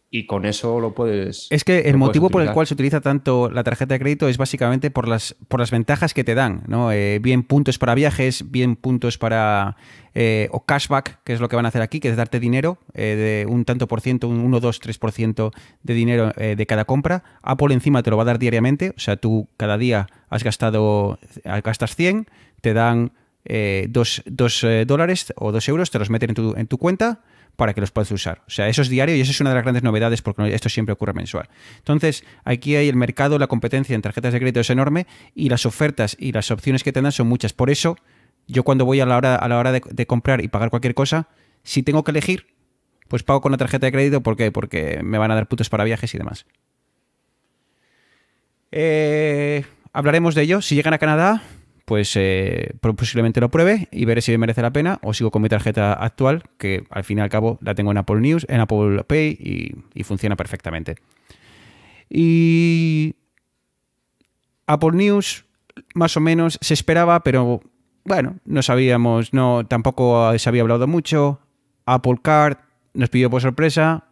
y 0.10 0.26
con 0.26 0.46
eso 0.46 0.80
lo 0.80 0.94
puedes. 0.94 1.48
Es 1.52 1.64
que 1.64 1.80
el 1.82 1.98
motivo 1.98 2.30
por 2.30 2.42
el 2.42 2.52
cual 2.52 2.68
se 2.68 2.74
utiliza 2.74 3.00
tanto 3.02 3.50
la 3.50 3.64
tarjeta 3.64 3.94
de 3.94 4.00
crédito 4.00 4.30
es 4.30 4.38
básicamente 4.38 4.92
por 4.92 5.08
las, 5.08 5.36
por 5.48 5.60
las 5.60 5.72
ventajas 5.72 6.14
que 6.14 6.24
te 6.24 6.36
dan, 6.36 6.64
¿no? 6.68 6.92
Eh, 6.92 7.20
bien 7.20 7.44
puntos 7.44 7.78
para 7.78 7.96
viajes, 7.96 8.50
bien 8.50 8.76
puntos 8.76 9.18
para. 9.18 9.78
Eh, 10.14 10.50
o 10.52 10.66
cashback, 10.66 11.24
que 11.24 11.32
es 11.32 11.40
lo 11.40 11.48
que 11.48 11.56
van 11.56 11.64
a 11.64 11.70
hacer 11.70 11.82
aquí, 11.82 12.02
que 12.02 12.10
es 12.10 12.18
darte 12.18 12.42
dinero 12.42 12.78
eh, 12.94 13.46
de 13.46 13.50
un 13.50 13.64
tanto 13.64 13.88
por 13.88 14.02
ciento, 14.02 14.28
un 14.28 14.40
1, 14.40 14.60
2, 14.60 14.82
3% 14.82 15.52
de 15.84 15.94
dinero 15.94 16.34
de 16.36 16.66
cada 16.66 16.84
compra. 16.84 17.24
Apple 17.42 17.74
encima 17.74 18.04
te 18.04 18.10
lo 18.10 18.18
va 18.18 18.24
a 18.24 18.26
dar 18.26 18.40
diariamente, 18.40 18.90
o 18.90 19.00
sea, 19.00 19.16
tú 19.16 19.48
cada 19.56 19.78
día 19.78 20.08
has 20.30 20.44
gastado, 20.44 21.20
gastas 21.64 21.96
100, 21.96 22.28
te 22.60 22.74
dan 22.74 23.14
eh, 23.46 23.88
dos, 23.90 24.22
eh, 24.64 24.86
dólares 24.88 25.34
o 25.36 25.52
dos 25.52 25.68
euros, 25.68 25.92
te 25.92 26.00
los 26.00 26.10
meten 26.10 26.32
en 26.32 26.36
tu, 26.36 26.54
en 26.56 26.68
tu 26.68 26.78
cuenta 26.78 27.22
para 27.56 27.74
que 27.74 27.82
los 27.82 27.92
puedas 27.92 28.12
usar. 28.12 28.42
O 28.48 28.50
sea, 28.50 28.68
eso 28.70 28.82
es 28.82 28.90
diario 28.90 29.16
y 29.16 29.22
eso 29.22 29.32
es 29.32 29.42
una 29.42 29.52
de 29.52 29.56
las 29.56 29.64
grandes 29.64 29.84
novedades 29.84 30.22
porque 30.22 30.54
esto 30.54 30.70
siempre 30.70 30.94
ocurre 30.94 31.14
mensual. 31.14 31.50
Entonces, 31.78 32.24
aquí 32.44 32.76
hay 32.76 32.90
el 32.90 32.96
mercado, 32.96 33.38
la 33.38 33.48
competencia 33.48 33.96
en 33.96 34.02
tarjetas 34.02 34.34
de 34.34 34.40
crédito 34.40 34.62
es 34.62 34.70
enorme 34.70 35.06
y 35.36 35.50
las 35.50 35.66
ofertas 35.66 36.16
y 36.20 36.32
las 36.32 36.52
opciones 36.52 36.84
que 36.84 36.92
te 36.92 37.02
dan 37.02 37.12
son 37.12 37.28
muchas. 37.28 37.54
Por 37.54 37.70
eso, 37.70 37.98
yo 38.48 38.64
cuando 38.64 38.86
voy 38.86 39.00
a 39.00 39.06
la 39.06 39.18
hora, 39.18 39.36
a 39.36 39.48
la 39.48 39.60
hora 39.60 39.72
de, 39.72 40.08
comprar 40.08 40.44
y 40.44 40.48
pagar 40.48 40.70
cualquier 40.70 40.94
cosa, 40.94 41.28
si 41.64 41.84
tengo 41.84 42.04
que 42.04 42.12
elegir, 42.12 42.48
pues 43.08 43.24
pago 43.24 43.42
con 43.42 43.52
la 43.52 43.58
tarjeta 43.58 43.86
de 43.86 43.92
crédito. 43.92 44.22
¿Por 44.22 44.38
qué? 44.38 44.52
Porque 44.52 45.02
me 45.04 45.18
van 45.18 45.32
a 45.32 45.36
dar 45.36 45.48
putos 45.48 45.70
para 45.70 45.84
viajes 45.84 46.14
y 46.16 46.18
demás. 46.18 46.46
Eh, 48.72 49.66
hablaremos 49.94 50.34
de 50.34 50.44
ello. 50.44 50.62
Si 50.62 50.76
llegan 50.76 50.94
a 50.94 50.98
Canadá, 50.98 51.44
pues 51.92 52.16
eh, 52.16 52.74
posiblemente 52.80 53.42
lo 53.42 53.52
pruebe 53.52 53.90
y 53.92 54.06
veré 54.06 54.22
si 54.22 54.32
me 54.32 54.38
merece 54.38 54.62
la 54.62 54.72
pena 54.72 54.98
o 55.04 55.14
sigo 55.14 55.30
con 55.30 55.42
mi 55.42 55.50
tarjeta 55.50 55.92
actual, 55.92 56.42
que 56.58 56.86
al 56.90 57.04
fin 57.04 57.18
y 57.18 57.22
al 57.22 57.28
cabo 57.28 57.60
la 57.62 57.76
tengo 57.76 57.92
en 57.92 57.98
Apple 57.98 58.22
News, 58.22 58.46
en 58.48 58.62
Apple 58.62 59.04
Pay 59.04 59.76
y, 59.94 60.04
funciona 60.06 60.38
perfectamente. 60.38 60.96
Y 62.10 63.16
Apple 64.68 64.92
News 64.94 65.44
más 65.94 66.16
o 66.16 66.22
menos 66.22 66.58
se 66.62 66.74
esperaba, 66.74 67.24
pero 67.24 67.60
bueno, 68.06 68.38
no 68.46 68.62
sabíamos, 68.62 69.34
no 69.34 69.66
tampoco 69.68 70.40
se 70.40 70.48
había 70.48 70.62
hablado 70.62 70.88
mucho. 70.88 71.42
Apple 71.86 72.20
Card 72.22 72.56
nos 72.94 73.10
pidió 73.10 73.30
por 73.30 73.42
sorpresa, 73.42 74.06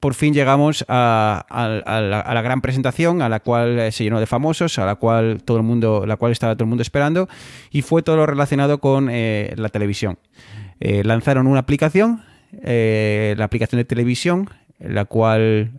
por 0.00 0.14
fin 0.14 0.34
llegamos 0.34 0.84
a, 0.88 1.46
la, 1.50 2.42
gran 2.42 2.60
presentación, 2.60 3.22
a 3.22 3.28
la 3.28 3.40
cual 3.40 3.78
eh, 3.78 3.92
se 3.92 4.04
llenó 4.04 4.20
de 4.20 4.26
famosos, 4.26 4.78
a 4.78 4.86
la 4.86 4.96
cual 4.96 5.42
todo 5.44 5.56
el 5.56 5.62
mundo, 5.62 6.04
la 6.06 6.16
cual 6.16 6.32
estaba 6.32 6.54
todo 6.54 6.64
el 6.64 6.68
mundo 6.68 6.82
esperando, 6.82 7.28
y 7.70 7.82
fue 7.82 8.02
todo 8.02 8.16
lo 8.16 8.26
relacionado 8.26 8.78
con 8.78 9.08
eh, 9.10 9.54
la 9.56 9.68
televisión. 9.68 10.18
Eh, 10.80 11.02
lanzaron 11.04 11.46
una 11.46 11.60
aplicación, 11.60 12.22
la 12.52 13.44
aplicación 13.44 13.78
de 13.78 13.84
televisión, 13.84 14.50
la 14.78 15.06
cual 15.06 15.72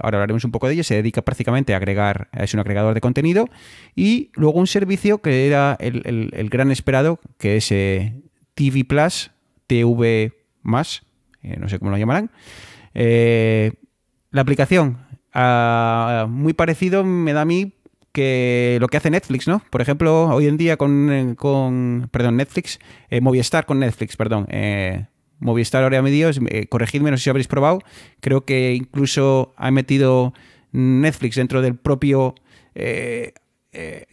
ahora 0.00 0.18
hablaremos 0.18 0.44
un 0.44 0.50
poco 0.50 0.66
de 0.66 0.74
ella, 0.74 0.84
se 0.84 0.96
dedica 0.96 1.22
prácticamente 1.22 1.74
a 1.74 1.76
agregar, 1.76 2.28
es 2.32 2.54
un 2.54 2.60
agregador 2.60 2.94
de 2.94 3.00
contenido, 3.00 3.48
y 3.94 4.30
luego 4.34 4.58
un 4.58 4.66
servicio 4.66 5.18
que 5.18 5.46
era 5.46 5.76
el, 5.80 6.30
el 6.32 6.48
gran 6.48 6.70
esperado, 6.70 7.20
que 7.38 7.56
es 7.56 7.68
TV 7.68 8.84
Plus, 8.84 9.30
TV 9.66 10.32
más, 10.62 11.02
no 11.42 11.68
sé 11.68 11.78
cómo 11.78 11.92
lo 11.92 11.98
llamarán. 11.98 12.30
Eh, 12.94 13.72
la 14.30 14.40
aplicación, 14.42 14.98
ah, 15.34 16.26
muy 16.28 16.52
parecido 16.52 17.04
me 17.04 17.32
da 17.32 17.42
a 17.42 17.44
mí 17.44 17.74
que 18.12 18.76
lo 18.80 18.88
que 18.88 18.98
hace 18.98 19.10
Netflix, 19.10 19.48
¿no? 19.48 19.62
Por 19.70 19.80
ejemplo, 19.80 20.26
hoy 20.26 20.46
en 20.46 20.56
día 20.56 20.76
con, 20.76 21.34
con 21.36 22.08
perdón, 22.12 22.36
Netflix, 22.36 22.78
eh, 23.08 23.20
Movistar 23.20 23.66
con 23.66 23.78
Netflix, 23.80 24.16
perdón, 24.16 24.46
eh, 24.50 25.06
Movistar 25.38 25.82
ahora 25.82 26.02
Medios, 26.02 26.38
eh, 26.48 26.66
corregidme, 26.68 27.10
no 27.10 27.16
sé 27.16 27.24
si 27.24 27.30
habréis 27.30 27.48
probado, 27.48 27.80
creo 28.20 28.44
que 28.44 28.74
incluso 28.74 29.54
ha 29.56 29.70
metido 29.70 30.34
Netflix 30.72 31.36
dentro 31.36 31.62
del 31.62 31.76
propio 31.76 32.34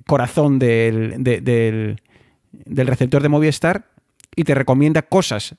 corazón 0.05 0.59
del, 0.59 1.23
del, 1.23 2.01
del 2.51 2.87
receptor 2.87 3.21
de 3.21 3.29
Movistar 3.29 3.89
y 4.35 4.43
te 4.43 4.53
recomienda 4.53 5.01
cosas 5.01 5.55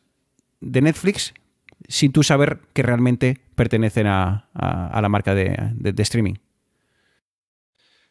de 0.60 0.82
Netflix 0.82 1.32
sin 1.90 2.12
tú 2.12 2.22
saber 2.22 2.60
que 2.72 2.82
realmente 2.82 3.40
pertenecen 3.56 4.06
a, 4.06 4.48
la 4.54 5.08
marca 5.08 5.34
de, 5.34 5.74
streaming. 5.98 6.34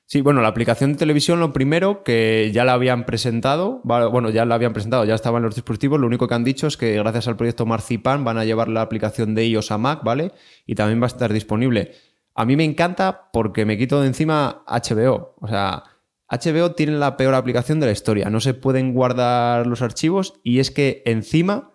Sí, 0.06 0.22
bueno, 0.22 0.42
la 0.42 0.50
aplicación 0.50 0.94
de 0.94 0.98
televisión, 0.98 1.40
lo 1.40 1.54
primero 1.54 2.04
que 2.04 2.50
ya 2.52 2.66
la 2.66 2.74
habían 2.74 3.06
presentado, 3.06 3.80
bueno, 3.84 4.32
ya 4.32 4.44
la 4.44 4.56
habían 4.56 4.74
presentado, 4.74 5.06
ya 5.06 5.16
estaba 5.16 5.38
en 5.38 5.44
los 5.44 5.56
dispositivos, 5.56 6.00
lo 6.00 6.08
único 6.08 6.28
que 6.28 6.34
han 6.34 6.44
dicho 6.44 6.68
es 6.68 6.78
que 6.78 6.96
gracias 6.96 7.28
al 7.28 7.38
proyecto 7.38 7.66
Marzipan 7.66 8.24
van 8.24 8.38
a 8.38 8.44
llevar 8.44 8.70
la 8.70 8.82
aplicación 8.82 9.34
de 9.34 9.46
iOS 9.46 9.72
a 9.72 9.78
Mac, 9.78 10.04
¿vale? 10.04 10.34
Y 10.66 10.76
también 10.76 11.00
va 11.00 11.06
a 11.06 11.08
estar 11.08 11.32
disponible. 11.32 11.94
a 12.36 12.46
mí 12.46 12.56
me 12.56 12.64
encanta 12.64 13.30
porque 13.32 13.66
me 13.66 13.78
quito 13.78 14.02
de 14.02 14.08
encima 14.08 14.64
HBO. 14.68 15.36
O 15.40 15.48
sea, 15.48 15.84
HBO 16.30 16.72
tiene 16.74 16.94
la 16.94 17.16
peor 17.18 17.34
aplicación 17.34 17.80
de 17.80 17.88
la 17.88 17.92
historia. 17.92 18.30
No 18.30 18.40
se 18.40 18.54
pueden 18.54 18.94
guardar 18.94 19.68
los 19.68 19.82
archivos 19.82 20.36
y 20.44 20.60
es 20.60 20.72
que 20.72 21.02
encima 21.06 21.72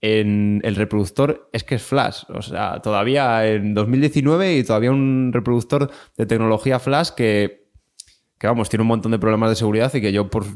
en 0.00 0.60
el 0.64 0.76
reproductor 0.76 1.48
es 1.52 1.64
que 1.64 1.74
es 1.74 1.82
Flash. 1.82 2.24
O 2.28 2.42
sea, 2.42 2.80
todavía 2.80 3.46
en 3.46 3.74
2019 3.74 4.56
y 4.56 4.64
todavía 4.64 4.90
un 4.90 5.30
reproductor 5.32 5.90
de 6.16 6.26
tecnología 6.26 6.78
Flash 6.78 7.10
que, 7.10 7.68
que 8.38 8.46
vamos, 8.46 8.68
tiene 8.68 8.82
un 8.82 8.88
montón 8.88 9.12
de 9.12 9.18
problemas 9.18 9.50
de 9.50 9.56
seguridad 9.56 9.92
y 9.94 10.00
que 10.00 10.12
yo 10.12 10.30
por, 10.30 10.46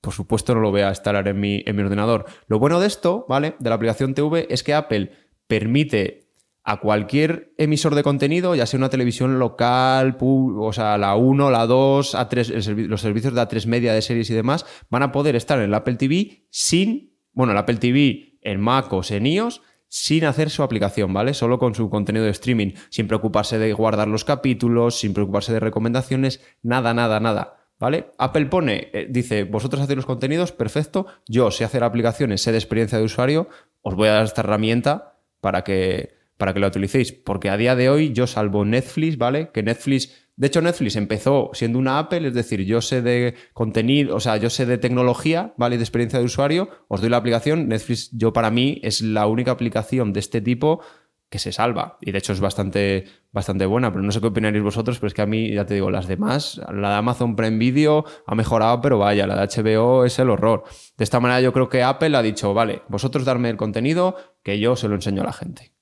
por 0.00 0.12
supuesto 0.12 0.54
no 0.54 0.60
lo 0.60 0.70
voy 0.70 0.80
a 0.80 0.88
instalar 0.88 1.28
en 1.28 1.38
mi, 1.38 1.62
en 1.64 1.76
mi 1.76 1.82
ordenador. 1.82 2.26
Lo 2.46 2.58
bueno 2.58 2.80
de 2.80 2.86
esto, 2.86 3.24
¿vale? 3.28 3.54
De 3.58 3.68
la 3.68 3.76
aplicación 3.76 4.14
TV 4.14 4.46
es 4.50 4.62
que 4.62 4.74
Apple 4.74 5.12
permite 5.46 6.28
a 6.64 6.80
cualquier 6.80 7.54
emisor 7.56 7.94
de 7.94 8.02
contenido, 8.02 8.54
ya 8.54 8.66
sea 8.66 8.76
una 8.76 8.90
televisión 8.90 9.38
local, 9.38 10.18
o 10.20 10.70
sea, 10.74 10.98
la 10.98 11.16
1, 11.16 11.50
la 11.50 11.66
2, 11.66 12.14
A3, 12.14 12.86
los 12.88 13.00
servicios 13.00 13.32
de 13.32 13.40
A3 13.40 13.66
Media 13.66 13.94
de 13.94 14.02
series 14.02 14.28
y 14.28 14.34
demás, 14.34 14.66
van 14.90 15.02
a 15.02 15.10
poder 15.10 15.34
estar 15.34 15.58
en 15.58 15.64
el 15.64 15.74
Apple 15.74 15.94
TV 15.94 16.46
sin, 16.50 17.16
bueno, 17.32 17.52
el 17.52 17.58
Apple 17.58 17.76
TV 17.76 18.37
en 18.50 18.60
Mac 18.60 18.92
o 18.92 19.02
en 19.08 19.26
iOS, 19.26 19.62
sin 19.88 20.24
hacer 20.24 20.50
su 20.50 20.62
aplicación, 20.62 21.12
¿vale? 21.12 21.34
Solo 21.34 21.58
con 21.58 21.74
su 21.74 21.88
contenido 21.88 22.24
de 22.24 22.30
streaming, 22.30 22.72
sin 22.90 23.08
preocuparse 23.08 23.58
de 23.58 23.72
guardar 23.72 24.08
los 24.08 24.24
capítulos, 24.24 24.98
sin 24.98 25.14
preocuparse 25.14 25.52
de 25.52 25.60
recomendaciones, 25.60 26.42
nada, 26.62 26.94
nada, 26.94 27.20
nada. 27.20 27.54
¿Vale? 27.80 28.10
Apple 28.18 28.46
pone, 28.46 28.90
eh, 28.92 29.06
dice, 29.08 29.44
vosotros 29.44 29.80
hacéis 29.80 29.96
los 29.96 30.06
contenidos, 30.06 30.50
perfecto, 30.50 31.06
yo 31.28 31.52
sé 31.52 31.64
hacer 31.64 31.84
aplicaciones, 31.84 32.42
sé 32.42 32.50
de 32.50 32.58
experiencia 32.58 32.98
de 32.98 33.04
usuario, 33.04 33.48
os 33.82 33.94
voy 33.94 34.08
a 34.08 34.14
dar 34.14 34.24
esta 34.24 34.40
herramienta 34.40 35.16
para 35.40 35.62
que, 35.62 36.12
para 36.36 36.52
que 36.52 36.60
la 36.60 36.66
utilicéis. 36.66 37.12
Porque 37.12 37.50
a 37.50 37.56
día 37.56 37.76
de 37.76 37.88
hoy 37.88 38.12
yo 38.12 38.26
salvo 38.26 38.64
Netflix, 38.64 39.16
¿vale? 39.16 39.50
Que 39.52 39.62
Netflix, 39.62 40.27
de 40.38 40.46
hecho 40.46 40.62
Netflix 40.62 40.94
empezó 40.94 41.50
siendo 41.52 41.80
una 41.80 41.98
Apple, 41.98 42.28
es 42.28 42.34
decir, 42.34 42.64
yo 42.64 42.80
sé 42.80 43.02
de 43.02 43.34
contenido, 43.54 44.14
o 44.14 44.20
sea, 44.20 44.36
yo 44.36 44.50
sé 44.50 44.66
de 44.66 44.78
tecnología, 44.78 45.52
¿vale? 45.56 45.78
De 45.78 45.82
experiencia 45.82 46.20
de 46.20 46.24
usuario, 46.24 46.68
os 46.86 47.00
doy 47.00 47.10
la 47.10 47.16
aplicación, 47.16 47.66
Netflix 47.66 48.10
yo 48.12 48.32
para 48.32 48.52
mí 48.52 48.80
es 48.84 49.02
la 49.02 49.26
única 49.26 49.50
aplicación 49.50 50.12
de 50.12 50.20
este 50.20 50.40
tipo 50.40 50.80
que 51.28 51.40
se 51.40 51.50
salva. 51.50 51.98
Y 52.00 52.12
de 52.12 52.18
hecho 52.18 52.32
es 52.32 52.38
bastante, 52.38 53.06
bastante 53.32 53.66
buena, 53.66 53.90
pero 53.92 54.04
no 54.04 54.12
sé 54.12 54.20
qué 54.20 54.28
opinaréis 54.28 54.62
vosotros, 54.62 54.98
pero 54.98 55.08
es 55.08 55.14
que 55.14 55.22
a 55.22 55.26
mí, 55.26 55.52
ya 55.52 55.66
te 55.66 55.74
digo, 55.74 55.90
las 55.90 56.06
demás, 56.06 56.60
la 56.72 56.90
de 56.90 56.94
Amazon 56.94 57.34
Prime 57.34 57.58
Video 57.58 58.04
ha 58.24 58.36
mejorado, 58.36 58.80
pero 58.80 58.98
vaya, 58.98 59.26
la 59.26 59.44
de 59.44 59.62
HBO 59.62 60.04
es 60.04 60.20
el 60.20 60.30
horror. 60.30 60.62
De 60.96 61.02
esta 61.02 61.18
manera 61.18 61.40
yo 61.40 61.52
creo 61.52 61.68
que 61.68 61.82
Apple 61.82 62.16
ha 62.16 62.22
dicho, 62.22 62.54
vale, 62.54 62.82
vosotros 62.88 63.24
darme 63.24 63.50
el 63.50 63.56
contenido, 63.56 64.14
que 64.44 64.60
yo 64.60 64.76
se 64.76 64.86
lo 64.86 64.94
enseño 64.94 65.22
a 65.22 65.26
la 65.26 65.32
gente. 65.32 65.72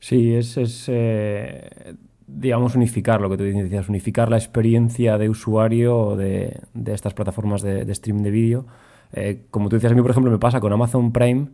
Sí, 0.00 0.34
es, 0.34 0.56
es 0.56 0.86
eh, 0.88 1.96
digamos, 2.28 2.76
unificar 2.76 3.20
lo 3.20 3.28
que 3.30 3.36
tú 3.36 3.44
decías, 3.44 3.88
unificar 3.88 4.30
la 4.30 4.36
experiencia 4.36 5.18
de 5.18 5.28
usuario 5.28 6.14
de, 6.16 6.60
de 6.74 6.94
estas 6.94 7.14
plataformas 7.14 7.62
de, 7.62 7.84
de 7.84 7.94
stream 7.94 8.22
de 8.22 8.30
vídeo. 8.30 8.66
Eh, 9.12 9.46
como 9.50 9.68
tú 9.68 9.76
decías, 9.76 9.92
a 9.92 9.94
mí, 9.94 10.02
por 10.02 10.10
ejemplo, 10.10 10.30
me 10.30 10.38
pasa 10.38 10.60
con 10.60 10.72
Amazon 10.72 11.12
Prime 11.12 11.48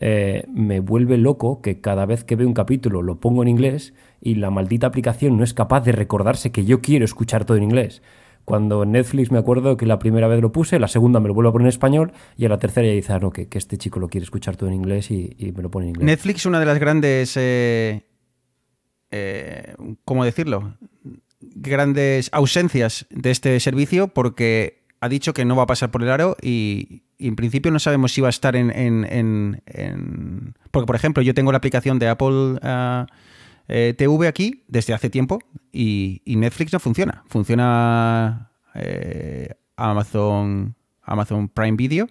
eh, 0.00 0.44
me 0.52 0.78
vuelve 0.78 1.16
loco 1.16 1.60
que 1.60 1.80
cada 1.80 2.06
vez 2.06 2.22
que 2.22 2.36
veo 2.36 2.46
un 2.46 2.54
capítulo 2.54 3.02
lo 3.02 3.18
pongo 3.18 3.42
en 3.42 3.48
inglés 3.48 3.94
y 4.20 4.36
la 4.36 4.50
maldita 4.50 4.86
aplicación 4.86 5.36
no 5.36 5.42
es 5.42 5.54
capaz 5.54 5.80
de 5.80 5.92
recordarse 5.92 6.52
que 6.52 6.64
yo 6.64 6.80
quiero 6.80 7.04
escuchar 7.04 7.44
todo 7.44 7.56
en 7.56 7.64
inglés. 7.64 8.02
Cuando 8.44 8.86
Netflix 8.86 9.30
me 9.30 9.38
acuerdo 9.38 9.76
que 9.76 9.86
la 9.86 9.98
primera 9.98 10.28
vez 10.28 10.40
lo 10.40 10.52
puse, 10.52 10.78
la 10.78 10.88
segunda 10.88 11.20
me 11.20 11.28
lo 11.28 11.34
vuelvo 11.34 11.50
a 11.50 11.52
poner 11.52 11.66
en 11.66 11.70
español 11.70 12.12
y 12.36 12.46
a 12.46 12.48
la 12.48 12.58
tercera 12.58 12.86
ya 12.86 12.92
dice, 12.94 13.12
ah, 13.12 13.18
no, 13.18 13.30
que, 13.30 13.48
este 13.50 13.76
chico 13.76 13.98
lo 13.98 14.08
quiere 14.08 14.24
escuchar 14.24 14.56
todo 14.56 14.68
en 14.68 14.76
inglés 14.76 15.10
y, 15.10 15.52
me 15.54 15.62
lo 15.62 15.70
pone 15.70 15.86
en 15.86 15.90
inglés. 15.90 16.06
Netflix, 16.06 16.46
una 16.46 16.60
de 16.60 16.66
las 16.66 16.78
grandes, 16.78 17.36
eh, 17.36 18.04
eh, 19.10 19.74
¿cómo 20.04 20.24
decirlo? 20.24 20.74
Grandes 21.40 22.28
ausencias 22.32 23.06
de 23.10 23.30
este 23.30 23.58
servicio 23.60 24.08
porque 24.08 24.82
ha 25.00 25.08
dicho 25.08 25.32
que 25.32 25.44
no 25.44 25.56
va 25.56 25.64
a 25.64 25.66
pasar 25.66 25.90
por 25.90 26.02
el 26.02 26.10
aro 26.10 26.36
y, 26.42 27.02
en 27.18 27.34
principio 27.36 27.70
no 27.72 27.78
sabemos 27.78 28.12
si 28.12 28.20
va 28.20 28.28
a 28.28 28.30
estar 28.30 28.54
en, 28.54 29.62
Porque, 30.70 30.86
por 30.86 30.96
ejemplo, 30.96 31.22
yo 31.22 31.34
tengo 31.34 31.50
la 31.52 31.58
aplicación 31.58 31.98
de 31.98 32.08
Apple 32.08 32.58
ah, 32.62 33.06
eh, 33.66 33.94
TV 33.96 34.28
aquí 34.28 34.64
desde 34.68 34.94
hace 34.94 35.10
tiempo 35.10 35.40
y, 35.72 36.22
Netflix 36.26 36.72
no 36.72 36.78
funciona. 36.80 37.24
Funciona 37.26 38.50
eh, 38.74 39.54
Amazon, 39.76 40.76
Amazon 41.02 41.48
Prime 41.48 41.76
Video, 41.76 42.08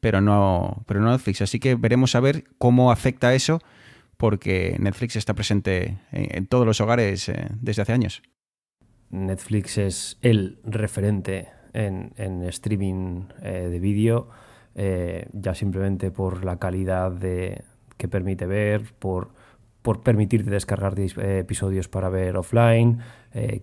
pero 0.00 0.20
no, 0.20 0.82
pero 0.86 1.00
no 1.00 1.12
Netflix. 1.12 1.42
Así 1.42 1.60
que 1.60 1.76
veremos 1.76 2.14
a 2.14 2.20
ver 2.20 2.44
cómo 2.58 2.90
afecta 2.90 3.34
eso 3.34 3.60
porque 4.20 4.76
Netflix 4.78 5.16
está 5.16 5.32
presente 5.32 5.96
en, 6.12 6.46
todos 6.46 6.66
los 6.66 6.82
hogares 6.82 7.30
eh, 7.30 7.48
desde 7.58 7.80
hace 7.80 7.94
años. 7.94 8.22
Netflix 9.08 9.78
es 9.78 10.18
el 10.20 10.58
referente 10.62 11.48
en, 11.72 12.12
streaming 12.44 13.28
eh, 13.42 13.68
de 13.70 13.80
vídeo, 13.80 14.28
eh, 14.74 15.26
ya 15.32 15.54
simplemente 15.54 16.10
por 16.10 16.44
la 16.44 16.58
calidad 16.58 17.18
que 17.18 18.08
permite 18.08 18.44
ver, 18.44 18.92
por, 18.98 19.30
por 19.80 20.02
permitirte 20.02 20.50
descargar 20.50 20.94
episodios 21.00 21.88
para 21.88 22.10
ver 22.10 22.36
offline, 22.36 22.98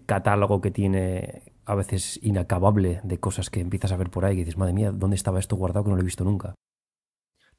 catálogo 0.07 0.59
que 0.59 0.71
tiene 0.71 1.43
a 1.65 1.75
veces 1.75 2.19
inacabable 2.23 2.99
de 3.03 3.19
cosas 3.19 3.51
que 3.51 3.59
empiezas 3.59 3.91
a 3.91 3.97
ver 3.97 4.09
por 4.09 4.25
ahí 4.25 4.33
y 4.33 4.39
dices, 4.39 4.57
madre 4.57 4.73
mía, 4.73 4.91
¿dónde 4.91 5.17
estaba 5.17 5.39
esto 5.39 5.55
guardado 5.55 5.83
que 5.83 5.91
no 5.91 5.97
lo 5.97 6.01
he 6.01 6.05
visto 6.05 6.23
nunca? 6.23 6.55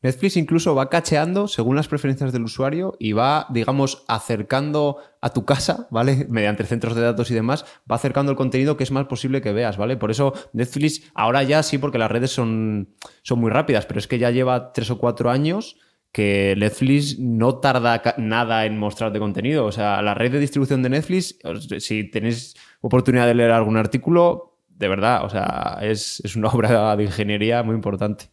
Netflix 0.01 0.37
incluso 0.37 0.75
va 0.75 0.89
cacheando 0.89 1.49
según 1.49 1.75
las 1.75 1.89
preferencias 1.89 2.33
del 2.33 2.45
usuario 2.45 2.95
y 3.01 3.13
va, 3.13 3.47
digamos, 3.51 4.05
acercando 4.07 4.99
a 5.21 5.31
tu 5.31 5.45
casa, 5.45 5.89
¿vale? 5.91 6.27
Mediante 6.31 6.65
centros 6.65 6.95
de 6.95 7.03
datos 7.03 7.31
y 7.31 7.35
demás, 7.35 7.65
va 7.91 7.97
acercando 7.97 8.31
el 8.31 8.37
contenido 8.37 8.77
que 8.77 8.85
es 8.85 8.93
más 8.93 9.07
posible 9.07 9.41
que 9.41 9.53
veas, 9.53 9.77
¿vale? 9.77 9.97
Por 9.97 10.11
eso 10.11 10.33
Netflix, 10.53 11.11
ahora 11.15 11.43
ya 11.43 11.63
sí, 11.63 11.79
porque 11.79 11.99
las 11.99 12.11
redes 12.11 12.31
son, 12.31 12.95
son 13.23 13.41
muy 13.41 13.51
rápidas, 13.51 13.87
pero 13.87 13.99
es 13.99 14.07
que 14.07 14.19
ya 14.19 14.31
lleva 14.31 14.73
tres 14.73 14.91
o 14.91 14.99
cuatro 14.99 15.31
años 15.31 15.77
que 16.13 16.55
Netflix 16.57 17.19
no 17.19 17.57
tarda 17.57 18.03
nada 18.17 18.65
en 18.67 18.79
mostrarte 18.79 19.19
contenido. 19.19 19.67
O 19.67 19.73
sea, 19.73 20.01
la 20.01 20.15
red 20.15 20.33
de 20.33 20.39
distribución 20.39 20.83
de 20.83 20.91
Netflix, 20.91 21.39
si 21.81 22.05
tenéis 22.11 22.55
oportunidad 22.81 23.27
de 23.27 23.35
leer 23.35 23.51
algún 23.51 23.77
artículo, 23.77 24.59
de 24.69 24.89
verdad, 24.89 25.25
o 25.25 25.29
sea, 25.29 25.79
es, 25.83 26.21
es 26.25 26.37
una 26.37 26.49
obra 26.53 26.97
de 26.97 27.05
ingeniería 27.05 27.63
muy 27.63 27.75
importante. 27.75 28.31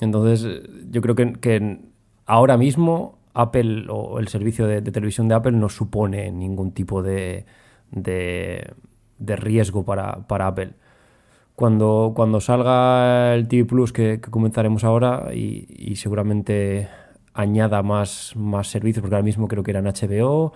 Entonces, 0.00 0.62
yo 0.90 1.00
creo 1.00 1.14
que, 1.14 1.80
ahora 2.26 2.56
mismo 2.56 3.18
Apple 3.34 3.86
o 3.88 4.18
el 4.18 4.28
servicio 4.28 4.66
de, 4.66 4.82
televisión 4.82 5.28
de 5.28 5.34
Apple 5.34 5.52
no 5.52 5.68
supone 5.68 6.30
ningún 6.30 6.72
tipo 6.72 7.02
de, 7.02 7.46
riesgo 9.18 9.84
para, 9.84 10.24
Apple. 10.28 10.72
Cuando, 11.54 12.12
cuando 12.16 12.40
salga 12.40 13.34
el 13.34 13.46
TV 13.48 13.64
Plus 13.64 13.92
que, 13.92 14.20
comenzaremos 14.20 14.84
ahora 14.84 15.34
y, 15.34 15.94
seguramente 15.96 16.88
añada 17.34 17.82
más, 17.82 18.34
más 18.36 18.68
servicios, 18.68 19.02
porque 19.02 19.14
ahora 19.14 19.24
mismo 19.24 19.48
creo 19.48 19.62
que 19.62 19.70
eran 19.70 19.84
HBO, 19.84 20.52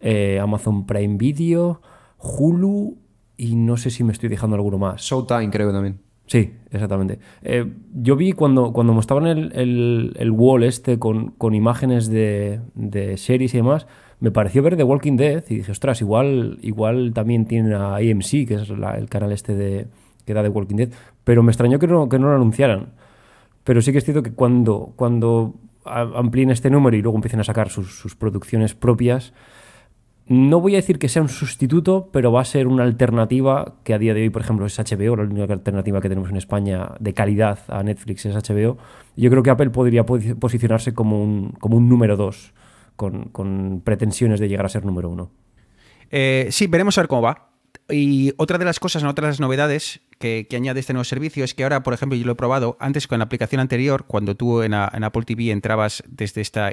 eh, 0.00 0.38
Amazon 0.40 0.86
Prime 0.86 1.16
Video, 1.16 1.82
Hulu 2.18 2.96
y 3.36 3.56
no 3.56 3.76
sé 3.76 3.90
si 3.90 4.04
me 4.04 4.12
estoy 4.12 4.28
dejando 4.28 4.56
alguno 4.56 4.78
más. 4.78 5.00
Showtime 5.02 5.50
creo 5.50 5.72
también. 5.72 6.09
Sí, 6.30 6.52
exactamente. 6.70 7.18
Eh, 7.42 7.66
yo 7.92 8.14
vi 8.14 8.30
cuando, 8.30 8.72
cuando 8.72 8.92
mostraban 8.92 9.26
el, 9.26 10.14
el, 10.16 10.30
wall 10.30 10.62
este 10.62 10.96
con, 11.00 11.34
imágenes 11.52 12.08
de, 12.08 12.60
series 13.16 13.52
y 13.52 13.56
demás, 13.56 13.88
me 14.20 14.30
pareció 14.30 14.62
ver 14.62 14.76
The 14.76 14.84
Walking 14.84 15.16
Dead 15.16 15.42
y 15.48 15.56
dije, 15.56 15.72
ostras, 15.72 16.00
igual, 16.00 16.60
igual 16.62 17.12
también 17.14 17.46
tienen 17.46 17.72
a 17.72 17.96
AMC, 17.96 18.46
que 18.46 18.54
es 18.62 18.70
el 18.70 19.08
canal 19.08 19.32
este 19.32 19.56
de, 19.56 19.88
que 20.24 20.32
da 20.32 20.44
The 20.44 20.50
Walking 20.50 20.76
Dead, 20.76 20.90
pero 21.24 21.42
me 21.42 21.50
extrañó 21.50 21.80
que 21.80 21.88
no, 21.88 22.08
que 22.08 22.20
no 22.20 22.28
lo 22.28 22.36
anunciaran. 22.36 22.90
Pero 23.64 23.82
sí 23.82 23.90
que 23.90 23.98
es 23.98 24.04
cierto 24.04 24.22
que 24.22 24.32
cuando, 24.32 24.92
cuando 24.94 25.56
amplíen 25.84 26.52
este 26.52 26.70
número 26.70 26.96
y 26.96 27.02
luego 27.02 27.18
empiecen 27.18 27.40
a 27.40 27.44
sacar 27.44 27.70
sus, 27.70 27.98
sus 27.98 28.14
producciones 28.14 28.76
propias, 28.76 29.32
no 30.30 30.60
voy 30.60 30.74
a 30.74 30.76
decir 30.76 31.00
que 31.00 31.08
sea 31.08 31.22
un 31.22 31.28
sustituto, 31.28 32.08
pero 32.12 32.30
va 32.30 32.42
a 32.42 32.44
ser 32.44 32.68
una 32.68 32.84
alternativa 32.84 33.74
que 33.82 33.94
a 33.94 33.98
día 33.98 34.14
de 34.14 34.22
hoy, 34.22 34.30
por 34.30 34.42
ejemplo, 34.42 34.64
es 34.64 34.78
HBO, 34.78 35.16
la 35.16 35.24
única 35.24 35.52
alternativa 35.52 36.00
que 36.00 36.08
tenemos 36.08 36.30
en 36.30 36.36
España 36.36 36.92
de 37.00 37.12
calidad 37.14 37.58
a 37.66 37.82
Netflix 37.82 38.26
es 38.26 38.36
HBO. 38.36 38.78
Yo 39.16 39.28
creo 39.28 39.42
que 39.42 39.50
Apple 39.50 39.70
podría 39.70 40.06
posicionarse 40.06 40.94
como 40.94 41.20
un, 41.20 41.58
número 41.88 42.16
dos, 42.16 42.54
con, 42.94 43.82
pretensiones 43.84 44.38
de 44.38 44.48
llegar 44.48 44.64
a 44.64 44.68
ser 44.68 44.84
número 44.84 45.08
uno. 45.08 45.32
Eh, 46.12 46.46
sí, 46.52 46.68
veremos 46.68 46.96
a 46.96 47.00
ver 47.00 47.08
cómo 47.08 47.22
va. 47.22 47.50
Y 47.88 48.32
otra 48.36 48.56
de 48.56 48.64
las 48.64 48.78
cosas, 48.78 49.02
otra 49.02 49.26
de 49.26 49.32
las 49.32 49.40
novedades 49.40 50.00
que, 50.20 50.46
añade 50.54 50.78
este 50.78 50.92
nuevo 50.92 51.02
servicio 51.02 51.42
es 51.42 51.54
que 51.54 51.64
ahora, 51.64 51.82
por 51.82 51.92
ejemplo, 51.92 52.16
yo 52.16 52.24
lo 52.24 52.32
he 52.32 52.36
probado 52.36 52.76
antes 52.78 53.08
con 53.08 53.18
la 53.18 53.24
aplicación 53.24 53.60
anterior, 53.60 54.04
cuando 54.06 54.36
tú 54.36 54.62
en, 54.62 54.74
en 54.74 55.02
Apple 55.02 55.24
TV 55.24 55.50
entrabas 55.50 56.04
desde 56.06 56.40
esta 56.40 56.70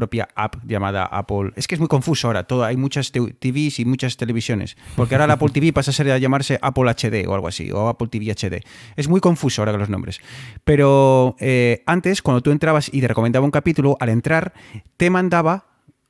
propia 0.00 0.28
app 0.34 0.56
llamada 0.66 1.04
Apple. 1.04 1.52
Es 1.56 1.68
que 1.68 1.74
es 1.74 1.78
muy 1.78 1.88
confuso 1.88 2.26
ahora 2.26 2.44
todo. 2.44 2.64
Hay 2.64 2.78
muchas 2.78 3.12
TVs 3.12 3.80
y 3.80 3.84
muchas 3.84 4.16
televisiones. 4.16 4.78
Porque 4.96 5.14
ahora 5.14 5.26
la 5.26 5.34
Apple 5.34 5.50
TV 5.52 5.74
pasa 5.74 5.90
a 5.90 5.94
ser 5.94 6.10
a 6.10 6.16
llamarse 6.16 6.58
Apple 6.62 6.90
HD 6.90 7.28
o 7.28 7.34
algo 7.34 7.48
así, 7.48 7.70
o 7.70 7.88
Apple 7.88 8.08
TV 8.08 8.32
HD. 8.32 8.64
Es 8.96 9.08
muy 9.08 9.20
confuso 9.20 9.60
ahora 9.60 9.72
con 9.72 9.80
los 9.80 9.90
nombres. 9.90 10.20
Pero 10.64 11.36
eh, 11.38 11.82
antes, 11.84 12.22
cuando 12.22 12.40
tú 12.40 12.50
entrabas 12.50 12.88
y 12.90 13.02
te 13.02 13.08
recomendaba 13.08 13.44
un 13.44 13.50
capítulo, 13.50 13.98
al 14.00 14.08
entrar 14.08 14.54
te 14.96 15.10
mandaba 15.10 15.66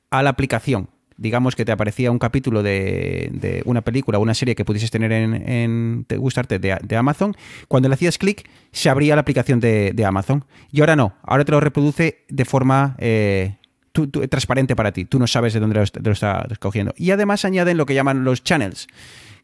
a 0.09 0.23
la 0.23 0.29
aplicación 0.29 0.89
digamos 1.21 1.55
que 1.55 1.65
te 1.65 1.71
aparecía 1.71 2.09
un 2.09 2.17
capítulo 2.17 2.63
de, 2.63 3.61
una 3.65 3.81
película 3.81 4.17
o 4.17 4.21
una 4.21 4.33
serie 4.33 4.55
que 4.55 4.65
pudieses 4.65 4.89
tener 4.89 5.11
en, 5.11 6.05
gustarte 6.17 6.57
de, 6.57 6.95
Amazon, 6.95 7.35
cuando 7.67 7.89
le 7.89 7.93
hacías 7.93 8.17
clic 8.17 8.49
se 8.71 8.89
abría 8.89 9.13
la 9.13 9.21
aplicación 9.21 9.59
de, 9.59 10.03
Amazon. 10.03 10.45
Y 10.71 10.79
ahora 10.79 10.95
no, 10.95 11.13
ahora 11.21 11.45
te 11.45 11.51
lo 11.51 11.59
reproduce 11.59 12.25
de 12.27 12.45
forma 12.45 12.95
eh, 12.97 13.57
transparente 13.91 14.75
para 14.75 14.91
ti. 14.91 15.05
Tú 15.05 15.19
no 15.19 15.27
sabes 15.27 15.53
de 15.53 15.59
dónde 15.59 15.75
lo, 15.75 15.83
lo 16.03 16.11
está 16.11 16.47
escogiendo. 16.49 16.93
Y 16.97 17.11
además 17.11 17.45
añaden 17.45 17.77
lo 17.77 17.85
que 17.85 17.93
llaman 17.93 18.23
los 18.23 18.43
channels, 18.43 18.87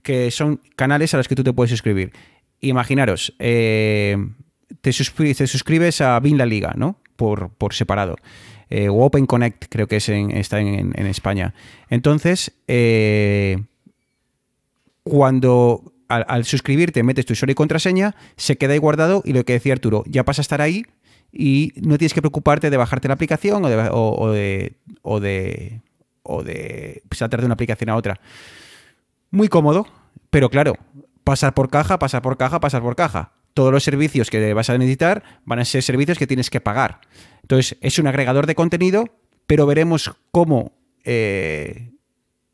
que 0.04 0.32
son 0.32 0.62
canales 0.76 1.14
a 1.14 1.18
los 1.18 1.28
que 1.28 1.36
tú 1.36 1.44
te 1.44 1.54
puedes 1.54 1.72
suscribir. 1.72 2.12
Imaginaros, 2.62 3.34
eh, 3.40 4.18
te, 4.82 4.94
suscribes 4.94 6.02
a 6.02 6.20
Bin 6.20 6.38
La 6.38 6.46
Liga, 6.46 6.74
¿no? 6.76 7.00
Por, 7.16 7.50
por 7.50 7.74
separado. 7.74 8.16
Eh, 8.70 8.90
o 8.90 9.04
Open 9.04 9.26
Connect, 9.26 9.66
creo 9.70 9.88
que 9.88 9.98
es 9.98 10.10
está 10.10 10.60
en, 10.60 10.94
España. 11.08 11.54
Entonces, 11.90 12.54
eh, 12.68 13.64
cuando 15.04 15.94
al, 16.10 16.46
suscribirte 16.46 17.04
metes 17.04 17.26
tu 17.26 17.34
usuario 17.34 17.54
y 17.54 17.56
contraseña, 17.56 18.16
se 18.36 18.58
queda 18.58 18.74
ahí 18.74 18.80
guardado 18.80 19.22
y 19.26 19.34
lo 19.34 19.46
que 19.46 19.54
decía 19.54 19.74
Arturo, 19.74 20.04
ya 20.08 20.26
pasa 20.26 20.42
a 20.42 20.44
estar 20.44 20.62
ahí 20.62 20.86
y 21.32 21.74
no 21.76 21.98
tienes 21.98 22.14
que 22.14 22.22
preocuparte 22.22 22.70
de 22.70 22.78
bajarte 22.78 23.08
la 23.08 23.14
aplicación 23.14 23.64
o 23.66 23.70
de, 23.70 23.90
o, 23.92 24.32
de, 24.32 24.78
o 25.04 25.20
de, 25.20 25.82
de 26.44 27.04
saltar 27.12 27.40
de 27.40 27.46
una 27.46 27.54
aplicación 27.54 27.90
a 27.90 27.96
otra. 27.96 28.20
Muy 29.32 29.48
cómodo, 29.48 29.88
pero 30.30 30.50
claro, 30.50 30.76
pasar 31.24 31.54
por 31.54 31.70
caja, 31.70 32.00
pasar 32.00 32.22
por 32.22 32.38
caja, 32.38 32.60
pasar 32.60 32.82
por 32.82 32.96
caja 32.96 33.34
todos 33.58 33.74
los 33.74 33.84
servicios 33.84 34.30
que 34.30 34.54
vas 34.54 34.70
a 34.70 34.78
necesitar 34.78 35.24
van 35.44 35.58
a 35.58 35.66
ser 35.66 35.82
servicios 35.82 36.20
que 36.20 36.28
tienes 36.28 36.52
que 36.52 36.62
pagar. 36.62 37.02
Entonces, 37.42 37.76
es 37.82 37.98
un 37.98 38.06
agregador 38.06 38.46
de 38.46 38.54
contenido, 38.54 39.06
pero 39.48 39.66
veremos 39.66 40.14
cómo 40.30 40.74
eh, 41.04 41.90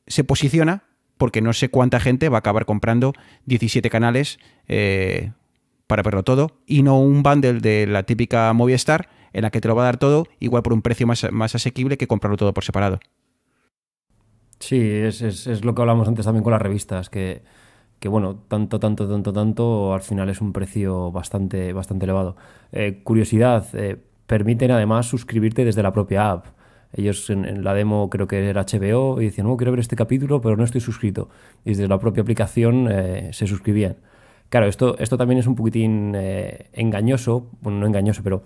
se 0.08 0.24
posiciona, 0.24 0.86
porque 1.18 1.42
no 1.42 1.52
sé 1.52 1.68
cuánta 1.68 2.00
gente 2.00 2.30
va 2.30 2.38
a 2.38 2.40
acabar 2.40 2.66
comprando 2.66 3.12
17 3.48 3.90
canales 3.90 4.40
eh, 4.70 5.34
para 5.94 6.04
verlo 6.04 6.24
todo, 6.24 6.52
y 6.66 6.82
no 6.82 7.00
un 7.00 7.22
bundle 7.22 7.60
de 7.60 7.86
la 7.88 8.04
típica 8.04 8.52
Movistar 8.54 9.08
en 9.32 9.44
la 9.44 9.52
que 9.52 9.62
te 9.62 9.68
lo 9.68 9.76
va 9.76 9.84
a 9.84 9.86
dar 9.86 9.98
todo, 9.98 10.26
igual 10.40 10.64
por 10.64 10.74
un 10.74 10.82
precio 10.82 11.06
más, 11.06 11.32
más 11.32 11.56
asequible 11.56 11.98
que 11.98 12.08
comprarlo 12.08 12.36
todo 12.38 12.54
por 12.54 12.64
separado. 12.64 13.00
Sí, 14.60 14.80
es, 14.80 15.22
es 15.22 15.66
lo 15.66 15.76
que 15.76 15.82
hablamos 15.82 16.08
antes 16.08 16.26
también 16.26 16.44
con 16.44 16.52
las 16.52 16.62
revistas, 16.62 17.10
que 17.10 17.44
que 18.04 18.10
bueno, 18.10 18.36
tanto, 18.50 18.82
tanto, 18.82 19.08
tanto, 19.08 19.32
tanto, 19.32 19.94
al 19.94 20.02
final 20.02 20.28
es 20.28 20.42
un 20.42 20.52
precio 20.52 21.10
bastante, 21.14 21.72
bastante 21.72 22.04
elevado. 22.04 22.36
Eh, 22.74 23.00
curiosidad, 23.02 23.66
eh, 23.72 23.96
permiten 24.28 24.72
además 24.72 25.06
suscribirte 25.06 25.64
desde 25.64 25.82
la 25.84 25.94
propia 25.94 26.30
app. 26.30 26.48
Ellos 26.92 27.30
en, 27.30 27.64
la 27.64 27.74
demo 27.74 28.10
creo 28.10 28.28
que 28.28 28.50
era 28.50 28.66
HBO 28.66 29.22
y 29.22 29.28
decían, 29.28 29.48
no, 29.48 29.56
quiero 29.56 29.72
ver 29.72 29.80
este 29.80 29.96
capítulo, 29.96 30.42
pero 30.42 30.58
no 30.58 30.66
estoy 30.66 30.82
suscrito. 30.82 31.30
Y 31.64 31.70
desde 31.70 31.88
la 31.88 31.98
propia 31.98 32.24
aplicación 32.24 32.90
eh, 32.92 33.30
se 33.32 33.48
suscribían. 33.48 33.96
Claro, 34.54 34.68
esto, 34.68 34.96
esto 35.00 35.18
también 35.18 35.40
es 35.40 35.48
un 35.48 35.56
poquitín 35.56 36.14
engañoso, 36.74 37.48
bueno, 37.62 37.80
no 37.80 37.88
engañoso, 37.88 38.22
pero 38.22 38.44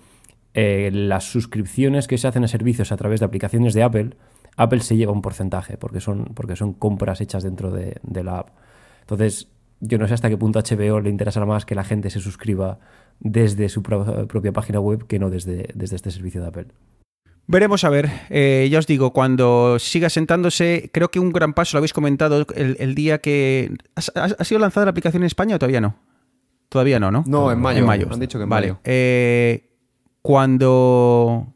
las 0.53 1.25
suscripciones 1.25 2.07
que 2.07 2.17
se 2.17 2.29
hacen 2.29 2.45
a 2.45 2.47
servicios 2.47 2.93
a 2.93 2.95
través 2.95 3.19
de 3.19 3.25
aplicaciones 3.25 3.73
de 3.73 3.83
Apple, 3.83 4.11
Apple 4.55 4.79
se 4.79 4.95
lleva 4.95 5.11
un 5.11 5.21
porcentaje, 5.21 5.75
porque 5.75 5.99
son, 5.99 6.31
porque 6.33 6.55
son 6.55 6.71
compras 6.71 7.19
hechas 7.19 7.43
dentro 7.43 7.71
de, 7.71 7.97
de 8.03 8.23
la 8.23 8.39
app. 8.39 8.51
Entonces, 9.01 9.49
yo 9.81 9.97
no 9.97 10.07
sé 10.07 10.13
hasta 10.13 10.29
qué 10.29 10.37
punto 10.37 10.61
HBO 10.61 11.01
le 11.01 11.09
interesará 11.09 11.45
más 11.45 11.65
que 11.65 11.75
la 11.75 11.83
gente 11.83 12.09
se 12.09 12.21
suscriba 12.21 12.79
desde 13.19 13.67
su 13.67 13.83
propia 13.83 14.53
página 14.53 14.79
web 14.79 15.07
que 15.07 15.19
no 15.19 15.29
desde, 15.29 15.71
desde 15.75 15.97
este 15.97 16.11
servicio 16.11 16.39
de 16.39 16.47
Apple. 16.47 16.67
Veremos 17.47 17.85
a 17.85 17.89
ver. 17.89 18.09
Eh, 18.29 18.67
ya 18.69 18.79
os 18.79 18.87
digo, 18.87 19.13
cuando 19.13 19.79
siga 19.79 20.09
sentándose, 20.09 20.89
creo 20.93 21.09
que 21.09 21.19
un 21.19 21.31
gran 21.31 21.53
paso, 21.53 21.77
lo 21.77 21.79
habéis 21.79 21.93
comentado 21.93 22.45
el, 22.53 22.93
día 22.93 23.19
que... 23.19 23.73
¿Ha, 23.95 24.43
sido 24.43 24.59
lanzada 24.59 24.85
la 24.85 24.91
aplicación 24.91 25.23
en 25.23 25.27
España 25.27 25.55
o 25.55 25.59
todavía 25.59 25.79
no? 25.79 25.95
Todavía 26.67 26.99
no, 26.99 27.09
¿no? 27.09 27.23
No, 27.25 27.49
en 27.49 27.59
mayo. 27.59 27.79
En 27.79 27.85
mayo. 27.85 28.07
Han 28.11 28.19
dicho 28.19 28.37
que 28.37 28.43
en 28.43 28.49
vale. 28.49 28.67
mayo. 28.67 28.81
Eh, 28.83 29.69
cuando... 30.21 31.53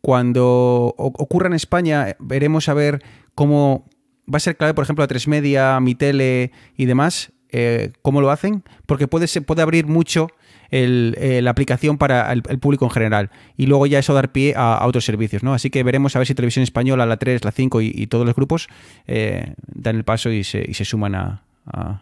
Cuando 0.00 0.94
ocurra 0.96 1.48
en 1.48 1.54
España, 1.54 2.16
veremos 2.20 2.68
a 2.68 2.74
ver 2.74 3.02
cómo 3.34 3.88
va 4.32 4.36
a 4.36 4.40
ser 4.40 4.56
clave, 4.56 4.72
por 4.72 4.84
ejemplo, 4.84 5.02
a 5.02 5.08
Tres 5.08 5.26
Media, 5.26 5.80
Mi 5.80 5.96
Tele 5.96 6.52
y 6.76 6.86
demás, 6.86 7.32
eh, 7.50 7.92
cómo 8.02 8.20
lo 8.20 8.30
hacen, 8.30 8.62
porque 8.86 9.08
puede, 9.08 9.26
puede 9.40 9.62
abrir 9.62 9.88
mucho 9.88 10.28
eh, 10.70 11.40
la 11.42 11.50
aplicación 11.50 11.98
para 11.98 12.32
el, 12.32 12.42
público 12.42 12.84
en 12.84 12.90
general 12.90 13.30
y 13.56 13.66
luego 13.66 13.86
ya 13.86 13.98
eso 13.98 14.14
dar 14.14 14.32
pie 14.32 14.54
a, 14.56 14.84
otros 14.86 15.04
servicios, 15.04 15.42
¿no? 15.42 15.54
Así 15.54 15.70
que 15.70 15.82
veremos 15.82 16.16
a 16.16 16.18
ver 16.18 16.26
si 16.26 16.34
Televisión 16.34 16.62
Española, 16.62 17.06
la 17.06 17.16
3, 17.16 17.44
la 17.44 17.52
5 17.52 17.80
y, 17.82 18.06
todos 18.06 18.24
los 18.24 18.34
grupos 18.34 18.68
eh, 19.06 19.54
dan 19.66 19.96
el 19.96 20.04
paso 20.04 20.30
y 20.30 20.44
se, 20.44 20.72
suman 20.84 21.14
a, 21.14 21.42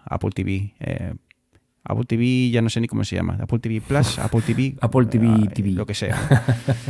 Apple 0.04 0.30
TV. 0.30 0.74
Apple 1.84 2.04
TV 2.06 2.50
ya 2.50 2.60
no 2.60 2.68
sé 2.68 2.80
ni 2.80 2.88
cómo 2.88 3.04
se 3.04 3.16
llama, 3.16 3.38
Apple 3.40 3.58
TV 3.58 3.80
Plus, 3.80 4.18
Apple 4.20 4.42
TV, 4.42 4.74
Apple 4.80 5.06
TV, 5.06 5.48
TV. 5.48 5.70
lo 5.70 5.86
que 5.86 5.94
sea. 5.94 6.18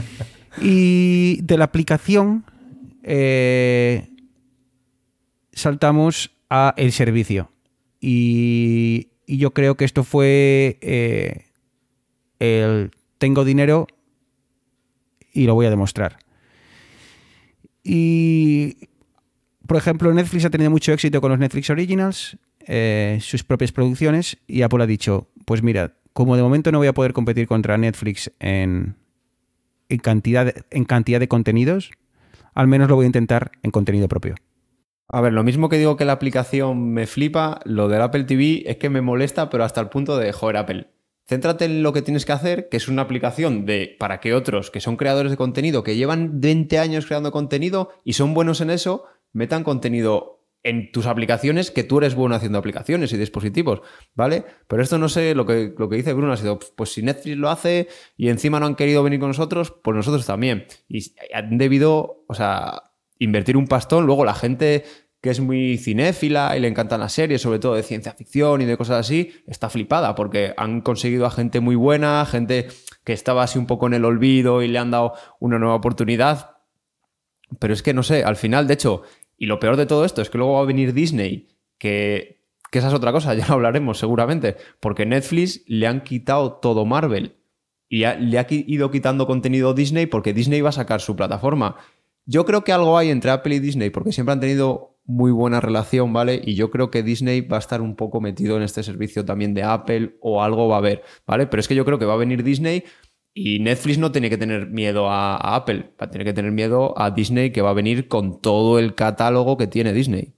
y 0.61 1.41
de 1.43 1.59
la 1.59 1.65
aplicación, 1.65 2.45
saltamos 5.53 6.33
a 6.51 6.75
el 6.77 6.93
servicio. 6.93 7.51
Y, 8.01 9.09
yo 9.27 9.53
creo 9.53 9.77
que 9.77 9.85
esto 9.85 10.05
fue 10.05 10.79
eh, 10.83 11.44
el 12.39 12.91
tengo 13.19 13.45
dinero 13.45 13.87
y 15.33 15.47
lo 15.47 15.55
voy 15.55 15.67
a 15.67 15.71
demostrar. 15.71 16.19
Y, 17.83 18.89
por 19.67 19.77
ejemplo, 19.77 20.13
Netflix 20.13 20.45
ha 20.45 20.51
tenido 20.51 20.71
mucho 20.71 20.93
éxito 20.93 21.21
con 21.21 21.31
los 21.31 21.39
Netflix 21.39 21.69
Originals, 21.71 22.39
eh, 22.67 23.19
sus 23.21 23.45
propias 23.45 23.73
producciones, 23.73 24.39
y 24.47 24.63
Apple 24.63 24.83
ha 24.83 24.87
dicho, 24.87 25.29
pues 25.45 25.63
mira, 25.63 25.95
como 26.13 26.37
de 26.37 26.43
momento 26.43 26.73
no 26.73 26.79
voy 26.79 26.87
a 26.87 26.95
poder 26.95 27.13
competir 27.13 27.47
contra 27.47 27.77
Netflix 27.77 28.33
en, 28.41 28.97
cantidad, 30.03 30.55
en 30.71 30.85
cantidad 30.85 31.21
de 31.21 31.29
contenidos, 31.29 31.91
al 32.55 32.69
menos 32.69 32.89
lo 32.89 32.97
voy 32.97 33.05
a 33.05 33.07
intentar 33.07 33.53
en 33.63 33.71
contenido 33.71 34.09
propio. 34.09 34.35
A 35.09 35.21
ver, 35.21 35.35
lo 35.35 35.45
mismo 35.45 35.69
que 35.69 35.77
digo 35.77 35.97
que 35.97 36.07
la 36.07 36.13
aplicación 36.13 36.93
me 36.93 37.07
flipa, 37.07 37.61
lo 37.65 37.89
del 37.89 38.01
Apple 38.01 38.25
TV 38.25 38.63
es 38.67 38.79
que 38.79 38.89
me 38.89 39.03
molesta, 39.03 39.51
pero 39.51 39.65
hasta 39.65 39.81
el 39.81 39.89
punto 39.89 40.17
de, 40.17 40.33
joder, 40.33 40.57
Apple, 40.57 40.89
céntrate 41.27 41.65
en 41.65 41.83
lo 41.83 41.93
que 41.93 42.03
tienes 42.03 42.25
que 42.25 42.33
hacer, 42.33 42.69
que 42.69 42.77
es 42.77 42.89
una 42.89 43.03
aplicación 43.03 43.67
de 43.67 43.97
para 43.99 44.21
que 44.21 44.35
otros 44.35 44.71
que 44.71 44.81
son 44.81 44.97
creadores 44.97 45.31
de 45.31 45.37
contenido, 45.37 45.83
que 45.83 45.97
llevan 45.97 46.41
20 46.41 46.79
años 46.79 47.07
creando 47.07 47.33
contenido 47.33 47.91
y 48.05 48.15
son 48.15 48.35
buenos 48.35 48.61
en 48.61 48.71
eso, 48.71 49.05
metan 49.33 49.65
contenido 49.65 50.35
en 50.65 50.91
tus 50.91 51.07
aplicaciones 51.07 51.71
que 51.71 51.85
tú 51.85 51.99
eres 51.99 52.15
bueno 52.15 52.35
haciendo 52.35 52.59
aplicaciones 52.59 53.13
y 53.13 53.19
dispositivos, 53.19 53.83
¿vale? 54.15 54.45
Pero 54.67 54.83
esto 54.83 54.97
no 54.97 55.11
sé, 55.11 55.35
lo 55.35 55.45
que, 55.45 55.75
lo 55.77 55.91
que 55.91 55.97
dice 55.97 56.15
Bruno 56.15 56.33
ha 56.33 56.39
sido, 56.39 56.59
pues 56.59 56.91
si 56.91 57.03
Netflix 57.03 57.37
lo 57.37 57.51
hace 57.51 57.89
y 58.17 58.31
encima 58.31 58.59
no 58.59 58.67
han 58.67 58.75
querido 58.75 59.03
venir 59.03 59.21
con 59.21 59.29
nosotros, 59.29 59.75
pues 59.83 59.95
nosotros 59.95 60.25
también. 60.25 60.67
Y 60.89 61.15
han 61.35 61.59
debido, 61.59 62.25
o 62.27 62.35
sea, 62.35 62.95
invertir 63.19 63.59
un 63.59 63.67
pastón, 63.67 64.07
luego 64.07 64.25
la 64.25 64.35
gente 64.35 64.85
que 65.25 65.31
es 65.31 65.41
muy 65.41 65.79
cinéfila 65.79 66.55
y 66.55 66.61
le 66.61 66.69
encantan 66.69 67.01
las 67.01 67.15
series, 67.15 67.41
sobre 67.41 67.59
todo 67.59 67.77
de 67.77 67.83
ciencia 67.83 68.13
ficción 68.13 68.61
y 68.61 68.67
de 68.67 68.77
cosas 68.77 69.07
así, 69.07 69.33
está 69.47 69.71
flipada 69.71 70.15
porque 70.15 70.53
han 70.59 70.83
conseguido 70.83 71.25
a 71.25 71.31
gente 71.31 71.61
muy 71.61 71.77
buena, 71.77 72.27
gente 72.27 72.69
que 73.05 73.15
estaba 73.15 73.43
así 73.43 73.59
un 73.59 73.65
poco 73.65 73.87
en 73.87 73.95
el 73.95 74.05
olvido 74.05 74.61
y 74.61 74.69
le 74.69 74.79
han 74.79 74.91
dado 74.91 75.15
una 75.41 75.59
nueva 75.59 75.77
oportunidad. 75.77 76.59
Pero 77.59 77.73
es 77.73 77.83
que 77.83 77.95
no 77.95 78.03
sé, 78.03 78.23
al 78.23 78.37
final, 78.37 78.67
de 78.67 78.75
hecho, 78.75 79.01
y 79.39 79.47
lo 79.47 79.59
peor 79.59 79.79
de 79.79 79.87
todo 79.87 80.05
esto 80.05 80.21
es 80.21 80.29
que 80.29 80.37
luego 80.37 80.57
va 80.57 80.61
a 80.61 80.67
venir 80.67 80.93
Disney, 80.93 81.49
que, 81.79 82.45
que 82.71 82.81
esa 82.81 82.89
es 82.89 82.95
otra 82.95 83.13
cosa, 83.13 83.33
ya 83.35 83.47
lo 83.49 83.55
hablaremos 83.55 83.99
seguramente, 83.99 84.59
porque 84.79 85.07
Netflix 85.07 85.63
le 85.67 85.87
han 85.87 86.03
quitado 86.03 86.53
todo 86.57 86.85
Marvel 86.85 87.39
y 87.89 88.01
le 88.01 88.39
ha 88.39 88.47
ido 88.51 88.91
quitando 88.91 89.27
contenido 89.27 89.73
Disney 89.73 90.05
porque 90.05 90.35
Disney 90.35 90.61
va 90.61 90.69
a 90.69 90.73
sacar 90.73 91.01
su 91.01 91.17
plataforma. 91.17 91.77
Yo 92.27 92.45
creo 92.45 92.63
que 92.63 92.73
algo 92.73 92.99
hay 92.99 93.09
entre 93.09 93.31
Apple 93.31 93.55
y 93.55 93.61
Disney 93.61 93.89
porque 93.89 94.13
siempre 94.13 94.35
han 94.35 94.41
tenido 94.41 94.94
muy 95.07 95.33
buena 95.33 95.61
relación, 95.61 96.13
¿vale? 96.13 96.41
Y 96.45 96.55
yo 96.55 96.71
creo 96.71 96.91
que 96.91 97.03
Disney 97.03 97.43
va 97.43 97.57
a 97.57 97.61
estar 97.61 97.83
un 97.83 97.97
poco 97.97 98.21
metido 98.21 98.57
en 98.57 98.63
este 98.63 98.83
servicio 98.83 99.25
también 99.25 99.55
de 99.55 99.63
Apple 99.63 100.17
o 100.21 100.43
algo 100.43 100.69
va 100.69 100.77
a 100.77 100.79
haber, 100.79 101.03
¿vale? 101.27 101.47
Pero 101.47 101.61
es 101.61 101.69
que 101.69 101.75
yo 101.75 101.85
creo 101.85 101.99
que 101.99 102.07
va 102.07 102.15
a 102.15 102.19
venir 102.19 102.43
Disney 102.43 102.85
y 103.35 103.59
Netflix 103.59 103.99
no 103.99 104.13
tiene 104.13 104.31
que 104.31 104.39
tener 104.39 104.69
miedo 104.69 105.11
a, 105.11 105.57
Apple, 105.57 105.93
va 106.01 106.07
a 106.07 106.11
tener 106.11 106.27
que 106.27 106.33
tener 106.33 106.53
miedo 106.53 106.95
a 106.97 107.11
Disney 107.11 107.51
que 107.51 107.63
va 107.63 107.71
a 107.71 107.75
venir 107.75 108.09
con 108.09 108.41
todo 108.41 108.79
el 108.79 108.95
catálogo 108.95 109.57
que 109.57 109.67
tiene 109.67 109.93
Disney. 109.93 110.35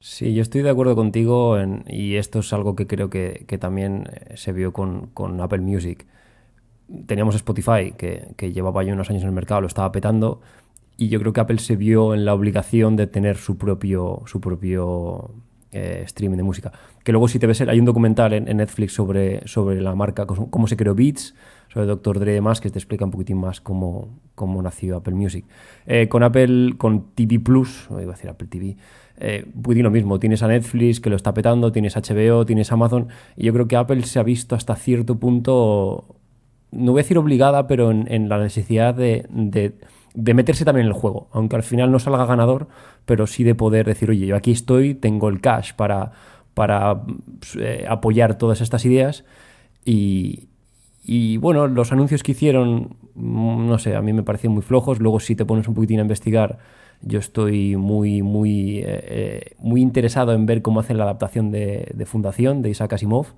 Sí, 0.00 0.32
yo 0.32 0.42
estoy 0.42 0.62
de 0.62 0.70
acuerdo 0.70 0.94
contigo 0.94 1.56
y 1.86 2.16
esto 2.16 2.38
es 2.38 2.52
algo 2.52 2.76
que 2.76 2.86
creo 2.86 3.10
que, 3.10 3.44
también 3.60 4.08
eh, 4.12 4.36
se 4.36 4.52
vio 4.52 4.72
con, 4.72 5.40
Apple 5.40 5.60
Music. 5.60 6.06
Teníamos 7.06 7.34
Spotify, 7.34 7.92
que, 7.98 8.34
que 8.36 8.52
llevaba 8.52 8.82
ya 8.82 8.94
unos 8.94 9.10
años 9.10 9.22
en 9.22 9.28
el 9.28 9.34
mercado, 9.34 9.60
lo 9.60 9.66
estaba 9.66 9.92
petando, 9.92 10.40
y 10.98 11.08
yo 11.08 11.20
creo 11.20 11.32
que 11.32 11.40
Apple 11.40 11.58
se 11.58 11.76
vio 11.76 12.12
en 12.12 12.24
la 12.24 12.34
obligación 12.34 12.96
de 12.96 13.06
tener 13.06 13.36
su 13.36 13.56
propio, 13.56 14.22
su 14.26 14.40
propio 14.40 15.30
eh, 15.70 16.02
streaming 16.04 16.36
de 16.36 16.42
música. 16.42 16.72
Que 17.04 17.12
luego 17.12 17.28
si 17.28 17.38
te 17.38 17.46
ves, 17.46 17.60
hay 17.60 17.78
un 17.78 17.84
documental 17.84 18.32
en, 18.32 18.44
Netflix 18.56 18.94
sobre, 18.94 19.46
sobre 19.46 19.80
la 19.80 19.94
marca, 19.94 20.26
cómo 20.26 20.66
se 20.66 20.76
creó 20.76 20.96
Beats, 20.96 21.34
sobre 21.68 21.86
Dr. 21.86 22.18
Dre 22.18 22.32
y 22.32 22.34
demás, 22.34 22.60
que 22.60 22.68
te 22.68 22.78
explica 22.78 23.04
un 23.04 23.12
poquitín 23.12 23.38
más 23.38 23.60
cómo, 23.60 24.18
cómo 24.34 24.60
nació 24.60 24.96
Apple 24.96 25.14
Music. 25.14 25.44
Eh, 25.86 26.08
con 26.08 26.24
Apple, 26.24 26.74
con 26.78 27.14
TV 27.14 27.38
Plus, 27.38 27.88
o 27.90 28.00
iba 28.00 28.12
a 28.12 28.16
decir 28.16 28.28
Apple 28.28 28.48
TV, 28.48 28.76
eh, 29.20 29.46
lo 29.54 29.90
mismo, 29.90 30.18
tienes 30.18 30.42
a 30.42 30.48
Netflix 30.48 31.00
que 31.00 31.10
lo 31.10 31.16
está 31.16 31.32
petando, 31.32 31.70
tienes 31.70 31.96
HBO, 31.96 32.44
tienes 32.44 32.72
Amazon, 32.72 33.08
y 33.36 33.44
yo 33.44 33.52
creo 33.52 33.68
que 33.68 33.76
Apple 33.76 34.02
se 34.02 34.18
ha 34.18 34.22
visto 34.24 34.56
hasta 34.56 34.74
cierto 34.74 35.20
punto, 35.20 36.16
no 36.72 36.92
voy 36.92 37.00
a 37.00 37.02
decir 37.02 37.18
obligada, 37.18 37.66
pero 37.66 37.90
en, 37.90 38.28
la 38.28 38.38
necesidad 38.38 38.94
de, 38.94 39.26
meterse 40.34 40.64
también 40.64 40.86
en 40.86 40.92
el 40.92 40.98
juego, 40.98 41.28
aunque 41.32 41.56
al 41.56 41.62
final 41.62 41.90
no 41.92 41.98
salga 41.98 42.26
ganador, 42.26 42.68
pero 43.06 43.26
sí 43.26 43.44
de 43.44 43.54
poder 43.54 43.86
decir, 43.86 44.10
oye, 44.10 44.26
yo 44.26 44.36
aquí 44.36 44.52
estoy, 44.52 44.94
tengo 44.94 45.28
el 45.28 45.40
cash 45.40 45.72
para, 45.74 46.12
para 46.54 47.02
eh, 47.58 47.86
apoyar 47.88 48.36
todas 48.36 48.60
estas 48.60 48.84
ideas 48.84 49.24
y, 49.84 50.48
y 51.10 51.38
bueno, 51.38 51.68
los 51.68 51.90
anuncios 51.90 52.22
que 52.22 52.32
hicieron, 52.32 52.96
mm, 53.14 53.66
no 53.66 53.78
sé, 53.78 53.96
a 53.96 54.02
mí 54.02 54.12
me 54.12 54.22
parecían 54.22 54.52
muy 54.52 54.60
flojos. 54.60 55.00
Luego, 55.00 55.20
si 55.20 55.34
te 55.34 55.46
pones 55.46 55.66
un 55.66 55.74
poquitín 55.74 56.00
a 56.00 56.02
investigar, 56.02 56.58
yo 57.00 57.18
estoy 57.18 57.76
muy, 57.76 58.20
muy, 58.20 58.80
eh, 58.80 58.84
eh, 58.86 59.52
muy 59.58 59.80
interesado 59.80 60.34
en 60.34 60.44
ver 60.44 60.60
cómo 60.60 60.80
hacen 60.80 60.98
la 60.98 61.04
adaptación 61.04 61.50
de, 61.50 62.04
Fundación 62.06 62.60
de 62.60 62.68
Isaac 62.68 62.92
Asimov, 62.92 63.28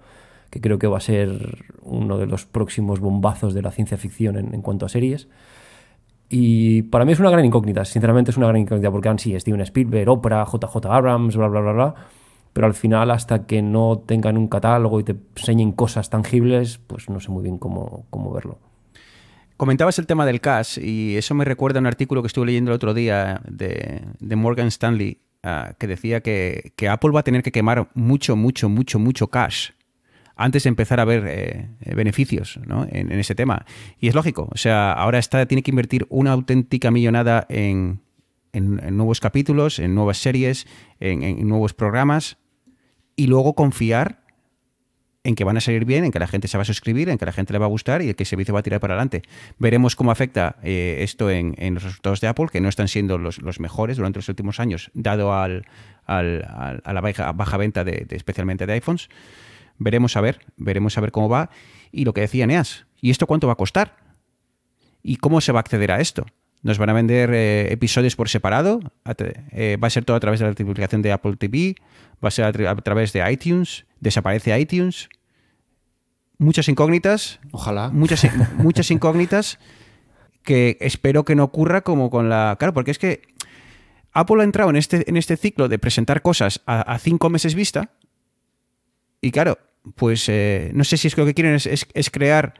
que 0.50 0.60
creo 0.60 0.80
que 0.80 0.88
va 0.88 0.96
a 0.96 1.00
ser 1.00 1.64
uno 1.82 2.18
de 2.18 2.26
los 2.26 2.44
próximos 2.44 2.98
bombazos 2.98 3.54
de 3.54 3.62
la 3.62 3.70
ciencia 3.70 3.96
ficción 3.96 4.36
en, 4.36 4.62
cuanto 4.62 4.86
a 4.86 4.88
series. 4.88 5.28
Y 6.30 6.82
para 6.82 7.04
mí 7.04 7.12
es 7.12 7.20
una 7.20 7.30
gran 7.30 7.44
incógnita, 7.44 7.84
sinceramente 7.84 8.30
es 8.30 8.36
una 8.36 8.46
gran 8.46 8.62
incógnita, 8.62 8.90
porque 8.90 9.08
han 9.08 9.18
sí, 9.18 9.38
Steven 9.38 9.60
Spielberg, 9.62 10.08
Oprah, 10.08 10.46
JJ 10.46 10.86
Abrams, 10.86 11.36
bla, 11.36 11.48
bla, 11.48 11.60
bla, 11.60 11.72
bla 11.72 11.94
pero 12.52 12.66
al 12.66 12.74
final 12.74 13.10
hasta 13.10 13.46
que 13.46 13.62
no 13.62 14.02
tengan 14.04 14.36
un 14.36 14.48
catálogo 14.48 15.00
y 15.00 15.04
te 15.04 15.16
enseñen 15.36 15.72
cosas 15.72 16.10
tangibles, 16.10 16.78
pues 16.78 17.08
no 17.08 17.20
sé 17.20 17.30
muy 17.30 17.42
bien 17.42 17.58
cómo, 17.58 18.06
cómo 18.10 18.32
verlo. 18.32 18.58
Comentabas 19.56 19.98
el 19.98 20.06
tema 20.06 20.24
del 20.24 20.40
cash 20.40 20.78
y 20.78 21.16
eso 21.16 21.34
me 21.34 21.44
recuerda 21.44 21.78
a 21.78 21.82
un 21.82 21.86
artículo 21.86 22.22
que 22.22 22.28
estuve 22.28 22.46
leyendo 22.46 22.70
el 22.70 22.76
otro 22.76 22.94
día 22.94 23.42
de, 23.46 24.02
Morgan 24.36 24.68
Stanley 24.68 25.20
ah, 25.42 25.74
que 25.78 25.86
decía 25.86 26.22
que, 26.22 26.72
Apple 26.88 27.10
va 27.10 27.20
a 27.20 27.24
tener 27.24 27.42
que 27.42 27.52
quemar 27.52 27.88
mucho, 27.94 28.36
mucho, 28.36 28.68
mucho, 28.68 28.98
mucho 28.98 29.28
cash 29.28 29.70
antes 30.40 30.62
de 30.62 30.68
empezar 30.68 31.00
a 31.00 31.04
ver 31.04 31.24
eh, 31.28 31.68
beneficios 31.94 32.58
en, 32.90 33.12
ese 33.12 33.34
tema. 33.34 33.66
Y 34.00 34.08
es 34.08 34.14
lógico, 34.14 34.48
o 34.50 34.56
sea, 34.56 34.92
ahora 34.92 35.18
está, 35.18 35.44
tiene 35.46 35.62
que 35.62 35.70
invertir 35.70 36.06
una 36.08 36.32
auténtica 36.32 36.90
millonada 36.90 37.46
en, 37.50 38.00
nuevos 38.54 39.20
capítulos, 39.20 39.78
en 39.78 39.94
nuevas 39.94 40.16
series, 40.16 40.66
en, 40.98 41.46
nuevos 41.46 41.74
programas, 41.74 42.38
y 43.16 43.26
luego 43.26 43.54
confiar 43.54 44.24
en 45.24 45.34
que 45.34 45.44
van 45.44 45.58
a 45.58 45.60
salir 45.60 45.84
bien, 45.84 46.04
en 46.04 46.10
que 46.10 46.18
la 46.18 46.26
gente 46.26 46.48
se 46.48 46.56
va 46.56 46.62
a 46.62 46.64
suscribir, 46.64 47.10
en 47.10 47.18
que 47.18 47.26
la 47.26 47.32
gente 47.32 47.52
le 47.52 47.58
va 47.58 47.66
a 47.66 47.68
gustar 47.68 48.00
y 48.00 48.14
que 48.14 48.22
el 48.22 48.26
servicio 48.26 48.54
va 48.54 48.60
a 48.60 48.62
tirar 48.62 48.80
para 48.80 48.94
adelante. 48.94 49.20
Veremos 49.58 49.94
cómo 49.94 50.10
afecta 50.10 50.56
eh, 50.62 51.00
esto 51.00 51.30
en, 51.30 51.54
los 51.74 51.82
resultados 51.82 52.22
de 52.22 52.28
Apple, 52.28 52.46
que 52.50 52.62
no 52.62 52.70
están 52.70 52.88
siendo 52.88 53.18
los, 53.18 53.60
mejores 53.60 53.98
durante 53.98 54.20
los 54.20 54.28
últimos 54.30 54.58
años, 54.58 54.90
dado 54.94 55.34
al, 55.34 55.66
a 56.06 56.22
la 56.22 57.00
baja, 57.34 57.56
venta 57.58 57.84
de, 57.84 58.06
especialmente 58.08 58.64
de 58.64 58.72
iPhones. 58.72 59.10
Veremos 59.80 60.16
a 60.16 60.20
ver, 60.20 60.40
veremos 60.56 60.96
a 60.96 61.00
ver 61.00 61.10
cómo 61.10 61.28
va. 61.28 61.50
Y 61.90 62.04
lo 62.04 62.14
que 62.14 62.20
decía 62.20 62.46
Neas, 62.46 62.86
¿y 63.00 63.10
esto 63.10 63.26
cuánto 63.26 63.48
va 63.48 63.54
a 63.54 63.56
costar? 63.56 63.96
¿Y 65.02 65.16
cómo 65.16 65.40
se 65.40 65.50
va 65.50 65.58
a 65.58 65.62
acceder 65.62 65.90
a 65.90 66.00
esto? 66.00 66.26
Nos 66.62 66.78
van 66.78 66.90
a 66.90 66.92
vender 66.92 67.32
eh, 67.32 67.72
episodios 67.72 68.14
por 68.14 68.28
separado. 68.28 68.80
Eh, 69.50 69.78
va 69.82 69.86
a 69.86 69.90
ser 69.90 70.04
todo 70.04 70.16
a 70.16 70.20
través 70.20 70.38
de 70.38 70.44
la 70.44 70.50
multiplicación 70.50 71.00
de 71.00 71.10
Apple 71.10 71.36
TV. 71.36 71.74
Va 72.22 72.28
a 72.28 72.30
ser 72.30 72.44
a, 72.44 72.76
través 72.76 73.12
de 73.14 73.32
iTunes. 73.32 73.86
Desaparece 73.98 74.58
iTunes. 74.60 75.08
Muchas 76.36 76.68
incógnitas. 76.68 77.40
Ojalá. 77.50 77.88
Muchas, 77.88 78.26
muchas 78.58 78.90
incógnitas 78.90 79.58
que 80.42 80.76
espero 80.80 81.24
que 81.24 81.34
no 81.34 81.44
ocurra 81.44 81.80
como 81.80 82.10
con 82.10 82.28
la. 82.28 82.56
Claro, 82.58 82.74
porque 82.74 82.90
es 82.90 82.98
que 82.98 83.22
Apple 84.12 84.40
ha 84.40 84.44
entrado 84.44 84.70
en 84.70 84.76
este, 84.76 85.08
en 85.08 85.16
este 85.16 85.36
ciclo 85.36 85.68
de 85.68 85.78
presentar 85.78 86.22
cosas 86.22 86.60
a, 86.66 86.98
cinco 86.98 87.30
meses 87.30 87.54
vista. 87.54 87.90
Y 89.20 89.30
claro, 89.30 89.58
pues 89.94 90.28
eh, 90.28 90.70
no 90.74 90.84
sé 90.84 90.96
si 90.96 91.08
es 91.08 91.14
que 91.14 91.20
lo 91.20 91.26
que 91.26 91.34
quieren 91.34 91.54
es 91.54 92.10
crear 92.10 92.54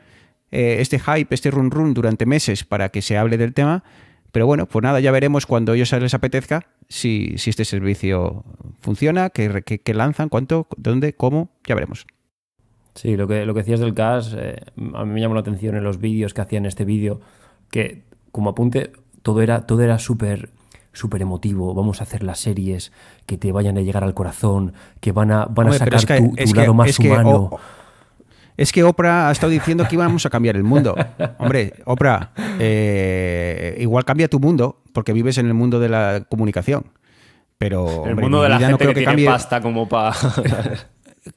eh, 0.53 0.79
este 0.81 0.99
hype, 0.99 1.33
este 1.33 1.51
run 1.51 1.71
run 1.71 1.95
durante 1.95 2.27
meses 2.27 2.65
para 2.65 2.89
que 2.89 3.03
se 3.03 3.17
hable 3.17 3.39
del 3.39 3.55
tema. 3.55 3.85
Pero 4.33 4.47
bueno, 4.47 4.67
pues 4.67 4.83
nada, 4.83 5.01
ya 5.01 5.11
veremos 5.11 5.47
cuando 5.47 5.73
a 5.73 5.75
ellos 5.75 5.93
les 5.93 6.15
apetezca 6.15 6.67
si, 6.89 7.35
si 7.37 7.51
este 7.51 7.65
servicio 7.65 8.45
funciona, 8.81 9.31
qué, 9.31 9.83
lanzan, 9.93 10.29
cuánto, 10.29 10.69
dónde, 10.77 11.15
cómo, 11.15 11.51
ya 11.67 11.75
veremos. 11.75 12.07
Sí, 12.95 13.17
lo 13.17 13.27
que, 13.27 13.45
lo 13.45 13.55
que 13.55 13.61
decías 13.61 13.81
del 13.81 13.95
CAS, 13.95 14.35
eh, 14.37 14.57
a 14.95 15.05
mí 15.05 15.13
me 15.13 15.21
llamó 15.21 15.35
la 15.35 15.41
atención 15.41 15.77
en 15.77 15.85
los 15.85 15.99
vídeos 15.99 16.35
que 16.35 16.41
hacían 16.41 16.67
este 16.67 16.85
vídeo, 16.85 17.21
que 17.71 18.03
como 18.31 18.51
apunte, 18.51 18.93
todo 19.23 19.43
era, 19.43 19.67
todo 19.67 19.83
era 19.83 19.99
súper 19.99 20.51
súper 20.93 21.23
emotivo, 21.23 21.75
vamos 21.75 22.01
a 22.01 22.05
hacer 22.05 22.23
las 22.23 22.41
series 22.41 22.93
que 23.27 23.39
te 23.39 23.53
vayan 23.53 23.79
a 23.79 23.81
llegar 23.81 24.05
al 24.05 24.15
corazón, 24.15 24.75
que 25.01 25.13
van 25.13 25.31
a, 25.31 25.47
van 25.47 25.69
a 25.69 25.73
sacar 25.73 26.05
tu, 26.05 26.55
lado 26.55 26.75
más 26.75 26.99
humano 26.99 27.51
es 28.61 28.73
que 28.73 28.85
Oprah 28.85 29.31
ha 29.31 29.33
estado 29.33 29.51
diciendo 29.51 29.89
que 29.89 29.95
íbamos 29.95 30.27
a 30.27 30.29
cambiar 30.29 30.55
el 30.55 30.65
mundo. 30.65 30.95
Hombre, 31.39 31.73
Oprah, 31.87 32.33
eh, 32.59 33.75
igual 33.81 34.05
cambia 34.05 34.29
tu 34.29 34.39
mundo 34.39 34.83
porque 34.93 35.15
vives 35.15 35.39
en 35.39 35.47
el 35.47 35.55
mundo 35.55 35.81
de 35.81 35.89
la 35.89 36.27
comunicación. 36.29 36.85
Pero 37.57 38.05
el 38.07 38.17
mundo 38.17 38.43
de 38.43 38.51
la 38.51 38.59
gente 38.59 38.87
que, 38.87 38.93
tiene 38.93 39.25
pasta 39.25 39.63
como 39.63 39.89
para... 39.89 40.15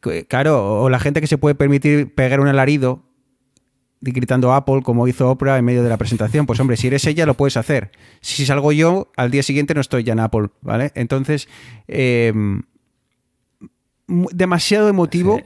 claro, 0.28 0.82
o 0.82 0.90
la 0.90 1.00
gente 1.00 1.22
que 1.22 1.28
se 1.28 1.38
puede 1.38 1.56
permitir 1.56 2.14
pegar 2.14 2.42
un 2.42 2.48
alarido 2.50 3.04
gritando 4.12 4.54
Apple 4.54 4.82
como 4.84 5.08
hizo 5.08 5.30
Oprah 5.30 5.58
en 5.58 5.66
medio 5.66 5.84
de 5.84 5.90
la 5.90 5.98
presentación. 5.98 6.46
Pues 6.46 6.60
hombre, 6.60 6.78
si 6.78 6.88
eres 6.88 7.06
ella 7.06 7.26
lo 7.26 7.36
puedes 7.36 7.58
hacer. 7.58 7.92
Si 8.22 8.46
salgo 8.46 8.72
yo, 8.72 9.12
al 9.16 9.32
día 9.32 9.44
siguiente 9.44 9.74
no 9.74 9.82
estoy 9.82 10.04
ya 10.04 10.14
en 10.14 10.20
Apple, 10.20 10.50
¿vale? 10.62 10.92
Entonces, 10.96 11.48
eh, 11.88 12.34
demasiado 14.08 14.90
emotivo, 14.90 15.42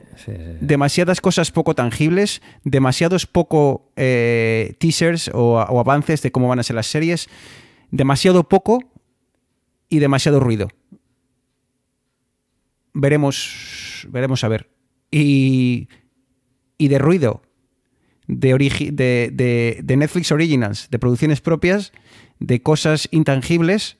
demasiadas 0.60 1.20
cosas 1.20 1.50
poco 1.52 1.74
tangibles, 1.74 2.42
demasiados 2.64 3.26
poco 3.26 3.92
eh, 3.96 4.74
teasers 4.78 5.30
o, 5.32 5.58
avances 5.60 6.22
de 6.22 6.32
cómo 6.32 6.48
van 6.48 6.58
a 6.58 6.62
ser 6.62 6.76
las 6.76 6.86
series, 6.86 7.28
demasiado 7.90 8.48
poco 8.48 8.80
y 9.88 10.00
demasiado 10.00 10.40
ruido. 10.40 10.68
Veremos, 12.92 14.06
veremos 14.10 14.42
a 14.42 14.48
ver. 14.48 14.68
Y, 15.10 15.88
y 16.76 16.88
de 16.88 16.98
ruido, 16.98 17.42
de, 18.28 18.54
de, 18.92 19.80
de 19.82 19.96
Netflix 19.96 20.30
Originals, 20.30 20.88
de 20.90 20.98
producciones 20.98 21.40
propias, 21.40 21.92
de 22.38 22.62
cosas 22.62 23.08
intangibles, 23.10 23.98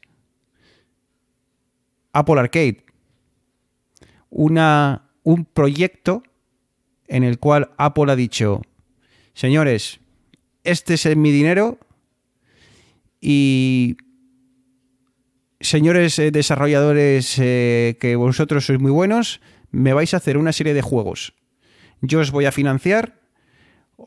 Apple 2.12 2.38
Arcade 2.38 2.88
una, 4.30 5.10
un 5.22 5.44
proyecto 5.44 6.22
en 7.06 7.24
el 7.24 7.38
cual 7.38 7.70
Apple 7.78 8.12
ha 8.12 8.16
dicho, 8.16 8.62
señores, 9.34 10.00
este 10.64 10.94
es 10.94 11.16
mi 11.16 11.30
dinero 11.30 11.78
y 13.20 13.96
señores 15.60 16.18
eh, 16.18 16.30
desarrolladores 16.30 17.38
eh, 17.38 17.96
que 18.00 18.16
vosotros 18.16 18.66
sois 18.66 18.78
muy 18.78 18.90
buenos, 18.90 19.40
me 19.70 19.92
vais 19.92 20.12
a 20.12 20.18
hacer 20.18 20.36
una 20.36 20.52
serie 20.52 20.74
de 20.74 20.82
juegos. 20.82 21.34
Yo 22.00 22.20
os 22.20 22.30
voy 22.30 22.44
a 22.44 22.52
financiar, 22.52 23.17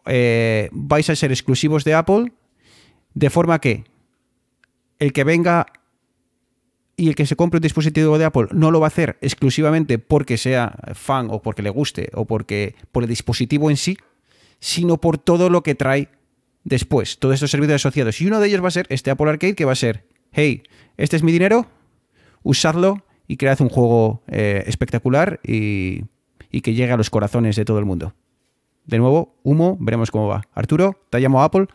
eh, 0.05 0.69
vais 0.71 1.09
a 1.09 1.15
ser 1.15 1.31
exclusivos 1.31 1.83
de 1.83 1.93
Apple, 1.93 2.31
de 3.13 3.29
forma 3.29 3.59
que 3.59 3.83
el 4.99 5.13
que 5.13 5.23
venga 5.23 5.65
y 6.95 7.07
el 7.07 7.15
que 7.15 7.25
se 7.25 7.35
compre 7.35 7.57
un 7.57 7.63
dispositivo 7.63 8.17
de 8.17 8.25
Apple 8.25 8.47
no 8.51 8.69
lo 8.69 8.79
va 8.79 8.87
a 8.87 8.89
hacer 8.89 9.17
exclusivamente 9.21 9.97
porque 9.97 10.37
sea 10.37 10.77
fan 10.93 11.27
o 11.31 11.41
porque 11.41 11.63
le 11.63 11.69
guste 11.69 12.09
o 12.13 12.25
porque 12.25 12.75
por 12.91 13.03
el 13.03 13.09
dispositivo 13.09 13.69
en 13.69 13.77
sí, 13.77 13.97
sino 14.59 15.01
por 15.01 15.17
todo 15.17 15.49
lo 15.49 15.63
que 15.63 15.73
trae 15.73 16.09
después, 16.63 17.17
todos 17.17 17.35
estos 17.35 17.51
servicios 17.51 17.81
asociados. 17.81 18.21
Y 18.21 18.27
uno 18.27 18.39
de 18.39 18.47
ellos 18.47 18.63
va 18.63 18.67
a 18.67 18.71
ser 18.71 18.85
este 18.89 19.09
Apple 19.09 19.29
Arcade 19.29 19.55
que 19.55 19.65
va 19.65 19.71
a 19.71 19.75
ser, 19.75 20.05
hey, 20.31 20.63
este 20.97 21.15
es 21.15 21.23
mi 21.23 21.31
dinero, 21.31 21.67
usadlo 22.43 23.03
y 23.27 23.37
cread 23.37 23.61
un 23.61 23.69
juego 23.69 24.21
eh, 24.27 24.63
espectacular 24.67 25.39
y, 25.43 26.03
y 26.51 26.61
que 26.61 26.73
llegue 26.73 26.91
a 26.91 26.97
los 26.97 27.09
corazones 27.09 27.55
de 27.55 27.65
todo 27.65 27.79
el 27.79 27.85
mundo. 27.85 28.13
De 28.85 28.97
nuevo, 28.97 29.39
humo, 29.43 29.77
veremos 29.79 30.11
cómo 30.11 30.27
va. 30.27 30.41
Arturo, 30.53 30.97
¿te 31.09 31.19
llamo 31.19 31.43
Apple? 31.43 31.67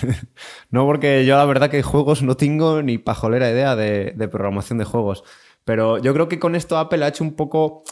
no, 0.70 0.86
porque 0.86 1.26
yo 1.26 1.36
la 1.36 1.44
verdad 1.44 1.70
que 1.70 1.82
juegos 1.82 2.22
no 2.22 2.36
tengo 2.36 2.82
ni 2.82 2.98
pajolera 2.98 3.50
idea 3.50 3.76
de, 3.76 4.28
programación 4.30 4.78
de 4.78 4.84
juegos. 4.84 5.24
Pero 5.64 5.98
yo 5.98 6.14
creo 6.14 6.28
que 6.28 6.38
con 6.38 6.54
esto 6.54 6.78
Apple 6.78 7.04
ha 7.04 7.08
hecho 7.08 7.24
un 7.24 7.34
poco 7.34 7.84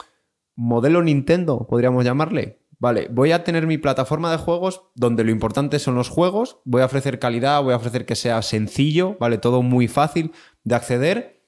modelo 0.55 1.03
Nintendo, 1.03 1.67
podríamos 1.69 2.05
llamarle. 2.05 2.61
Vale, 2.79 3.09
voy 3.11 3.33
a 3.33 3.45
tener 3.45 3.67
mi 3.67 3.79
plataforma 3.79 4.31
de 4.31 4.37
juegos 4.37 4.83
donde 4.95 5.25
lo 5.25 5.31
importante 5.31 5.79
son 5.79 5.95
los 5.95 6.11
juegos, 6.11 6.59
voy 6.65 6.83
a 6.83 6.87
ofrecer 6.87 7.19
calidad, 7.19 7.63
voy 7.63 7.73
a 7.73 7.77
ofrecer 7.77 8.05
que 8.05 8.17
sea 8.17 8.43
sencillo, 8.43 9.17
vale, 9.19 9.39
todo 9.39 9.63
muy 9.63 9.89
fácil 9.89 10.33
de 10.63 10.75
acceder, 10.75 11.43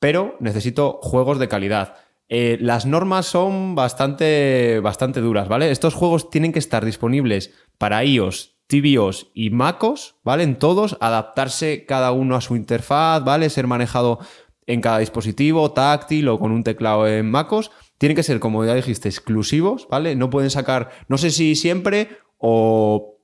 pero 0.00 0.36
necesito 0.40 0.98
juegos 1.00 1.38
de 1.38 1.48
calidad. 1.48 1.94
Eh, 2.28 2.58
las 2.60 2.84
normas 2.84 3.26
son 3.26 3.74
bastante, 3.74 4.80
bastante 4.80 5.20
duras, 5.20 5.48
¿vale? 5.48 5.70
Estos 5.70 5.94
juegos 5.94 6.30
tienen 6.30 6.52
que 6.52 6.58
estar 6.58 6.84
disponibles 6.84 7.54
para 7.78 8.04
iOS, 8.04 8.58
tvOS 8.66 9.30
y 9.34 9.50
MacOS, 9.50 10.16
¿vale? 10.24 10.42
En 10.42 10.56
todos, 10.56 10.98
adaptarse 11.00 11.86
cada 11.86 12.12
uno 12.12 12.36
a 12.36 12.42
su 12.42 12.54
interfaz, 12.54 13.24
¿vale? 13.24 13.48
Ser 13.48 13.66
manejado 13.66 14.18
en 14.66 14.82
cada 14.82 14.98
dispositivo, 14.98 15.72
táctil 15.72 16.28
o 16.28 16.38
con 16.38 16.52
un 16.52 16.64
teclado 16.64 17.06
en 17.08 17.30
MacOS. 17.30 17.70
Tienen 17.96 18.14
que 18.14 18.22
ser, 18.22 18.40
como 18.40 18.64
ya 18.64 18.74
dijiste, 18.74 19.08
exclusivos, 19.08 19.88
¿vale? 19.88 20.14
No 20.14 20.28
pueden 20.28 20.50
sacar, 20.50 20.90
no 21.08 21.16
sé 21.16 21.30
si 21.30 21.56
siempre 21.56 22.08
o, 22.36 23.16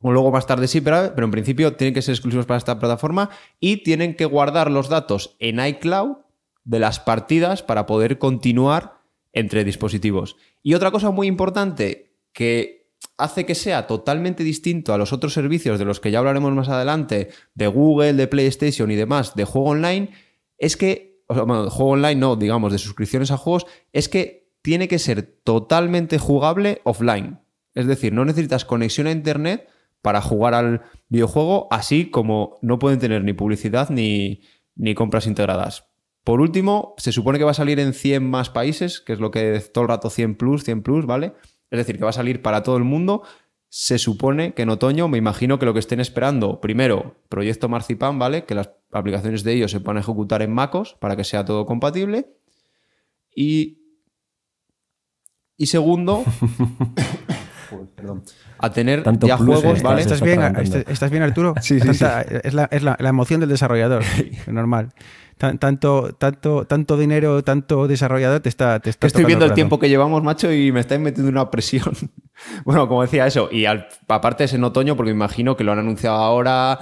o 0.00 0.12
luego 0.12 0.32
más 0.32 0.46
tarde 0.46 0.66
sí, 0.66 0.80
pero, 0.80 1.12
pero 1.14 1.24
en 1.26 1.30
principio 1.30 1.74
tienen 1.76 1.94
que 1.94 2.02
ser 2.02 2.14
exclusivos 2.14 2.46
para 2.46 2.58
esta 2.58 2.80
plataforma 2.80 3.30
y 3.60 3.84
tienen 3.84 4.16
que 4.16 4.24
guardar 4.24 4.70
los 4.70 4.88
datos 4.88 5.36
en 5.38 5.64
iCloud 5.64 6.16
de 6.68 6.78
las 6.78 7.00
partidas 7.00 7.62
para 7.62 7.86
poder 7.86 8.18
continuar 8.18 9.00
entre 9.32 9.64
dispositivos. 9.64 10.36
Y 10.62 10.74
otra 10.74 10.90
cosa 10.90 11.10
muy 11.10 11.26
importante 11.26 12.12
que 12.34 12.92
hace 13.16 13.46
que 13.46 13.54
sea 13.54 13.86
totalmente 13.86 14.44
distinto 14.44 14.92
a 14.92 14.98
los 14.98 15.14
otros 15.14 15.32
servicios 15.32 15.78
de 15.78 15.86
los 15.86 15.98
que 15.98 16.10
ya 16.10 16.18
hablaremos 16.18 16.52
más 16.52 16.68
adelante, 16.68 17.30
de 17.54 17.66
Google, 17.68 18.12
de 18.12 18.26
PlayStation 18.26 18.90
y 18.90 18.96
demás, 18.96 19.34
de 19.34 19.44
juego 19.44 19.70
online, 19.70 20.10
es 20.58 20.76
que, 20.76 21.22
o 21.26 21.34
sea, 21.34 21.44
bueno, 21.44 21.70
juego 21.70 21.92
online 21.92 22.16
no, 22.16 22.36
digamos, 22.36 22.70
de 22.70 22.78
suscripciones 22.78 23.30
a 23.30 23.38
juegos, 23.38 23.64
es 23.94 24.10
que 24.10 24.50
tiene 24.60 24.88
que 24.88 24.98
ser 24.98 25.22
totalmente 25.22 26.18
jugable 26.18 26.82
offline. 26.84 27.40
Es 27.74 27.86
decir, 27.86 28.12
no 28.12 28.26
necesitas 28.26 28.66
conexión 28.66 29.06
a 29.06 29.12
Internet 29.12 29.68
para 30.02 30.20
jugar 30.20 30.52
al 30.52 30.82
videojuego, 31.08 31.66
así 31.70 32.10
como 32.10 32.58
no 32.60 32.78
pueden 32.78 32.98
tener 32.98 33.24
ni 33.24 33.32
publicidad 33.32 33.88
ni, 33.88 34.42
ni 34.76 34.94
compras 34.94 35.26
integradas. 35.26 35.87
Por 36.28 36.42
último, 36.42 36.92
se 36.98 37.10
supone 37.10 37.38
que 37.38 37.44
va 37.44 37.52
a 37.52 37.54
salir 37.54 37.80
en 37.80 37.94
100 37.94 38.28
más 38.28 38.50
países, 38.50 39.00
que 39.00 39.14
es 39.14 39.18
lo 39.18 39.30
que 39.30 39.58
todo 39.72 39.80
el 39.84 39.88
rato 39.88 40.10
100 40.10 40.34
plus, 40.34 40.62
100 40.62 40.82
plus, 40.82 41.06
¿vale? 41.06 41.32
Es 41.70 41.78
decir, 41.78 41.96
que 41.96 42.04
va 42.04 42.10
a 42.10 42.12
salir 42.12 42.42
para 42.42 42.62
todo 42.62 42.76
el 42.76 42.84
mundo. 42.84 43.22
Se 43.70 43.96
supone 43.96 44.52
que 44.52 44.60
en 44.60 44.68
otoño, 44.68 45.08
me 45.08 45.16
imagino 45.16 45.58
que 45.58 45.64
lo 45.64 45.72
que 45.72 45.78
estén 45.78 46.00
esperando, 46.00 46.60
primero, 46.60 47.14
proyecto 47.30 47.70
Marzipan, 47.70 48.18
¿vale? 48.18 48.44
Que 48.44 48.54
las 48.54 48.68
aplicaciones 48.92 49.42
de 49.42 49.54
ellos 49.54 49.70
se 49.70 49.80
puedan 49.80 49.96
ejecutar 50.02 50.42
en 50.42 50.52
MacOS 50.52 50.96
para 51.00 51.16
que 51.16 51.24
sea 51.24 51.46
todo 51.46 51.64
compatible. 51.64 52.26
Y, 53.34 53.78
y 55.56 55.64
segundo, 55.68 56.24
a 58.58 58.70
tener 58.70 59.02
Tanto 59.02 59.26
ya 59.26 59.38
plus, 59.38 59.60
juegos, 59.60 59.82
¿vale? 59.82 60.02
¿Estás 60.02 60.20
está 60.20 60.26
bien. 60.50 60.56
¿Estás- 60.56 60.84
¿Estás 60.88 61.10
bien, 61.10 61.22
Arturo? 61.22 61.54
Sí, 61.62 61.80
sí, 61.80 61.86
Tanta- 61.86 62.20
Es, 62.22 62.52
la, 62.52 62.64
es 62.70 62.82
la- 62.82 62.96
la 63.00 63.08
emoción 63.08 63.40
del 63.40 63.48
desarrollador, 63.48 64.02
normal. 64.46 64.92
Tan- 65.38 65.58
tanto, 65.58 66.12
tanto, 66.18 66.66
tanto 66.66 66.96
dinero, 66.96 67.42
tanto 67.42 67.86
desarrollador 67.88 68.40
te 68.40 68.48
está, 68.48 68.80
te 68.80 68.90
está 68.90 69.06
estoy 69.06 69.24
viendo 69.24 69.44
el 69.44 69.50
tiempo 69.54 69.78
que 69.78 69.88
llevamos, 69.88 70.22
macho, 70.22 70.52
y 70.52 70.72
me 70.72 70.80
estáis 70.80 71.00
metiendo 71.00 71.30
una 71.30 71.50
presión. 71.50 71.94
bueno, 72.64 72.88
como 72.88 73.02
decía 73.02 73.26
eso, 73.26 73.48
y 73.50 73.64
al- 73.64 73.86
aparte 74.08 74.44
es 74.44 74.52
en 74.52 74.64
otoño, 74.64 74.96
porque 74.96 75.12
me 75.12 75.16
imagino 75.16 75.56
que 75.56 75.64
lo 75.64 75.72
han 75.72 75.78
anunciado 75.78 76.16
ahora. 76.18 76.80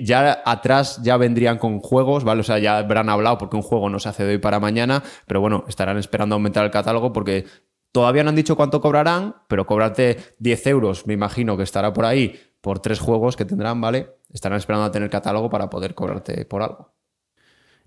Ya 0.00 0.42
atrás 0.44 1.00
ya 1.02 1.16
vendrían 1.16 1.58
con 1.58 1.78
juegos, 1.78 2.24
¿vale? 2.24 2.40
O 2.40 2.44
sea, 2.44 2.58
ya 2.58 2.78
habrán 2.78 3.08
hablado 3.08 3.38
porque 3.38 3.54
un 3.56 3.62
juego 3.62 3.88
no 3.88 4.00
se 4.00 4.08
hace 4.08 4.24
de 4.24 4.32
hoy 4.32 4.38
para 4.38 4.58
mañana, 4.58 5.04
pero 5.26 5.40
bueno, 5.40 5.64
estarán 5.68 5.98
esperando 5.98 6.34
aumentar 6.34 6.64
el 6.64 6.72
catálogo 6.72 7.12
porque 7.12 7.44
todavía 7.92 8.24
no 8.24 8.30
han 8.30 8.36
dicho 8.36 8.56
cuánto 8.56 8.80
cobrarán, 8.80 9.36
pero 9.48 9.66
cobrarte 9.66 10.16
10 10.40 10.66
euros, 10.66 11.06
me 11.06 11.14
imagino 11.14 11.56
que 11.56 11.62
estará 11.62 11.92
por 11.92 12.06
ahí 12.06 12.34
por 12.60 12.80
tres 12.80 12.98
juegos 12.98 13.36
que 13.36 13.44
tendrán, 13.44 13.80
¿vale? 13.80 14.16
Estarán 14.32 14.58
esperando 14.58 14.84
a 14.86 14.90
tener 14.90 15.10
catálogo 15.10 15.48
para 15.48 15.70
poder 15.70 15.94
cobrarte 15.94 16.44
por 16.44 16.62
algo. 16.62 16.92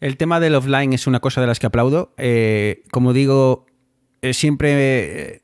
El 0.01 0.17
tema 0.17 0.39
del 0.39 0.55
offline 0.55 0.93
es 0.93 1.05
una 1.05 1.19
cosa 1.19 1.41
de 1.41 1.47
las 1.47 1.59
que 1.59 1.67
aplaudo. 1.67 2.13
Eh, 2.17 2.83
como 2.91 3.13
digo, 3.13 3.67
eh, 4.23 4.33
siempre 4.33 5.35
eh, 5.35 5.41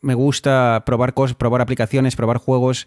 me 0.00 0.14
gusta 0.14 0.82
probar 0.86 1.12
cosas, 1.12 1.36
probar 1.36 1.60
aplicaciones, 1.60 2.16
probar 2.16 2.38
juegos. 2.38 2.86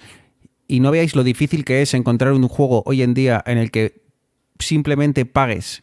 Y 0.67 0.79
no 0.79 0.89
veáis 0.89 1.15
lo 1.15 1.23
difícil 1.23 1.65
que 1.65 1.83
es 1.83 1.93
encontrar 1.93 2.33
un 2.33 2.47
juego 2.47 2.81
hoy 2.87 3.03
en 3.03 3.13
día 3.13 3.43
en 3.45 3.59
el 3.59 3.69
que 3.69 4.01
simplemente 4.57 5.25
pagues 5.25 5.81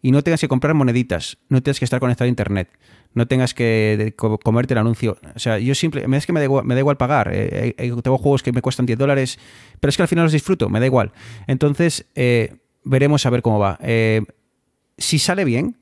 y 0.00 0.12
no 0.12 0.22
tengas 0.22 0.40
que 0.40 0.46
comprar 0.46 0.74
moneditas, 0.74 1.38
no 1.48 1.60
tengas 1.60 1.80
que 1.80 1.86
estar 1.86 1.98
conectado 1.98 2.26
a 2.26 2.28
internet, 2.28 2.68
no 3.14 3.26
tengas 3.26 3.52
que 3.52 4.14
comerte 4.44 4.74
el 4.74 4.78
anuncio. 4.78 5.18
O 5.34 5.40
sea, 5.40 5.58
yo 5.58 5.74
simple, 5.74 6.06
es 6.16 6.26
que 6.26 6.32
me 6.32 6.38
da 6.38 6.44
igual, 6.80 6.96
pagar. 6.96 7.32
Tengo 7.32 8.18
juegos 8.18 8.44
que 8.44 8.52
me 8.52 8.62
cuestan 8.62 8.86
10 8.86 8.96
dólares, 8.96 9.40
pero 9.80 9.88
es 9.88 9.96
que 9.96 10.02
al 10.02 10.08
final 10.08 10.26
los 10.26 10.32
disfruto, 10.32 10.68
me 10.68 10.78
da 10.78 10.86
igual. 10.86 11.10
Entonces, 11.48 12.06
veremos 12.86 13.26
a 13.26 13.30
ver 13.30 13.42
cómo 13.42 13.58
va. 13.58 13.78
Eh, 13.82 14.22
si 14.96 15.18
sale 15.18 15.44
bien, 15.44 15.76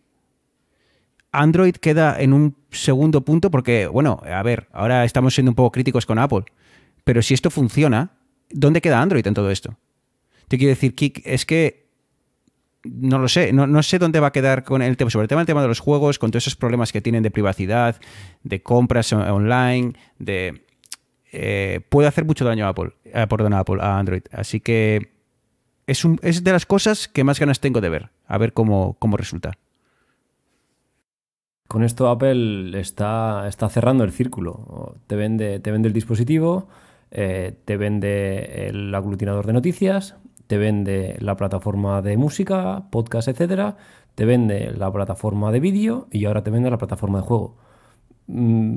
Android 1.31 1.75
queda 1.77 2.21
en 2.21 2.33
un 2.33 2.57
segundo 2.71 3.25
punto 3.25 3.51
porque, 3.51 3.87
bueno, 3.87 4.21
a 4.25 4.43
ver, 4.43 4.69
ahora 4.73 5.05
estamos 5.05 5.35
siendo 5.35 5.51
un 5.51 5.55
poco 5.55 5.73
críticos 5.73 6.07
con 6.07 6.19
Apple, 6.19 6.45
pero 7.05 7.23
si 7.23 7.35
esto 7.35 7.51
funciona, 7.51 8.11
¿dónde 8.51 8.81
queda 8.81 9.01
Android 9.01 9.27
en 9.27 9.35
todo 9.35 9.51
esto? 9.51 9.77
Te 10.49 10.59
quiero 10.59 10.71
decir, 10.71 10.95
Kik, 10.95 11.23
es 11.25 11.45
que 11.45 11.85
no 12.85 13.19
lo 13.19 13.29
sé, 13.29 13.53
no, 13.53 13.67
no 13.67 13.83
sé 13.83 13.99
dónde 13.99 14.21
va 14.21 14.29
a 14.29 14.33
quedar 14.33 14.63
con 14.63 14.83
el 14.83 14.97
tema, 14.97 15.11
sobre 15.11 15.25
el 15.25 15.29
tema, 15.29 15.41
el 15.41 15.47
tema 15.47 15.63
de 15.63 15.69
los 15.69 15.81
juegos, 15.81 16.19
con 16.19 16.31
todos 16.31 16.45
esos 16.45 16.57
problemas 16.57 16.93
que 16.93 17.01
tienen 17.01 17.23
de 17.23 17.31
privacidad, 17.31 18.01
de 18.43 18.63
compras 18.63 19.13
on- 19.13 19.23
online, 19.23 19.95
de... 20.19 20.65
eh, 21.33 21.81
puede 21.89 22.09
hacer 22.09 22.25
mucho 22.25 22.45
daño 22.45 22.67
a 22.67 22.69
Apple, 22.69 22.93
eh, 23.05 23.27
perdón, 23.29 23.55
a 23.55 23.61
Apple, 23.61 23.79
a 23.81 23.99
Android. 23.99 24.23
Así 24.33 24.61
que 24.61 25.14
es, 25.86 26.05
es 26.23 26.44
de 26.44 26.52
las 26.52 26.66
cosas 26.66 27.09
que 27.09 27.24
más 27.24 27.40
ganas 27.40 27.61
tengo 27.61 27.81
de 27.81 27.89
ver, 27.89 28.11
a 28.27 28.39
ver 28.39 28.52
cómo, 28.52 28.97
cómo 28.98 29.16
resulta. 29.16 29.52
Con 31.69 31.82
esto 31.82 32.09
Apple 32.09 32.78
está, 32.78 33.48
está 33.48 33.69
cerrando 33.69 34.05
el 34.05 34.12
círculo. 34.12 34.97
Te 35.06 35.16
vende, 35.16 35.61
te 35.61 35.73
vende 35.73 35.89
el 35.89 35.94
dispositivo, 35.94 36.69
eh, 37.11 37.59
te 37.65 37.77
vende 37.77 38.69
el 38.69 38.94
aglutinador 38.94 39.47
de 39.47 39.55
noticias, 39.55 40.16
te 40.47 40.59
vende 40.59 41.16
la 41.20 41.36
plataforma 41.36 42.02
de 42.02 42.16
música, 42.16 42.85
podcast, 42.90 43.28
etcétera, 43.28 43.77
te 44.15 44.24
vende 44.24 44.73
la 44.77 44.93
plataforma 44.93 45.51
de 45.52 45.61
vídeo 45.61 46.06
y 46.11 46.27
ahora 46.27 46.44
te 46.44 46.51
vende 46.51 46.70
la 46.70 46.78
plataforma 46.78 47.20
de 47.20 47.24
juego. 47.24 47.56
Mm, 48.27 48.77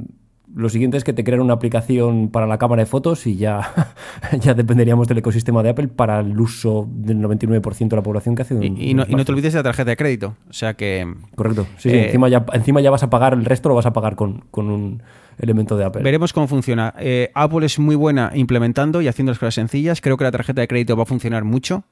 lo 0.55 0.69
siguiente 0.69 0.97
es 0.97 1.03
que 1.03 1.13
te 1.13 1.23
crean 1.23 1.41
una 1.41 1.53
aplicación 1.53 2.29
para 2.29 2.47
la 2.47 2.57
cámara 2.57 2.81
de 2.81 2.85
fotos 2.85 3.27
y 3.27 3.35
ya, 3.37 3.93
ya 4.41 4.53
dependeríamos 4.53 5.07
del 5.07 5.19
ecosistema 5.19 5.61
de 5.61 5.69
Apple 5.69 5.89
para 5.89 6.19
el 6.21 6.39
uso 6.39 6.87
del 6.89 7.17
99% 7.19 7.89
de 7.89 7.95
la 7.95 8.01
población 8.03 8.35
que 8.35 8.41
hace 8.43 8.55
un, 8.55 8.63
Y, 8.63 8.91
y 8.91 8.93
no, 8.93 9.05
y 9.07 9.13
no 9.15 9.25
te 9.25 9.31
olvides 9.31 9.53
de 9.53 9.59
la 9.59 9.63
tarjeta 9.63 9.91
de 9.91 9.97
crédito. 9.97 10.35
O 10.49 10.53
sea 10.53 10.73
que 10.75 11.05
Correcto. 11.35 11.67
Sí, 11.77 11.89
sí, 11.89 11.95
Eh, 11.95 12.05
encima, 12.05 12.29
ya, 12.29 12.45
encima 12.53 12.81
ya 12.81 12.89
vas 12.91 13.03
a 13.03 13.09
pagar 13.09 13.33
el 13.33 13.45
resto, 13.45 13.69
lo 13.69 13.75
vas 13.75 13.85
a 13.85 13.93
pagar 13.93 14.15
con, 14.15 14.45
con 14.49 14.69
un 14.69 15.03
elemento 15.37 15.77
de 15.77 15.85
Apple. 15.85 16.01
veremos 16.01 16.33
cómo 16.33 16.47
funciona. 16.47 16.93
Eh, 16.97 17.29
Apple 17.35 17.65
es 17.65 17.77
muy 17.77 17.95
buena 17.95 18.31
implementando 18.33 19.01
y 19.01 19.07
haciendo 19.07 19.31
las 19.31 19.39
cosas 19.39 19.53
sencillas. 19.55 20.01
Creo 20.01 20.17
que 20.17 20.23
la 20.23 20.31
tarjeta 20.31 20.61
de 20.61 20.67
crédito 20.67 20.95
va 20.95 21.03
a 21.03 21.05
funcionar 21.05 21.43
mucho. 21.43 21.83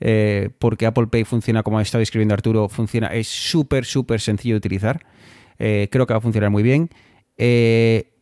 eh, 0.00 0.50
porque 0.58 0.86
Apple 0.86 1.08
Pay 1.08 1.24
funciona, 1.24 1.62
como 1.62 1.78
ha 1.78 1.82
estado 1.82 2.00
describiendo 2.00 2.32
Arturo, 2.34 2.68
funciona, 2.68 3.08
es 3.08 3.28
súper, 3.28 3.84
súper 3.84 4.20
sencillo 4.20 4.54
de 4.54 4.58
utilizar. 4.58 5.04
Creo 5.58 6.06
que 6.06 6.14
va 6.14 6.18
a 6.18 6.20
funcionar 6.20 6.50
muy 6.50 6.62
bien. 6.62 6.88
Eh, 7.38 8.12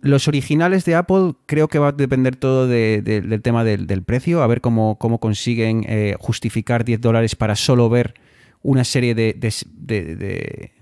los 0.00 0.28
originales 0.28 0.84
de 0.84 0.94
Apple 0.94 1.34
creo 1.46 1.68
que 1.68 1.78
va 1.78 1.88
a 1.88 1.92
depender 1.92 2.36
todo 2.36 2.66
de- 2.66 3.02
de- 3.02 3.20
del 3.20 3.42
tema 3.42 3.64
del, 3.64 4.02
precio, 4.02 4.42
a 4.42 4.46
ver 4.46 4.60
cómo, 4.60 4.96
consiguen 4.98 5.84
eh, 5.86 6.16
justificar 6.18 6.84
10 6.84 7.00
dólares 7.00 7.36
para 7.36 7.54
solo 7.54 7.90
ver 7.90 8.14
una 8.62 8.84
serie 8.84 9.14
de, 9.14 10.72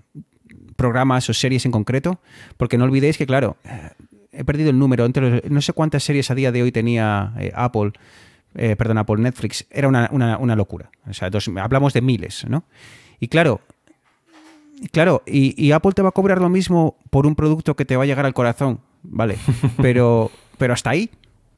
programas 0.77 1.29
o 1.29 1.35
series 1.35 1.65
en 1.67 1.73
concreto, 1.73 2.21
porque 2.57 2.79
no 2.79 2.85
olvidéis 2.85 3.19
que, 3.19 3.27
claro, 3.27 3.57
eh, 3.65 3.91
he 4.31 4.45
perdido 4.45 4.71
el 4.71 4.79
número, 4.79 5.09
no 5.51 5.61
sé 5.61 5.73
cuántas 5.73 6.05
series 6.05 6.31
a 6.31 6.37
día 6.37 6.53
de 6.53 6.63
hoy 6.63 6.71
tenía 6.71 7.35
Apple, 7.55 7.93
eh, 8.55 8.77
perdón, 8.77 8.99
Apple 8.99 9.17
Netflix, 9.19 9.67
era 9.71 9.89
una, 9.89 10.57
locura. 10.57 10.91
O 11.09 11.13
sea, 11.13 11.31
hablamos 11.61 11.93
de 11.93 12.03
miles, 12.03 12.47
¿no? 12.49 12.65
Y 13.21 13.29
claro, 13.29 13.61
Claro, 14.93 15.23
y, 15.27 15.61
y 15.63 15.73
Apple 15.73 15.93
te 15.93 16.03
va 16.03 16.11
a 16.11 16.13
cobrar 16.13 16.41
lo 16.41 16.49
mismo 16.49 16.97
por 17.11 17.27
un 17.27 17.35
producto 17.35 17.75
que 17.77 17.85
te 17.85 17.97
va 17.97 18.05
a 18.05 18.07
llegar 18.07 18.25
al 18.27 18.35
corazón, 18.35 18.81
¿vale? 19.03 19.37
Pero, 19.83 20.31
pero 20.57 20.73
hasta 20.73 20.91
ahí. 20.91 21.11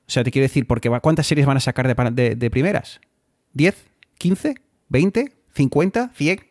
O 0.07 0.11
sea, 0.13 0.25
te 0.25 0.31
quiero 0.31 0.45
decir, 0.45 0.67
porque 0.67 0.91
¿cuántas 1.01 1.27
series 1.27 1.47
van 1.47 1.57
a 1.57 1.61
sacar 1.61 1.87
de, 1.87 1.95
pa- 1.95 2.11
de- 2.11 2.35
de 2.35 2.51
primeras? 2.51 3.01
¿10? 3.55 3.75
¿15? 4.19 4.59
¿20? 4.91 5.33
¿50? 5.55 6.13
¿100? 6.15 6.45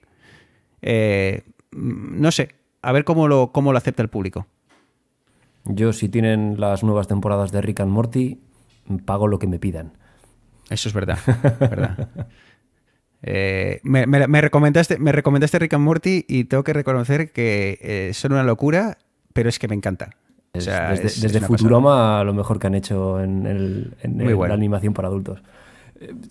Eh, 0.82 1.44
mm, 1.72 2.22
no 2.22 2.32
sé. 2.32 2.50
A 2.82 2.92
ver 2.92 3.04
cómo 3.04 3.28
lo, 3.28 3.52
cómo 3.52 3.72
lo 3.72 3.78
acepta 3.78 4.02
el 4.02 4.10
público. 4.10 4.48
Yo, 5.66 5.92
si 5.94 6.08
tienen 6.10 6.56
las 6.60 6.84
nuevas 6.84 7.08
temporadas 7.08 7.52
de 7.52 7.62
Rick 7.62 7.82
and 7.82 7.92
Morty, 7.92 8.40
pago 9.06 9.28
lo 9.28 9.40
que 9.40 9.48
me 9.48 9.60
pidan. 9.60 9.94
Eso 10.70 10.88
es 10.88 10.94
verdad. 10.94 11.20
verdad. 11.60 12.28
Eh, 13.22 13.80
me, 13.84 14.08
me- 14.08 14.28
me 14.28 14.42
recomendaste, 14.42 14.98
me 15.00 15.12
recomendaste 15.12 15.60
Rick 15.60 15.74
and 15.74 15.84
Morty 15.84 16.26
y 16.28 16.46
tengo 16.46 16.64
que 16.64 16.74
reconocer 16.74 17.32
que 17.32 17.78
eh, 17.82 18.12
son 18.14 18.32
una 18.34 18.44
locura, 18.44 18.98
pero 19.34 19.50
es 19.50 19.60
que 19.60 19.68
me 19.68 19.76
encanta. 19.76 20.12
O 20.54 20.58
Es- 20.58 20.64
sea, 20.66 20.90
desde 20.92 21.08
es- 21.08 21.18
una 21.24 21.32
pasada. 21.34 21.48
Futurama, 21.48 22.24
lo 22.24 22.34
mejor 22.34 22.60
que 22.60 22.68
han 22.68 22.76
hecho 22.76 23.22
en, 23.22 23.46
el- 23.46 23.94
en 24.02 24.16
Muy 24.18 24.28
el- 24.28 24.36
bueno. 24.36 24.50
la 24.54 24.56
animación 24.58 24.94
para 24.94 25.08
adultos. 25.10 25.42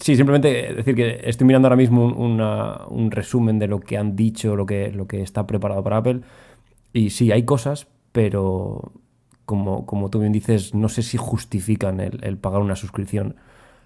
Sí, 0.01 0.17
simplemente 0.17 0.73
decir 0.75 0.95
que 0.95 1.21
estoy 1.25 1.47
mirando 1.47 1.67
ahora 1.69 1.77
mismo 1.77 2.07
un, 2.07 2.41
un 2.41 3.11
resumen 3.11 3.59
de 3.59 3.67
lo 3.69 3.81
que 3.81 3.99
han 3.99 4.17
dicho, 4.17 4.57
lo 4.57 4.65
que, 4.65 4.91
lo 4.91 5.07
que 5.07 5.21
está 5.21 5.47
preparado 5.47 5.85
para 5.85 5.99
Apple. 5.99 6.21
Y 6.95 7.11
sí, 7.11 7.31
hay 7.33 7.43
cosas, 7.45 7.87
pero 8.13 8.93
como, 9.45 9.85
como 9.85 10.09
tú 10.09 10.21
bien 10.21 10.33
dices, 10.33 10.75
no 10.75 10.89
sé 10.89 11.03
si 11.03 11.19
justifican 11.19 12.01
el, 12.01 12.39
pagar 12.39 12.63
una 12.63 12.77
suscripción 12.77 13.37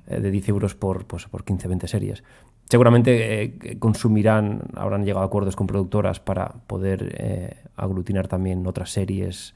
eh, 0.06 0.20
de 0.20 0.30
10 0.30 0.48
euros 0.50 0.76
por, 0.76 1.04
pues, 1.04 1.26
por 1.26 1.44
15, 1.44 1.66
20 1.66 1.88
series. 1.88 2.22
Seguramente 2.68 3.42
eh, 3.42 3.78
consumirán, 3.78 4.62
habrán 4.74 5.04
llegado 5.04 5.24
a 5.24 5.26
acuerdos 5.26 5.56
con 5.56 5.66
productoras 5.66 6.20
para 6.20 6.48
poder 6.66 7.14
eh, 7.18 7.56
aglutinar 7.76 8.28
también 8.28 8.66
otras 8.66 8.90
series 8.90 9.54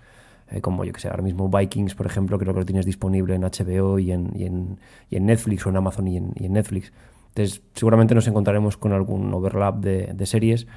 eh, 0.48 0.60
como 0.60 0.84
yo 0.84 0.92
que 0.92 1.00
sé, 1.00 1.08
ahora 1.08 1.22
mismo 1.22 1.48
Vikings, 1.48 1.94
por 1.94 2.06
ejemplo, 2.06 2.38
creo 2.38 2.54
que 2.54 2.60
lo 2.60 2.66
tienes 2.66 2.86
disponible 2.86 3.34
en 3.34 3.42
HBO 3.42 3.98
y 3.98 4.12
en, 4.12 4.30
y 4.34 4.44
en, 4.44 4.78
y 5.10 5.16
en 5.16 5.26
Netflix 5.26 5.66
o 5.66 5.70
en 5.70 5.76
Amazon 5.76 6.06
y 6.06 6.16
en, 6.18 6.32
y 6.36 6.46
en, 6.46 6.52
Netflix. 6.52 6.92
Entonces, 7.28 7.62
seguramente 7.74 8.14
nos 8.14 8.28
encontraremos 8.28 8.76
con 8.76 8.92
algún 8.92 9.32
overlap 9.34 9.76
de, 9.76 10.12
de, 10.14 10.26
series 10.26 10.68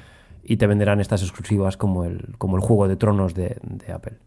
y 0.43 0.57
te 0.57 0.65
venderán 0.65 0.99
estas 0.99 1.21
exclusivas 1.21 1.77
como 1.77 2.03
el, 2.03 2.35
como 2.39 2.55
el 2.55 2.63
Juego 2.63 2.87
de 2.87 2.95
Tronos 2.95 3.35
de, 3.35 3.57
de 3.61 3.93
Apple. 3.93 4.17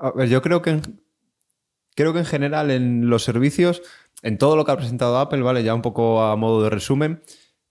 A 0.00 0.10
ver, 0.10 0.28
yo 0.28 0.42
creo 0.42 0.62
que, 0.62 0.80
creo 1.94 2.12
que 2.12 2.18
en 2.18 2.26
general 2.26 2.72
en 2.72 3.08
los 3.08 3.22
servicios, 3.22 3.82
en 4.22 4.38
todo 4.38 4.56
lo 4.56 4.64
que 4.64 4.72
ha 4.72 4.76
presentado 4.76 5.18
Apple, 5.18 5.42
¿vale? 5.42 5.62
Ya 5.62 5.74
un 5.74 5.82
poco 5.82 6.22
a 6.22 6.36
modo 6.36 6.62
de 6.62 6.70
resumen, 6.70 7.22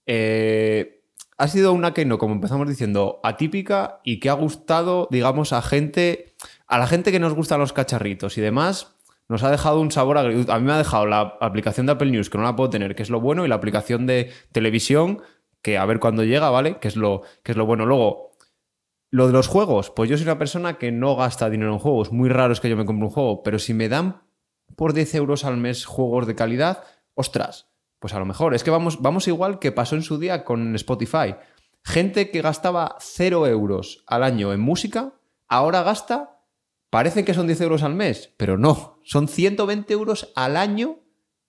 eh, 0.06 1.02
ha 1.36 1.46
sido 1.46 1.72
una 1.72 1.94
que 1.94 2.04
no, 2.04 2.18
como 2.18 2.34
empezamos 2.34 2.68
diciendo, 2.68 3.20
atípica 3.22 4.00
y 4.02 4.18
que 4.18 4.28
ha 4.28 4.32
gustado, 4.32 5.06
digamos, 5.10 5.52
a 5.52 5.62
gente, 5.62 6.34
a 6.66 6.78
la 6.78 6.86
gente 6.86 7.12
que 7.12 7.20
nos 7.20 7.34
gustan 7.34 7.60
los 7.60 7.72
cacharritos 7.72 8.36
y 8.38 8.40
demás. 8.40 8.96
Nos 9.28 9.42
ha 9.42 9.50
dejado 9.50 9.80
un 9.80 9.92
sabor 9.92 10.18
agridulce. 10.18 10.50
A 10.50 10.58
mí 10.58 10.66
me 10.66 10.72
ha 10.72 10.78
dejado 10.78 11.06
la 11.06 11.36
aplicación 11.40 11.86
de 11.86 11.92
Apple 11.92 12.10
News, 12.10 12.30
que 12.30 12.38
no 12.38 12.44
la 12.44 12.56
puedo 12.56 12.70
tener, 12.70 12.96
que 12.96 13.02
es 13.02 13.10
lo 13.10 13.20
bueno, 13.20 13.44
y 13.44 13.48
la 13.48 13.54
aplicación 13.54 14.06
de 14.06 14.32
televisión, 14.52 15.20
que 15.62 15.78
a 15.78 15.84
ver 15.84 16.00
cuándo 16.00 16.24
llega, 16.24 16.50
¿vale? 16.50 16.78
Que 16.80 16.88
es 16.88 16.96
lo, 16.96 17.22
que 17.42 17.52
es 17.52 17.58
lo 17.58 17.66
bueno. 17.66 17.86
Luego, 17.86 18.32
lo 19.10 19.26
de 19.26 19.32
los 19.32 19.46
juegos, 19.46 19.90
pues 19.90 20.10
yo 20.10 20.16
soy 20.16 20.24
una 20.24 20.38
persona 20.38 20.78
que 20.78 20.90
no 20.90 21.14
gasta 21.14 21.50
dinero 21.50 21.72
en 21.72 21.78
juegos. 21.78 22.10
Muy 22.10 22.30
raro 22.30 22.52
es 22.52 22.60
que 22.60 22.68
yo 22.68 22.76
me 22.76 22.84
compre 22.84 23.06
un 23.06 23.12
juego, 23.12 23.42
pero 23.42 23.58
si 23.58 23.74
me 23.74 23.88
dan 23.88 24.22
por 24.76 24.92
10 24.92 25.14
euros 25.16 25.44
al 25.44 25.56
mes 25.56 25.84
juegos 25.84 26.26
de 26.26 26.34
calidad, 26.34 26.84
ostras, 27.14 27.68
pues 27.98 28.14
a 28.14 28.18
lo 28.18 28.26
mejor, 28.26 28.54
es 28.54 28.62
que 28.62 28.70
vamos, 28.70 29.02
vamos 29.02 29.28
igual 29.28 29.58
que 29.58 29.72
pasó 29.72 29.96
en 29.96 30.02
su 30.02 30.18
día 30.18 30.44
con 30.44 30.74
Spotify. 30.76 31.34
Gente 31.84 32.30
que 32.30 32.42
gastaba 32.42 32.96
0 33.00 33.46
euros 33.46 34.04
al 34.06 34.22
año 34.22 34.52
en 34.52 34.60
música, 34.60 35.14
ahora 35.48 35.82
gasta, 35.82 36.42
parece 36.90 37.24
que 37.24 37.34
son 37.34 37.46
10 37.46 37.60
euros 37.62 37.82
al 37.82 37.94
mes, 37.94 38.34
pero 38.36 38.56
no, 38.56 39.00
son 39.04 39.28
120 39.28 39.92
euros 39.92 40.32
al 40.36 40.56
año 40.56 41.00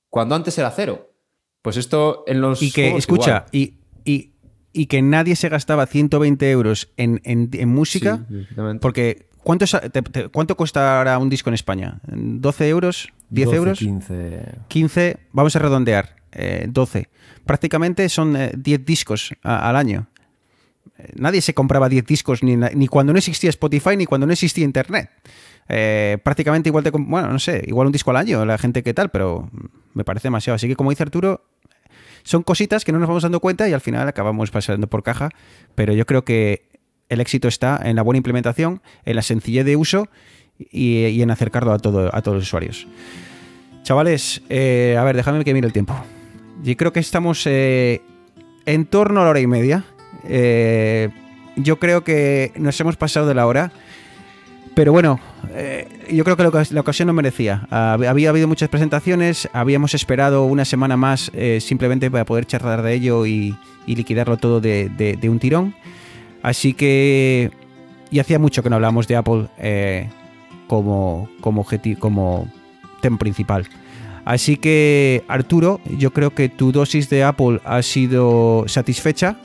cuando 0.09 0.35
antes 0.35 0.57
era 0.57 0.71
cero. 0.71 1.13
Pues 1.61 1.77
esto 1.77 2.23
en 2.27 2.41
los... 2.41 2.61
Y 2.61 2.71
que, 2.71 2.95
escucha, 2.95 3.45
y, 3.51 3.79
y, 4.05 4.33
y, 4.73 4.87
que 4.87 5.01
nadie 5.01 5.35
se 5.35 5.49
gastaba 5.49 5.85
120 5.85 6.49
euros 6.49 6.93
en, 6.97 7.21
en, 7.25 7.49
en 7.53 7.69
música, 7.69 8.25
sí, 8.27 8.47
porque 8.81 9.28
¿Cuánto, 9.43 9.65
te, 9.65 10.01
te, 10.01 10.29
¿Cuánto 10.29 10.55
cuesta 10.55 10.97
ahora 10.97 11.17
un 11.17 11.29
disco 11.29 11.49
en 11.49 11.53
España? 11.53 11.99
¿12 12.07 12.65
euros? 12.65 13.09
¿10 13.31 13.45
12, 13.45 13.55
euros? 13.55 13.79
15. 13.79 14.41
15, 14.67 15.17
vamos 15.31 15.55
a 15.55 15.59
redondear 15.59 16.15
eh, 16.31 16.67
12. 16.69 17.09
Prácticamente 17.45 18.09
son 18.09 18.35
eh, 18.35 18.51
10 18.55 18.85
discos 18.85 19.33
a, 19.43 19.69
al 19.69 19.75
año. 19.75 20.07
Eh, 20.97 21.13
nadie 21.15 21.41
se 21.41 21.53
compraba 21.53 21.89
10 21.89 22.05
discos 22.05 22.43
ni, 22.43 22.57
ni, 22.57 22.87
cuando 22.87 23.13
no 23.13 23.19
existía 23.19 23.49
Spotify 23.49 23.95
ni 23.97 24.05
cuando 24.05 24.27
no 24.27 24.33
existía 24.33 24.65
Internet. 24.65 25.09
Eh, 25.69 26.17
prácticamente 26.23 26.69
igual 26.69 26.83
te, 26.83 26.89
bueno, 26.89 27.31
no 27.31 27.39
sé, 27.39 27.63
igual 27.67 27.87
un 27.87 27.93
disco 27.93 28.09
al 28.11 28.17
año, 28.17 28.43
la 28.45 28.57
gente 28.57 28.83
que 28.83 28.93
tal, 28.93 29.09
pero 29.09 29.49
me 29.93 30.03
parece 30.03 30.27
demasiado. 30.27 30.55
Así 30.55 30.67
que 30.67 30.75
como 30.75 30.89
dice 30.89 31.03
Arturo, 31.03 31.45
son 32.23 32.43
cositas 32.43 32.83
que 32.83 32.91
no 32.91 32.99
nos 32.99 33.07
vamos 33.07 33.23
dando 33.23 33.39
cuenta 33.39 33.69
y 33.69 33.73
al 33.73 33.81
final 33.81 34.07
acabamos 34.07 34.51
pasando 34.51 34.87
por 34.87 35.03
caja, 35.03 35.29
pero 35.75 35.93
yo 35.93 36.05
creo 36.05 36.25
que 36.25 36.68
el 37.09 37.21
éxito 37.21 37.47
está 37.47 37.79
en 37.83 37.95
la 37.95 38.01
buena 38.01 38.17
implementación, 38.17 38.81
en 39.05 39.15
la 39.15 39.21
sencillez 39.21 39.65
de 39.65 39.75
uso 39.75 40.07
y, 40.71 41.21
en 41.21 41.31
acercarlo 41.31 41.71
a, 41.73 41.79
todo, 41.79 42.13
a 42.13 42.21
todos 42.21 42.37
los 42.37 42.43
usuarios. 42.45 42.87
Chavales, 43.83 44.41
eh, 44.49 44.95
a 44.97 45.03
ver, 45.03 45.15
déjame 45.15 45.43
que 45.43 45.53
mire 45.53 45.67
el 45.67 45.73
tiempo. 45.73 45.95
Yo 46.63 46.75
creo 46.77 46.93
que 46.93 46.99
estamos 46.99 47.45
eh, 47.45 48.01
en 48.65 48.85
torno 48.85 49.21
a 49.21 49.23
la 49.23 49.29
hora 49.31 49.39
y 49.39 49.47
media. 49.47 49.85
Eh, 50.27 51.09
yo 51.55 51.79
creo 51.79 52.03
que 52.03 52.51
nos 52.55 52.79
hemos 52.79 52.97
pasado 52.97 53.27
de 53.27 53.33
la 53.33 53.47
hora. 53.47 53.71
Pero 54.79 54.93
bueno, 54.93 55.19
eh, 55.55 55.89
yo 56.09 56.23
creo 56.23 56.37
que 56.37 56.73
la 56.73 56.79
ocasión 56.79 57.07
no 57.07 57.13
merecía. 57.13 57.67
Había 57.69 58.29
habido 58.29 58.47
muchas 58.47 58.69
presentaciones, 58.69 59.49
habíamos 59.51 59.93
esperado 59.93 60.45
una 60.45 60.63
semana 60.63 60.95
más 60.95 61.31
eh, 61.33 61.59
simplemente 61.59 62.09
para 62.09 62.23
poder 62.23 62.45
charlar 62.45 62.81
de 62.81 62.93
ello 62.93 63.25
y, 63.25 63.57
liquidarlo 63.85 64.37
todo 64.37 64.61
de, 64.61 65.19
un 65.23 65.39
tirón. 65.39 65.75
Así 66.41 66.73
que... 66.73 67.51
Y 68.11 68.19
hacía 68.19 68.39
mucho 68.39 68.63
que 68.63 68.69
no 68.69 68.75
hablábamos 68.75 69.07
de 69.07 69.15
Apple 69.15 69.47
eh, 69.59 70.09
como, 70.67 71.29
como, 71.41 71.65
como 71.99 72.47
tema 73.01 73.17
principal. 73.17 73.67
Así 74.25 74.57
que, 74.57 75.23
Arturo, 75.27 75.79
yo 75.97 76.11
creo 76.11 76.31
que 76.31 76.49
tu 76.49 76.71
dosis 76.71 77.09
de 77.09 77.23
Apple 77.23 77.61
ha 77.65 77.81
sido 77.81 78.63
satisfecha. 78.67 79.37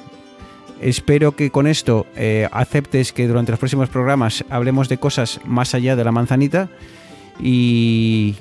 Espero 0.80 1.36
que 1.36 1.50
con 1.50 1.66
esto 1.66 2.06
eh, 2.16 2.48
aceptes 2.52 3.12
que 3.12 3.26
durante 3.26 3.52
los 3.52 3.58
próximos 3.58 3.88
programas 3.88 4.44
hablemos 4.50 4.88
de 4.88 4.98
cosas 4.98 5.40
más 5.44 5.74
allá 5.74 5.96
de 5.96 6.04
la 6.04 6.12
manzanita. 6.12 6.68
Y 7.40 8.36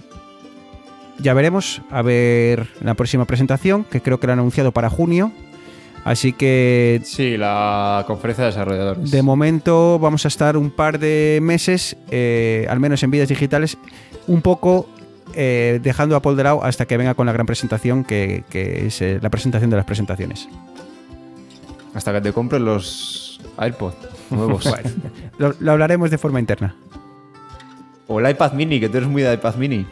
ya 1.19 1.33
veremos, 1.33 1.81
a 1.89 2.01
ver 2.01 2.67
la 2.81 2.93
próxima 2.95 3.25
presentación, 3.25 3.85
que 3.85 4.01
creo 4.01 4.19
que 4.19 4.27
la 4.27 4.33
han 4.33 4.39
anunciado 4.39 4.71
para 4.71 4.89
junio. 4.89 5.31
Así 6.03 6.33
que... 6.33 7.01
Sí, 7.05 7.37
la 7.37 8.03
conferencia 8.07 8.43
de 8.43 8.51
desarrolladores. 8.51 9.09
De 9.09 9.21
momento 9.21 9.99
vamos 9.99 10.25
a 10.25 10.27
estar 10.27 10.57
un 10.57 10.69
par 10.69 10.99
de 10.99 11.39
meses, 11.41 11.95
eh, 12.11 12.65
al 12.69 12.79
menos 12.79 13.03
en 13.03 13.11
vidas 13.11 13.29
digitales, 13.29 13.77
un 14.27 14.41
poco 14.41 14.89
eh, 15.33 15.79
dejando 15.81 16.15
a 16.15 16.21
Paul 16.21 16.35
de 16.35 16.43
lado 16.43 16.63
hasta 16.63 16.85
que 16.85 16.97
venga 16.97 17.13
con 17.13 17.25
la 17.25 17.31
gran 17.31 17.45
presentación, 17.45 18.03
que, 18.03 18.43
que 18.49 18.87
es 18.87 19.01
eh, 19.01 19.19
la 19.21 19.29
presentación 19.29 19.69
de 19.69 19.77
las 19.77 19.85
presentaciones. 19.85 20.49
Hasta 21.93 22.11
que 22.11 22.21
te 22.21 22.33
compres 22.33 22.61
los 22.61 23.39
AirPods 23.57 23.95
nuevos. 24.29 24.63
bueno, 24.69 24.89
lo, 25.37 25.55
lo, 25.59 25.71
hablaremos 25.71 26.11
de 26.11 26.17
forma 26.17 26.39
interna. 26.39 26.75
O 28.07 28.19
el 28.19 28.29
iPad 28.29 28.53
mini, 28.53 28.79
que 28.79 28.89
tú 28.89 28.97
eres 28.97 29.09
muy 29.09 29.21
de 29.21 29.33
iPad 29.33 29.55
mini. 29.55 29.85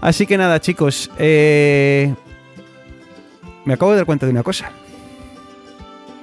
Así 0.00 0.26
que 0.26 0.36
nada, 0.36 0.60
chicos. 0.60 1.10
Eh, 1.18 2.14
me 3.64 3.74
acabo 3.74 3.92
de 3.92 3.98
dar 3.98 4.06
cuenta 4.06 4.26
de 4.26 4.32
una 4.32 4.42
cosa. 4.42 4.70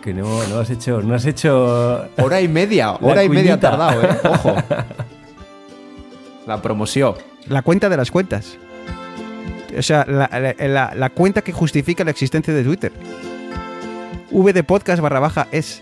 Que 0.01 0.13
no, 0.13 0.47
no 0.47 0.59
has 0.59 0.69
hecho. 0.69 1.01
No 1.01 1.13
has 1.13 1.26
hecho. 1.26 2.09
Hora 2.18 2.41
y 2.41 2.47
media, 2.47 2.91
hora 3.01 3.23
y 3.23 3.30
media 3.30 3.59
tardado, 3.59 4.01
eh. 4.01 4.18
Ojo. 4.23 4.55
La 6.47 6.61
promoción. 6.61 7.15
La 7.47 7.61
cuenta 7.61 7.88
de 7.88 7.97
las 7.97 8.09
cuentas. 8.09 8.57
O 9.77 9.81
sea, 9.81 10.05
la, 10.07 10.30
la, 10.57 10.93
la, 10.95 11.09
cuenta 11.11 11.43
que 11.43 11.53
justifica 11.53 12.03
la 12.03 12.11
existencia 12.11 12.53
de 12.53 12.63
Twitter. 12.63 12.91
V 14.31 14.53
de 14.53 14.63
podcast 14.63 15.01
barra 15.01 15.19
baja 15.19 15.47
es. 15.51 15.81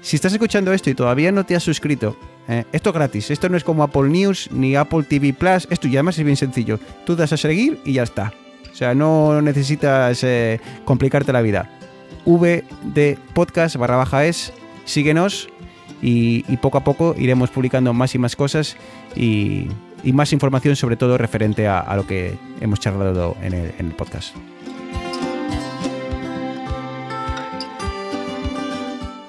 Si 0.00 0.16
estás 0.16 0.32
escuchando 0.32 0.72
esto 0.72 0.88
y 0.88 0.94
todavía 0.94 1.32
no 1.32 1.44
te 1.44 1.56
has 1.56 1.62
suscrito, 1.64 2.16
eh, 2.48 2.64
esto 2.72 2.90
es 2.90 2.94
gratis. 2.94 3.30
Esto 3.30 3.48
no 3.48 3.56
es 3.56 3.64
como 3.64 3.82
Apple 3.82 4.08
News 4.08 4.48
ni 4.52 4.76
Apple 4.76 5.02
TV 5.02 5.34
Plus. 5.34 5.66
Esto 5.70 5.88
ya 5.88 5.98
además 5.98 6.18
es 6.18 6.24
bien 6.24 6.36
sencillo. 6.36 6.78
Tú 7.04 7.16
das 7.16 7.32
a 7.32 7.36
seguir 7.36 7.80
y 7.84 7.94
ya 7.94 8.04
está. 8.04 8.32
O 8.76 8.78
sea, 8.78 8.94
no 8.94 9.40
necesitas 9.40 10.22
eh, 10.22 10.60
complicarte 10.84 11.32
la 11.32 11.40
vida. 11.40 11.70
V 12.26 12.62
de 12.82 13.18
podcast 13.32 13.76
barra 13.76 13.96
baja 13.96 14.26
es. 14.26 14.52
Síguenos 14.84 15.48
y, 16.02 16.42
poco 16.58 16.76
a 16.76 16.84
poco 16.84 17.14
iremos 17.16 17.48
publicando 17.48 17.94
más 17.94 18.14
y 18.14 18.18
más 18.18 18.36
cosas 18.36 18.76
y, 19.14 19.68
más 20.12 20.34
información 20.34 20.76
sobre 20.76 20.96
todo 20.96 21.16
referente 21.16 21.66
a, 21.66 21.96
lo 21.96 22.06
que 22.06 22.36
hemos 22.60 22.78
charlado 22.78 23.34
en 23.40 23.54
el, 23.54 23.94
podcast. 23.94 24.36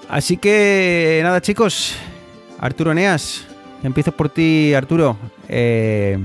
Así 0.10 0.36
que 0.36 1.22
nada 1.24 1.40
chicos, 1.40 1.96
Arturo 2.60 2.92
Eneas, 2.92 3.48
empiezo 3.82 4.12
por 4.12 4.28
ti 4.28 4.74
Arturo. 4.74 5.16
Eh, 5.48 6.20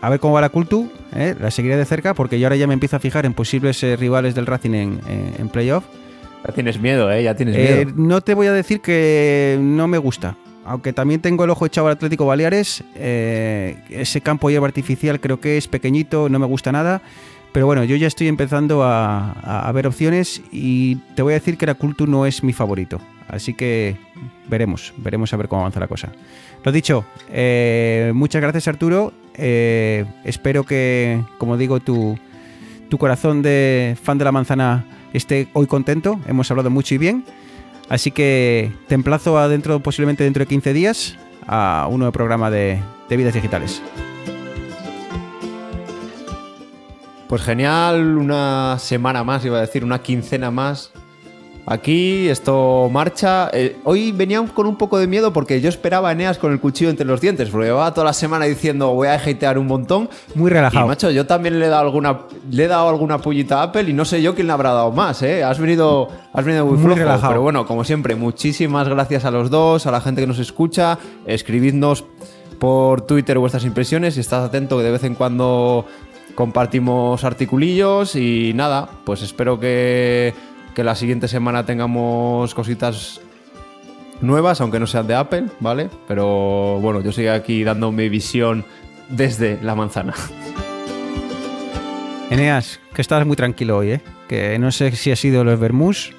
a 0.00 0.10
ver 0.10 0.20
cómo 0.20 0.34
va 0.34 0.40
la 0.40 0.48
Cultu, 0.48 0.90
eh, 1.14 1.34
la 1.40 1.50
seguiré 1.50 1.76
de 1.76 1.84
cerca 1.84 2.14
porque 2.14 2.38
yo 2.38 2.46
ahora 2.46 2.56
ya 2.56 2.66
me 2.66 2.74
empiezo 2.74 2.96
a 2.96 3.00
fijar 3.00 3.26
en 3.26 3.34
posibles 3.34 3.82
eh, 3.82 3.96
rivales 3.96 4.34
del 4.34 4.46
Racing 4.46 4.74
en, 4.74 5.00
en, 5.08 5.34
en 5.38 5.48
playoff. 5.48 5.84
Ya 6.46 6.52
tienes 6.52 6.80
miedo, 6.80 7.10
¿eh? 7.10 7.22
Ya 7.22 7.34
tienes 7.34 7.56
eh, 7.56 7.84
miedo. 7.84 7.92
No 7.96 8.20
te 8.20 8.34
voy 8.34 8.46
a 8.46 8.52
decir 8.52 8.80
que 8.80 9.58
no 9.60 9.88
me 9.88 9.98
gusta. 9.98 10.36
Aunque 10.64 10.92
también 10.92 11.20
tengo 11.20 11.44
el 11.44 11.50
ojo 11.50 11.66
echado 11.66 11.86
al 11.86 11.94
Atlético 11.94 12.26
Baleares. 12.26 12.84
Eh, 12.94 13.76
ese 13.90 14.20
campo 14.20 14.50
hierba 14.50 14.66
artificial 14.66 15.18
creo 15.18 15.40
que 15.40 15.56
es 15.56 15.66
pequeñito, 15.66 16.28
no 16.28 16.38
me 16.38 16.46
gusta 16.46 16.70
nada. 16.72 17.02
Pero 17.52 17.66
bueno, 17.66 17.82
yo 17.84 17.96
ya 17.96 18.06
estoy 18.06 18.28
empezando 18.28 18.82
a, 18.82 19.32
a, 19.32 19.68
a, 19.68 19.72
ver 19.72 19.86
opciones 19.86 20.42
y 20.52 20.96
te 21.16 21.22
voy 21.22 21.32
a 21.32 21.34
decir 21.34 21.56
que 21.56 21.64
la 21.64 21.74
Cultu 21.74 22.06
no 22.06 22.26
es 22.26 22.44
mi 22.44 22.52
favorito. 22.52 23.00
Así 23.26 23.54
que 23.54 23.96
veremos, 24.48 24.92
veremos 24.96 25.32
a 25.32 25.36
ver 25.36 25.48
cómo 25.48 25.62
avanza 25.62 25.80
la 25.80 25.88
cosa. 25.88 26.12
Lo 26.64 26.72
dicho, 26.72 27.04
eh, 27.30 28.12
muchas 28.14 28.42
gracias 28.42 28.68
Arturo. 28.68 29.12
Eh, 29.34 30.04
espero 30.24 30.64
que, 30.64 31.22
como 31.38 31.56
digo, 31.56 31.80
tu, 31.80 32.18
tu 32.88 32.98
corazón 32.98 33.42
de 33.42 33.96
fan 34.02 34.18
de 34.18 34.24
la 34.24 34.32
manzana 34.32 34.84
esté 35.12 35.48
hoy 35.52 35.66
contento. 35.66 36.20
Hemos 36.26 36.50
hablado 36.50 36.70
mucho 36.70 36.94
y 36.94 36.98
bien. 36.98 37.24
Así 37.88 38.10
que 38.10 38.72
te 38.86 38.94
emplazo 38.94 39.38
a 39.38 39.48
dentro, 39.48 39.80
posiblemente 39.80 40.24
dentro 40.24 40.40
de 40.40 40.46
15 40.46 40.72
días, 40.72 41.16
a 41.46 41.86
un 41.90 42.00
nuevo 42.00 42.12
programa 42.12 42.50
de, 42.50 42.80
de 43.08 43.16
vidas 43.16 43.34
digitales. 43.34 43.82
Pues 47.28 47.42
genial, 47.42 48.16
una 48.16 48.78
semana 48.78 49.22
más, 49.22 49.44
iba 49.44 49.58
a 49.58 49.60
decir, 49.60 49.84
una 49.84 50.02
quincena 50.02 50.50
más. 50.50 50.92
Aquí 51.70 52.30
esto 52.30 52.88
marcha. 52.90 53.50
Eh, 53.52 53.76
hoy 53.84 54.10
venía 54.10 54.42
con 54.54 54.66
un 54.66 54.76
poco 54.76 54.98
de 54.98 55.06
miedo 55.06 55.34
porque 55.34 55.60
yo 55.60 55.68
esperaba 55.68 56.08
a 56.08 56.12
Eneas 56.12 56.38
con 56.38 56.50
el 56.50 56.60
cuchillo 56.60 56.88
entre 56.88 57.04
los 57.04 57.20
dientes, 57.20 57.50
porque 57.50 57.66
llevaba 57.66 57.92
toda 57.92 58.06
la 58.06 58.14
semana 58.14 58.46
diciendo 58.46 58.94
voy 58.94 59.08
a 59.08 59.14
hatear 59.16 59.58
un 59.58 59.66
montón. 59.66 60.08
Muy 60.34 60.50
relajado. 60.50 60.86
Y 60.86 60.88
macho, 60.88 61.10
yo 61.10 61.26
también 61.26 61.60
le 61.60 61.66
he 61.66 61.68
dado 61.68 61.82
alguna, 61.82 62.20
le 62.50 62.64
he 62.64 62.68
dado 62.68 62.88
alguna 62.88 63.18
pullita 63.18 63.60
a 63.60 63.64
Apple 63.64 63.82
y 63.82 63.92
no 63.92 64.06
sé 64.06 64.22
yo 64.22 64.34
quién 64.34 64.46
le 64.46 64.54
habrá 64.54 64.72
dado 64.72 64.92
más, 64.92 65.22
¿eh? 65.22 65.44
Has 65.44 65.58
venido, 65.58 66.08
has 66.32 66.42
venido 66.42 66.64
muy, 66.64 66.78
Muy 66.78 66.84
flojo, 66.84 67.00
relajado. 67.00 67.32
Pero 67.32 67.42
bueno, 67.42 67.66
como 67.66 67.84
siempre, 67.84 68.14
muchísimas 68.14 68.88
gracias 68.88 69.26
a 69.26 69.30
los 69.30 69.50
dos, 69.50 69.86
a 69.86 69.90
la 69.90 70.00
gente 70.00 70.22
que 70.22 70.26
nos 70.26 70.38
escucha. 70.38 70.98
Escribidnos 71.26 72.02
por 72.58 73.02
Twitter 73.02 73.38
vuestras 73.38 73.64
impresiones 73.66 74.16
y 74.16 74.20
estad 74.20 74.42
atento 74.42 74.78
que 74.78 74.84
de 74.84 74.90
vez 74.90 75.04
en 75.04 75.14
cuando 75.14 75.84
compartimos 76.34 77.24
articulillos 77.24 78.14
y 78.16 78.52
nada, 78.54 78.88
pues 79.04 79.22
espero 79.22 79.58
que, 79.58 80.32
que 80.78 80.84
la 80.84 80.94
siguiente 80.94 81.26
semana 81.26 81.66
tengamos 81.66 82.54
cositas 82.54 83.20
nuevas, 84.20 84.60
aunque 84.60 84.78
no 84.78 84.86
sean 84.86 85.08
de 85.08 85.16
Apple, 85.16 85.46
¿vale? 85.58 85.90
Pero 86.06 86.78
bueno, 86.80 87.00
yo 87.00 87.10
sigo 87.10 87.32
aquí 87.32 87.64
dando 87.64 87.90
mi 87.90 88.08
visión 88.08 88.64
desde 89.08 89.58
la 89.60 89.74
manzana. 89.74 90.14
Eneas, 92.30 92.78
que 92.94 93.02
estabas 93.02 93.26
muy 93.26 93.34
tranquilo 93.34 93.78
hoy, 93.78 93.90
¿eh? 93.90 94.00
Que 94.28 94.56
no 94.60 94.70
sé 94.70 94.92
si 94.92 95.10
ha 95.10 95.16
sido 95.16 95.42
los 95.42 95.58
vermús, 95.58 96.12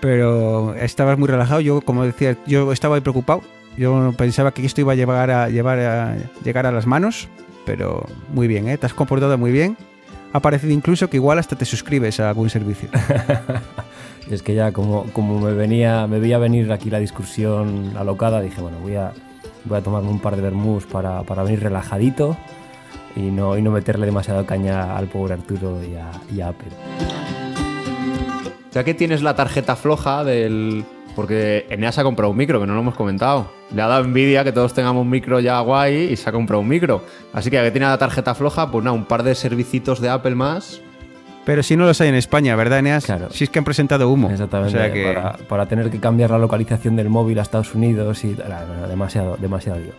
pero 0.00 0.74
estabas 0.74 1.16
muy 1.16 1.28
relajado. 1.28 1.60
Yo, 1.60 1.80
como 1.80 2.02
decía, 2.02 2.36
yo 2.44 2.72
estaba 2.72 2.96
ahí 2.96 3.02
preocupado. 3.02 3.42
Yo 3.76 4.12
pensaba 4.18 4.50
que 4.50 4.66
esto 4.66 4.80
iba 4.80 4.94
a 4.94 4.96
llevar 4.96 5.30
a, 5.30 5.48
llevar 5.48 5.78
a 5.78 6.16
llegar 6.42 6.66
a 6.66 6.72
las 6.72 6.88
manos, 6.88 7.28
pero 7.64 8.04
muy 8.30 8.48
bien, 8.48 8.68
¿eh? 8.68 8.76
Te 8.78 8.86
has 8.86 8.94
comportado 8.94 9.38
muy 9.38 9.52
bien. 9.52 9.76
Ha 10.32 10.40
parecido 10.40 10.72
incluso 10.72 11.08
que 11.08 11.18
igual 11.18 11.38
hasta 11.38 11.54
te 11.54 11.64
suscribes 11.64 12.18
a 12.18 12.30
algún 12.30 12.50
servicio. 12.50 12.88
Es 14.30 14.42
que 14.42 14.54
ya 14.54 14.72
como, 14.72 15.04
como 15.12 15.40
me 15.40 15.52
venía, 15.52 16.06
me 16.06 16.18
veía 16.18 16.38
venir 16.38 16.72
aquí 16.72 16.90
la 16.90 16.98
discusión 16.98 17.92
alocada, 17.96 18.40
dije, 18.40 18.60
bueno, 18.60 18.78
voy 18.80 18.94
a, 18.94 19.12
voy 19.64 19.78
a 19.78 19.82
tomarme 19.82 20.10
un 20.10 20.20
par 20.20 20.36
de 20.36 20.42
vermús 20.42 20.86
para, 20.86 21.22
para 21.24 21.42
venir 21.42 21.60
relajadito 21.60 22.36
y 23.16 23.20
no, 23.20 23.58
y 23.58 23.62
no 23.62 23.70
meterle 23.70 24.06
demasiado 24.06 24.46
caña 24.46 24.96
al 24.96 25.06
pobre 25.06 25.34
Arturo 25.34 25.82
y 25.82 25.96
a, 25.96 26.10
y 26.34 26.40
a 26.40 26.48
Apple. 26.48 26.70
Ya 28.72 28.84
que 28.84 28.94
tienes 28.94 29.22
la 29.22 29.34
tarjeta 29.34 29.76
floja 29.76 30.24
del... 30.24 30.84
Porque 31.14 31.66
Eneas 31.68 31.98
ha 31.98 32.04
comprado 32.04 32.30
un 32.30 32.38
micro, 32.38 32.58
que 32.58 32.66
no 32.66 32.72
lo 32.72 32.80
hemos 32.80 32.94
comentado. 32.94 33.52
Le 33.74 33.82
ha 33.82 33.86
dado 33.86 34.02
envidia 34.02 34.44
que 34.44 34.52
todos 34.52 34.72
tengamos 34.72 35.02
un 35.02 35.10
micro 35.10 35.40
ya 35.40 35.60
guay 35.60 36.10
y 36.10 36.16
se 36.16 36.30
ha 36.30 36.32
comprado 36.32 36.62
un 36.62 36.68
micro. 36.68 37.04
Así 37.34 37.50
que 37.50 37.56
ya 37.56 37.64
que 37.64 37.70
tiene 37.70 37.86
la 37.86 37.98
tarjeta 37.98 38.34
floja, 38.34 38.70
pues 38.70 38.82
nada, 38.82 38.96
un 38.96 39.04
par 39.04 39.22
de 39.22 39.34
servicitos 39.34 40.00
de 40.00 40.08
Apple 40.08 40.34
más. 40.34 40.80
Pero 41.44 41.62
si 41.62 41.76
no 41.76 41.84
los 41.86 42.00
hay 42.00 42.08
en 42.08 42.14
España, 42.14 42.54
¿verdad, 42.54 42.78
Eneas? 42.78 43.06
Claro. 43.06 43.28
Si 43.30 43.44
es 43.44 43.50
que 43.50 43.58
han 43.58 43.64
presentado 43.64 44.08
humo. 44.08 44.30
Exactamente, 44.30 44.76
O 44.76 44.80
sea 44.80 44.92
que... 44.92 45.04
para, 45.04 45.32
para 45.48 45.66
tener 45.66 45.90
que 45.90 45.98
cambiar 45.98 46.30
la 46.30 46.38
localización 46.38 46.94
del 46.94 47.08
móvil 47.08 47.38
a 47.38 47.42
Estados 47.42 47.74
Unidos 47.74 48.24
y 48.24 48.36
ah, 48.48 48.86
demasiado, 48.88 49.36
demasiado 49.40 49.80
lío. 49.80 49.92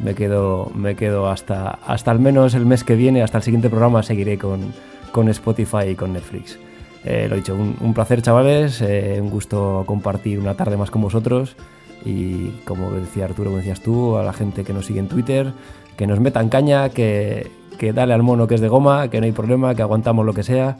Me 0.00 0.14
quedo, 0.14 0.70
me 0.74 0.96
quedo 0.96 1.28
hasta, 1.28 1.78
hasta 1.86 2.10
al 2.10 2.18
menos 2.18 2.54
el 2.54 2.66
mes 2.66 2.82
que 2.82 2.96
viene, 2.96 3.22
hasta 3.22 3.38
el 3.38 3.44
siguiente 3.44 3.68
programa 3.68 4.02
seguiré 4.02 4.38
con, 4.38 4.72
con 5.12 5.28
Spotify 5.28 5.90
y 5.90 5.94
con 5.94 6.12
Netflix. 6.12 6.58
Eh, 7.04 7.26
lo 7.28 7.36
dicho, 7.36 7.54
un, 7.54 7.76
un 7.80 7.94
placer 7.94 8.20
chavales, 8.22 8.82
eh, 8.82 9.18
un 9.20 9.30
gusto 9.30 9.84
compartir 9.86 10.38
una 10.38 10.54
tarde 10.54 10.76
más 10.76 10.90
con 10.90 11.02
vosotros 11.02 11.56
y 12.04 12.48
como 12.64 12.90
decía 12.90 13.26
Arturo, 13.26 13.50
como 13.50 13.58
decías 13.58 13.80
tú, 13.80 14.16
a 14.16 14.24
la 14.24 14.32
gente 14.32 14.64
que 14.64 14.72
nos 14.72 14.86
sigue 14.86 15.00
en 15.00 15.08
Twitter, 15.08 15.52
que 15.96 16.06
nos 16.06 16.18
metan 16.20 16.48
caña, 16.48 16.88
que, 16.88 17.50
que 17.80 17.94
dale 17.94 18.12
al 18.12 18.22
mono 18.22 18.46
que 18.46 18.56
es 18.56 18.60
de 18.60 18.68
goma, 18.68 19.08
que 19.08 19.20
no 19.20 19.24
hay 19.24 19.32
problema, 19.32 19.74
que 19.74 19.80
aguantamos 19.80 20.26
lo 20.26 20.34
que 20.34 20.42
sea 20.42 20.76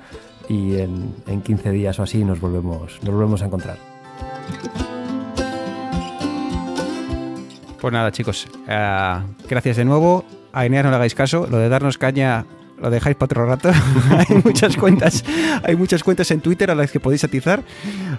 y 0.51 0.77
en, 0.77 1.15
en 1.27 1.41
15 1.41 1.71
días 1.71 1.99
o 1.99 2.03
así 2.03 2.23
nos 2.23 2.39
volvemos, 2.43 3.01
nos 3.03 3.15
volvemos 3.15 3.41
a 3.41 3.47
encontrar. 3.47 3.79
Pues 7.81 7.91
nada, 7.91 8.13
chicos. 8.13 8.47
eh, 8.69 9.19
gracias 9.49 9.79
de 9.79 9.87
nuevo. 9.87 10.27
A 10.53 10.67
Eneas 10.67 10.85
no 10.85 10.91
le 10.91 10.97
hagáis 10.97 11.15
caso. 11.15 11.47
Lo 11.51 11.57
de 11.57 11.71
darnos 11.71 11.97
caña 11.97 12.45
lo 12.79 12.91
dejáis 12.91 13.17
para 13.17 13.25
otro 13.25 13.47
rato. 13.47 13.71
hay 14.11 14.37
muchas 14.45 14.77
cuentas, 14.77 15.25
hay 15.63 15.77
muchas 15.77 16.03
cuentas 16.03 16.31
en 16.33 16.43
Twitter 16.43 16.71
a 16.71 16.75
las 16.75 16.93
que 16.93 17.01
podéis 17.01 17.25
atizar. 17.25 17.63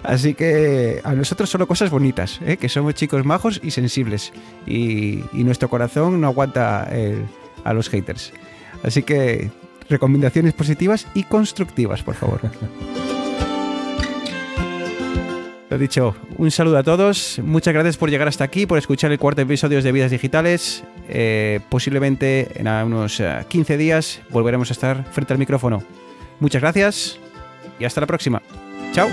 Así 0.02 0.34
que 0.34 1.00
a 1.04 1.14
nosotros 1.14 1.48
solo 1.48 1.68
cosas 1.68 1.90
bonitas, 1.90 2.40
¿eh? 2.44 2.56
que 2.56 2.68
somos 2.68 2.94
chicos 2.94 3.24
majos 3.24 3.60
y 3.62 3.70
sensibles. 3.70 4.32
Y, 4.66 5.22
nuestro 5.34 5.70
corazón 5.70 6.20
no 6.20 6.26
aguanta 6.26 6.88
a 7.62 7.72
los 7.74 7.88
haters. 7.88 8.32
Así 8.82 9.02
que 9.02 9.50
recomendaciones 9.88 10.54
positivas 10.54 11.06
y 11.14 11.24
constructivas, 11.24 12.02
por 12.02 12.14
favor. 12.14 12.40
Lo 15.72 15.78
dicho, 15.78 16.14
un 16.36 16.50
saludo 16.50 16.76
a 16.76 16.82
todos. 16.82 17.40
Muchas 17.42 17.72
gracias 17.72 17.96
por 17.96 18.10
llegar 18.10 18.28
hasta 18.28 18.44
aquí, 18.44 18.66
por 18.66 18.76
escuchar 18.76 19.10
el 19.10 19.18
cuarto 19.18 19.40
episodio 19.40 19.80
de 19.80 19.90
Vidas 19.90 20.10
Digitales. 20.10 20.84
Eh, 21.08 21.60
posiblemente 21.70 22.48
en 22.56 22.68
unos 22.68 23.20
eh, 23.20 23.44
15 23.48 23.78
días 23.78 24.20
volveremos 24.28 24.70
a 24.70 24.74
estar 24.74 25.04
frente 25.12 25.32
al 25.32 25.38
micrófono. 25.38 25.82
Muchas 26.40 26.60
gracias 26.60 27.18
y 27.80 27.84
hasta 27.84 28.02
la 28.02 28.06
próxima. 28.06 28.42
Chao. 28.92 29.08